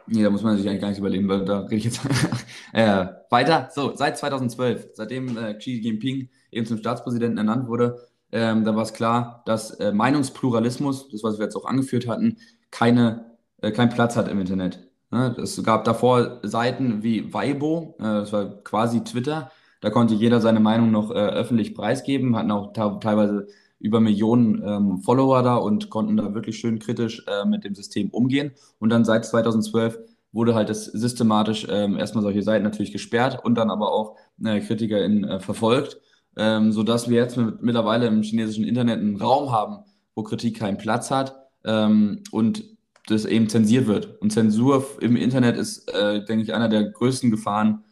nee, 0.08 0.24
da 0.24 0.30
muss 0.30 0.42
man 0.42 0.58
sich 0.58 0.68
eigentlich 0.68 0.82
gar 0.82 0.90
nicht 0.90 1.00
überlegen, 1.00 1.28
weil 1.28 1.44
da 1.44 1.62
rede 1.62 1.76
ich 1.76 1.84
jetzt 1.84 2.00
äh, 2.74 3.08
weiter. 3.30 3.70
So, 3.74 3.96
seit 3.96 4.18
2012, 4.18 4.92
seitdem 4.94 5.38
äh, 5.38 5.54
Xi 5.56 5.80
Jinping 5.82 6.30
eben 6.52 6.66
zum 6.66 6.78
Staatspräsidenten 6.78 7.38
ernannt 7.38 7.68
wurde, 7.68 8.08
ähm, 8.32 8.64
da 8.64 8.76
war 8.76 8.84
es 8.84 8.94
klar, 8.94 9.44
dass 9.46 9.72
äh, 9.72 9.92
Meinungspluralismus, 9.92 11.10
das 11.10 11.24
was 11.24 11.38
wir 11.38 11.46
jetzt 11.46 11.56
auch 11.56 11.66
angeführt 11.66 12.08
hatten, 12.08 12.38
keine, 12.72 13.38
äh, 13.62 13.72
keinen 13.72 13.90
Platz 13.90 14.16
hat 14.16 14.28
im 14.28 14.40
Internet. 14.40 14.87
Ne? 15.12 15.36
Es 15.42 15.62
gab 15.64 15.84
davor 15.86 16.40
Seiten 16.44 17.04
wie 17.04 17.34
Weibo, 17.34 17.96
äh, 18.00 18.04
das 18.04 18.34
war 18.34 18.46
quasi 18.64 19.04
Twitter, 19.04 19.52
da 19.82 19.90
konnte 19.90 20.16
jeder 20.16 20.42
seine 20.42 20.60
Meinung 20.60 20.92
noch 20.92 21.12
äh, 21.12 21.14
öffentlich 21.14 21.76
preisgeben, 21.76 22.36
hatten 22.36 22.52
auch 22.52 22.74
teilweise 22.74 23.48
über 23.80 24.00
Millionen 24.00 24.64
ähm, 24.64 24.98
Follower 25.00 25.44
da 25.44 25.56
und 25.56 25.90
konnten 25.90 26.18
da 26.18 26.34
wirklich 26.34 26.58
schön 26.58 26.80
kritisch 26.80 27.24
äh, 27.28 27.46
mit 27.46 27.64
dem 27.64 27.76
System 27.76 28.10
umgehen. 28.10 28.52
Und 28.80 28.90
dann 28.90 29.06
seit 29.06 29.26
2012 29.26 30.00
wurde 30.32 30.56
halt 30.56 30.70
das 30.70 30.86
systematisch 30.86 31.68
ähm, 31.70 31.96
erstmal 31.98 32.24
solche 32.24 32.42
Seiten 32.42 32.64
natürlich 32.64 32.92
gesperrt 32.92 33.40
und 33.44 33.56
dann 33.56 33.70
aber 33.70 33.92
auch 33.92 34.16
äh, 34.44 34.60
KritikerInnen 34.60 35.24
äh, 35.26 35.40
verfolgt 35.40 35.98
ähm, 36.38 36.72
sodass 36.72 37.10
wir 37.10 37.18
jetzt 37.18 37.36
mit, 37.36 37.62
mittlerweile 37.62 38.08
im 38.08 38.22
chinesischen 38.22 38.64
Internet 38.64 39.00
einen 39.00 39.18
Raum 39.18 39.52
haben, 39.52 39.84
wo 40.16 40.24
Kritik 40.24 40.60
keinen 40.60 40.78
Platz 40.78 41.12
hat 41.12 41.36
ähm, 41.66 42.24
und 42.32 42.77
das 43.08 43.26
eben 43.26 43.50
zensiert 43.50 43.88
wird. 43.88 44.22
Und 44.22 44.32
Zensur 44.32 44.86
im 45.02 45.16
Internet 45.16 45.58
ist, 45.58 45.92
äh, 45.94 46.24
denke 46.26 46.44
ich, 46.44 46.54
einer 46.54 46.70
der 46.70 46.84
größten 46.84 47.32
Gefahren, 47.32 47.84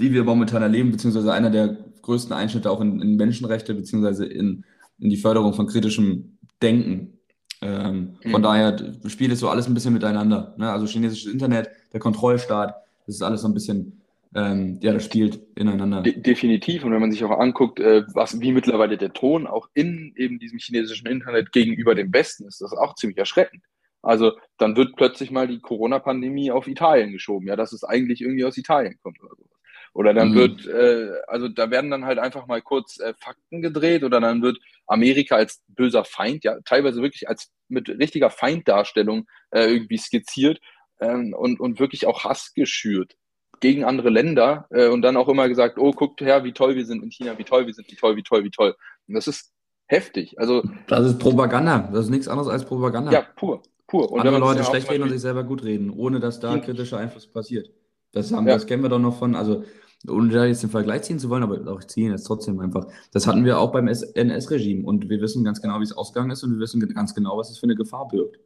die 0.00 0.12
wir 0.12 0.24
momentan 0.24 0.62
erleben, 0.62 0.90
beziehungsweise 0.90 1.32
einer 1.32 1.50
der 1.50 1.78
größten 2.02 2.32
Einschnitte 2.32 2.70
auch 2.70 2.80
in, 2.80 3.00
in 3.00 3.16
Menschenrechte, 3.16 3.74
beziehungsweise 3.74 4.26
in, 4.26 4.64
in 4.98 5.10
die 5.10 5.16
Förderung 5.16 5.54
von 5.54 5.66
kritischem 5.66 6.38
Denken. 6.60 7.18
Ähm, 7.60 8.16
mhm. 8.24 8.30
Von 8.30 8.42
daher 8.42 8.76
spielt 9.06 9.32
es 9.32 9.40
so 9.40 9.48
alles 9.48 9.66
ein 9.66 9.74
bisschen 9.74 9.94
miteinander. 9.94 10.54
Ne? 10.58 10.70
Also 10.70 10.86
chinesisches 10.86 11.32
Internet, 11.32 11.70
der 11.92 12.00
Kontrollstaat, 12.00 12.74
das 13.06 13.16
ist 13.16 13.22
alles 13.22 13.42
so 13.42 13.48
ein 13.48 13.54
bisschen 13.54 14.02
ähm, 14.34 14.78
ja, 14.80 14.92
das 14.92 15.04
spielt 15.04 15.40
ineinander. 15.56 16.02
De 16.02 16.18
definitiv. 16.18 16.84
Und 16.84 16.92
wenn 16.92 17.00
man 17.00 17.12
sich 17.12 17.22
auch 17.22 17.38
anguckt, 17.38 17.80
äh, 17.80 18.02
was, 18.14 18.40
wie 18.40 18.52
mittlerweile 18.52 18.96
der 18.96 19.12
Ton 19.12 19.46
auch 19.46 19.68
in 19.74 20.12
eben 20.16 20.38
diesem 20.38 20.58
chinesischen 20.58 21.06
Internet 21.06 21.52
gegenüber 21.52 21.94
dem 21.94 22.12
Westen 22.12 22.46
ist, 22.46 22.60
das 22.60 22.72
ist 22.72 22.78
auch 22.78 22.94
ziemlich 22.94 23.18
erschreckend. 23.18 23.62
Also 24.02 24.32
dann 24.58 24.76
wird 24.76 24.96
plötzlich 24.96 25.30
mal 25.30 25.46
die 25.46 25.60
Corona-Pandemie 25.60 26.50
auf 26.50 26.66
Italien 26.66 27.12
geschoben, 27.12 27.46
ja, 27.46 27.56
dass 27.56 27.72
es 27.72 27.84
eigentlich 27.84 28.20
irgendwie 28.20 28.44
aus 28.44 28.56
Italien 28.56 28.98
kommt 29.02 29.20
oder 29.20 29.34
sowas. 29.36 29.50
Oder 29.94 30.14
dann 30.14 30.30
mhm. 30.30 30.34
wird, 30.34 30.66
äh, 30.66 31.10
also 31.28 31.48
da 31.48 31.70
werden 31.70 31.90
dann 31.90 32.04
halt 32.04 32.18
einfach 32.18 32.46
mal 32.46 32.62
kurz 32.62 32.98
äh, 32.98 33.14
Fakten 33.18 33.60
gedreht 33.60 34.04
oder 34.04 34.20
dann 34.20 34.42
wird 34.42 34.58
Amerika 34.86 35.36
als 35.36 35.62
böser 35.68 36.04
Feind, 36.04 36.44
ja, 36.44 36.58
teilweise 36.64 37.02
wirklich 37.02 37.28
als 37.28 37.50
mit 37.68 37.88
richtiger 37.88 38.30
Feinddarstellung 38.30 39.26
äh, 39.50 39.66
irgendwie 39.66 39.98
skizziert 39.98 40.60
ähm, 41.00 41.34
und, 41.34 41.60
und 41.60 41.78
wirklich 41.78 42.06
auch 42.06 42.24
Hass 42.24 42.52
geschürt 42.54 43.14
gegen 43.60 43.84
andere 43.84 44.10
Länder 44.10 44.66
äh, 44.70 44.88
und 44.88 45.02
dann 45.02 45.16
auch 45.16 45.28
immer 45.28 45.48
gesagt, 45.48 45.78
oh, 45.78 45.92
guckt 45.92 46.20
her, 46.20 46.42
wie 46.44 46.52
toll 46.52 46.74
wir 46.74 46.84
sind 46.84 47.02
in 47.02 47.10
China, 47.10 47.38
wie 47.38 47.44
toll 47.44 47.66
wir 47.66 47.74
sind, 47.74 47.90
wie 47.90 47.96
toll, 47.96 48.16
wie 48.16 48.22
toll, 48.22 48.44
wie 48.44 48.50
toll. 48.50 48.74
Und 49.06 49.14
das 49.14 49.28
ist 49.28 49.52
heftig. 49.86 50.38
Also, 50.38 50.64
das 50.88 51.06
ist 51.06 51.18
Propaganda. 51.18 51.88
Das 51.92 52.06
ist 52.06 52.10
nichts 52.10 52.28
anderes 52.28 52.48
als 52.48 52.64
Propaganda. 52.64 53.12
Ja, 53.12 53.22
pur. 53.22 53.62
Pur. 53.92 54.10
Und 54.10 54.20
andere 54.20 54.38
Leute 54.38 54.64
schlecht 54.64 54.90
reden 54.90 55.04
und 55.04 55.10
sich 55.10 55.20
selber 55.20 55.44
gut 55.44 55.62
reden, 55.62 55.90
ohne 55.90 56.18
dass 56.18 56.40
da 56.40 56.58
kritischer 56.58 56.98
Einfluss 56.98 57.26
passiert. 57.26 57.70
Das, 58.12 58.32
haben, 58.32 58.46
ja. 58.46 58.54
das 58.54 58.66
kennen 58.66 58.82
wir 58.82 58.88
doch 58.88 58.98
noch 58.98 59.18
von, 59.18 59.36
also 59.36 59.64
ohne 60.08 60.32
da 60.32 60.46
jetzt 60.46 60.62
den 60.62 60.70
Vergleich 60.70 61.02
ziehen 61.02 61.18
zu 61.18 61.30
wollen, 61.30 61.42
aber 61.42 61.70
auch 61.70 61.84
ziehen 61.84 62.10
jetzt 62.10 62.24
trotzdem 62.24 62.58
einfach. 62.58 62.86
Das 63.12 63.26
hatten 63.26 63.44
wir 63.44 63.58
auch 63.58 63.70
beim 63.70 63.86
NS-Regime 63.86 64.84
und 64.84 65.08
wir 65.08 65.20
wissen 65.20 65.44
ganz 65.44 65.60
genau, 65.60 65.78
wie 65.78 65.84
es 65.84 65.92
ausgegangen 65.92 66.30
ist 66.30 66.42
und 66.42 66.52
wir 66.52 66.58
wissen 66.58 66.80
ganz 66.94 67.14
genau, 67.14 67.36
was 67.38 67.50
es 67.50 67.58
für 67.58 67.64
eine 67.64 67.76
Gefahr 67.76 68.08
birgt. 68.08 68.38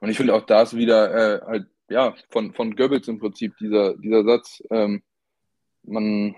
Und 0.00 0.10
ich 0.10 0.16
finde 0.16 0.34
auch 0.34 0.42
da 0.42 0.62
ist 0.62 0.76
wieder 0.76 1.40
äh, 1.40 1.40
halt 1.44 1.66
ja, 1.88 2.14
von, 2.28 2.52
von 2.52 2.76
Goebbels 2.76 3.08
im 3.08 3.18
Prinzip, 3.18 3.56
dieser, 3.58 3.96
dieser 3.96 4.24
Satz, 4.24 4.62
ähm, 4.70 5.02
man, 5.82 6.36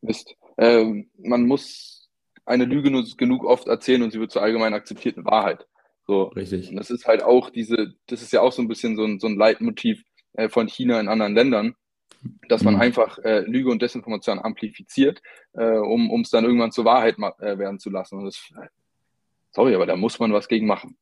Mist, 0.00 0.36
äh, 0.56 1.04
man 1.18 1.46
muss 1.46 2.08
eine 2.44 2.64
Lüge 2.64 2.90
nur 2.90 3.04
genug 3.16 3.44
oft 3.44 3.66
erzählen 3.66 4.02
und 4.02 4.12
sie 4.12 4.20
wird 4.20 4.30
zur 4.30 4.42
allgemein 4.42 4.74
akzeptierten 4.74 5.24
Wahrheit. 5.24 5.66
So. 6.10 6.22
Richtig. 6.24 6.70
Und 6.70 6.76
das 6.76 6.90
ist 6.90 7.06
halt 7.06 7.22
auch 7.22 7.50
diese, 7.50 7.94
das 8.08 8.20
ist 8.20 8.32
ja 8.32 8.40
auch 8.40 8.50
so 8.50 8.60
ein 8.62 8.66
bisschen 8.66 8.96
so 8.96 9.04
ein, 9.04 9.20
so 9.20 9.28
ein 9.28 9.36
Leitmotiv 9.36 10.02
äh, 10.32 10.48
von 10.48 10.66
China 10.66 10.98
in 10.98 11.06
anderen 11.06 11.36
Ländern, 11.36 11.76
dass 12.48 12.64
man 12.64 12.74
mhm. 12.74 12.80
einfach 12.80 13.18
äh, 13.18 13.42
Lüge 13.42 13.70
und 13.70 13.80
Desinformation 13.80 14.40
amplifiziert, 14.40 15.22
äh, 15.52 15.76
um 15.76 16.20
es 16.22 16.30
dann 16.30 16.44
irgendwann 16.44 16.72
zur 16.72 16.84
Wahrheit 16.84 17.16
äh, 17.38 17.58
werden 17.58 17.78
zu 17.78 17.90
lassen. 17.90 18.18
Und 18.18 18.24
das, 18.24 18.42
sorry, 19.52 19.72
aber 19.76 19.86
da 19.86 19.94
muss 19.94 20.18
man 20.18 20.32
was 20.32 20.48
gegen 20.48 20.66
machen. 20.66 20.96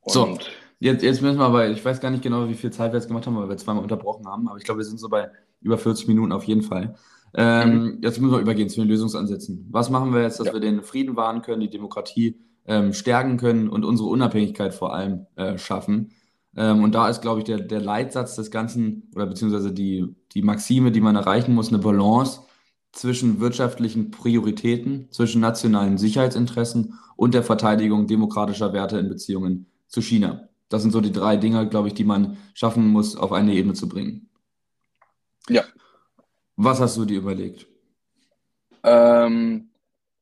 Und 0.00 0.12
so. 0.12 0.38
Jetzt, 0.80 1.04
jetzt 1.04 1.22
müssen 1.22 1.38
wir 1.38 1.44
aber, 1.44 1.68
ich 1.68 1.84
weiß 1.84 2.00
gar 2.00 2.10
nicht 2.10 2.24
genau, 2.24 2.48
wie 2.48 2.54
viel 2.54 2.72
Zeit 2.72 2.90
wir 2.90 2.98
jetzt 2.98 3.06
gemacht 3.06 3.28
haben, 3.28 3.36
weil 3.36 3.48
wir 3.48 3.56
zweimal 3.58 3.84
unterbrochen 3.84 4.26
haben, 4.26 4.48
aber 4.48 4.58
ich 4.58 4.64
glaube, 4.64 4.78
wir 4.78 4.84
sind 4.84 4.98
so 4.98 5.08
bei 5.08 5.30
über 5.60 5.78
40 5.78 6.08
Minuten 6.08 6.32
auf 6.32 6.42
jeden 6.42 6.62
Fall. 6.62 6.96
Ähm, 7.32 7.82
mhm. 7.82 7.98
Jetzt 8.02 8.20
müssen 8.20 8.32
wir 8.32 8.40
übergehen 8.40 8.68
zu 8.68 8.80
den 8.80 8.88
Lösungsansätzen. 8.88 9.68
Was 9.70 9.88
machen 9.88 10.12
wir 10.12 10.22
jetzt, 10.22 10.40
dass 10.40 10.48
ja. 10.48 10.52
wir 10.52 10.60
den 10.60 10.82
Frieden 10.82 11.14
wahren 11.14 11.42
können, 11.42 11.60
die 11.60 11.70
Demokratie 11.70 12.40
ähm, 12.68 12.92
stärken 12.92 13.36
können 13.36 13.68
und 13.68 13.84
unsere 13.84 14.08
Unabhängigkeit 14.08 14.72
vor 14.72 14.94
allem 14.94 15.26
äh, 15.34 15.58
schaffen? 15.58 16.12
Ähm, 16.56 16.84
und 16.84 16.94
da 16.94 17.08
ist, 17.08 17.22
glaube 17.22 17.40
ich, 17.40 17.44
der, 17.44 17.58
der 17.58 17.80
Leitsatz 17.80 18.36
des 18.36 18.50
Ganzen 18.50 19.10
oder 19.14 19.26
beziehungsweise 19.26 19.72
die, 19.72 20.14
die 20.32 20.42
Maxime, 20.42 20.92
die 20.92 21.00
man 21.00 21.16
erreichen 21.16 21.54
muss, 21.54 21.68
eine 21.68 21.78
Balance 21.78 22.42
zwischen 22.92 23.40
wirtschaftlichen 23.40 24.10
Prioritäten, 24.10 25.08
zwischen 25.10 25.40
nationalen 25.40 25.98
Sicherheitsinteressen 25.98 26.94
und 27.16 27.34
der 27.34 27.42
Verteidigung 27.42 28.06
demokratischer 28.06 28.72
Werte 28.72 28.98
in 28.98 29.08
Beziehungen 29.08 29.66
zu 29.88 30.00
China. 30.00 30.48
Das 30.68 30.82
sind 30.82 30.90
so 30.90 31.00
die 31.00 31.12
drei 31.12 31.36
Dinge, 31.36 31.68
glaube 31.68 31.88
ich, 31.88 31.94
die 31.94 32.04
man 32.04 32.36
schaffen 32.54 32.88
muss, 32.88 33.16
auf 33.16 33.32
eine 33.32 33.54
Ebene 33.54 33.74
zu 33.74 33.88
bringen. 33.88 34.28
Ja. 35.48 35.64
Was 36.56 36.80
hast 36.80 36.96
du 36.96 37.04
dir 37.04 37.18
überlegt? 37.18 37.66
Ähm, 38.82 39.70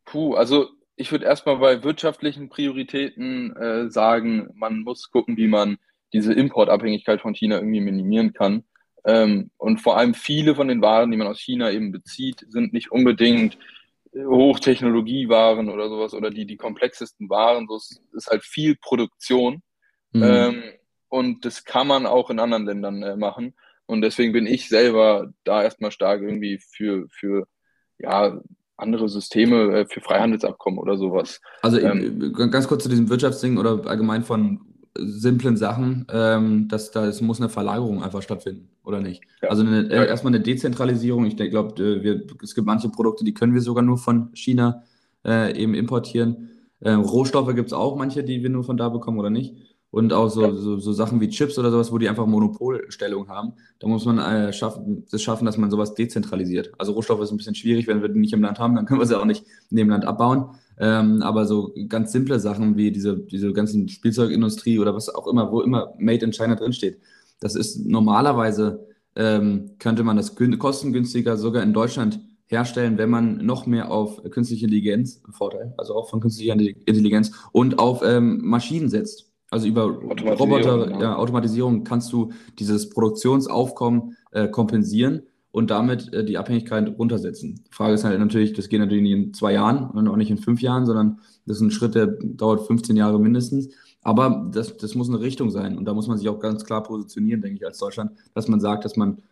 puh, 0.05 0.35
also 0.35 0.69
ich 0.97 1.13
würde 1.13 1.27
erstmal 1.27 1.59
bei 1.59 1.85
wirtschaftlichen 1.85 2.49
Prioritäten 2.49 3.55
äh, 3.57 3.91
sagen, 3.91 4.49
man 4.55 4.81
muss 4.81 5.11
gucken, 5.11 5.37
wie 5.37 5.47
man 5.47 5.79
diese 6.13 6.33
Importabhängigkeit 6.33 7.21
von 7.21 7.35
China 7.35 7.57
irgendwie 7.57 7.81
minimieren 7.81 8.33
kann. 8.33 8.65
Ähm, 9.05 9.51
und 9.59 9.79
vor 9.79 9.99
allem 9.99 10.15
viele 10.15 10.55
von 10.55 10.69
den 10.69 10.83
Waren, 10.83 11.11
die 11.11 11.17
man 11.17 11.27
aus 11.27 11.39
China 11.39 11.71
eben 11.71 11.93
bezieht, 11.93 12.45
sind 12.49 12.73
nicht 12.73 12.91
unbedingt 12.91 13.59
Hochtechnologiewaren 14.15 15.69
oder 15.69 15.89
sowas 15.89 16.15
oder 16.15 16.31
die, 16.31 16.47
die 16.47 16.57
komplexesten 16.57 17.29
Waren. 17.29 17.67
So 17.69 17.77
ist, 17.77 18.01
ist 18.13 18.29
halt 18.29 18.43
viel 18.43 18.77
Produktion. 18.77 19.63
Mhm. 20.13 20.23
Ähm, 20.23 20.63
und 21.09 21.45
das 21.45 21.65
kann 21.65 21.87
man 21.87 22.07
auch 22.07 22.31
in 22.31 22.41
anderen 22.41 22.65
Ländern 22.65 23.03
äh, 23.03 23.17
machen. 23.17 23.55
Und 23.85 24.01
deswegen 24.01 24.33
bin 24.33 24.47
ich 24.47 24.69
selber 24.69 25.33
da 25.45 25.63
erstmal 25.63 25.93
stark 25.93 26.23
irgendwie 26.23 26.59
für, 26.59 27.07
für 27.11 27.47
ja, 27.99 28.41
andere 28.77 29.09
Systeme, 29.09 29.81
äh, 29.81 29.87
für 29.87 30.01
Freihandelsabkommen 30.01 30.79
oder 30.79 30.97
sowas. 30.97 31.41
Also 31.62 31.79
ähm, 31.79 32.33
ganz 32.51 32.68
kurz 32.68 32.83
zu 32.83 32.89
diesem 32.89 33.09
Wirtschaftsding 33.09 33.59
oder 33.59 33.87
allgemein 33.87 34.22
von 34.22 34.61
simplen 34.99 35.57
Sachen, 35.57 36.07
ähm, 36.11 36.68
dass 36.68 36.91
da 36.91 37.07
es 37.07 37.20
muss 37.20 37.41
eine 37.41 37.49
Verlagerung 37.49 38.03
einfach 38.03 38.22
stattfinden, 38.22 38.68
oder 38.85 39.01
nicht? 39.01 39.22
Ja. 39.43 39.49
Also 39.51 39.62
eine, 39.62 39.91
äh, 39.91 40.07
erstmal 40.07 40.35
eine 40.35 40.43
Dezentralisierung. 40.43 41.27
Ich 41.27 41.37
glaube, 41.37 41.83
äh, 41.83 42.20
es 42.43 42.55
gibt 42.55 42.66
manche 42.66 42.89
Produkte, 42.89 43.24
die 43.24 43.35
können 43.35 43.55
wir 43.55 43.61
sogar 43.61 43.83
nur 43.83 43.99
von 43.99 44.31
China 44.35 44.83
äh, 45.24 45.57
eben 45.61 45.74
importieren. 45.74 46.51
Ähm, 46.83 47.01
Rohstoffe 47.01 47.55
gibt 47.55 47.68
es 47.68 47.72
auch 47.72 47.97
manche, 47.97 48.22
die 48.22 48.43
wir 48.43 48.51
nur 48.51 48.64
von 48.64 48.77
da 48.77 48.89
bekommen 48.89 49.18
oder 49.18 49.31
nicht. 49.31 49.55
Und 49.91 50.12
auch 50.12 50.28
so, 50.28 50.53
so, 50.55 50.78
so, 50.78 50.93
Sachen 50.93 51.20
wie 51.20 51.28
Chips 51.28 51.59
oder 51.59 51.70
sowas, 51.70 51.91
wo 51.91 51.99
die 51.99 52.09
einfach 52.09 52.26
Monopolstellung 52.26 53.28
haben. 53.28 53.55
Da 53.78 53.89
muss 53.89 54.05
man 54.05 54.18
äh, 54.18 54.53
schaffen, 54.53 55.07
es 55.11 55.22
schaffen, 55.22 55.47
dass 55.47 55.57
man 55.57 55.70
sowas 55.70 55.95
dezentralisiert. 55.95 56.72
Also 56.76 56.93
Rohstoffe 56.93 57.22
ist 57.22 57.30
ein 57.30 57.37
bisschen 57.37 57.55
schwierig, 57.55 57.87
wenn 57.87 58.03
wir 58.03 58.09
die 58.09 58.18
nicht 58.18 58.32
im 58.32 58.43
Land 58.43 58.59
haben, 58.59 58.74
dann 58.74 58.84
können 58.84 59.01
wir 59.01 59.07
sie 59.07 59.18
auch 59.18 59.24
nicht 59.24 59.45
in 59.70 59.76
dem 59.76 59.89
Land 59.89 60.05
abbauen. 60.05 60.51
Ähm, 60.78 61.22
aber 61.22 61.47
so 61.47 61.72
ganz 61.89 62.12
simple 62.12 62.39
Sachen 62.41 62.76
wie 62.76 62.91
diese, 62.91 63.16
diese 63.16 63.53
ganzen 63.53 63.89
Spielzeugindustrie 63.89 64.78
oder 64.78 64.95
was 64.95 65.09
auch 65.09 65.26
immer, 65.26 65.51
wo 65.51 65.62
immer 65.62 65.95
Made 65.99 66.24
in 66.24 66.32
China 66.32 66.57
drinsteht, 66.57 66.99
das 67.41 67.55
ist 67.55 67.87
normalerweise, 67.87 68.87
ähm, 69.14 69.70
könnte 69.78 70.05
man 70.05 70.16
das 70.16 70.34
kostengünstiger 70.34 71.37
sogar 71.37 71.62
in 71.62 71.72
Deutschland 71.72 72.20
herstellen, 72.47 72.99
wenn 72.99 73.11
man 73.11 73.39
noch 73.39 73.66
mehr 73.66 73.91
auf 73.91 74.22
künstliche 74.30 74.66
Intelligenz, 74.66 75.22
Vorteil, 75.30 75.74
also 75.78 75.95
auch 75.95 76.09
von 76.09 76.20
künstlicher 76.20 76.53
Intelligenz 76.53 77.32
und 77.53 77.78
auf 77.78 78.03
ähm, 78.05 78.41
Maschinen 78.43 78.89
setzt. 78.89 79.26
Also 79.51 79.69
über 79.69 79.85
Roboter, 79.85 80.91
ja. 80.91 81.01
Ja, 81.01 81.17
Automatisierung 81.17 81.85
kannst 81.85 82.13
du 82.13 82.33
dieses 82.59 82.91
Produktionsaufkommen 82.91 84.17
äh, 84.33 84.49
kompensieren 84.49 85.23
und 85.53 85.71
damit 85.71 86.13
äh, 86.13 86.25
die 86.25 86.37
Abhängigkeit 86.37 86.99
runtersetzen. 86.99 87.65
Die 87.67 87.73
Frage 87.73 87.95
ist 87.95 88.05
halt 88.05 88.19
natürlich, 88.19 88.53
das 88.53 88.69
geht 88.69 88.81
natürlich 88.81 89.03
nicht 89.03 89.13
in 89.13 89.35
zwei 89.35 89.53
Jahren 89.53 89.91
und 89.91 90.09
auch 90.09 90.17
nicht 90.17 90.31
in 90.31 90.39
fünf 90.39 90.61
Jahren, 90.61 90.85
sondern 90.85 91.21
das 91.47 91.59
ist 91.59 91.63
ein 91.63 91.71
Schritt, 91.71 91.95
der 91.95 92.09
dauert 92.09 92.67
15 92.67 92.97
Jahre 92.97 93.21
mindestens. 93.21 93.71
Aber 94.03 94.51
das, 94.53 94.77
das 94.77 94.95
muss 94.95 95.09
eine 95.09 95.21
Richtung 95.21 95.51
sein 95.51 95.79
und 95.79 95.85
da 95.85 95.95
muss 95.95 96.09
man 96.09 96.19
sich 96.19 96.29
auch 96.29 96.39
ganz 96.39 96.65
klar 96.65 96.83
positionieren, 96.83 97.41
denke 97.41 97.57
ich, 97.57 97.67
als 97.67 97.79
Deutschland, 97.79 98.13
dass 98.35 98.49
man 98.49 98.61
sagt, 98.61 98.85
dass 98.85 98.97
man 98.97 99.23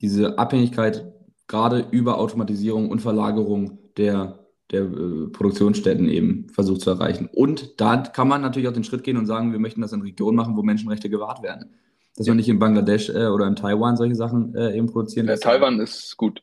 diese 0.00 0.38
Abhängigkeit 0.38 1.12
gerade 1.46 1.86
über 1.90 2.18
Automatisierung 2.18 2.88
und 2.90 3.00
Verlagerung 3.00 3.78
der, 3.96 4.41
der 4.72 4.82
äh, 4.82 5.26
Produktionsstätten 5.32 6.08
eben 6.08 6.48
versucht 6.48 6.80
zu 6.80 6.90
erreichen. 6.90 7.28
Und 7.32 7.80
da 7.80 7.98
kann 7.98 8.28
man 8.28 8.40
natürlich 8.40 8.68
auch 8.68 8.72
den 8.72 8.84
Schritt 8.84 9.04
gehen 9.04 9.16
und 9.16 9.26
sagen, 9.26 9.52
wir 9.52 9.58
möchten 9.58 9.80
das 9.80 9.92
in 9.92 10.02
Regionen 10.02 10.36
machen, 10.36 10.56
wo 10.56 10.62
Menschenrechte 10.62 11.10
gewahrt 11.10 11.42
werden 11.42 11.70
dass 12.16 12.26
ja. 12.26 12.32
man 12.32 12.38
nicht 12.38 12.48
in 12.48 12.58
Bangladesch 12.58 13.08
äh, 13.08 13.26
oder 13.26 13.46
in 13.46 13.56
Taiwan 13.56 13.96
solche 13.96 14.14
Sachen 14.14 14.54
äh, 14.54 14.76
eben 14.76 14.86
produzieren. 14.86 15.28
Ja, 15.28 15.36
Taiwan 15.36 15.80
ist 15.80 16.16
gut. 16.16 16.42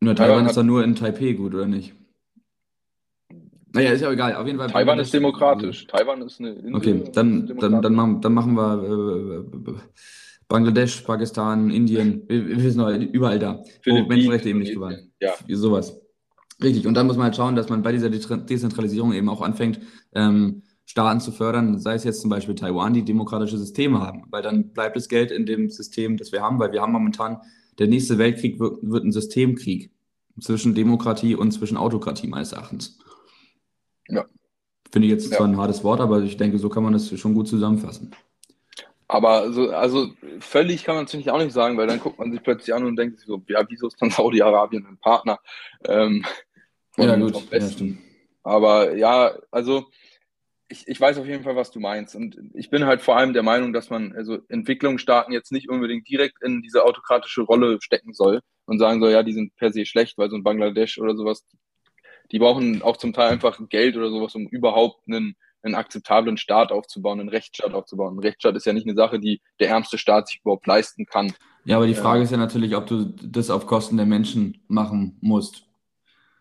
Nur 0.00 0.14
Taiwan, 0.14 0.32
Taiwan 0.32 0.46
ist 0.46 0.56
dann 0.56 0.66
nur 0.66 0.84
in 0.84 0.94
Taipei 0.94 1.32
gut, 1.32 1.54
oder 1.54 1.66
nicht? 1.66 1.94
Naja, 3.72 3.92
ist 3.92 4.02
ja 4.02 4.10
egal. 4.10 4.36
Auf 4.36 4.46
jeden 4.46 4.58
Fall. 4.58 4.70
Taiwan 4.70 4.98
ist 4.98 5.12
demokratisch. 5.12 5.86
Taiwan 5.86 6.22
ist 6.22 6.40
eine 6.40 6.50
Insel. 6.50 6.74
Okay, 6.74 7.04
dann, 7.12 7.46
dann, 7.58 7.82
dann, 7.82 7.94
machen, 7.94 8.20
dann 8.20 8.34
machen 8.34 8.54
wir 8.54 9.46
äh, 9.66 9.72
Bangladesch, 10.46 11.00
Pakistan, 11.00 11.70
Indien, 11.70 12.22
wir, 12.28 12.46
wir 12.46 12.74
noch, 12.74 12.90
überall 12.90 13.38
da, 13.38 13.62
wo 13.86 14.04
Menschenrechte 14.04 14.50
eben 14.50 14.60
nicht 14.60 14.74
gewann. 14.74 15.10
Ja. 15.20 15.32
Sowas. 15.48 16.00
Richtig. 16.64 16.86
Und 16.86 16.94
dann 16.94 17.06
muss 17.06 17.16
man 17.16 17.24
halt 17.24 17.36
schauen, 17.36 17.56
dass 17.56 17.68
man 17.68 17.82
bei 17.82 17.92
dieser 17.92 18.08
Dezentralisierung 18.08 19.12
eben 19.12 19.28
auch 19.28 19.42
anfängt, 19.42 19.80
ähm, 20.14 20.62
Staaten 20.86 21.20
zu 21.20 21.30
fördern, 21.30 21.78
sei 21.78 21.94
es 21.94 22.04
jetzt 22.04 22.20
zum 22.20 22.30
Beispiel 22.30 22.54
Taiwan, 22.54 22.94
die 22.94 23.04
demokratische 23.04 23.58
Systeme 23.58 24.00
haben, 24.00 24.24
weil 24.30 24.42
dann 24.42 24.70
bleibt 24.70 24.96
das 24.96 25.08
Geld 25.08 25.30
in 25.30 25.46
dem 25.46 25.70
System, 25.70 26.16
das 26.16 26.32
wir 26.32 26.42
haben, 26.42 26.58
weil 26.58 26.72
wir 26.72 26.82
haben 26.82 26.92
momentan, 26.92 27.40
der 27.78 27.86
nächste 27.86 28.18
Weltkrieg 28.18 28.58
wird, 28.60 28.78
wird 28.82 29.04
ein 29.04 29.12
Systemkrieg 29.12 29.90
zwischen 30.40 30.74
Demokratie 30.74 31.34
und 31.34 31.52
zwischen 31.52 31.76
Autokratie 31.76 32.28
meines 32.28 32.52
Erachtens. 32.52 32.98
Ja. 34.08 34.24
Finde 34.90 35.06
ich 35.06 35.12
jetzt 35.12 35.30
ja. 35.30 35.36
zwar 35.36 35.48
ein 35.48 35.56
hartes 35.56 35.84
Wort, 35.84 36.00
aber 36.00 36.22
ich 36.22 36.36
denke, 36.36 36.58
so 36.58 36.68
kann 36.68 36.82
man 36.82 36.92
das 36.92 37.18
schon 37.18 37.34
gut 37.34 37.48
zusammenfassen. 37.48 38.14
Aber 39.08 39.52
so, 39.52 39.70
also 39.70 40.08
völlig 40.40 40.84
kann 40.84 40.96
man 40.96 41.04
es 41.04 41.12
natürlich 41.12 41.30
auch 41.30 41.38
nicht 41.38 41.52
sagen, 41.52 41.76
weil 41.76 41.86
dann 41.86 42.00
guckt 42.00 42.18
man 42.18 42.32
sich 42.32 42.42
plötzlich 42.42 42.74
an 42.74 42.84
und 42.84 42.96
denkt 42.96 43.18
sich 43.18 43.26
so, 43.26 43.42
ja, 43.48 43.64
wieso 43.68 43.86
ist 43.88 44.00
dann 44.00 44.10
Saudi-Arabien 44.10 44.86
ein 44.86 44.98
Partner? 44.98 45.38
Ähm, 45.84 46.24
ja, 46.96 47.16
gut. 47.16 47.50
Ja, 47.50 47.68
stimmt. 47.68 47.98
Aber 48.42 48.94
ja, 48.94 49.34
also 49.50 49.86
ich, 50.68 50.88
ich 50.88 51.00
weiß 51.00 51.18
auf 51.18 51.26
jeden 51.26 51.44
Fall, 51.44 51.56
was 51.56 51.70
du 51.70 51.80
meinst. 51.80 52.14
Und 52.16 52.38
ich 52.54 52.70
bin 52.70 52.86
halt 52.86 53.02
vor 53.02 53.16
allem 53.16 53.32
der 53.32 53.42
Meinung, 53.42 53.72
dass 53.72 53.90
man 53.90 54.12
also 54.12 54.38
Entwicklungsstaaten 54.48 55.32
jetzt 55.32 55.52
nicht 55.52 55.68
unbedingt 55.68 56.08
direkt 56.08 56.42
in 56.42 56.62
diese 56.62 56.84
autokratische 56.84 57.42
Rolle 57.42 57.78
stecken 57.80 58.12
soll 58.12 58.40
und 58.66 58.78
sagen 58.78 59.00
soll, 59.00 59.12
ja, 59.12 59.22
die 59.22 59.32
sind 59.32 59.54
per 59.56 59.72
se 59.72 59.86
schlecht, 59.86 60.18
weil 60.18 60.30
so 60.30 60.36
ein 60.36 60.42
Bangladesch 60.42 60.98
oder 60.98 61.16
sowas, 61.16 61.46
die 62.32 62.38
brauchen 62.38 62.82
auch 62.82 62.96
zum 62.96 63.12
Teil 63.12 63.30
einfach 63.30 63.58
Geld 63.68 63.96
oder 63.96 64.10
sowas, 64.10 64.34
um 64.34 64.46
überhaupt 64.46 65.06
einen, 65.06 65.36
einen 65.62 65.74
akzeptablen 65.74 66.38
Staat 66.38 66.72
aufzubauen, 66.72 67.20
einen 67.20 67.28
Rechtsstaat 67.28 67.74
aufzubauen. 67.74 68.16
Ein 68.16 68.20
Rechtsstaat 68.20 68.56
ist 68.56 68.66
ja 68.66 68.72
nicht 68.72 68.86
eine 68.86 68.96
Sache, 68.96 69.20
die 69.20 69.40
der 69.60 69.68
ärmste 69.68 69.98
Staat 69.98 70.28
sich 70.28 70.40
überhaupt 70.42 70.66
leisten 70.66 71.06
kann. 71.06 71.32
Ja, 71.64 71.76
aber 71.76 71.86
die 71.86 71.94
Frage 71.94 72.22
ist 72.22 72.30
ja 72.30 72.36
natürlich, 72.36 72.74
ob 72.74 72.86
du 72.86 73.04
das 73.04 73.50
auf 73.50 73.66
Kosten 73.66 73.96
der 73.96 74.06
Menschen 74.06 74.62
machen 74.68 75.18
musst. 75.20 75.66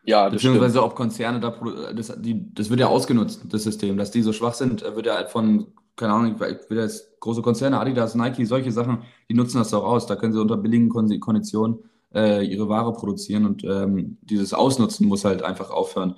Ja, 0.05 0.25
das 0.25 0.33
Beziehungsweise 0.33 0.71
stimmt. 0.71 0.85
ob 0.85 0.95
Konzerne 0.95 1.39
da, 1.39 1.93
das, 1.93 2.13
die, 2.21 2.53
das 2.53 2.69
wird 2.69 2.79
ja 2.79 2.87
ausgenutzt, 2.87 3.41
das 3.49 3.63
System, 3.63 3.97
dass 3.97 4.11
die 4.11 4.21
so 4.21 4.33
schwach 4.33 4.53
sind, 4.53 4.81
wird 4.81 5.05
ja 5.05 5.15
halt 5.15 5.29
von, 5.29 5.67
keine 5.95 6.13
Ahnung, 6.13 6.39
wird 6.39 6.69
jetzt 6.69 7.19
große 7.21 7.41
Konzerne, 7.41 7.79
Adidas, 7.79 8.13
Nike, 8.13 8.45
solche 8.45 8.71
Sachen, 8.71 9.03
die 9.29 9.33
nutzen 9.33 9.59
das 9.59 9.73
auch 9.73 9.85
aus. 9.85 10.05
Da 10.05 10.17
können 10.17 10.33
sie 10.33 10.41
unter 10.41 10.57
billigen 10.57 10.89
Konditionen 10.89 11.79
äh, 12.13 12.45
ihre 12.45 12.67
Ware 12.67 12.91
produzieren 12.93 13.45
und 13.45 13.63
ähm, 13.63 14.17
dieses 14.21 14.53
Ausnutzen 14.53 15.07
muss 15.07 15.23
halt 15.23 15.41
einfach 15.41 15.69
aufhören. 15.69 16.15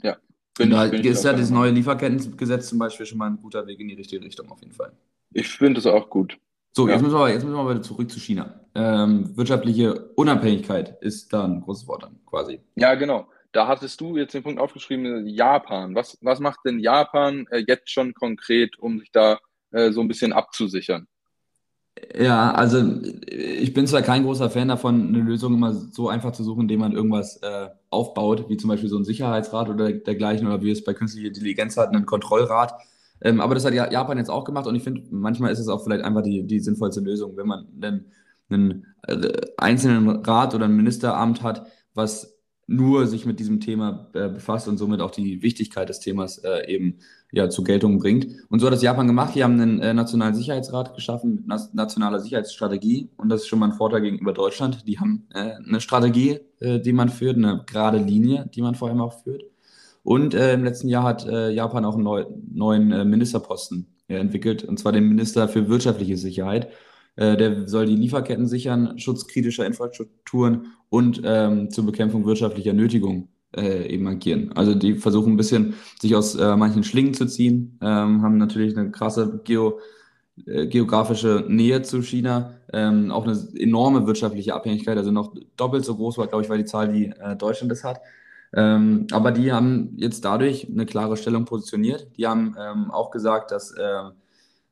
Ja. 0.00 0.16
Bin 0.56 0.70
da 0.70 0.86
ich, 0.86 1.04
ist 1.04 1.24
ja 1.24 1.32
das 1.32 1.50
neue 1.50 1.72
Lieferkettengesetz 1.72 2.68
zum 2.68 2.78
Beispiel 2.78 3.06
schon 3.06 3.18
mal 3.18 3.30
ein 3.30 3.38
guter 3.42 3.66
Weg 3.66 3.80
in 3.80 3.88
die 3.88 3.94
richtige 3.94 4.24
Richtung 4.24 4.48
auf 4.50 4.60
jeden 4.60 4.72
Fall. 4.72 4.92
Ich 5.32 5.48
finde 5.48 5.80
es 5.80 5.86
auch 5.86 6.08
gut. 6.08 6.38
So, 6.76 6.88
ja. 6.88 6.94
jetzt, 6.94 7.02
müssen 7.02 7.16
wir, 7.16 7.28
jetzt 7.28 7.44
müssen 7.44 7.56
wir 7.56 7.70
wieder 7.70 7.82
zurück 7.82 8.10
zu 8.10 8.18
China. 8.18 8.60
Ähm, 8.74 9.36
wirtschaftliche 9.36 10.10
Unabhängigkeit 10.16 11.00
ist 11.00 11.32
da 11.32 11.44
ein 11.44 11.60
großes 11.60 11.86
Wort 11.86 12.02
dann 12.02 12.18
quasi. 12.26 12.60
Ja, 12.74 12.96
genau. 12.96 13.28
Da 13.52 13.68
hattest 13.68 14.00
du 14.00 14.16
jetzt 14.16 14.34
den 14.34 14.42
Punkt 14.42 14.60
aufgeschrieben, 14.60 15.28
Japan. 15.28 15.94
Was, 15.94 16.18
was 16.20 16.40
macht 16.40 16.60
denn 16.64 16.80
Japan 16.80 17.46
äh, 17.50 17.62
jetzt 17.68 17.90
schon 17.90 18.12
konkret, 18.12 18.76
um 18.80 18.98
sich 18.98 19.12
da 19.12 19.38
äh, 19.70 19.92
so 19.92 20.00
ein 20.00 20.08
bisschen 20.08 20.32
abzusichern? 20.32 21.06
Ja, 22.18 22.50
also 22.50 22.82
ich 23.28 23.72
bin 23.72 23.86
zwar 23.86 24.02
kein 24.02 24.24
großer 24.24 24.50
Fan 24.50 24.66
davon, 24.66 25.08
eine 25.08 25.22
Lösung 25.22 25.54
immer 25.54 25.72
so 25.72 26.08
einfach 26.08 26.32
zu 26.32 26.42
suchen, 26.42 26.62
indem 26.62 26.80
man 26.80 26.92
irgendwas 26.92 27.36
äh, 27.36 27.68
aufbaut, 27.90 28.48
wie 28.48 28.56
zum 28.56 28.66
Beispiel 28.66 28.88
so 28.88 28.98
ein 28.98 29.04
Sicherheitsrat 29.04 29.68
oder 29.68 29.92
dergleichen, 29.92 30.48
oder 30.48 30.60
wie 30.60 30.72
es 30.72 30.82
bei 30.82 30.92
künstlicher 30.92 31.28
Intelligenz 31.28 31.76
hat, 31.76 31.90
einen 31.90 32.04
Kontrollrat. 32.04 32.74
Ähm, 33.20 33.40
aber 33.40 33.54
das 33.54 33.64
hat 33.64 33.74
Japan 33.74 34.18
jetzt 34.18 34.30
auch 34.30 34.44
gemacht 34.44 34.66
und 34.66 34.74
ich 34.74 34.82
finde, 34.82 35.02
manchmal 35.10 35.52
ist 35.52 35.58
es 35.58 35.68
auch 35.68 35.82
vielleicht 35.82 36.04
einfach 36.04 36.22
die, 36.22 36.46
die 36.46 36.60
sinnvollste 36.60 37.00
Lösung, 37.00 37.36
wenn 37.36 37.46
man 37.46 37.66
einen, 37.80 38.12
einen 38.50 38.86
äh, 39.06 39.40
einzelnen 39.56 40.08
Rat 40.08 40.54
oder 40.54 40.66
ein 40.66 40.76
Ministeramt 40.76 41.42
hat, 41.42 41.66
was 41.94 42.34
nur 42.66 43.06
sich 43.06 43.26
mit 43.26 43.40
diesem 43.40 43.60
Thema 43.60 44.08
äh, 44.14 44.28
befasst 44.28 44.68
und 44.68 44.78
somit 44.78 45.00
auch 45.00 45.10
die 45.10 45.42
Wichtigkeit 45.42 45.88
des 45.88 46.00
Themas 46.00 46.38
äh, 46.38 46.66
eben 46.72 46.98
ja 47.32 47.50
zur 47.50 47.64
Geltung 47.64 47.98
bringt. 47.98 48.26
Und 48.48 48.60
so 48.60 48.66
hat 48.66 48.72
das 48.72 48.82
Japan 48.82 49.06
gemacht. 49.06 49.34
Die 49.34 49.44
haben 49.44 49.60
einen 49.60 49.80
äh, 49.80 49.92
nationalen 49.92 50.34
Sicherheitsrat 50.34 50.94
geschaffen 50.94 51.34
mit 51.34 51.46
nas 51.46 51.74
nationaler 51.74 52.20
Sicherheitsstrategie 52.20 53.10
und 53.16 53.28
das 53.28 53.42
ist 53.42 53.48
schon 53.48 53.58
mal 53.58 53.66
ein 53.66 53.76
Vorteil 53.76 54.00
gegenüber 54.00 54.32
Deutschland. 54.32 54.86
Die 54.86 54.98
haben 54.98 55.26
äh, 55.34 55.52
eine 55.66 55.80
Strategie, 55.80 56.40
äh, 56.60 56.80
die 56.80 56.92
man 56.92 57.08
führt, 57.08 57.36
eine 57.36 57.64
gerade 57.66 57.98
Linie, 57.98 58.48
die 58.54 58.62
man 58.62 58.74
vor 58.74 58.88
allem 58.88 59.00
auch 59.00 59.22
führt. 59.22 59.44
Und 60.04 60.34
äh, 60.34 60.52
im 60.52 60.64
letzten 60.64 60.88
Jahr 60.88 61.02
hat 61.02 61.26
äh, 61.26 61.50
Japan 61.50 61.84
auch 61.84 61.94
einen 61.94 62.04
neu, 62.04 62.26
neuen 62.52 62.92
äh, 62.92 63.04
Ministerposten 63.06 63.86
äh, 64.06 64.16
entwickelt, 64.16 64.62
und 64.62 64.78
zwar 64.78 64.92
den 64.92 65.08
Minister 65.08 65.48
für 65.48 65.66
wirtschaftliche 65.68 66.18
Sicherheit. 66.18 66.68
Äh, 67.16 67.38
der 67.38 67.66
soll 67.66 67.86
die 67.86 67.96
Lieferketten 67.96 68.46
sichern, 68.46 68.98
Schutz 68.98 69.26
kritischer 69.26 69.64
Infrastrukturen 69.64 70.66
und 70.90 71.22
ähm, 71.24 71.70
zur 71.70 71.86
Bekämpfung 71.86 72.26
wirtschaftlicher 72.26 72.74
Nötigung 72.74 73.28
äh, 73.56 73.88
eben 73.88 74.06
agieren. 74.06 74.52
Also 74.54 74.74
die 74.74 74.92
versuchen 74.94 75.32
ein 75.32 75.36
bisschen, 75.38 75.74
sich 75.98 76.14
aus 76.14 76.36
manchen 76.36 76.84
Schlingen 76.84 77.14
zu 77.14 77.24
ziehen, 77.26 77.78
ähm, 77.80 78.20
haben 78.22 78.36
natürlich 78.36 78.76
eine 78.76 78.90
krasse 78.90 79.40
Geo 79.44 79.78
geografische 80.36 81.44
Nähe 81.46 81.82
zu 81.82 82.02
China, 82.02 82.54
ähm, 82.72 83.12
auch 83.12 83.24
eine 83.24 83.38
enorme 83.56 84.04
wirtschaftliche 84.08 84.52
Abhängigkeit, 84.52 84.98
also 84.98 85.12
noch 85.12 85.32
doppelt 85.56 85.84
so 85.84 85.94
groß 85.94 86.18
war, 86.18 86.26
glaube 86.26 86.42
ich, 86.42 86.50
war 86.50 86.58
die 86.58 86.64
Zahl, 86.64 86.92
die 86.92 87.06
äh, 87.06 87.36
Deutschland 87.36 87.70
es 87.70 87.84
hat. 87.84 88.00
Ähm, 88.56 89.06
aber 89.10 89.32
die 89.32 89.52
haben 89.52 89.94
jetzt 89.96 90.24
dadurch 90.24 90.68
eine 90.70 90.86
klare 90.86 91.16
Stellung 91.16 91.44
positioniert. 91.44 92.08
Die 92.16 92.26
haben 92.26 92.56
ähm, 92.58 92.90
auch 92.90 93.10
gesagt, 93.10 93.50
dass 93.50 93.72
äh, 93.72 94.02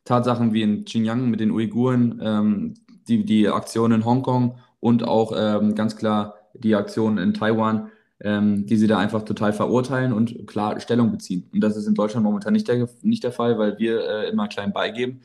Tatsachen 0.05 0.53
wie 0.53 0.63
in 0.63 0.85
Xinjiang 0.85 1.29
mit 1.29 1.41
den 1.41 1.51
Uiguren, 1.51 2.21
ähm, 2.23 2.75
die, 3.09 3.25
die 3.25 3.49
Aktionen 3.49 4.01
in 4.01 4.05
Hongkong 4.05 4.57
und 4.81 5.05
auch 5.05 5.33
ähm, 5.37 5.75
ganz 5.75 5.97
klar 5.97 6.35
die 6.55 6.75
Aktionen 6.75 7.19
in 7.19 7.35
Taiwan, 7.35 7.89
ähm, 8.21 8.67
die 8.67 8.77
sie 8.77 8.87
da 8.87 8.99
einfach 8.99 9.23
total 9.23 9.53
verurteilen 9.53 10.13
und 10.13 10.47
klar 10.47 10.79
Stellung 10.81 11.11
beziehen. 11.11 11.49
Und 11.53 11.61
das 11.61 11.77
ist 11.77 11.87
in 11.87 11.95
Deutschland 11.95 12.25
momentan 12.25 12.53
nicht 12.53 12.69
der, 12.69 12.89
nicht 13.03 13.25
der 13.25 13.33
Fall, 13.33 13.59
weil 13.59 13.79
wir 13.79 14.09
äh, 14.09 14.29
immer 14.31 14.49
klein 14.49 14.73
beigeben 14.73 15.21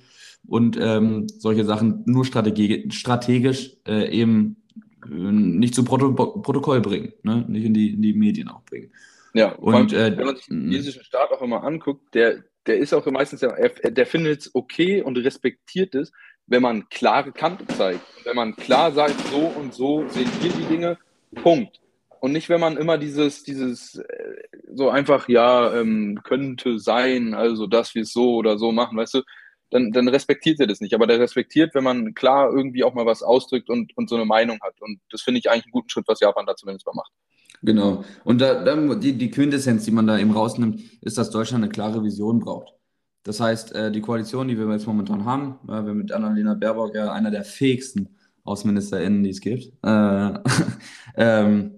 und 0.47 0.77
ähm, 0.79 1.27
solche 1.27 1.65
Sachen 1.65 2.03
nur 2.05 2.25
strategisch 2.25 3.77
äh, 3.87 4.09
eben 4.09 4.56
nicht 5.09 5.75
zu 5.75 5.83
Proto 5.83 6.13
Protokoll 6.13 6.81
bringen, 6.81 7.13
ne? 7.23 7.45
nicht 7.47 7.65
in 7.65 7.73
die, 7.73 7.93
in 7.93 8.01
die 8.01 8.13
Medien 8.13 8.49
auch 8.49 8.63
bringen. 8.63 8.91
Ja, 9.33 9.53
und 9.53 9.93
allem, 9.93 10.13
äh, 10.13 10.17
wenn 10.17 10.25
man 10.25 10.35
sich 10.35 10.45
den 10.45 10.61
chinesischen 10.69 11.03
Staat 11.03 11.31
auch 11.31 11.41
immer 11.41 11.63
anguckt, 11.63 12.15
der, 12.15 12.43
der 12.65 12.77
ist 12.77 12.93
auch 12.93 13.05
meistens, 13.05 13.41
der, 13.41 13.69
der 13.69 14.05
findet 14.05 14.41
es 14.41 14.55
okay 14.55 15.01
und 15.01 15.17
respektiert 15.17 15.95
es, 15.95 16.11
wenn 16.47 16.61
man 16.61 16.89
klare 16.89 17.31
Kante 17.31 17.67
zeigt. 17.67 18.01
Wenn 18.23 18.35
man 18.35 18.55
klar 18.55 18.91
sagt, 18.91 19.15
so 19.31 19.51
und 19.59 19.73
so 19.73 20.07
sehen 20.09 20.29
wir 20.41 20.51
die 20.51 20.65
Dinge, 20.65 20.97
Punkt. 21.35 21.79
Und 22.19 22.31
nicht, 22.31 22.49
wenn 22.49 22.59
man 22.59 22.77
immer 22.77 22.97
dieses, 22.97 23.43
dieses 23.43 23.95
äh, 23.95 24.33
so 24.73 24.89
einfach, 24.89 25.29
ja, 25.29 25.73
ähm, 25.79 26.19
könnte 26.23 26.79
sein, 26.79 27.33
also 27.33 27.67
dass 27.67 27.93
wir 27.95 28.03
es 28.03 28.13
so 28.13 28.35
oder 28.35 28.57
so 28.57 28.71
machen, 28.71 28.97
weißt 28.97 29.15
du, 29.15 29.21
dann, 29.69 29.91
dann 29.91 30.07
respektiert 30.07 30.59
er 30.59 30.67
das 30.67 30.81
nicht. 30.81 30.93
Aber 30.93 31.07
der 31.07 31.19
respektiert, 31.19 31.75
wenn 31.75 31.83
man 31.83 32.13
klar 32.13 32.51
irgendwie 32.51 32.83
auch 32.83 32.93
mal 32.93 33.05
was 33.05 33.23
ausdrückt 33.23 33.69
und, 33.69 33.95
und 33.97 34.09
so 34.09 34.15
eine 34.15 34.25
Meinung 34.25 34.59
hat. 34.61 34.81
Und 34.81 34.99
das 35.09 35.21
finde 35.21 35.39
ich 35.39 35.49
eigentlich 35.49 35.65
einen 35.65 35.71
guten 35.71 35.89
Schritt, 35.89 36.07
was 36.07 36.19
Japan 36.19 36.45
da 36.45 36.55
zumindest 36.55 36.85
mal 36.85 36.93
macht. 36.93 37.11
Genau. 37.63 38.03
Und 38.23 38.39
da, 38.39 38.63
da, 38.63 38.95
die, 38.95 39.17
die 39.17 39.31
Quintessenz, 39.31 39.85
die 39.85 39.91
man 39.91 40.07
da 40.07 40.17
eben 40.17 40.31
rausnimmt, 40.31 40.79
ist, 41.01 41.17
dass 41.17 41.31
Deutschland 41.31 41.63
eine 41.63 41.71
klare 41.71 42.03
Vision 42.03 42.39
braucht. 42.39 42.73
Das 43.23 43.39
heißt, 43.39 43.73
äh, 43.75 43.91
die 43.91 44.01
Koalition, 44.01 44.47
die 44.47 44.57
wir 44.57 44.71
jetzt 44.71 44.87
momentan 44.87 45.25
haben, 45.25 45.59
weil 45.63 45.85
wir 45.85 45.93
mit 45.93 46.11
Annalena 46.11 46.53
Baerbock 46.53 46.95
ja 46.95 47.11
einer 47.11 47.31
der 47.31 47.43
fähigsten 47.43 48.15
AußenministerInnen, 48.45 49.23
die 49.23 49.31
es 49.31 49.41
gibt, 49.41 49.73
äh, 49.83 50.33
ähm, 51.17 51.77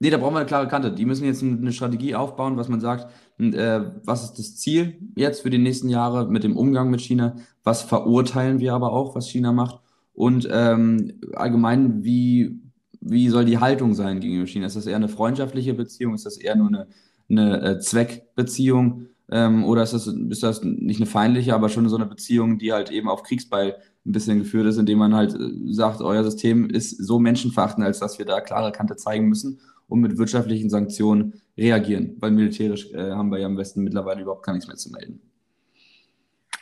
Nee, 0.00 0.10
da 0.10 0.18
brauchen 0.18 0.34
wir 0.34 0.40
eine 0.40 0.46
klare 0.46 0.68
Kante. 0.68 0.92
Die 0.92 1.04
müssen 1.04 1.24
jetzt 1.24 1.42
eine 1.42 1.72
Strategie 1.72 2.14
aufbauen, 2.14 2.56
was 2.56 2.68
man 2.68 2.80
sagt, 2.80 3.12
äh, 3.38 3.92
was 4.04 4.24
ist 4.24 4.38
das 4.38 4.56
Ziel 4.56 4.98
jetzt 5.16 5.42
für 5.42 5.50
die 5.50 5.58
nächsten 5.58 5.88
Jahre 5.88 6.28
mit 6.28 6.44
dem 6.44 6.56
Umgang 6.56 6.90
mit 6.90 7.00
China? 7.00 7.36
Was 7.62 7.82
verurteilen 7.82 8.58
wir 8.58 8.74
aber 8.74 8.92
auch, 8.92 9.14
was 9.14 9.28
China 9.28 9.52
macht? 9.52 9.80
Und 10.12 10.48
ähm, 10.50 11.20
allgemein, 11.34 12.02
wie, 12.02 12.60
wie 13.00 13.28
soll 13.28 13.44
die 13.44 13.58
Haltung 13.58 13.94
sein 13.94 14.20
gegenüber 14.20 14.46
China? 14.46 14.66
Ist 14.66 14.76
das 14.76 14.86
eher 14.86 14.96
eine 14.96 15.08
freundschaftliche 15.08 15.74
Beziehung? 15.74 16.14
Ist 16.14 16.26
das 16.26 16.36
eher 16.36 16.56
nur 16.56 16.68
eine, 16.68 16.88
eine 17.30 17.62
äh, 17.62 17.78
Zweckbeziehung? 17.78 19.06
Ähm, 19.30 19.64
oder 19.64 19.82
ist 19.82 19.92
das, 19.92 20.06
ist 20.06 20.42
das 20.42 20.62
nicht 20.64 20.98
eine 20.98 21.06
feindliche, 21.06 21.54
aber 21.54 21.68
schon 21.68 21.88
so 21.88 21.96
eine 21.96 22.06
Beziehung, 22.06 22.58
die 22.58 22.72
halt 22.72 22.90
eben 22.90 23.08
auf 23.08 23.22
Kriegsbeil 23.22 23.76
ein 24.06 24.12
bisschen 24.12 24.38
geführt 24.38 24.66
ist, 24.66 24.78
indem 24.78 24.98
man 24.98 25.14
halt 25.14 25.34
äh, 25.34 25.72
sagt, 25.72 26.00
euer 26.00 26.24
System 26.24 26.68
ist 26.68 26.90
so 26.90 27.18
menschenverachtend, 27.18 27.86
als 27.86 28.00
dass 28.00 28.18
wir 28.18 28.26
da 28.26 28.40
klare 28.40 28.72
Kante 28.72 28.96
zeigen 28.96 29.28
müssen 29.28 29.60
und 29.86 30.00
mit 30.00 30.18
wirtschaftlichen 30.18 30.70
Sanktionen 30.70 31.34
reagieren, 31.58 32.16
weil 32.20 32.30
militärisch 32.30 32.90
äh, 32.92 33.10
haben 33.10 33.30
wir 33.30 33.38
ja 33.38 33.46
im 33.46 33.58
Westen 33.58 33.82
mittlerweile 33.82 34.22
überhaupt 34.22 34.44
gar 34.44 34.52
nichts 34.52 34.68
mehr 34.68 34.76
zu 34.76 34.90
melden. 34.90 35.20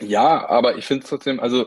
Ja, 0.01 0.49
aber 0.49 0.77
ich 0.77 0.85
finde 0.85 1.05
es 1.05 1.11
trotzdem, 1.11 1.39
also 1.39 1.67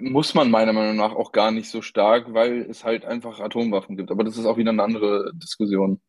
muss 0.00 0.34
man 0.34 0.50
meiner 0.50 0.72
Meinung 0.72 0.96
nach 0.96 1.14
auch 1.14 1.32
gar 1.32 1.50
nicht 1.50 1.70
so 1.70 1.82
stark, 1.82 2.32
weil 2.34 2.62
es 2.62 2.84
halt 2.84 3.04
einfach 3.04 3.40
Atomwaffen 3.40 3.96
gibt. 3.96 4.10
Aber 4.10 4.24
das 4.24 4.36
ist 4.36 4.46
auch 4.46 4.56
wieder 4.56 4.70
eine 4.70 4.82
andere 4.82 5.32
Diskussion. 5.34 6.00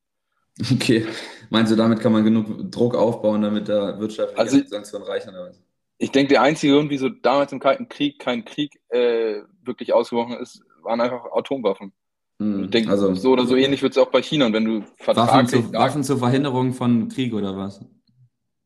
Okay, 0.71 1.07
meinst 1.49 1.71
du, 1.71 1.75
damit 1.75 1.99
kann 1.99 2.11
man 2.11 2.23
genug 2.23 2.71
Druck 2.71 2.95
aufbauen, 2.95 3.41
damit 3.41 3.69
da 3.69 3.99
wirtschaftliche 3.99 4.39
also, 4.39 4.59
Sanktionen 4.67 5.05
reichen 5.05 5.29
oder 5.29 5.49
was? 5.49 5.59
Ich 5.97 6.11
denke, 6.11 6.33
der 6.33 6.41
einzige 6.41 6.73
Grund, 6.73 6.89
wieso 6.89 7.09
damals 7.09 7.51
im 7.51 7.59
Kalten 7.59 7.89
Krieg 7.89 8.19
kein 8.19 8.45
Krieg 8.45 8.79
äh, 8.89 9.41
wirklich 9.63 9.93
ausgebrochen 9.93 10.37
ist, 10.37 10.61
waren 10.83 11.01
einfach 11.01 11.25
Atomwaffen. 11.33 11.93
Hm, 12.39 12.65
ich 12.65 12.71
denke, 12.71 12.89
also, 12.89 13.13
so 13.15 13.31
oder 13.31 13.45
so 13.45 13.55
ähnlich 13.55 13.81
wird 13.81 13.93
es 13.93 13.97
auch 13.97 14.11
bei 14.11 14.21
China. 14.21 14.51
Wenn 14.51 14.65
du 14.65 14.83
Waffen, 15.05 15.47
zu, 15.47 15.73
Waffen 15.73 16.03
zur 16.03 16.17
Verhinderung 16.17 16.73
von 16.73 17.09
Krieg 17.09 17.33
oder 17.33 17.55
was? 17.57 17.83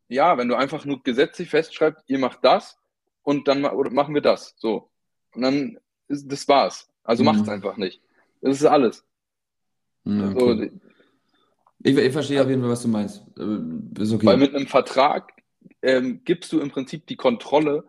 Ja, 0.08 0.38
wenn 0.38 0.48
du 0.48 0.56
einfach 0.56 0.86
nur 0.86 1.04
gesetzlich 1.04 1.50
festschreibst, 1.50 2.04
ihr 2.08 2.20
macht 2.20 2.40
das 2.44 2.78
und 3.24 3.48
dann 3.48 3.62
machen 3.62 4.14
wir 4.14 4.22
das. 4.22 4.56
So. 4.58 4.90
Und 5.36 5.42
dann 5.42 5.78
ist 6.08 6.32
das 6.32 6.48
war's. 6.48 6.90
Also 7.04 7.24
mhm. 7.24 7.28
macht 7.28 7.42
es 7.42 7.50
einfach 7.50 7.78
nicht. 7.78 8.02
Das 8.42 8.56
ist 8.56 8.66
alles. 8.66 9.06
Mhm, 10.04 10.36
okay. 10.36 10.40
so, 10.40 10.88
ich, 11.84 11.98
ich, 11.98 12.12
verstehe 12.12 12.42
auf 12.42 12.50
jeden 12.50 12.62
Fall, 12.62 12.72
was 12.72 12.82
du 12.82 12.88
meinst. 12.88 13.24
Äh, 13.38 14.02
ist 14.02 14.14
okay. 14.14 14.26
Weil 14.26 14.38
mit 14.38 14.56
einem 14.56 14.68
Vertrag 14.68 15.34
ähm, 15.82 16.22
gibst 16.24 16.52
du 16.52 16.60
im 16.60 16.72
Prinzip 16.72 17.06
die 17.08 17.16
Kontrolle 17.16 17.84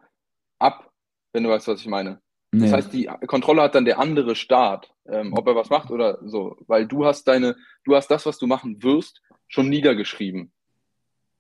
ab, 0.59 0.93
wenn 1.33 1.45
du 1.45 1.51
weißt, 1.51 1.69
was 1.69 1.81
ich 1.81 1.87
meine. 1.87 2.21
Nee. 2.51 2.63
Das 2.63 2.73
heißt, 2.73 2.93
die 2.93 3.09
Kontrolle 3.27 3.63
hat 3.63 3.75
dann 3.75 3.85
der 3.85 3.99
andere 3.99 4.35
Staat, 4.35 4.91
ähm, 5.07 5.35
ob 5.35 5.47
er 5.47 5.55
was 5.55 5.69
macht 5.69 5.91
oder 5.91 6.19
so, 6.25 6.57
weil 6.67 6.87
du 6.87 7.05
hast 7.05 7.29
deine, 7.29 7.57
du 7.85 7.95
hast 7.95 8.11
das, 8.11 8.25
was 8.25 8.39
du 8.39 8.47
machen 8.47 8.83
wirst, 8.83 9.21
schon 9.49 9.69
niedergeschrieben. 9.69 10.51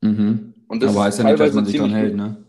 Mhm. 0.02 0.54
Und 0.68 0.82
das 0.82 0.94
Aber 0.94 1.04
heißt 1.04 1.18
ja 1.18 1.24
nicht, 1.24 1.40
dass 1.40 1.54
man 1.54 1.64
sich 1.64 1.76
dran 1.76 1.90
hält, 1.90 2.14
ne? 2.14 2.44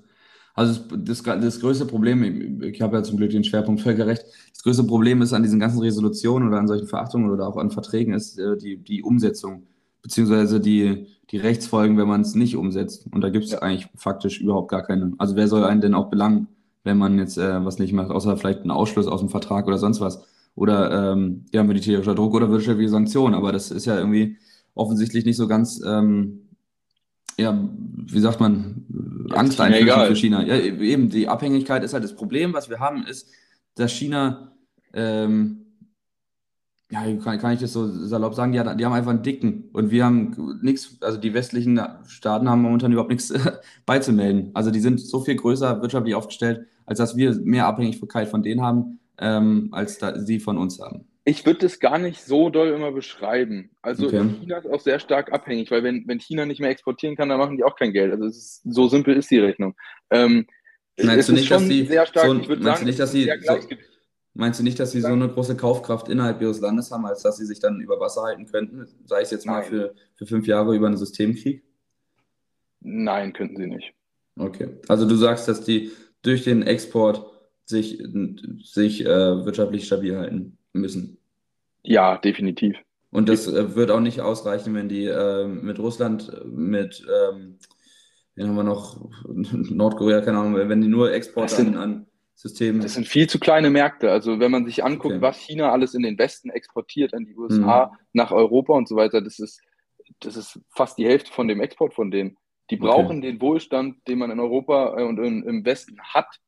Also 0.55 0.81
das, 0.97 1.23
das, 1.23 1.41
das 1.41 1.59
größte 1.61 1.85
Problem, 1.85 2.61
ich 2.61 2.81
habe 2.81 2.97
ja 2.97 3.03
zum 3.03 3.15
Glück 3.15 3.29
den 3.29 3.45
Schwerpunkt 3.45 3.79
Völkerrecht, 3.79 4.25
das 4.51 4.61
größte 4.61 4.83
Problem 4.83 5.21
ist 5.21 5.31
an 5.31 5.43
diesen 5.43 5.59
ganzen 5.59 5.79
Resolutionen 5.79 6.49
oder 6.49 6.57
an 6.57 6.67
solchen 6.67 6.87
Verachtungen 6.87 7.31
oder 7.31 7.47
auch 7.47 7.55
an 7.55 7.71
Verträgen 7.71 8.13
ist 8.13 8.37
äh, 8.37 8.57
die, 8.57 8.75
die 8.75 9.01
Umsetzung, 9.01 9.67
beziehungsweise 10.01 10.59
die, 10.59 11.07
die 11.31 11.37
Rechtsfolgen, 11.37 11.97
wenn 11.97 12.09
man 12.09 12.21
es 12.21 12.35
nicht 12.35 12.57
umsetzt. 12.57 13.07
Und 13.09 13.21
da 13.21 13.29
gibt 13.29 13.45
es 13.45 13.51
ja. 13.51 13.59
eigentlich 13.59 13.87
faktisch 13.95 14.41
überhaupt 14.41 14.69
gar 14.69 14.83
keine. 14.83 15.13
Also 15.17 15.37
wer 15.37 15.47
soll 15.47 15.63
einen 15.63 15.79
denn 15.79 15.93
auch 15.93 16.09
belangen? 16.09 16.47
Wenn 16.83 16.97
man 16.97 17.17
jetzt 17.17 17.37
äh, 17.37 17.63
was 17.65 17.79
nicht 17.79 17.93
macht, 17.93 18.11
außer 18.11 18.37
vielleicht 18.37 18.61
einen 18.61 18.71
Ausschluss 18.71 19.07
aus 19.07 19.19
dem 19.19 19.29
Vertrag 19.29 19.67
oder 19.67 19.77
sonst 19.77 20.01
was. 20.01 20.25
Oder 20.55 21.13
ähm, 21.13 21.45
ja, 21.53 21.63
militärischer 21.63 22.15
Druck 22.15 22.33
oder 22.33 22.49
wirtschaftliche 22.49 22.89
Sanktionen. 22.89 23.35
Aber 23.35 23.51
das 23.51 23.71
ist 23.71 23.85
ja 23.85 23.97
irgendwie 23.97 24.37
offensichtlich 24.73 25.25
nicht 25.25 25.37
so 25.37 25.47
ganz, 25.47 25.81
ähm, 25.85 26.49
ja, 27.37 27.57
wie 27.95 28.19
sagt 28.19 28.39
man, 28.39 28.85
Angst 29.31 29.59
einflößend 29.61 30.07
für 30.07 30.15
China. 30.15 30.43
Ja, 30.43 30.55
e-, 30.55 30.91
eben, 30.91 31.09
die 31.09 31.27
Abhängigkeit 31.27 31.83
ist 31.83 31.93
halt 31.93 32.03
das 32.03 32.15
Problem, 32.15 32.53
was 32.53 32.69
wir 32.69 32.79
haben, 32.79 33.05
ist, 33.05 33.29
dass 33.75 33.91
China, 33.91 34.51
ähm, 34.93 35.68
ja, 36.91 37.01
kann, 37.23 37.37
kann 37.37 37.53
ich 37.53 37.59
das 37.59 37.73
so 37.73 37.87
salopp 37.87 38.33
sagen, 38.33 38.51
die, 38.51 38.57
die 38.57 38.85
haben 38.85 38.93
einfach 38.93 39.11
einen 39.11 39.21
dicken 39.21 39.69
und 39.73 39.91
wir 39.91 40.05
haben 40.05 40.59
nichts, 40.61 40.97
also 41.01 41.19
die 41.19 41.33
westlichen 41.35 41.79
Staaten 42.07 42.49
haben 42.49 42.63
momentan 42.63 42.91
überhaupt 42.91 43.11
nichts 43.11 43.31
beizumelden. 43.85 44.51
Also 44.55 44.71
die 44.71 44.79
sind 44.79 44.99
so 44.99 45.21
viel 45.21 45.35
größer 45.35 45.81
wirtschaftlich 45.81 46.15
aufgestellt, 46.15 46.65
als 46.87 46.97
dass 46.97 47.15
wir 47.15 47.35
mehr 47.43 47.67
Abhängigkeit 47.67 48.27
von 48.27 48.41
denen 48.41 48.61
haben, 48.61 48.99
ähm, 49.19 49.69
als 49.71 49.99
da, 49.99 50.17
sie 50.19 50.39
von 50.39 50.57
uns 50.57 50.79
haben. 50.79 51.05
Ich 51.25 51.45
würde 51.45 51.59
das 51.59 51.79
gar 51.79 51.99
nicht 51.99 52.23
so 52.23 52.49
doll 52.49 52.69
immer 52.69 52.91
beschreiben. 52.91 53.69
Also 53.83 54.07
okay. 54.07 54.23
China 54.39 54.57
ist 54.57 54.67
auch 54.67 54.79
sehr 54.79 54.99
stark 54.99 55.31
abhängig, 55.31 55.69
weil 55.69 55.83
wenn, 55.83 56.05
wenn 56.07 56.19
China 56.19 56.47
nicht 56.47 56.59
mehr 56.59 56.71
exportieren 56.71 57.15
kann, 57.15 57.29
dann 57.29 57.37
machen 57.37 57.57
die 57.57 57.63
auch 57.63 57.75
kein 57.75 57.93
Geld. 57.93 58.11
Also 58.13 58.25
ist, 58.25 58.63
so 58.63 58.87
simpel 58.87 59.15
ist 59.15 59.29
die 59.29 59.37
Rechnung. 59.37 59.75
Ähm, 60.09 60.47
meinst 61.03 61.29
du 61.29 61.33
nicht, 61.33 61.51
dass 61.51 61.61
stark, 62.07 62.25
so, 62.25 62.47
würde 62.47 62.63
sagen, 62.63 62.85
nicht, 62.85 62.97
dass 62.97 63.11
die 63.11 63.31
so, 63.41 63.59
Meinst 64.33 64.59
du 64.59 64.63
nicht, 64.63 64.79
dass 64.79 64.91
sie 64.91 65.01
so 65.01 65.07
eine 65.07 65.27
große 65.27 65.57
Kaufkraft 65.57 66.07
innerhalb 66.07 66.41
ihres 66.41 66.61
Landes 66.61 66.91
haben, 66.91 67.05
als 67.05 67.23
dass 67.23 67.37
sie 67.37 67.45
sich 67.45 67.59
dann 67.59 67.81
über 67.81 67.99
Wasser 67.99 68.23
halten 68.23 68.45
könnten, 68.45 68.87
sei 69.05 69.21
es 69.21 69.31
jetzt 69.31 69.45
mal 69.45 69.63
für, 69.63 69.93
für 70.15 70.25
fünf 70.25 70.47
Jahre 70.47 70.75
über 70.75 70.87
einen 70.87 70.97
Systemkrieg? 70.97 71.63
Nein, 72.81 73.33
könnten 73.33 73.57
sie 73.57 73.67
nicht. 73.67 73.93
Okay. 74.37 74.69
Also 74.87 75.07
du 75.07 75.15
sagst, 75.15 75.47
dass 75.47 75.63
die 75.63 75.91
durch 76.21 76.43
den 76.43 76.61
Export 76.61 77.25
sich, 77.65 78.01
sich 78.63 79.05
äh, 79.05 79.45
wirtschaftlich 79.45 79.85
stabil 79.85 80.17
halten 80.17 80.57
müssen. 80.73 81.17
Ja, 81.83 82.17
definitiv. 82.17 82.77
Und 83.11 83.29
das 83.29 83.47
äh, 83.47 83.75
wird 83.75 83.91
auch 83.91 83.99
nicht 83.99 84.21
ausreichen, 84.21 84.73
wenn 84.75 84.89
die 84.89 85.05
äh, 85.05 85.47
mit 85.47 85.79
Russland, 85.79 86.31
mit, 86.45 87.05
ähm, 87.07 87.57
wen 88.35 88.47
haben 88.47 88.55
wir 88.55 88.63
noch, 88.63 89.09
Nordkorea, 89.27 90.21
keine 90.21 90.39
Ahnung, 90.39 90.55
wenn 90.55 90.81
die 90.81 90.87
nur 90.87 91.11
Export 91.11 91.53
an, 91.59 91.75
an 91.75 92.05
Systemen. 92.39 92.79
Das 92.81 92.93
sind 92.93 93.05
viel 93.05 93.27
zu 93.27 93.37
kleine 93.37 93.69
Märkte. 93.69 94.09
Also 94.11 94.39
wenn 94.39 94.51
man 94.51 94.65
sich 94.65 94.81
anguckt, 94.81 95.15
okay. 95.15 95.21
was 95.21 95.37
China 95.37 95.73
alles 95.73 95.93
in 95.93 96.03
den 96.03 96.17
Westen 96.17 96.49
exportiert, 96.49 97.13
an 97.13 97.25
die 97.25 97.35
USA, 97.35 97.87
mhm. 97.87 97.97
nach 98.13 98.31
Europa 98.31 98.73
und 98.73 98.87
so 98.87 98.95
weiter, 98.95 99.21
das 99.21 99.39
ist, 99.39 99.61
das 100.21 100.37
ist 100.37 100.57
fast 100.73 100.97
die 100.97 101.05
Hälfte 101.05 101.33
von 101.33 101.49
dem 101.49 101.59
Export 101.59 101.93
von 101.93 102.11
denen. 102.11 102.37
Die 102.69 102.77
brauchen 102.77 103.17
okay. 103.17 103.31
den 103.31 103.41
Wohlstand, 103.41 104.07
den 104.07 104.19
man 104.19 104.31
in 104.31 104.39
Europa 104.39 104.97
äh, 104.97 105.03
und 105.03 105.19
in, 105.19 105.43
im 105.43 105.65
Westen 105.65 105.99
hat, 106.01 106.39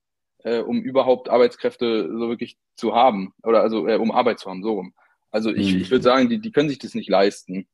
äh, 0.45 0.59
um 0.59 0.81
überhaupt 0.81 1.27
Arbeitskräfte 1.27 2.07
so 2.07 2.29
wirklich 2.29 2.57
zu 2.75 2.95
haben. 2.95 3.33
Oder 3.43 3.61
also 3.61 3.85
äh, 3.85 3.97
um 3.97 4.11
Arbeit 4.11 4.39
zu 4.39 4.49
haben, 4.49 4.63
so 4.63 4.73
rum. 4.73 4.93
Also 5.29 5.53
ich, 5.53 5.73
mhm. 5.73 5.81
ich 5.81 5.91
würde 5.91 6.03
sagen, 6.03 6.29
die, 6.29 6.39
die 6.39 6.51
können 6.51 6.69
sich 6.69 6.79
das 6.79 6.95
nicht 6.95 7.09
leisten, 7.09 7.67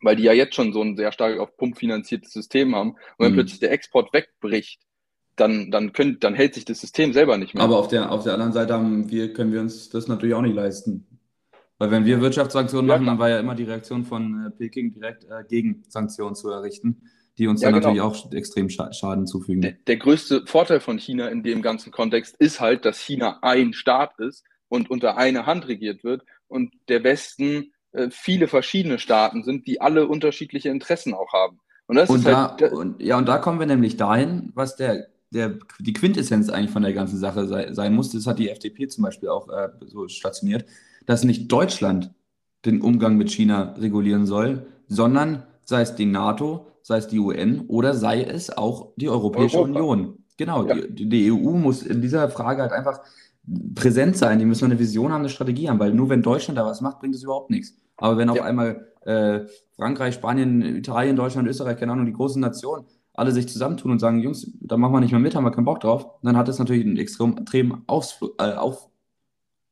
weil 0.00 0.16
die 0.16 0.22
ja 0.22 0.32
jetzt 0.32 0.54
schon 0.54 0.72
so 0.72 0.80
ein 0.80 0.96
sehr 0.96 1.12
stark 1.12 1.38
auf 1.38 1.54
Pump 1.58 1.76
finanziertes 1.76 2.32
System 2.32 2.74
haben. 2.74 2.92
Und 2.92 2.98
wenn 3.18 3.32
mhm. 3.32 3.36
plötzlich 3.36 3.60
der 3.60 3.72
Export 3.72 4.14
wegbricht, 4.14 4.80
dann, 5.36 5.70
dann, 5.70 5.92
können, 5.92 6.18
dann 6.20 6.34
hält 6.34 6.54
sich 6.54 6.64
das 6.64 6.80
System 6.80 7.12
selber 7.12 7.38
nicht 7.38 7.54
mehr. 7.54 7.62
Aber 7.62 7.78
auf 7.78 7.88
der, 7.88 8.12
auf 8.12 8.24
der 8.24 8.34
anderen 8.34 8.52
Seite 8.52 8.74
haben 8.74 9.10
wir, 9.10 9.32
können 9.32 9.52
wir 9.52 9.60
uns 9.60 9.88
das 9.88 10.08
natürlich 10.08 10.34
auch 10.34 10.42
nicht 10.42 10.54
leisten. 10.54 11.06
Weil 11.78 11.90
wenn 11.90 12.04
wir 12.04 12.20
Wirtschaftssanktionen 12.20 12.86
machen, 12.86 13.06
dann 13.06 13.18
war 13.18 13.28
ja 13.28 13.40
immer 13.40 13.54
die 13.54 13.64
Reaktion 13.64 14.04
von 14.04 14.46
äh, 14.46 14.50
Peking 14.50 14.92
direkt 14.92 15.24
äh, 15.24 15.44
gegen 15.48 15.84
Sanktionen 15.88 16.34
zu 16.34 16.48
errichten 16.50 17.02
die 17.38 17.46
uns 17.46 17.62
ja, 17.62 17.70
dann 17.70 17.80
genau. 17.80 17.94
natürlich 17.94 18.24
auch 18.26 18.32
extrem 18.32 18.68
Schaden 18.68 19.26
zufügen. 19.26 19.62
Der, 19.62 19.72
der, 19.72 19.96
größte 19.96 20.44
Vorteil 20.46 20.80
von 20.80 20.98
China 20.98 21.28
in 21.28 21.42
dem 21.42 21.62
ganzen 21.62 21.90
Kontext 21.90 22.36
ist 22.38 22.60
halt, 22.60 22.84
dass 22.84 22.98
China 22.98 23.38
ein 23.42 23.72
Staat 23.72 24.18
ist 24.18 24.44
und 24.68 24.90
unter 24.90 25.16
einer 25.16 25.46
Hand 25.46 25.68
regiert 25.68 26.04
wird 26.04 26.22
und 26.48 26.74
der 26.88 27.04
Westen 27.04 27.72
äh, 27.92 28.08
viele 28.10 28.48
verschiedene 28.48 28.98
Staaten 28.98 29.44
sind, 29.44 29.66
die 29.66 29.80
alle 29.80 30.06
unterschiedliche 30.06 30.68
Interessen 30.68 31.14
auch 31.14 31.32
haben. 31.32 31.58
Und, 31.86 31.96
das 31.96 32.10
und 32.10 32.18
ist 32.18 32.26
da, 32.26 32.56
halt, 32.58 32.72
und, 32.72 33.02
ja, 33.02 33.16
und 33.16 33.28
da 33.28 33.38
kommen 33.38 33.58
wir 33.58 33.66
nämlich 33.66 33.96
dahin, 33.96 34.52
was 34.54 34.76
der, 34.76 35.08
der, 35.32 35.58
die 35.80 35.92
Quintessenz 35.92 36.48
eigentlich 36.48 36.70
von 36.70 36.82
der 36.82 36.92
ganzen 36.92 37.18
Sache 37.18 37.46
sei, 37.46 37.72
sein 37.72 37.94
muss. 37.94 38.10
Das 38.10 38.26
hat 38.26 38.38
die 38.38 38.50
FDP 38.50 38.88
zum 38.88 39.04
Beispiel 39.04 39.28
auch 39.28 39.48
äh, 39.48 39.68
so 39.86 40.08
stationiert, 40.08 40.66
dass 41.06 41.24
nicht 41.24 41.50
Deutschland 41.50 42.12
den 42.64 42.80
Umgang 42.80 43.16
mit 43.16 43.30
China 43.30 43.74
regulieren 43.78 44.26
soll, 44.26 44.66
sondern 44.86 45.44
sei 45.64 45.82
es 45.82 45.94
die 45.94 46.06
NATO, 46.06 46.66
sei 46.82 46.98
es 46.98 47.08
die 47.08 47.18
UN 47.18 47.64
oder 47.68 47.94
sei 47.94 48.22
es 48.22 48.56
auch 48.56 48.92
die 48.96 49.08
Europäische 49.08 49.58
Europa. 49.58 49.80
Union. 49.80 50.18
Genau, 50.36 50.66
ja. 50.66 50.74
die, 50.74 51.08
die, 51.08 51.32
EU 51.32 51.52
muss 51.52 51.82
in 51.82 52.00
dieser 52.00 52.28
Frage 52.28 52.62
halt 52.62 52.72
einfach 52.72 53.00
präsent 53.74 54.16
sein. 54.16 54.38
Die 54.38 54.44
müssen 54.44 54.66
eine 54.66 54.78
Vision 54.78 55.12
haben, 55.12 55.20
eine 55.20 55.28
Strategie 55.28 55.68
haben, 55.68 55.78
weil 55.78 55.92
nur 55.92 56.08
wenn 56.08 56.22
Deutschland 56.22 56.58
da 56.58 56.64
was 56.64 56.80
macht, 56.80 57.00
bringt 57.00 57.14
es 57.14 57.22
überhaupt 57.22 57.50
nichts. 57.50 57.74
Aber 57.96 58.16
wenn 58.16 58.28
auf 58.28 58.36
ja. 58.36 58.44
einmal 58.44 58.86
äh, 59.02 59.40
Frankreich, 59.76 60.14
Spanien, 60.14 60.62
Italien, 60.62 61.16
Deutschland, 61.16 61.48
Österreich, 61.48 61.78
keine 61.78 61.92
Ahnung, 61.92 62.06
die 62.06 62.12
großen 62.12 62.40
Nationen, 62.40 62.84
alle 63.14 63.32
sich 63.32 63.48
zusammentun 63.48 63.90
und 63.90 63.98
sagen, 63.98 64.20
Jungs, 64.20 64.50
da 64.60 64.76
machen 64.76 64.92
wir 64.92 65.00
nicht 65.00 65.12
mehr 65.12 65.20
mit, 65.20 65.34
haben 65.34 65.44
wir 65.44 65.50
keinen 65.50 65.64
Bock 65.64 65.80
drauf, 65.80 66.06
dann 66.22 66.36
hat 66.36 66.48
das 66.48 66.58
natürlich 66.58 66.84
einen 66.84 66.96
extremen 66.96 67.82
Ausfl 67.86 68.30
äh, 68.38 68.52
auf, 68.52 68.88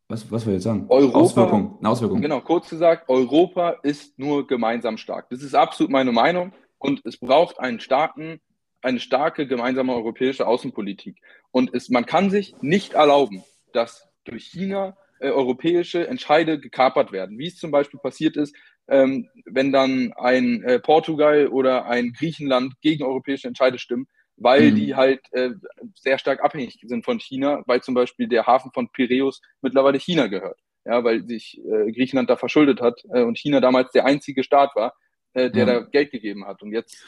was, 0.08 0.30
was 0.30 0.44
will 0.44 0.52
ich 0.52 0.56
jetzt 0.56 0.64
sagen? 0.64 0.86
Europa, 0.88 1.18
Auswirkung, 1.18 1.78
eine 1.78 1.88
Auswirkung. 1.88 2.20
Genau, 2.20 2.40
kurz 2.40 2.68
gesagt, 2.68 3.08
Europa 3.08 3.76
ist 3.82 4.18
nur 4.18 4.46
gemeinsam 4.46 4.98
stark. 4.98 5.30
Das 5.30 5.42
ist 5.42 5.54
absolut 5.54 5.90
meine 5.90 6.12
Meinung 6.12 6.52
und 6.78 7.00
es 7.04 7.16
braucht 7.16 7.60
einen 7.60 7.80
starken, 7.80 8.40
eine 8.82 9.00
starke 9.00 9.46
gemeinsame 9.46 9.94
europäische 9.94 10.46
Außenpolitik. 10.46 11.20
Und 11.50 11.74
es, 11.74 11.88
man 11.88 12.06
kann 12.06 12.30
sich 12.30 12.54
nicht 12.60 12.94
erlauben, 12.94 13.42
dass 13.72 14.08
durch 14.24 14.46
China 14.46 14.96
äh, 15.20 15.30
europäische 15.30 16.06
Entscheide 16.08 16.58
gekapert 16.58 17.12
werden, 17.12 17.38
wie 17.38 17.48
es 17.48 17.56
zum 17.56 17.70
Beispiel 17.70 18.00
passiert 18.00 18.36
ist, 18.36 18.54
ähm, 18.90 19.28
wenn 19.46 19.72
dann 19.72 20.12
ein 20.16 20.62
äh, 20.64 20.80
Portugal 20.80 21.48
oder 21.48 21.86
ein 21.86 22.12
Griechenland 22.12 22.74
gegen 22.82 23.04
europäische 23.04 23.48
Entscheide 23.48 23.78
stimmen, 23.78 24.06
weil 24.36 24.72
mhm. 24.72 24.74
die 24.74 24.94
halt 24.96 25.20
äh, 25.32 25.50
sehr 25.94 26.18
stark 26.18 26.42
abhängig 26.42 26.78
sind 26.82 27.04
von 27.04 27.20
China, 27.20 27.62
weil 27.66 27.82
zum 27.82 27.94
Beispiel 27.94 28.26
der 28.28 28.46
Hafen 28.46 28.72
von 28.72 28.90
Piräus 28.90 29.40
mittlerweile 29.62 29.98
China 29.98 30.26
gehört. 30.26 30.58
Ja, 30.84 31.04
weil 31.04 31.26
sich 31.26 31.58
äh, 31.58 31.92
Griechenland 31.92 32.30
da 32.30 32.36
verschuldet 32.36 32.80
hat 32.80 33.02
äh, 33.12 33.22
und 33.22 33.38
China 33.38 33.60
damals 33.60 33.92
der 33.92 34.06
einzige 34.06 34.42
Staat 34.42 34.74
war, 34.74 34.94
äh, 35.34 35.50
der 35.50 35.66
ja. 35.66 35.74
da 35.74 35.80
Geld 35.80 36.10
gegeben 36.10 36.46
hat. 36.46 36.62
Und 36.62 36.72
jetzt 36.72 37.04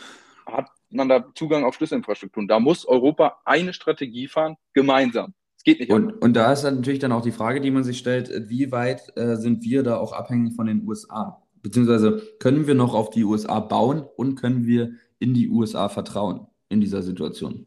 hat 0.47 0.69
man 0.91 1.09
da 1.09 1.25
Zugang 1.35 1.65
auf 1.65 1.75
Schlüsselinfrastruktur. 1.75 2.43
Und 2.43 2.49
da 2.49 2.61
muss 2.61 2.87
Europa 2.87 3.41
eine 3.47 3.73
Strategie 3.73 4.29
fahren, 4.29 4.57
gemeinsam. 4.75 5.33
Es 5.57 5.65
geht 5.65 5.81
nicht. 5.81 5.91
Und, 5.91 6.13
und 6.21 6.35
da 6.35 6.53
ist 6.53 6.63
dann 6.63 6.77
natürlich 6.77 6.99
dann 6.99 7.13
auch 7.13 7.23
die 7.23 7.33
Frage, 7.33 7.63
die 7.63 7.71
man 7.71 7.83
sich 7.83 7.99
stellt, 7.99 8.31
wie 8.51 8.71
weit 8.73 9.17
äh, 9.17 9.37
sind 9.37 9.63
wir 9.63 9.83
da 9.83 9.97
auch 9.97 10.13
abhängig 10.13 10.55
von 10.55 10.67
den 10.67 10.87
USA? 10.87 11.42
Beziehungsweise 11.63 12.23
können 12.39 12.67
wir 12.67 12.75
noch 12.75 12.95
auf 12.95 13.11
die 13.11 13.25
USA 13.25 13.61
bauen 13.61 14.05
und 14.17 14.35
können 14.35 14.67
wir 14.67 14.95
in 15.19 15.33
die 15.33 15.49
USA 15.49 15.89
vertrauen 15.89 16.47
in 16.69 16.81
dieser 16.81 17.03
Situation? 17.03 17.67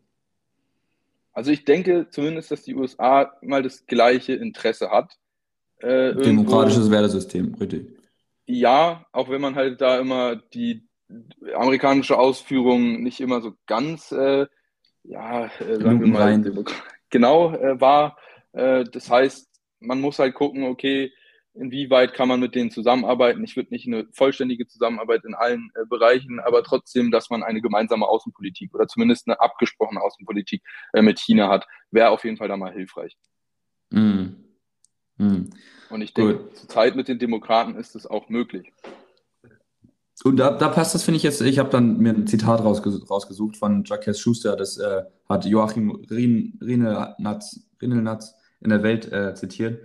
Also 1.32 1.52
ich 1.52 1.66
denke 1.66 2.08
zumindest, 2.10 2.52
dass 2.52 2.64
die 2.64 2.76
USA 2.76 3.34
mal 3.41 3.64
das 3.64 3.86
gleiche 3.86 4.34
Interesse 4.34 4.89
hat. 4.89 5.18
Äh, 5.80 6.16
Demokratisches 6.16 6.89
Wertesystem, 6.89 7.56
richtig. 7.56 7.88
Ja, 8.46 9.06
auch 9.12 9.30
wenn 9.30 9.41
man 9.41 9.56
halt 9.56 9.82
da 9.82 10.00
immer 10.00 10.36
die 10.36 10.88
amerikanische 11.54 12.18
Ausführung 12.18 13.04
nicht 13.04 13.20
immer 13.20 13.41
so 13.41 13.54
ganz, 13.66 14.12
äh, 14.12 14.48
ja, 15.04 15.46
äh, 15.60 15.80
sagen 15.82 16.00
wir 16.00 16.08
mal, 16.08 16.66
genau 17.10 17.54
äh, 17.54 17.80
war. 17.80 18.18
Äh, 18.54 18.86
das 18.86 19.10
heißt, 19.10 19.50
man 19.80 20.02
muss 20.02 20.20
halt 20.20 20.36
gucken, 20.36 20.64
okay, 20.64 21.12
inwieweit 21.56 22.14
kann 22.14 22.28
man 22.28 22.39
mit 22.39 22.56
denen 22.56 22.72
zusammenarbeiten. 22.72 23.43
Ich 23.43 23.56
würde 23.56 23.74
nicht 23.74 23.88
eine 23.88 24.08
vollständige 24.12 24.68
Zusammenarbeit 24.68 25.24
in 25.26 25.34
allen 25.34 25.72
äh, 25.76 25.86
Bereichen, 25.86 26.39
aber 26.39 26.64
trotzdem, 26.64 27.12
dass 27.12 27.30
man 27.30 27.43
eine 27.43 27.62
gemeinsame 27.62 28.08
Außenpolitik 28.08 28.74
oder 28.74 28.88
zumindest 28.88 29.28
eine 29.28 29.39
abgesprochene 29.39 30.01
Außenpolitik 30.01 30.62
äh, 30.93 31.01
mit 31.01 31.20
China 31.20 31.49
hat, 31.49 31.66
wäre 31.91 32.10
auf 32.10 32.24
jeden 32.24 32.38
Fall 32.38 32.47
da 32.47 32.58
mal 32.58 32.74
hilfreich. 32.74 33.18
Mm. 33.89 34.26
Mm. 35.18 35.49
Und 35.89 36.01
ich 36.01 36.14
denke, 36.14 36.49
zurzeit 36.53 36.95
mit 36.95 37.08
den 37.08 37.20
Demokraten 37.20 37.76
ist 37.76 37.95
es 37.95 38.06
auch 38.06 38.30
möglich. 38.30 38.72
Und 40.24 40.38
da, 40.38 40.51
da 40.51 40.70
passt 40.70 40.95
das, 40.95 41.03
finde 41.03 41.18
ich 41.18 41.24
jetzt, 41.24 41.41
ich 41.41 41.60
habe 41.60 41.70
dann 41.70 41.97
mir 41.97 42.14
ein 42.14 42.28
Zitat 42.28 42.62
rausges 42.64 43.10
rausgesucht 43.10 43.58
von 43.58 43.84
Jacques 43.84 44.20
Schuster, 44.20 44.56
das 44.56 44.78
äh, 44.78 45.03
hat 45.28 45.45
Joachim 45.45 46.06
Rinelnatz 46.10 47.60
in 48.62 48.70
der 48.70 48.82
Welt 48.82 49.12
äh, 49.12 49.36
zitiert 49.36 49.80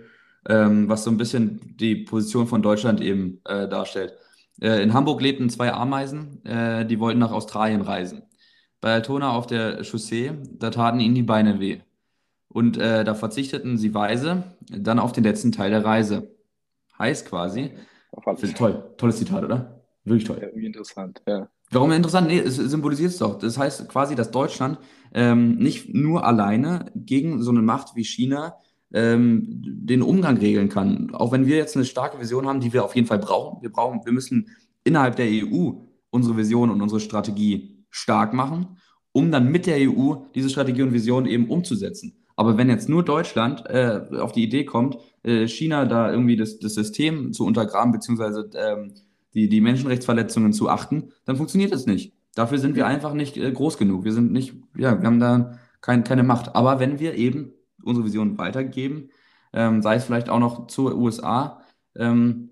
ähm, 0.47 0.89
was 0.89 1.03
so 1.03 1.11
ein 1.11 1.17
bisschen 1.17 1.75
die 1.77 1.95
Position 1.95 2.47
von 2.47 2.61
Deutschland 2.61 3.01
eben 3.01 3.41
äh, 3.45 3.67
darstellt. 3.67 4.13
Äh, 4.61 4.81
in 4.83 4.93
Hamburg 4.93 5.21
lebten 5.21 5.49
zwei 5.49 5.73
Ameisen, 5.73 6.43
äh, 6.45 6.85
die 6.85 6.99
wollten 6.99 7.19
nach 7.19 7.31
Australien 7.31 7.81
reisen. 7.81 8.23
Bei 8.79 8.93
Altona 8.93 9.31
auf 9.31 9.47
der 9.47 9.83
Chaussee, 9.83 10.31
da 10.53 10.71
taten 10.71 10.99
ihnen 10.99 11.15
die 11.15 11.21
Beine 11.23 11.59
weh. 11.59 11.81
Und 12.47 12.77
äh, 12.77 13.03
da 13.03 13.13
verzichteten 13.13 13.77
sie 13.77 13.93
weise 13.93 14.43
dann 14.69 14.99
auf 14.99 15.13
den 15.13 15.23
letzten 15.23 15.51
Teil 15.51 15.69
der 15.69 15.85
Reise. 15.85 16.35
Heißt 16.97 17.27
quasi, 17.27 17.71
toll, 18.57 18.93
tolles 18.97 19.17
Zitat, 19.17 19.43
oder? 19.43 19.81
Wirklich 20.03 20.25
toll. 20.25 20.37
Ja, 20.41 20.47
irgendwie 20.47 20.65
interessant, 20.65 21.21
ja. 21.27 21.47
Warum 21.71 21.91
interessant? 21.93 22.27
Nee, 22.27 22.39
es 22.39 22.57
symbolisiert 22.57 23.11
es 23.11 23.17
doch. 23.19 23.39
Das 23.39 23.57
heißt 23.57 23.87
quasi, 23.87 24.15
dass 24.15 24.31
Deutschland 24.31 24.79
ähm, 25.13 25.55
nicht 25.55 25.93
nur 25.93 26.25
alleine 26.25 26.91
gegen 26.95 27.41
so 27.41 27.51
eine 27.51 27.61
Macht 27.61 27.95
wie 27.95 28.03
China 28.03 28.57
ähm, 28.93 29.43
den 29.47 30.01
Umgang 30.01 30.37
regeln 30.37 30.69
kann. 30.69 31.13
Auch 31.13 31.31
wenn 31.31 31.45
wir 31.45 31.57
jetzt 31.57 31.75
eine 31.75 31.85
starke 31.85 32.19
Vision 32.19 32.47
haben, 32.47 32.59
die 32.59 32.73
wir 32.73 32.83
auf 32.83 32.95
jeden 32.95 33.07
Fall 33.07 33.19
brauchen. 33.19 33.61
Wir 33.61 33.71
brauchen, 33.71 34.01
wir 34.03 34.11
müssen 34.11 34.49
innerhalb 34.83 35.15
der 35.15 35.27
EU 35.27 35.71
unsere 36.09 36.37
Vision 36.37 36.69
und 36.69 36.81
unsere 36.81 36.99
Strategie 36.99 37.85
stark 37.89 38.33
machen, 38.33 38.77
um 39.11 39.31
dann 39.31 39.51
mit 39.51 39.65
der 39.65 39.77
EU 39.79 40.15
diese 40.35 40.49
Strategie 40.49 40.81
und 40.81 40.93
Vision 40.93 41.25
eben 41.25 41.49
umzusetzen. 41.49 42.17
Aber 42.35 42.57
wenn 42.57 42.69
jetzt 42.69 42.89
nur 42.89 43.03
Deutschland 43.03 43.65
äh, 43.67 44.01
auf 44.19 44.31
die 44.31 44.43
Idee 44.43 44.65
kommt, 44.65 44.97
äh, 45.23 45.47
China 45.47 45.85
da 45.85 46.11
irgendwie 46.11 46.35
das, 46.35 46.59
das 46.59 46.73
System 46.73 47.33
zu 47.33 47.45
untergraben, 47.45 47.91
beziehungsweise 47.91 48.49
ähm, 48.55 48.93
die, 49.33 49.47
die 49.47 49.61
Menschenrechtsverletzungen 49.61 50.53
zu 50.53 50.69
achten, 50.69 51.11
dann 51.25 51.35
funktioniert 51.35 51.73
das 51.73 51.85
nicht. 51.85 52.13
Dafür 52.35 52.57
sind 52.57 52.75
wir 52.75 52.87
einfach 52.87 53.13
nicht 53.13 53.37
äh, 53.37 53.51
groß 53.51 53.77
genug. 53.77 54.05
Wir 54.05 54.13
sind 54.13 54.31
nicht, 54.31 54.53
ja, 54.77 54.99
wir 54.99 55.05
haben 55.05 55.19
da 55.19 55.59
kein, 55.81 56.03
keine 56.03 56.23
Macht. 56.23 56.55
Aber 56.55 56.79
wenn 56.79 56.99
wir 56.99 57.15
eben 57.15 57.53
unsere 57.83 58.05
Vision 58.05 58.37
weitergeben, 58.37 59.09
ähm, 59.53 59.81
sei 59.81 59.95
es 59.95 60.05
vielleicht 60.05 60.29
auch 60.29 60.39
noch 60.39 60.67
zur 60.67 60.95
USA, 60.95 61.61
ähm, 61.95 62.51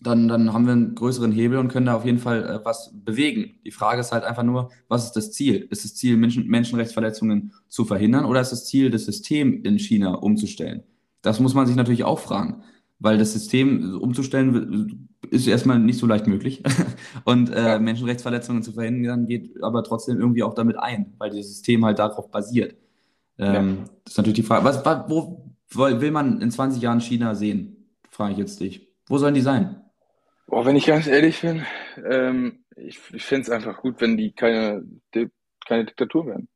dann, 0.00 0.28
dann 0.28 0.52
haben 0.52 0.66
wir 0.66 0.72
einen 0.72 0.94
größeren 0.94 1.32
Hebel 1.32 1.58
und 1.58 1.68
können 1.68 1.86
da 1.86 1.94
auf 1.96 2.04
jeden 2.04 2.18
Fall 2.18 2.44
äh, 2.44 2.64
was 2.64 2.92
bewegen. 2.92 3.54
Die 3.64 3.70
Frage 3.70 4.00
ist 4.00 4.12
halt 4.12 4.24
einfach 4.24 4.42
nur, 4.42 4.70
was 4.88 5.06
ist 5.06 5.12
das 5.12 5.32
Ziel? 5.32 5.66
Ist 5.70 5.84
das 5.84 5.94
Ziel, 5.94 6.16
Menschen, 6.16 6.46
Menschenrechtsverletzungen 6.46 7.52
zu 7.68 7.84
verhindern 7.84 8.24
oder 8.26 8.40
ist 8.40 8.52
das 8.52 8.66
Ziel, 8.66 8.90
das 8.90 9.06
System 9.06 9.62
in 9.64 9.78
China 9.78 10.14
umzustellen? 10.14 10.82
Das 11.22 11.40
muss 11.40 11.54
man 11.54 11.66
sich 11.66 11.76
natürlich 11.76 12.04
auch 12.04 12.18
fragen, 12.18 12.62
weil 12.98 13.16
das 13.16 13.32
System 13.32 13.98
umzustellen 13.98 15.08
ist 15.30 15.46
erstmal 15.46 15.78
nicht 15.78 15.98
so 15.98 16.06
leicht 16.06 16.26
möglich. 16.26 16.62
und 17.24 17.50
äh, 17.50 17.62
ja. 17.62 17.78
Menschenrechtsverletzungen 17.78 18.62
zu 18.62 18.72
verhindern 18.72 19.26
geht 19.26 19.62
aber 19.62 19.82
trotzdem 19.84 20.18
irgendwie 20.18 20.42
auch 20.42 20.54
damit 20.54 20.78
ein, 20.78 21.14
weil 21.18 21.30
das 21.30 21.48
System 21.48 21.84
halt 21.84 21.98
darauf 21.98 22.30
basiert. 22.30 22.76
Ähm, 23.38 23.78
ja. 23.78 23.84
Das 24.04 24.12
ist 24.12 24.16
natürlich 24.18 24.36
die 24.36 24.42
Frage. 24.42 24.64
Was, 24.64 24.84
was, 24.84 25.08
wo 25.08 25.54
will 25.74 26.10
man 26.10 26.40
in 26.40 26.50
20 26.50 26.82
Jahren 26.82 27.00
China 27.00 27.34
sehen? 27.34 27.90
Frage 28.10 28.32
ich 28.32 28.38
jetzt 28.38 28.60
dich. 28.60 28.88
Wo 29.06 29.18
sollen 29.18 29.34
die 29.34 29.40
sein? 29.40 29.80
Boah, 30.46 30.64
wenn 30.66 30.76
ich 30.76 30.86
ganz 30.86 31.06
ehrlich 31.06 31.40
bin, 31.40 31.64
ähm, 32.04 32.64
ich, 32.76 33.00
ich 33.12 33.24
finde 33.24 33.42
es 33.42 33.50
einfach 33.50 33.80
gut, 33.80 34.00
wenn 34.00 34.16
die 34.16 34.32
keine, 34.32 34.84
die, 35.14 35.30
keine 35.66 35.86
Diktatur 35.86 36.26
werden. 36.26 36.48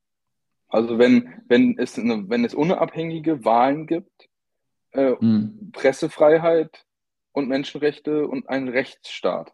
Also 0.68 0.98
wenn, 0.98 1.42
wenn, 1.48 1.78
es 1.78 1.98
eine, 1.98 2.28
wenn 2.28 2.44
es 2.44 2.55
unabhängige 2.55 3.44
Wahlen 3.44 3.86
gibt, 3.86 4.28
äh, 4.92 5.16
hm. 5.18 5.70
Pressefreiheit 5.72 6.84
und 7.32 7.48
Menschenrechte 7.48 8.26
und 8.26 8.48
einen 8.48 8.68
Rechtsstaat. 8.68 9.52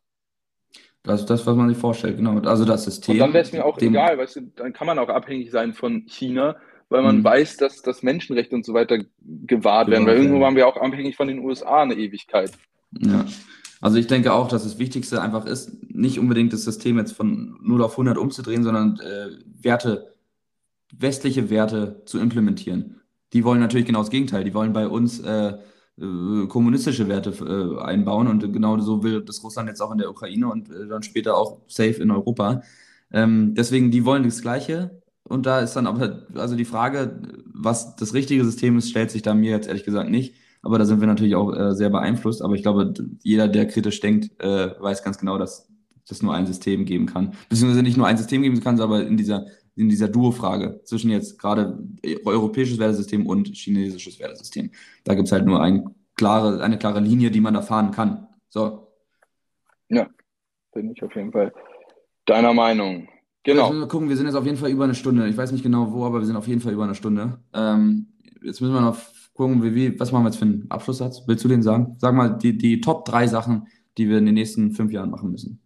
Das 1.04 1.20
ist 1.20 1.30
das, 1.30 1.46
was 1.46 1.54
man 1.54 1.68
sich 1.68 1.78
vorstellt, 1.78 2.16
genau. 2.16 2.38
Also 2.40 2.64
das 2.64 2.84
System. 2.84 3.12
Und 3.12 3.18
dann 3.18 3.32
wäre 3.32 3.44
es 3.44 3.52
mir 3.52 3.64
auch 3.64 3.78
egal, 3.78 4.18
weißt 4.18 4.36
du, 4.36 4.40
dann 4.56 4.72
kann 4.72 4.86
man 4.86 4.98
auch 4.98 5.10
abhängig 5.10 5.50
sein 5.50 5.74
von 5.74 6.06
China 6.06 6.56
weil 6.94 7.02
man 7.02 7.18
mhm. 7.18 7.24
weiß, 7.24 7.56
dass 7.56 7.82
das 7.82 8.04
Menschenrechte 8.04 8.54
und 8.54 8.64
so 8.64 8.72
weiter 8.72 8.98
gewahrt 9.20 9.88
werden. 9.88 10.06
Weil 10.06 10.16
irgendwo 10.16 10.38
waren 10.38 10.54
wir 10.54 10.68
auch 10.68 10.76
abhängig 10.76 11.16
von 11.16 11.26
den 11.26 11.40
USA 11.40 11.82
eine 11.82 11.94
Ewigkeit. 11.94 12.52
Ja. 13.00 13.26
Also 13.80 13.98
ich 13.98 14.06
denke 14.06 14.32
auch, 14.32 14.46
dass 14.46 14.62
das 14.62 14.78
Wichtigste 14.78 15.20
einfach 15.20 15.44
ist, 15.44 15.72
nicht 15.92 16.20
unbedingt 16.20 16.52
das 16.52 16.62
System 16.62 16.96
jetzt 16.96 17.10
von 17.10 17.58
0 17.62 17.82
auf 17.82 17.92
100 17.94 18.16
umzudrehen, 18.16 18.62
sondern 18.62 19.00
äh, 19.00 19.30
Werte, 19.60 20.14
westliche 20.96 21.50
Werte 21.50 22.02
zu 22.04 22.20
implementieren. 22.20 23.00
Die 23.32 23.42
wollen 23.42 23.58
natürlich 23.58 23.86
genau 23.86 23.98
das 23.98 24.10
Gegenteil. 24.10 24.44
Die 24.44 24.54
wollen 24.54 24.72
bei 24.72 24.86
uns 24.86 25.18
äh, 25.18 25.54
äh, 25.98 26.46
kommunistische 26.46 27.08
Werte 27.08 27.30
äh, 27.30 27.82
einbauen 27.82 28.28
und 28.28 28.52
genau 28.52 28.78
so 28.78 29.02
will 29.02 29.20
das 29.20 29.42
Russland 29.42 29.68
jetzt 29.68 29.80
auch 29.80 29.90
in 29.90 29.98
der 29.98 30.10
Ukraine 30.10 30.48
und 30.48 30.70
äh, 30.70 30.86
dann 30.86 31.02
später 31.02 31.36
auch 31.36 31.58
safe 31.66 32.00
in 32.00 32.12
Europa. 32.12 32.62
Ähm, 33.12 33.56
deswegen, 33.56 33.90
die 33.90 34.04
wollen 34.04 34.22
das 34.22 34.42
Gleiche, 34.42 35.02
und 35.24 35.46
da 35.46 35.60
ist 35.60 35.74
dann 35.74 35.86
aber, 35.86 36.26
also 36.34 36.54
die 36.54 36.64
Frage, 36.64 37.20
was 37.46 37.96
das 37.96 38.14
richtige 38.14 38.44
System 38.44 38.76
ist, 38.76 38.90
stellt 38.90 39.10
sich 39.10 39.22
da 39.22 39.34
mir 39.34 39.50
jetzt 39.50 39.68
ehrlich 39.68 39.84
gesagt 39.84 40.10
nicht. 40.10 40.34
Aber 40.62 40.78
da 40.78 40.84
sind 40.84 41.00
wir 41.00 41.06
natürlich 41.06 41.34
auch 41.34 41.52
äh, 41.52 41.74
sehr 41.74 41.90
beeinflusst. 41.90 42.42
Aber 42.42 42.54
ich 42.54 42.62
glaube, 42.62 42.94
jeder, 43.22 43.48
der 43.48 43.66
kritisch 43.66 44.00
denkt, 44.00 44.30
äh, 44.42 44.70
weiß 44.80 45.02
ganz 45.02 45.18
genau, 45.18 45.38
dass 45.38 45.68
es 46.08 46.22
nur 46.22 46.34
ein 46.34 46.46
System 46.46 46.84
geben 46.84 47.06
kann. 47.06 47.34
Beziehungsweise 47.48 47.82
nicht 47.82 47.96
nur 47.96 48.06
ein 48.06 48.16
System 48.16 48.42
geben 48.42 48.60
kann, 48.60 48.80
aber 48.80 49.06
in 49.06 49.16
dieser, 49.16 49.46
in 49.76 49.88
dieser 49.88 50.08
Duo-Frage 50.08 50.80
zwischen 50.84 51.10
jetzt 51.10 51.38
gerade 51.38 51.78
europäisches 52.24 52.78
Wertesystem 52.78 53.26
und 53.26 53.48
chinesisches 53.48 54.18
Wertesystem. 54.20 54.70
Da 55.04 55.14
gibt 55.14 55.26
es 55.26 55.32
halt 55.32 55.46
nur 55.46 55.62
ein 55.62 55.94
klare, 56.16 56.62
eine 56.62 56.78
klare 56.78 57.00
Linie, 57.00 57.30
die 57.30 57.40
man 57.40 57.54
da 57.54 57.62
fahren 57.62 57.90
kann. 57.90 58.28
So. 58.48 58.88
Ja, 59.88 60.06
bin 60.72 60.90
ich 60.90 61.02
auf 61.02 61.14
jeden 61.14 61.32
Fall 61.32 61.52
Deiner 62.26 62.54
Meinung. 62.54 63.06
Genau. 63.44 63.68
Jetzt 63.68 63.78
wir 63.78 63.88
gucken, 63.88 64.08
wir 64.08 64.16
sind 64.16 64.26
jetzt 64.26 64.34
auf 64.34 64.46
jeden 64.46 64.56
Fall 64.56 64.70
über 64.70 64.84
eine 64.84 64.94
Stunde. 64.94 65.28
Ich 65.28 65.36
weiß 65.36 65.52
nicht 65.52 65.62
genau 65.62 65.92
wo, 65.92 66.04
aber 66.04 66.18
wir 66.18 66.26
sind 66.26 66.36
auf 66.36 66.48
jeden 66.48 66.62
Fall 66.62 66.72
über 66.72 66.84
eine 66.84 66.94
Stunde. 66.94 67.38
Ähm, 67.52 68.06
jetzt 68.42 68.60
müssen 68.60 68.74
wir 68.74 68.80
noch 68.80 68.98
gucken, 69.34 69.62
wie, 69.62 69.74
wie, 69.74 70.00
was 70.00 70.12
machen 70.12 70.24
wir 70.24 70.30
jetzt 70.30 70.38
für 70.38 70.46
einen 70.46 70.66
Abschlusssatz? 70.70 71.22
Willst 71.26 71.44
du 71.44 71.48
den 71.48 71.62
sagen? 71.62 71.96
Sag 71.98 72.14
mal 72.14 72.30
die, 72.30 72.56
die 72.56 72.80
Top 72.80 73.04
3 73.04 73.26
Sachen, 73.26 73.68
die 73.98 74.08
wir 74.08 74.18
in 74.18 74.26
den 74.26 74.34
nächsten 74.34 74.72
fünf 74.72 74.92
Jahren 74.92 75.10
machen 75.10 75.30
müssen. 75.30 75.60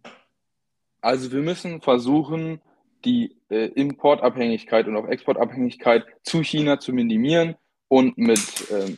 Also 1.01 1.31
wir 1.31 1.41
müssen 1.41 1.81
versuchen, 1.81 2.59
die 3.05 3.37
äh, 3.49 3.67
Importabhängigkeit 3.67 4.87
und 4.87 4.97
auch 4.97 5.07
Exportabhängigkeit 5.07 6.05
zu 6.23 6.43
China 6.43 6.79
zu 6.81 6.91
minimieren 6.91 7.55
und 7.87 8.17
mit 8.17 8.69
äh, 8.71 8.97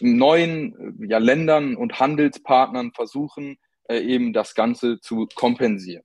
neuen 0.00 0.96
ja, 1.08 1.18
Ländern 1.18 1.76
und 1.76 2.00
Handelspartnern 2.00 2.90
versuchen, 2.92 3.58
äh, 3.84 4.00
eben 4.00 4.32
das 4.32 4.56
Ganze 4.56 4.98
zu 5.00 5.28
kompensieren. 5.36 6.04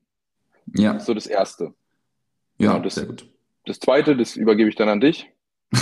Ja. 0.76 1.00
So 1.00 1.16
das 1.16 1.26
Erste. 1.26 1.74
Ja, 2.58 2.74
genau, 2.74 2.84
das, 2.84 2.96
sehr 2.96 3.06
gut. 3.06 3.30
Das 3.66 3.80
Zweite, 3.80 4.16
das 4.16 4.36
übergebe 4.36 4.70
ich 4.70 4.76
dann 4.76 4.90
an 4.90 5.02
dich. 5.02 5.30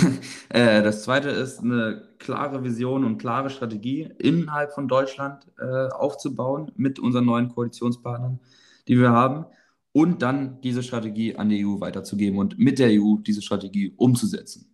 Äh, 0.48 0.82
das 0.82 1.02
Zweite 1.02 1.28
ist 1.28 1.60
eine 1.60 2.08
klare 2.18 2.62
Vision 2.62 3.04
und 3.04 3.18
klare 3.18 3.50
Strategie 3.50 4.08
innerhalb 4.18 4.72
von 4.72 4.86
Deutschland 4.86 5.46
äh, 5.58 5.88
aufzubauen 5.88 6.70
mit 6.76 6.98
unseren 6.98 7.24
neuen 7.24 7.48
Koalitionspartnern, 7.48 8.38
die 8.86 8.98
wir 8.98 9.10
haben 9.10 9.44
und 9.92 10.22
dann 10.22 10.60
diese 10.60 10.82
Strategie 10.82 11.36
an 11.36 11.48
die 11.48 11.66
EU 11.66 11.80
weiterzugeben 11.80 12.38
und 12.38 12.58
mit 12.58 12.78
der 12.78 12.90
EU 12.90 13.16
diese 13.16 13.42
Strategie 13.42 13.92
umzusetzen. 13.96 14.70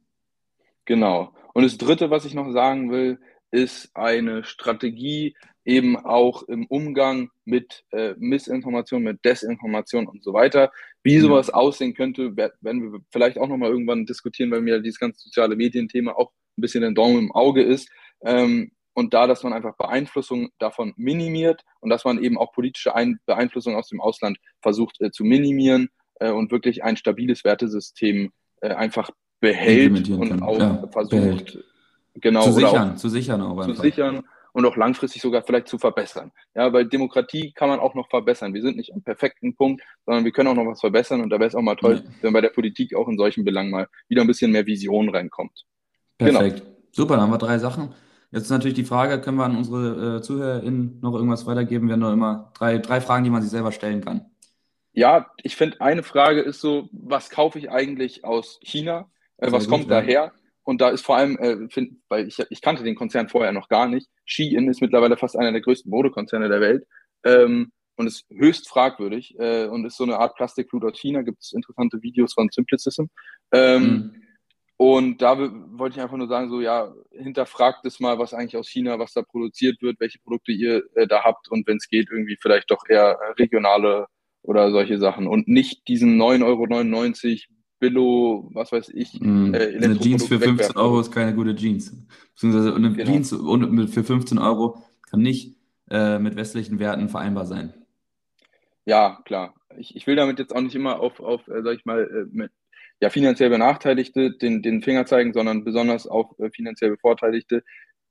Genau. 0.84 1.32
Und 1.54 1.62
das 1.62 1.78
Dritte, 1.78 2.10
was 2.10 2.24
ich 2.24 2.34
noch 2.34 2.52
sagen 2.52 2.90
will, 2.90 3.18
ist 3.50 3.94
eine 3.94 4.44
Strategie 4.44 5.36
eben 5.64 5.96
auch 5.96 6.42
im 6.44 6.66
Umgang 6.66 7.30
mit 7.44 7.84
äh, 7.90 8.14
Missinformation, 8.18 9.02
mit 9.02 9.24
Desinformation 9.24 10.06
und 10.06 10.24
so 10.24 10.32
weiter. 10.32 10.72
Wie 11.02 11.18
sowas 11.18 11.50
aussehen 11.50 11.94
könnte, 11.94 12.36
werden 12.36 12.92
wir 12.92 13.00
vielleicht 13.10 13.38
auch 13.38 13.48
nochmal 13.48 13.70
irgendwann 13.70 14.06
diskutieren, 14.06 14.50
weil 14.50 14.60
mir 14.60 14.80
dieses 14.80 14.98
ganze 14.98 15.20
soziale 15.20 15.56
Medienthema 15.56 16.12
auch 16.12 16.32
ein 16.56 16.62
bisschen 16.62 16.84
ein 16.84 16.94
Daumen 16.94 17.18
im 17.18 17.32
Auge 17.32 17.62
ist. 17.62 17.88
Ähm, 18.24 18.72
und 18.94 19.14
da, 19.14 19.26
dass 19.26 19.42
man 19.42 19.52
einfach 19.52 19.76
Beeinflussung 19.76 20.50
davon 20.58 20.92
minimiert 20.96 21.62
und 21.80 21.90
dass 21.90 22.04
man 22.04 22.22
eben 22.22 22.36
auch 22.36 22.52
politische 22.52 22.94
Ein 22.94 23.20
Beeinflussung 23.26 23.74
aus 23.74 23.88
dem 23.88 24.00
Ausland 24.00 24.38
versucht 24.60 25.00
äh, 25.00 25.10
zu 25.10 25.24
minimieren 25.24 25.88
äh, 26.16 26.30
und 26.30 26.50
wirklich 26.50 26.84
ein 26.84 26.96
stabiles 26.96 27.44
Wertesystem 27.44 28.32
äh, 28.60 28.70
einfach 28.70 29.10
behält 29.40 30.08
und 30.10 30.28
kann. 30.28 30.42
auch 30.42 30.58
ja, 30.58 30.88
versucht, 30.92 31.10
behält. 31.10 31.64
genau, 32.14 32.44
zu 32.44 32.52
sichern, 32.52 32.96
zu 32.96 33.08
sichern 33.08 33.40
auch 33.40 33.58
einfach. 33.58 33.74
Zu 33.74 33.82
sichern 33.82 34.22
und 34.52 34.64
auch 34.66 34.76
langfristig 34.76 35.22
sogar 35.22 35.42
vielleicht 35.42 35.68
zu 35.68 35.78
verbessern. 35.78 36.30
Ja, 36.54 36.72
weil 36.72 36.86
Demokratie 36.86 37.52
kann 37.52 37.68
man 37.68 37.80
auch 37.80 37.94
noch 37.94 38.08
verbessern. 38.08 38.54
Wir 38.54 38.62
sind 38.62 38.76
nicht 38.76 38.92
am 38.92 39.02
perfekten 39.02 39.56
Punkt, 39.56 39.82
sondern 40.06 40.24
wir 40.24 40.32
können 40.32 40.48
auch 40.48 40.54
noch 40.54 40.70
was 40.70 40.80
verbessern 40.80 41.20
und 41.20 41.30
da 41.30 41.38
wäre 41.38 41.48
es 41.48 41.54
auch 41.54 41.62
mal 41.62 41.76
toll, 41.76 42.02
ja. 42.04 42.10
wenn 42.20 42.32
bei 42.32 42.40
der 42.40 42.50
Politik 42.50 42.94
auch 42.94 43.08
in 43.08 43.16
solchen 43.16 43.44
Belangen 43.44 43.70
mal 43.70 43.88
wieder 44.08 44.20
ein 44.22 44.26
bisschen 44.26 44.52
mehr 44.52 44.66
Vision 44.66 45.08
reinkommt. 45.08 45.64
Perfekt. 46.18 46.60
Genau. 46.60 46.72
Super, 46.92 47.14
dann 47.14 47.22
haben 47.22 47.32
wir 47.32 47.38
drei 47.38 47.58
Sachen. 47.58 47.94
Jetzt 48.30 48.44
ist 48.44 48.50
natürlich 48.50 48.74
die 48.74 48.84
Frage, 48.84 49.20
können 49.20 49.36
wir 49.36 49.44
an 49.44 49.56
unsere 49.56 50.16
äh, 50.16 50.22
ZuhörerInnen 50.22 51.00
noch 51.00 51.14
irgendwas 51.14 51.46
weitergeben? 51.46 51.86
Wir 51.86 51.94
haben 51.94 52.00
noch 52.00 52.12
immer 52.12 52.50
drei, 52.54 52.78
drei 52.78 53.00
Fragen, 53.00 53.24
die 53.24 53.30
man 53.30 53.42
sich 53.42 53.50
selber 53.50 53.72
stellen 53.72 54.02
kann. 54.02 54.26
Ja, 54.92 55.30
ich 55.42 55.56
finde, 55.56 55.80
eine 55.80 56.02
Frage 56.02 56.40
ist 56.40 56.60
so, 56.60 56.88
was 56.92 57.30
kaufe 57.30 57.58
ich 57.58 57.70
eigentlich 57.70 58.24
aus 58.24 58.58
China? 58.62 59.10
Äh, 59.38 59.52
was 59.52 59.64
gut, 59.64 59.70
kommt 59.70 59.90
ja. 59.90 60.00
daher? 60.00 60.32
Und 60.64 60.80
da 60.80 60.90
ist 60.90 61.04
vor 61.04 61.16
allem, 61.16 61.36
äh, 61.38 61.68
find, 61.68 61.98
weil 62.08 62.28
ich, 62.28 62.38
ich 62.50 62.60
kannte 62.60 62.84
den 62.84 62.94
Konzern 62.94 63.28
vorher 63.28 63.52
noch 63.52 63.68
gar 63.68 63.88
nicht, 63.88 64.08
Shein 64.24 64.68
ist 64.68 64.80
mittlerweile 64.80 65.16
fast 65.16 65.36
einer 65.36 65.52
der 65.52 65.60
größten 65.60 65.90
Modekonzerne 65.90 66.48
der 66.48 66.60
Welt 66.60 66.86
ähm, 67.24 67.72
und 67.96 68.06
ist 68.06 68.26
höchst 68.30 68.68
fragwürdig 68.68 69.36
äh, 69.38 69.66
und 69.66 69.84
ist 69.84 69.96
so 69.96 70.04
eine 70.04 70.18
Art 70.18 70.36
Plastikflut 70.36 70.84
aus 70.84 70.98
China. 70.98 71.22
Gibt 71.22 71.42
es 71.42 71.52
interessante 71.52 72.00
Videos 72.02 72.34
von 72.34 72.48
Simplicism. 72.50 73.04
Ähm, 73.52 73.82
mhm. 73.82 74.22
Und 74.76 75.22
da 75.22 75.38
wollte 75.38 75.96
ich 75.96 76.02
einfach 76.02 76.16
nur 76.16 76.26
sagen, 76.26 76.50
so 76.50 76.60
ja, 76.60 76.92
hinterfragt 77.12 77.84
es 77.84 78.00
mal, 78.00 78.18
was 78.18 78.34
eigentlich 78.34 78.56
aus 78.56 78.68
China, 78.68 78.98
was 78.98 79.12
da 79.12 79.22
produziert 79.22 79.80
wird, 79.80 80.00
welche 80.00 80.18
Produkte 80.18 80.50
ihr 80.50 80.82
äh, 80.94 81.06
da 81.06 81.22
habt 81.22 81.48
und 81.50 81.66
wenn 81.68 81.76
es 81.76 81.88
geht, 81.88 82.08
irgendwie 82.10 82.36
vielleicht 82.40 82.70
doch 82.70 82.82
eher 82.88 83.16
regionale 83.38 84.06
oder 84.42 84.72
solche 84.72 84.98
Sachen 84.98 85.28
und 85.28 85.46
nicht 85.46 85.86
diesen 85.86 86.20
9,99 86.20 86.42
Euro 86.44 87.61
Billo, 87.82 88.48
was 88.52 88.70
weiß 88.70 88.90
ich. 88.94 89.20
Mm, 89.20 89.54
äh, 89.54 89.76
eine 89.82 89.98
Jeans 89.98 90.22
für 90.22 90.38
15 90.38 90.52
wegwerfen. 90.52 90.76
Euro 90.76 91.00
ist 91.00 91.10
keine 91.10 91.34
gute 91.34 91.56
Jeans. 91.56 91.92
Beziehungsweise 92.32 92.76
eine 92.76 92.92
genau. 92.92 93.10
Jeans 93.10 93.30
für 93.92 94.04
15 94.04 94.38
Euro 94.38 94.78
kann 95.10 95.20
nicht 95.20 95.56
äh, 95.90 96.20
mit 96.20 96.36
westlichen 96.36 96.78
Werten 96.78 97.08
vereinbar 97.08 97.44
sein. 97.44 97.74
Ja, 98.84 99.20
klar. 99.24 99.54
Ich, 99.76 99.96
ich 99.96 100.06
will 100.06 100.14
damit 100.14 100.38
jetzt 100.38 100.54
auch 100.54 100.60
nicht 100.60 100.76
immer 100.76 101.00
auf, 101.00 101.18
auf 101.18 101.48
äh, 101.48 101.60
sag 101.64 101.74
ich 101.74 101.84
mal, 101.84 102.02
äh, 102.02 102.28
mit 102.30 102.52
ja, 103.00 103.10
finanziell 103.10 103.50
Benachteiligte 103.50 104.30
den, 104.30 104.62
den 104.62 104.80
Finger 104.80 105.04
zeigen, 105.04 105.32
sondern 105.32 105.64
besonders 105.64 106.06
auf 106.06 106.38
äh, 106.38 106.50
finanziell 106.50 106.90
Bevorteiligte, 106.90 107.64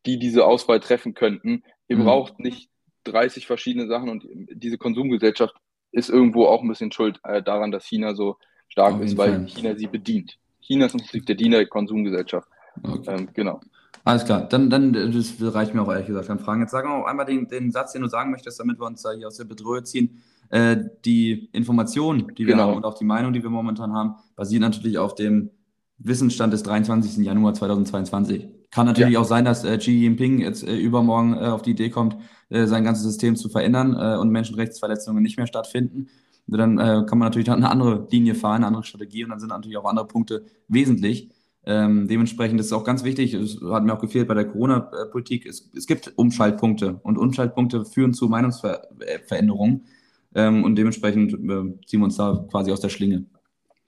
die 0.06 0.20
diese 0.20 0.44
Auswahl 0.44 0.82
treffen 0.82 1.14
könnten. 1.14 1.64
Ihr 1.88 1.96
mhm. 1.96 2.04
braucht 2.04 2.40
nicht 2.40 2.70
30 3.06 3.48
verschiedene 3.48 3.88
Sachen 3.88 4.10
und 4.10 4.26
diese 4.52 4.78
Konsumgesellschaft 4.78 5.56
ist 5.94 6.10
irgendwo 6.10 6.46
auch 6.48 6.62
ein 6.62 6.68
bisschen 6.68 6.92
schuld 6.92 7.22
äh, 7.24 7.42
daran, 7.42 7.72
dass 7.72 7.86
China 7.86 8.16
so 8.16 8.36
stark 8.72 8.96
auf 8.96 9.02
ist, 9.02 9.18
weil 9.18 9.32
Fall. 9.32 9.46
China 9.48 9.76
sie 9.76 9.88
bedient. 9.88 10.38
China 10.60 10.86
ist 10.86 10.96
natürlich 10.96 11.26
der 11.26 11.36
Diener 11.36 11.58
der 11.58 11.68
Konsumgesellschaft. 11.68 12.48
Okay. 12.82 13.16
Ähm, 13.16 13.30
genau. 13.34 13.60
Alles 14.04 14.26
klar, 14.26 14.48
dann, 14.48 14.70
dann 14.70 14.94
das 14.94 15.36
reicht 15.40 15.76
mir 15.76 15.82
auch 15.84 15.92
ehrlich 15.92 16.08
gesagt 16.08 16.30
an 16.30 16.40
Fragen. 16.40 16.62
Jetzt 16.62 16.72
sagen 16.72 16.90
wir 16.90 16.96
auch 16.96 17.06
einmal 17.06 17.26
den, 17.26 17.48
den 17.48 17.72
Satz, 17.72 17.94
den 17.94 18.02
du 18.02 18.08
sagen 18.08 18.32
möchtest, 18.32 18.60
damit 18.60 18.80
wir 18.80 18.88
uns 18.88 19.04
da 19.04 19.12
hier 19.12 19.28
aus 19.28 19.38
der 19.38 19.44
Bedrohung 19.44 19.86
ziehen. 19.86 20.22
Äh, 20.50 20.78
die 21.06 21.50
Informationen, 21.52 22.34
die 22.36 22.48
wir 22.48 22.54
genau. 22.54 22.70
haben 22.70 22.78
und 22.78 22.86
auch 22.86 22.96
die 22.96 23.06
Meinung, 23.06 23.32
die 23.32 23.44
wir 23.44 23.50
momentan 23.50 23.94
haben, 23.94 24.16
basiert 24.36 24.62
natürlich 24.62 24.98
auf 24.98 25.14
dem 25.14 25.52
Wissensstand 26.00 26.52
des 26.52 26.64
23. 26.64 27.24
Januar 27.24 27.54
2022. 27.54 28.48
Kann 28.72 28.88
natürlich 28.88 29.14
ja. 29.14 29.20
auch 29.20 29.26
sein, 29.26 29.46
dass 29.46 29.64
äh, 29.64 29.78
Xi 29.78 29.92
Jinping 29.92 30.40
jetzt 30.40 30.64
äh, 30.64 30.76
übermorgen 30.76 31.34
äh, 31.36 31.48
auf 31.48 31.62
die 31.62 31.72
Idee 31.72 31.90
kommt, 31.90 32.18
äh, 32.50 32.66
sein 32.66 32.84
ganzes 32.84 33.04
System 33.04 33.36
zu 33.36 33.50
verändern 33.50 33.96
äh, 34.00 34.18
und 34.18 34.30
Menschenrechtsverletzungen 34.30 35.22
nicht 35.22 35.38
mehr 35.38 35.48
stattfinden. 35.48 36.08
Dann 36.58 36.78
äh, 36.78 37.06
kann 37.08 37.18
man 37.18 37.28
natürlich 37.28 37.50
eine 37.50 37.70
andere 37.70 38.08
Linie 38.12 38.36
fahren, 38.36 38.58
eine 38.58 38.68
andere 38.68 38.84
Strategie 38.84 39.24
und 39.24 39.30
dann 39.30 39.40
sind 39.40 39.50
natürlich 39.50 39.78
auch 39.78 39.86
andere 39.86 40.08
Punkte 40.08 40.46
wesentlich. 40.68 41.30
Ähm, 41.64 42.08
dementsprechend 42.08 42.60
ist 42.60 42.68
es 42.68 42.74
auch 42.74 42.84
ganz 42.84 43.04
wichtig, 43.04 43.34
es 43.34 43.60
hat 43.62 43.84
mir 43.84 43.94
auch 43.94 44.02
gefehlt 44.02 44.28
bei 44.28 44.34
der 44.34 44.46
Corona-Politik, 44.46 45.46
es, 45.46 45.70
es 45.76 45.86
gibt 45.86 46.12
Umschaltpunkte 46.16 47.00
und 47.04 47.18
Umschaltpunkte 47.18 47.86
führen 47.86 48.14
zu 48.14 48.28
Meinungsveränderungen. 48.28 49.86
Ähm, 50.34 50.64
und 50.64 50.76
dementsprechend 50.76 51.34
äh, 51.34 51.86
ziehen 51.86 52.00
wir 52.00 52.06
uns 52.06 52.18
da 52.18 52.46
quasi 52.50 52.72
aus 52.72 52.80
der 52.80 52.90
Schlinge. 52.90 53.26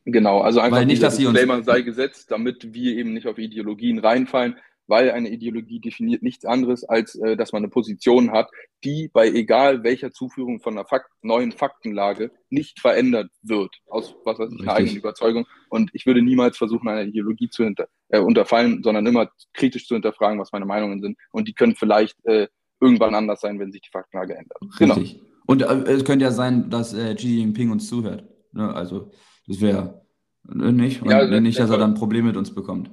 Genau, 0.06 0.42
also 0.42 0.60
einfach 0.60 0.80
weil 0.80 0.86
nicht, 0.86 1.02
dass 1.02 1.16
sie 1.16 1.26
uns 1.26 1.40
sei 1.66 1.82
gesetzt, 1.82 2.30
damit 2.30 2.74
wir 2.74 2.98
eben 2.98 3.14
nicht 3.14 3.26
auf 3.26 3.38
Ideologien 3.38 4.00
reinfallen, 4.00 4.56
weil 4.88 5.12
eine 5.12 5.30
Ideologie 5.30 5.80
definiert 5.80 6.24
nichts 6.24 6.46
anderes, 6.46 6.84
als 6.84 7.16
äh, 7.16 7.36
dass 7.36 7.52
man 7.52 7.64
eine 7.64 7.70
Position 7.70 8.32
hat, 8.32 8.50
die 8.84 9.10
bei 9.12 9.30
egal 9.30 9.84
welcher 9.84 10.12
Zuführung 10.12 10.60
von 10.60 10.74
einer 10.74 10.86
Fakt 10.86 11.10
neuen 11.22 11.52
Faktenlage 11.52 12.32
nicht 12.50 12.80
verändert 12.80 13.32
wird, 13.42 13.74
aus 13.88 14.16
was 14.26 14.40
weiß 14.40 14.52
ich, 14.54 14.62
einer 14.62 14.74
eigenen 14.74 14.98
Überzeugung. 14.98 15.46
Und 15.70 15.90
ich 15.94 16.06
würde 16.06 16.22
niemals 16.22 16.58
versuchen, 16.58 16.88
einer 16.90 17.04
Ideologie 17.04 17.50
zu 17.50 17.64
äh, 17.64 18.20
unterfallen, 18.20 18.84
sondern 18.84 19.06
immer 19.06 19.30
kritisch 19.54 19.88
zu 19.88 19.96
hinterfragen, 19.96 20.40
was 20.40 20.52
meine 20.52 20.66
Meinungen 20.66 21.02
sind. 21.02 21.18
Und 21.32 21.48
die 21.48 21.54
können 21.54 21.76
vielleicht 21.76 22.24
äh, 22.26 22.48
irgendwann 22.80 23.16
anders 23.16 23.42
sein, 23.42 23.60
wenn 23.60 23.72
sich 23.72 23.82
die 23.82 23.92
Faktenlage 23.92 24.36
ändert. 24.36 24.58
Richtig. 24.80 25.14
Genau. 25.14 25.30
Und 25.46 25.62
äh, 25.62 25.92
es 25.92 26.06
könnte 26.06 26.26
ja 26.26 26.32
sein, 26.32 26.70
dass 26.70 26.94
äh, 26.94 27.16
Xi 27.16 27.40
Jinping 27.40 27.72
uns 27.72 27.88
zuhört. 27.88 28.26
Ne? 28.52 28.74
Also, 28.74 29.12
das 29.48 29.62
wäre 29.62 30.06
äh, 30.50 30.72
nicht. 30.72 31.02
Und 31.02 31.10
ja, 31.10 31.30
wenn 31.30 31.44
nicht, 31.44 31.60
dass 31.60 31.70
er 31.70 31.78
dann 31.78 31.92
ein 31.92 32.00
Problem 32.00 32.26
mit 32.26 32.38
uns 32.38 32.54
bekommt. 32.54 32.92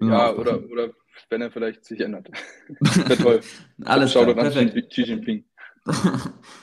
Ja, 0.00 0.34
oder, 0.34 0.62
oder 0.70 0.90
wenn 1.28 1.42
er 1.42 1.50
vielleicht 1.50 1.84
sich 1.84 2.00
ändert. 2.00 2.30
Wäre 2.80 3.16
toll. 3.16 3.40
Alles 3.84 4.12
klar, 4.12 4.32
perfekt. 4.34 4.90
Xi 4.90 5.02
Jinping. 5.02 5.44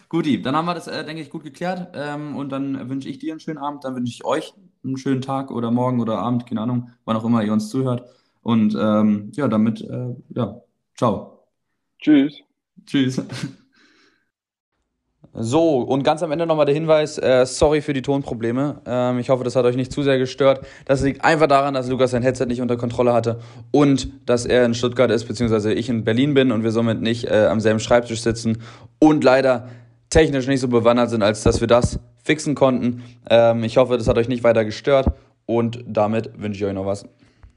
Guti, 0.10 0.42
dann 0.42 0.56
haben 0.56 0.66
wir 0.66 0.74
das, 0.74 0.88
äh, 0.88 1.04
denke 1.04 1.22
ich, 1.22 1.30
gut 1.30 1.44
geklärt. 1.44 1.90
Ähm, 1.96 2.36
und 2.36 2.50
dann 2.52 2.90
wünsche 2.90 3.10
ich 3.10 3.20
dir 3.20 3.34
einen 3.34 3.40
schönen 3.40 3.58
Abend, 3.58 3.84
dann 3.84 3.96
wünsche 3.96 4.14
ich 4.14 4.26
euch 4.26 4.54
einen 4.84 4.98
schönen 4.98 5.22
Tag 5.22 5.52
oder 5.52 5.72
morgen 5.72 6.00
oder 6.00 6.20
Abend, 6.20 6.46
keine 6.46 6.62
Ahnung, 6.62 6.92
wann 7.06 7.18
auch 7.18 7.26
immer 7.26 7.44
ihr 7.44 7.54
uns 7.54 7.70
zuhört. 7.70 8.08
Und 8.42 8.76
ähm, 8.80 9.32
ja, 9.34 9.48
damit, 9.48 9.82
äh, 9.82 10.16
ja, 10.30 10.62
ciao. 10.96 11.48
Tschüss. 12.00 12.42
Tschüss. 12.86 13.22
So, 15.40 15.82
und 15.82 16.02
ganz 16.02 16.24
am 16.24 16.32
Ende 16.32 16.48
nochmal 16.48 16.66
der 16.66 16.74
Hinweis, 16.74 17.20
äh, 17.20 17.46
sorry 17.46 17.82
für 17.82 17.94
die 17.94 18.02
Tonprobleme. 18.02 18.82
Ähm, 18.88 19.20
ich 19.20 19.30
hoffe, 19.30 19.44
das 19.44 19.56
hat 19.56 19.66
euch 19.66 19.76
nicht 19.76 19.92
zu 19.92 20.02
sehr 20.02 20.18
gestört. 20.18 20.66
Das 20.86 21.04
liegt 21.04 21.24
einfach 21.24 21.46
daran, 21.46 21.76
dass 21.76 21.88
Lukas 21.88 22.10
sein 22.10 22.24
Headset 22.24 22.48
nicht 22.48 22.60
unter 22.60 22.76
Kontrolle 22.76 23.14
hatte 23.14 23.40
und 23.70 24.10
dass 24.26 24.48
er 24.48 24.66
in 24.66 24.74
Stuttgart 24.74 25.12
ist, 25.12 25.26
beziehungsweise 25.26 25.72
ich 25.72 25.90
in 25.90 26.04
Berlin 26.04 26.34
bin 26.34 26.52
und 26.52 26.64
wir 26.64 26.72
somit 26.72 27.02
nicht 27.02 27.26
äh, 27.26 27.46
am 27.46 27.60
selben 27.60 27.80
Schreibtisch 27.80 28.22
sitzen 28.22 28.64
und 28.98 29.24
leider 29.24 29.68
technisch 30.10 30.48
nicht 30.48 30.60
so 30.60 30.70
bewandert 30.70 31.12
sind, 31.12 31.22
als 31.22 31.44
dass 31.44 31.62
wir 31.62 31.68
das 31.68 32.00
fixen 32.24 32.56
konnten. 32.56 33.04
Ähm, 33.30 33.64
ich 33.64 33.78
hoffe, 33.78 33.96
das 34.00 34.08
hat 34.08 34.18
euch 34.18 34.30
nicht 34.30 34.44
weiter 34.44 34.66
gestört 34.66 35.14
und 35.46 35.84
damit 35.86 36.32
wünsche 36.36 36.58
ich 36.58 36.66
euch 36.66 36.74
noch 36.74 36.88
was. 36.88 37.06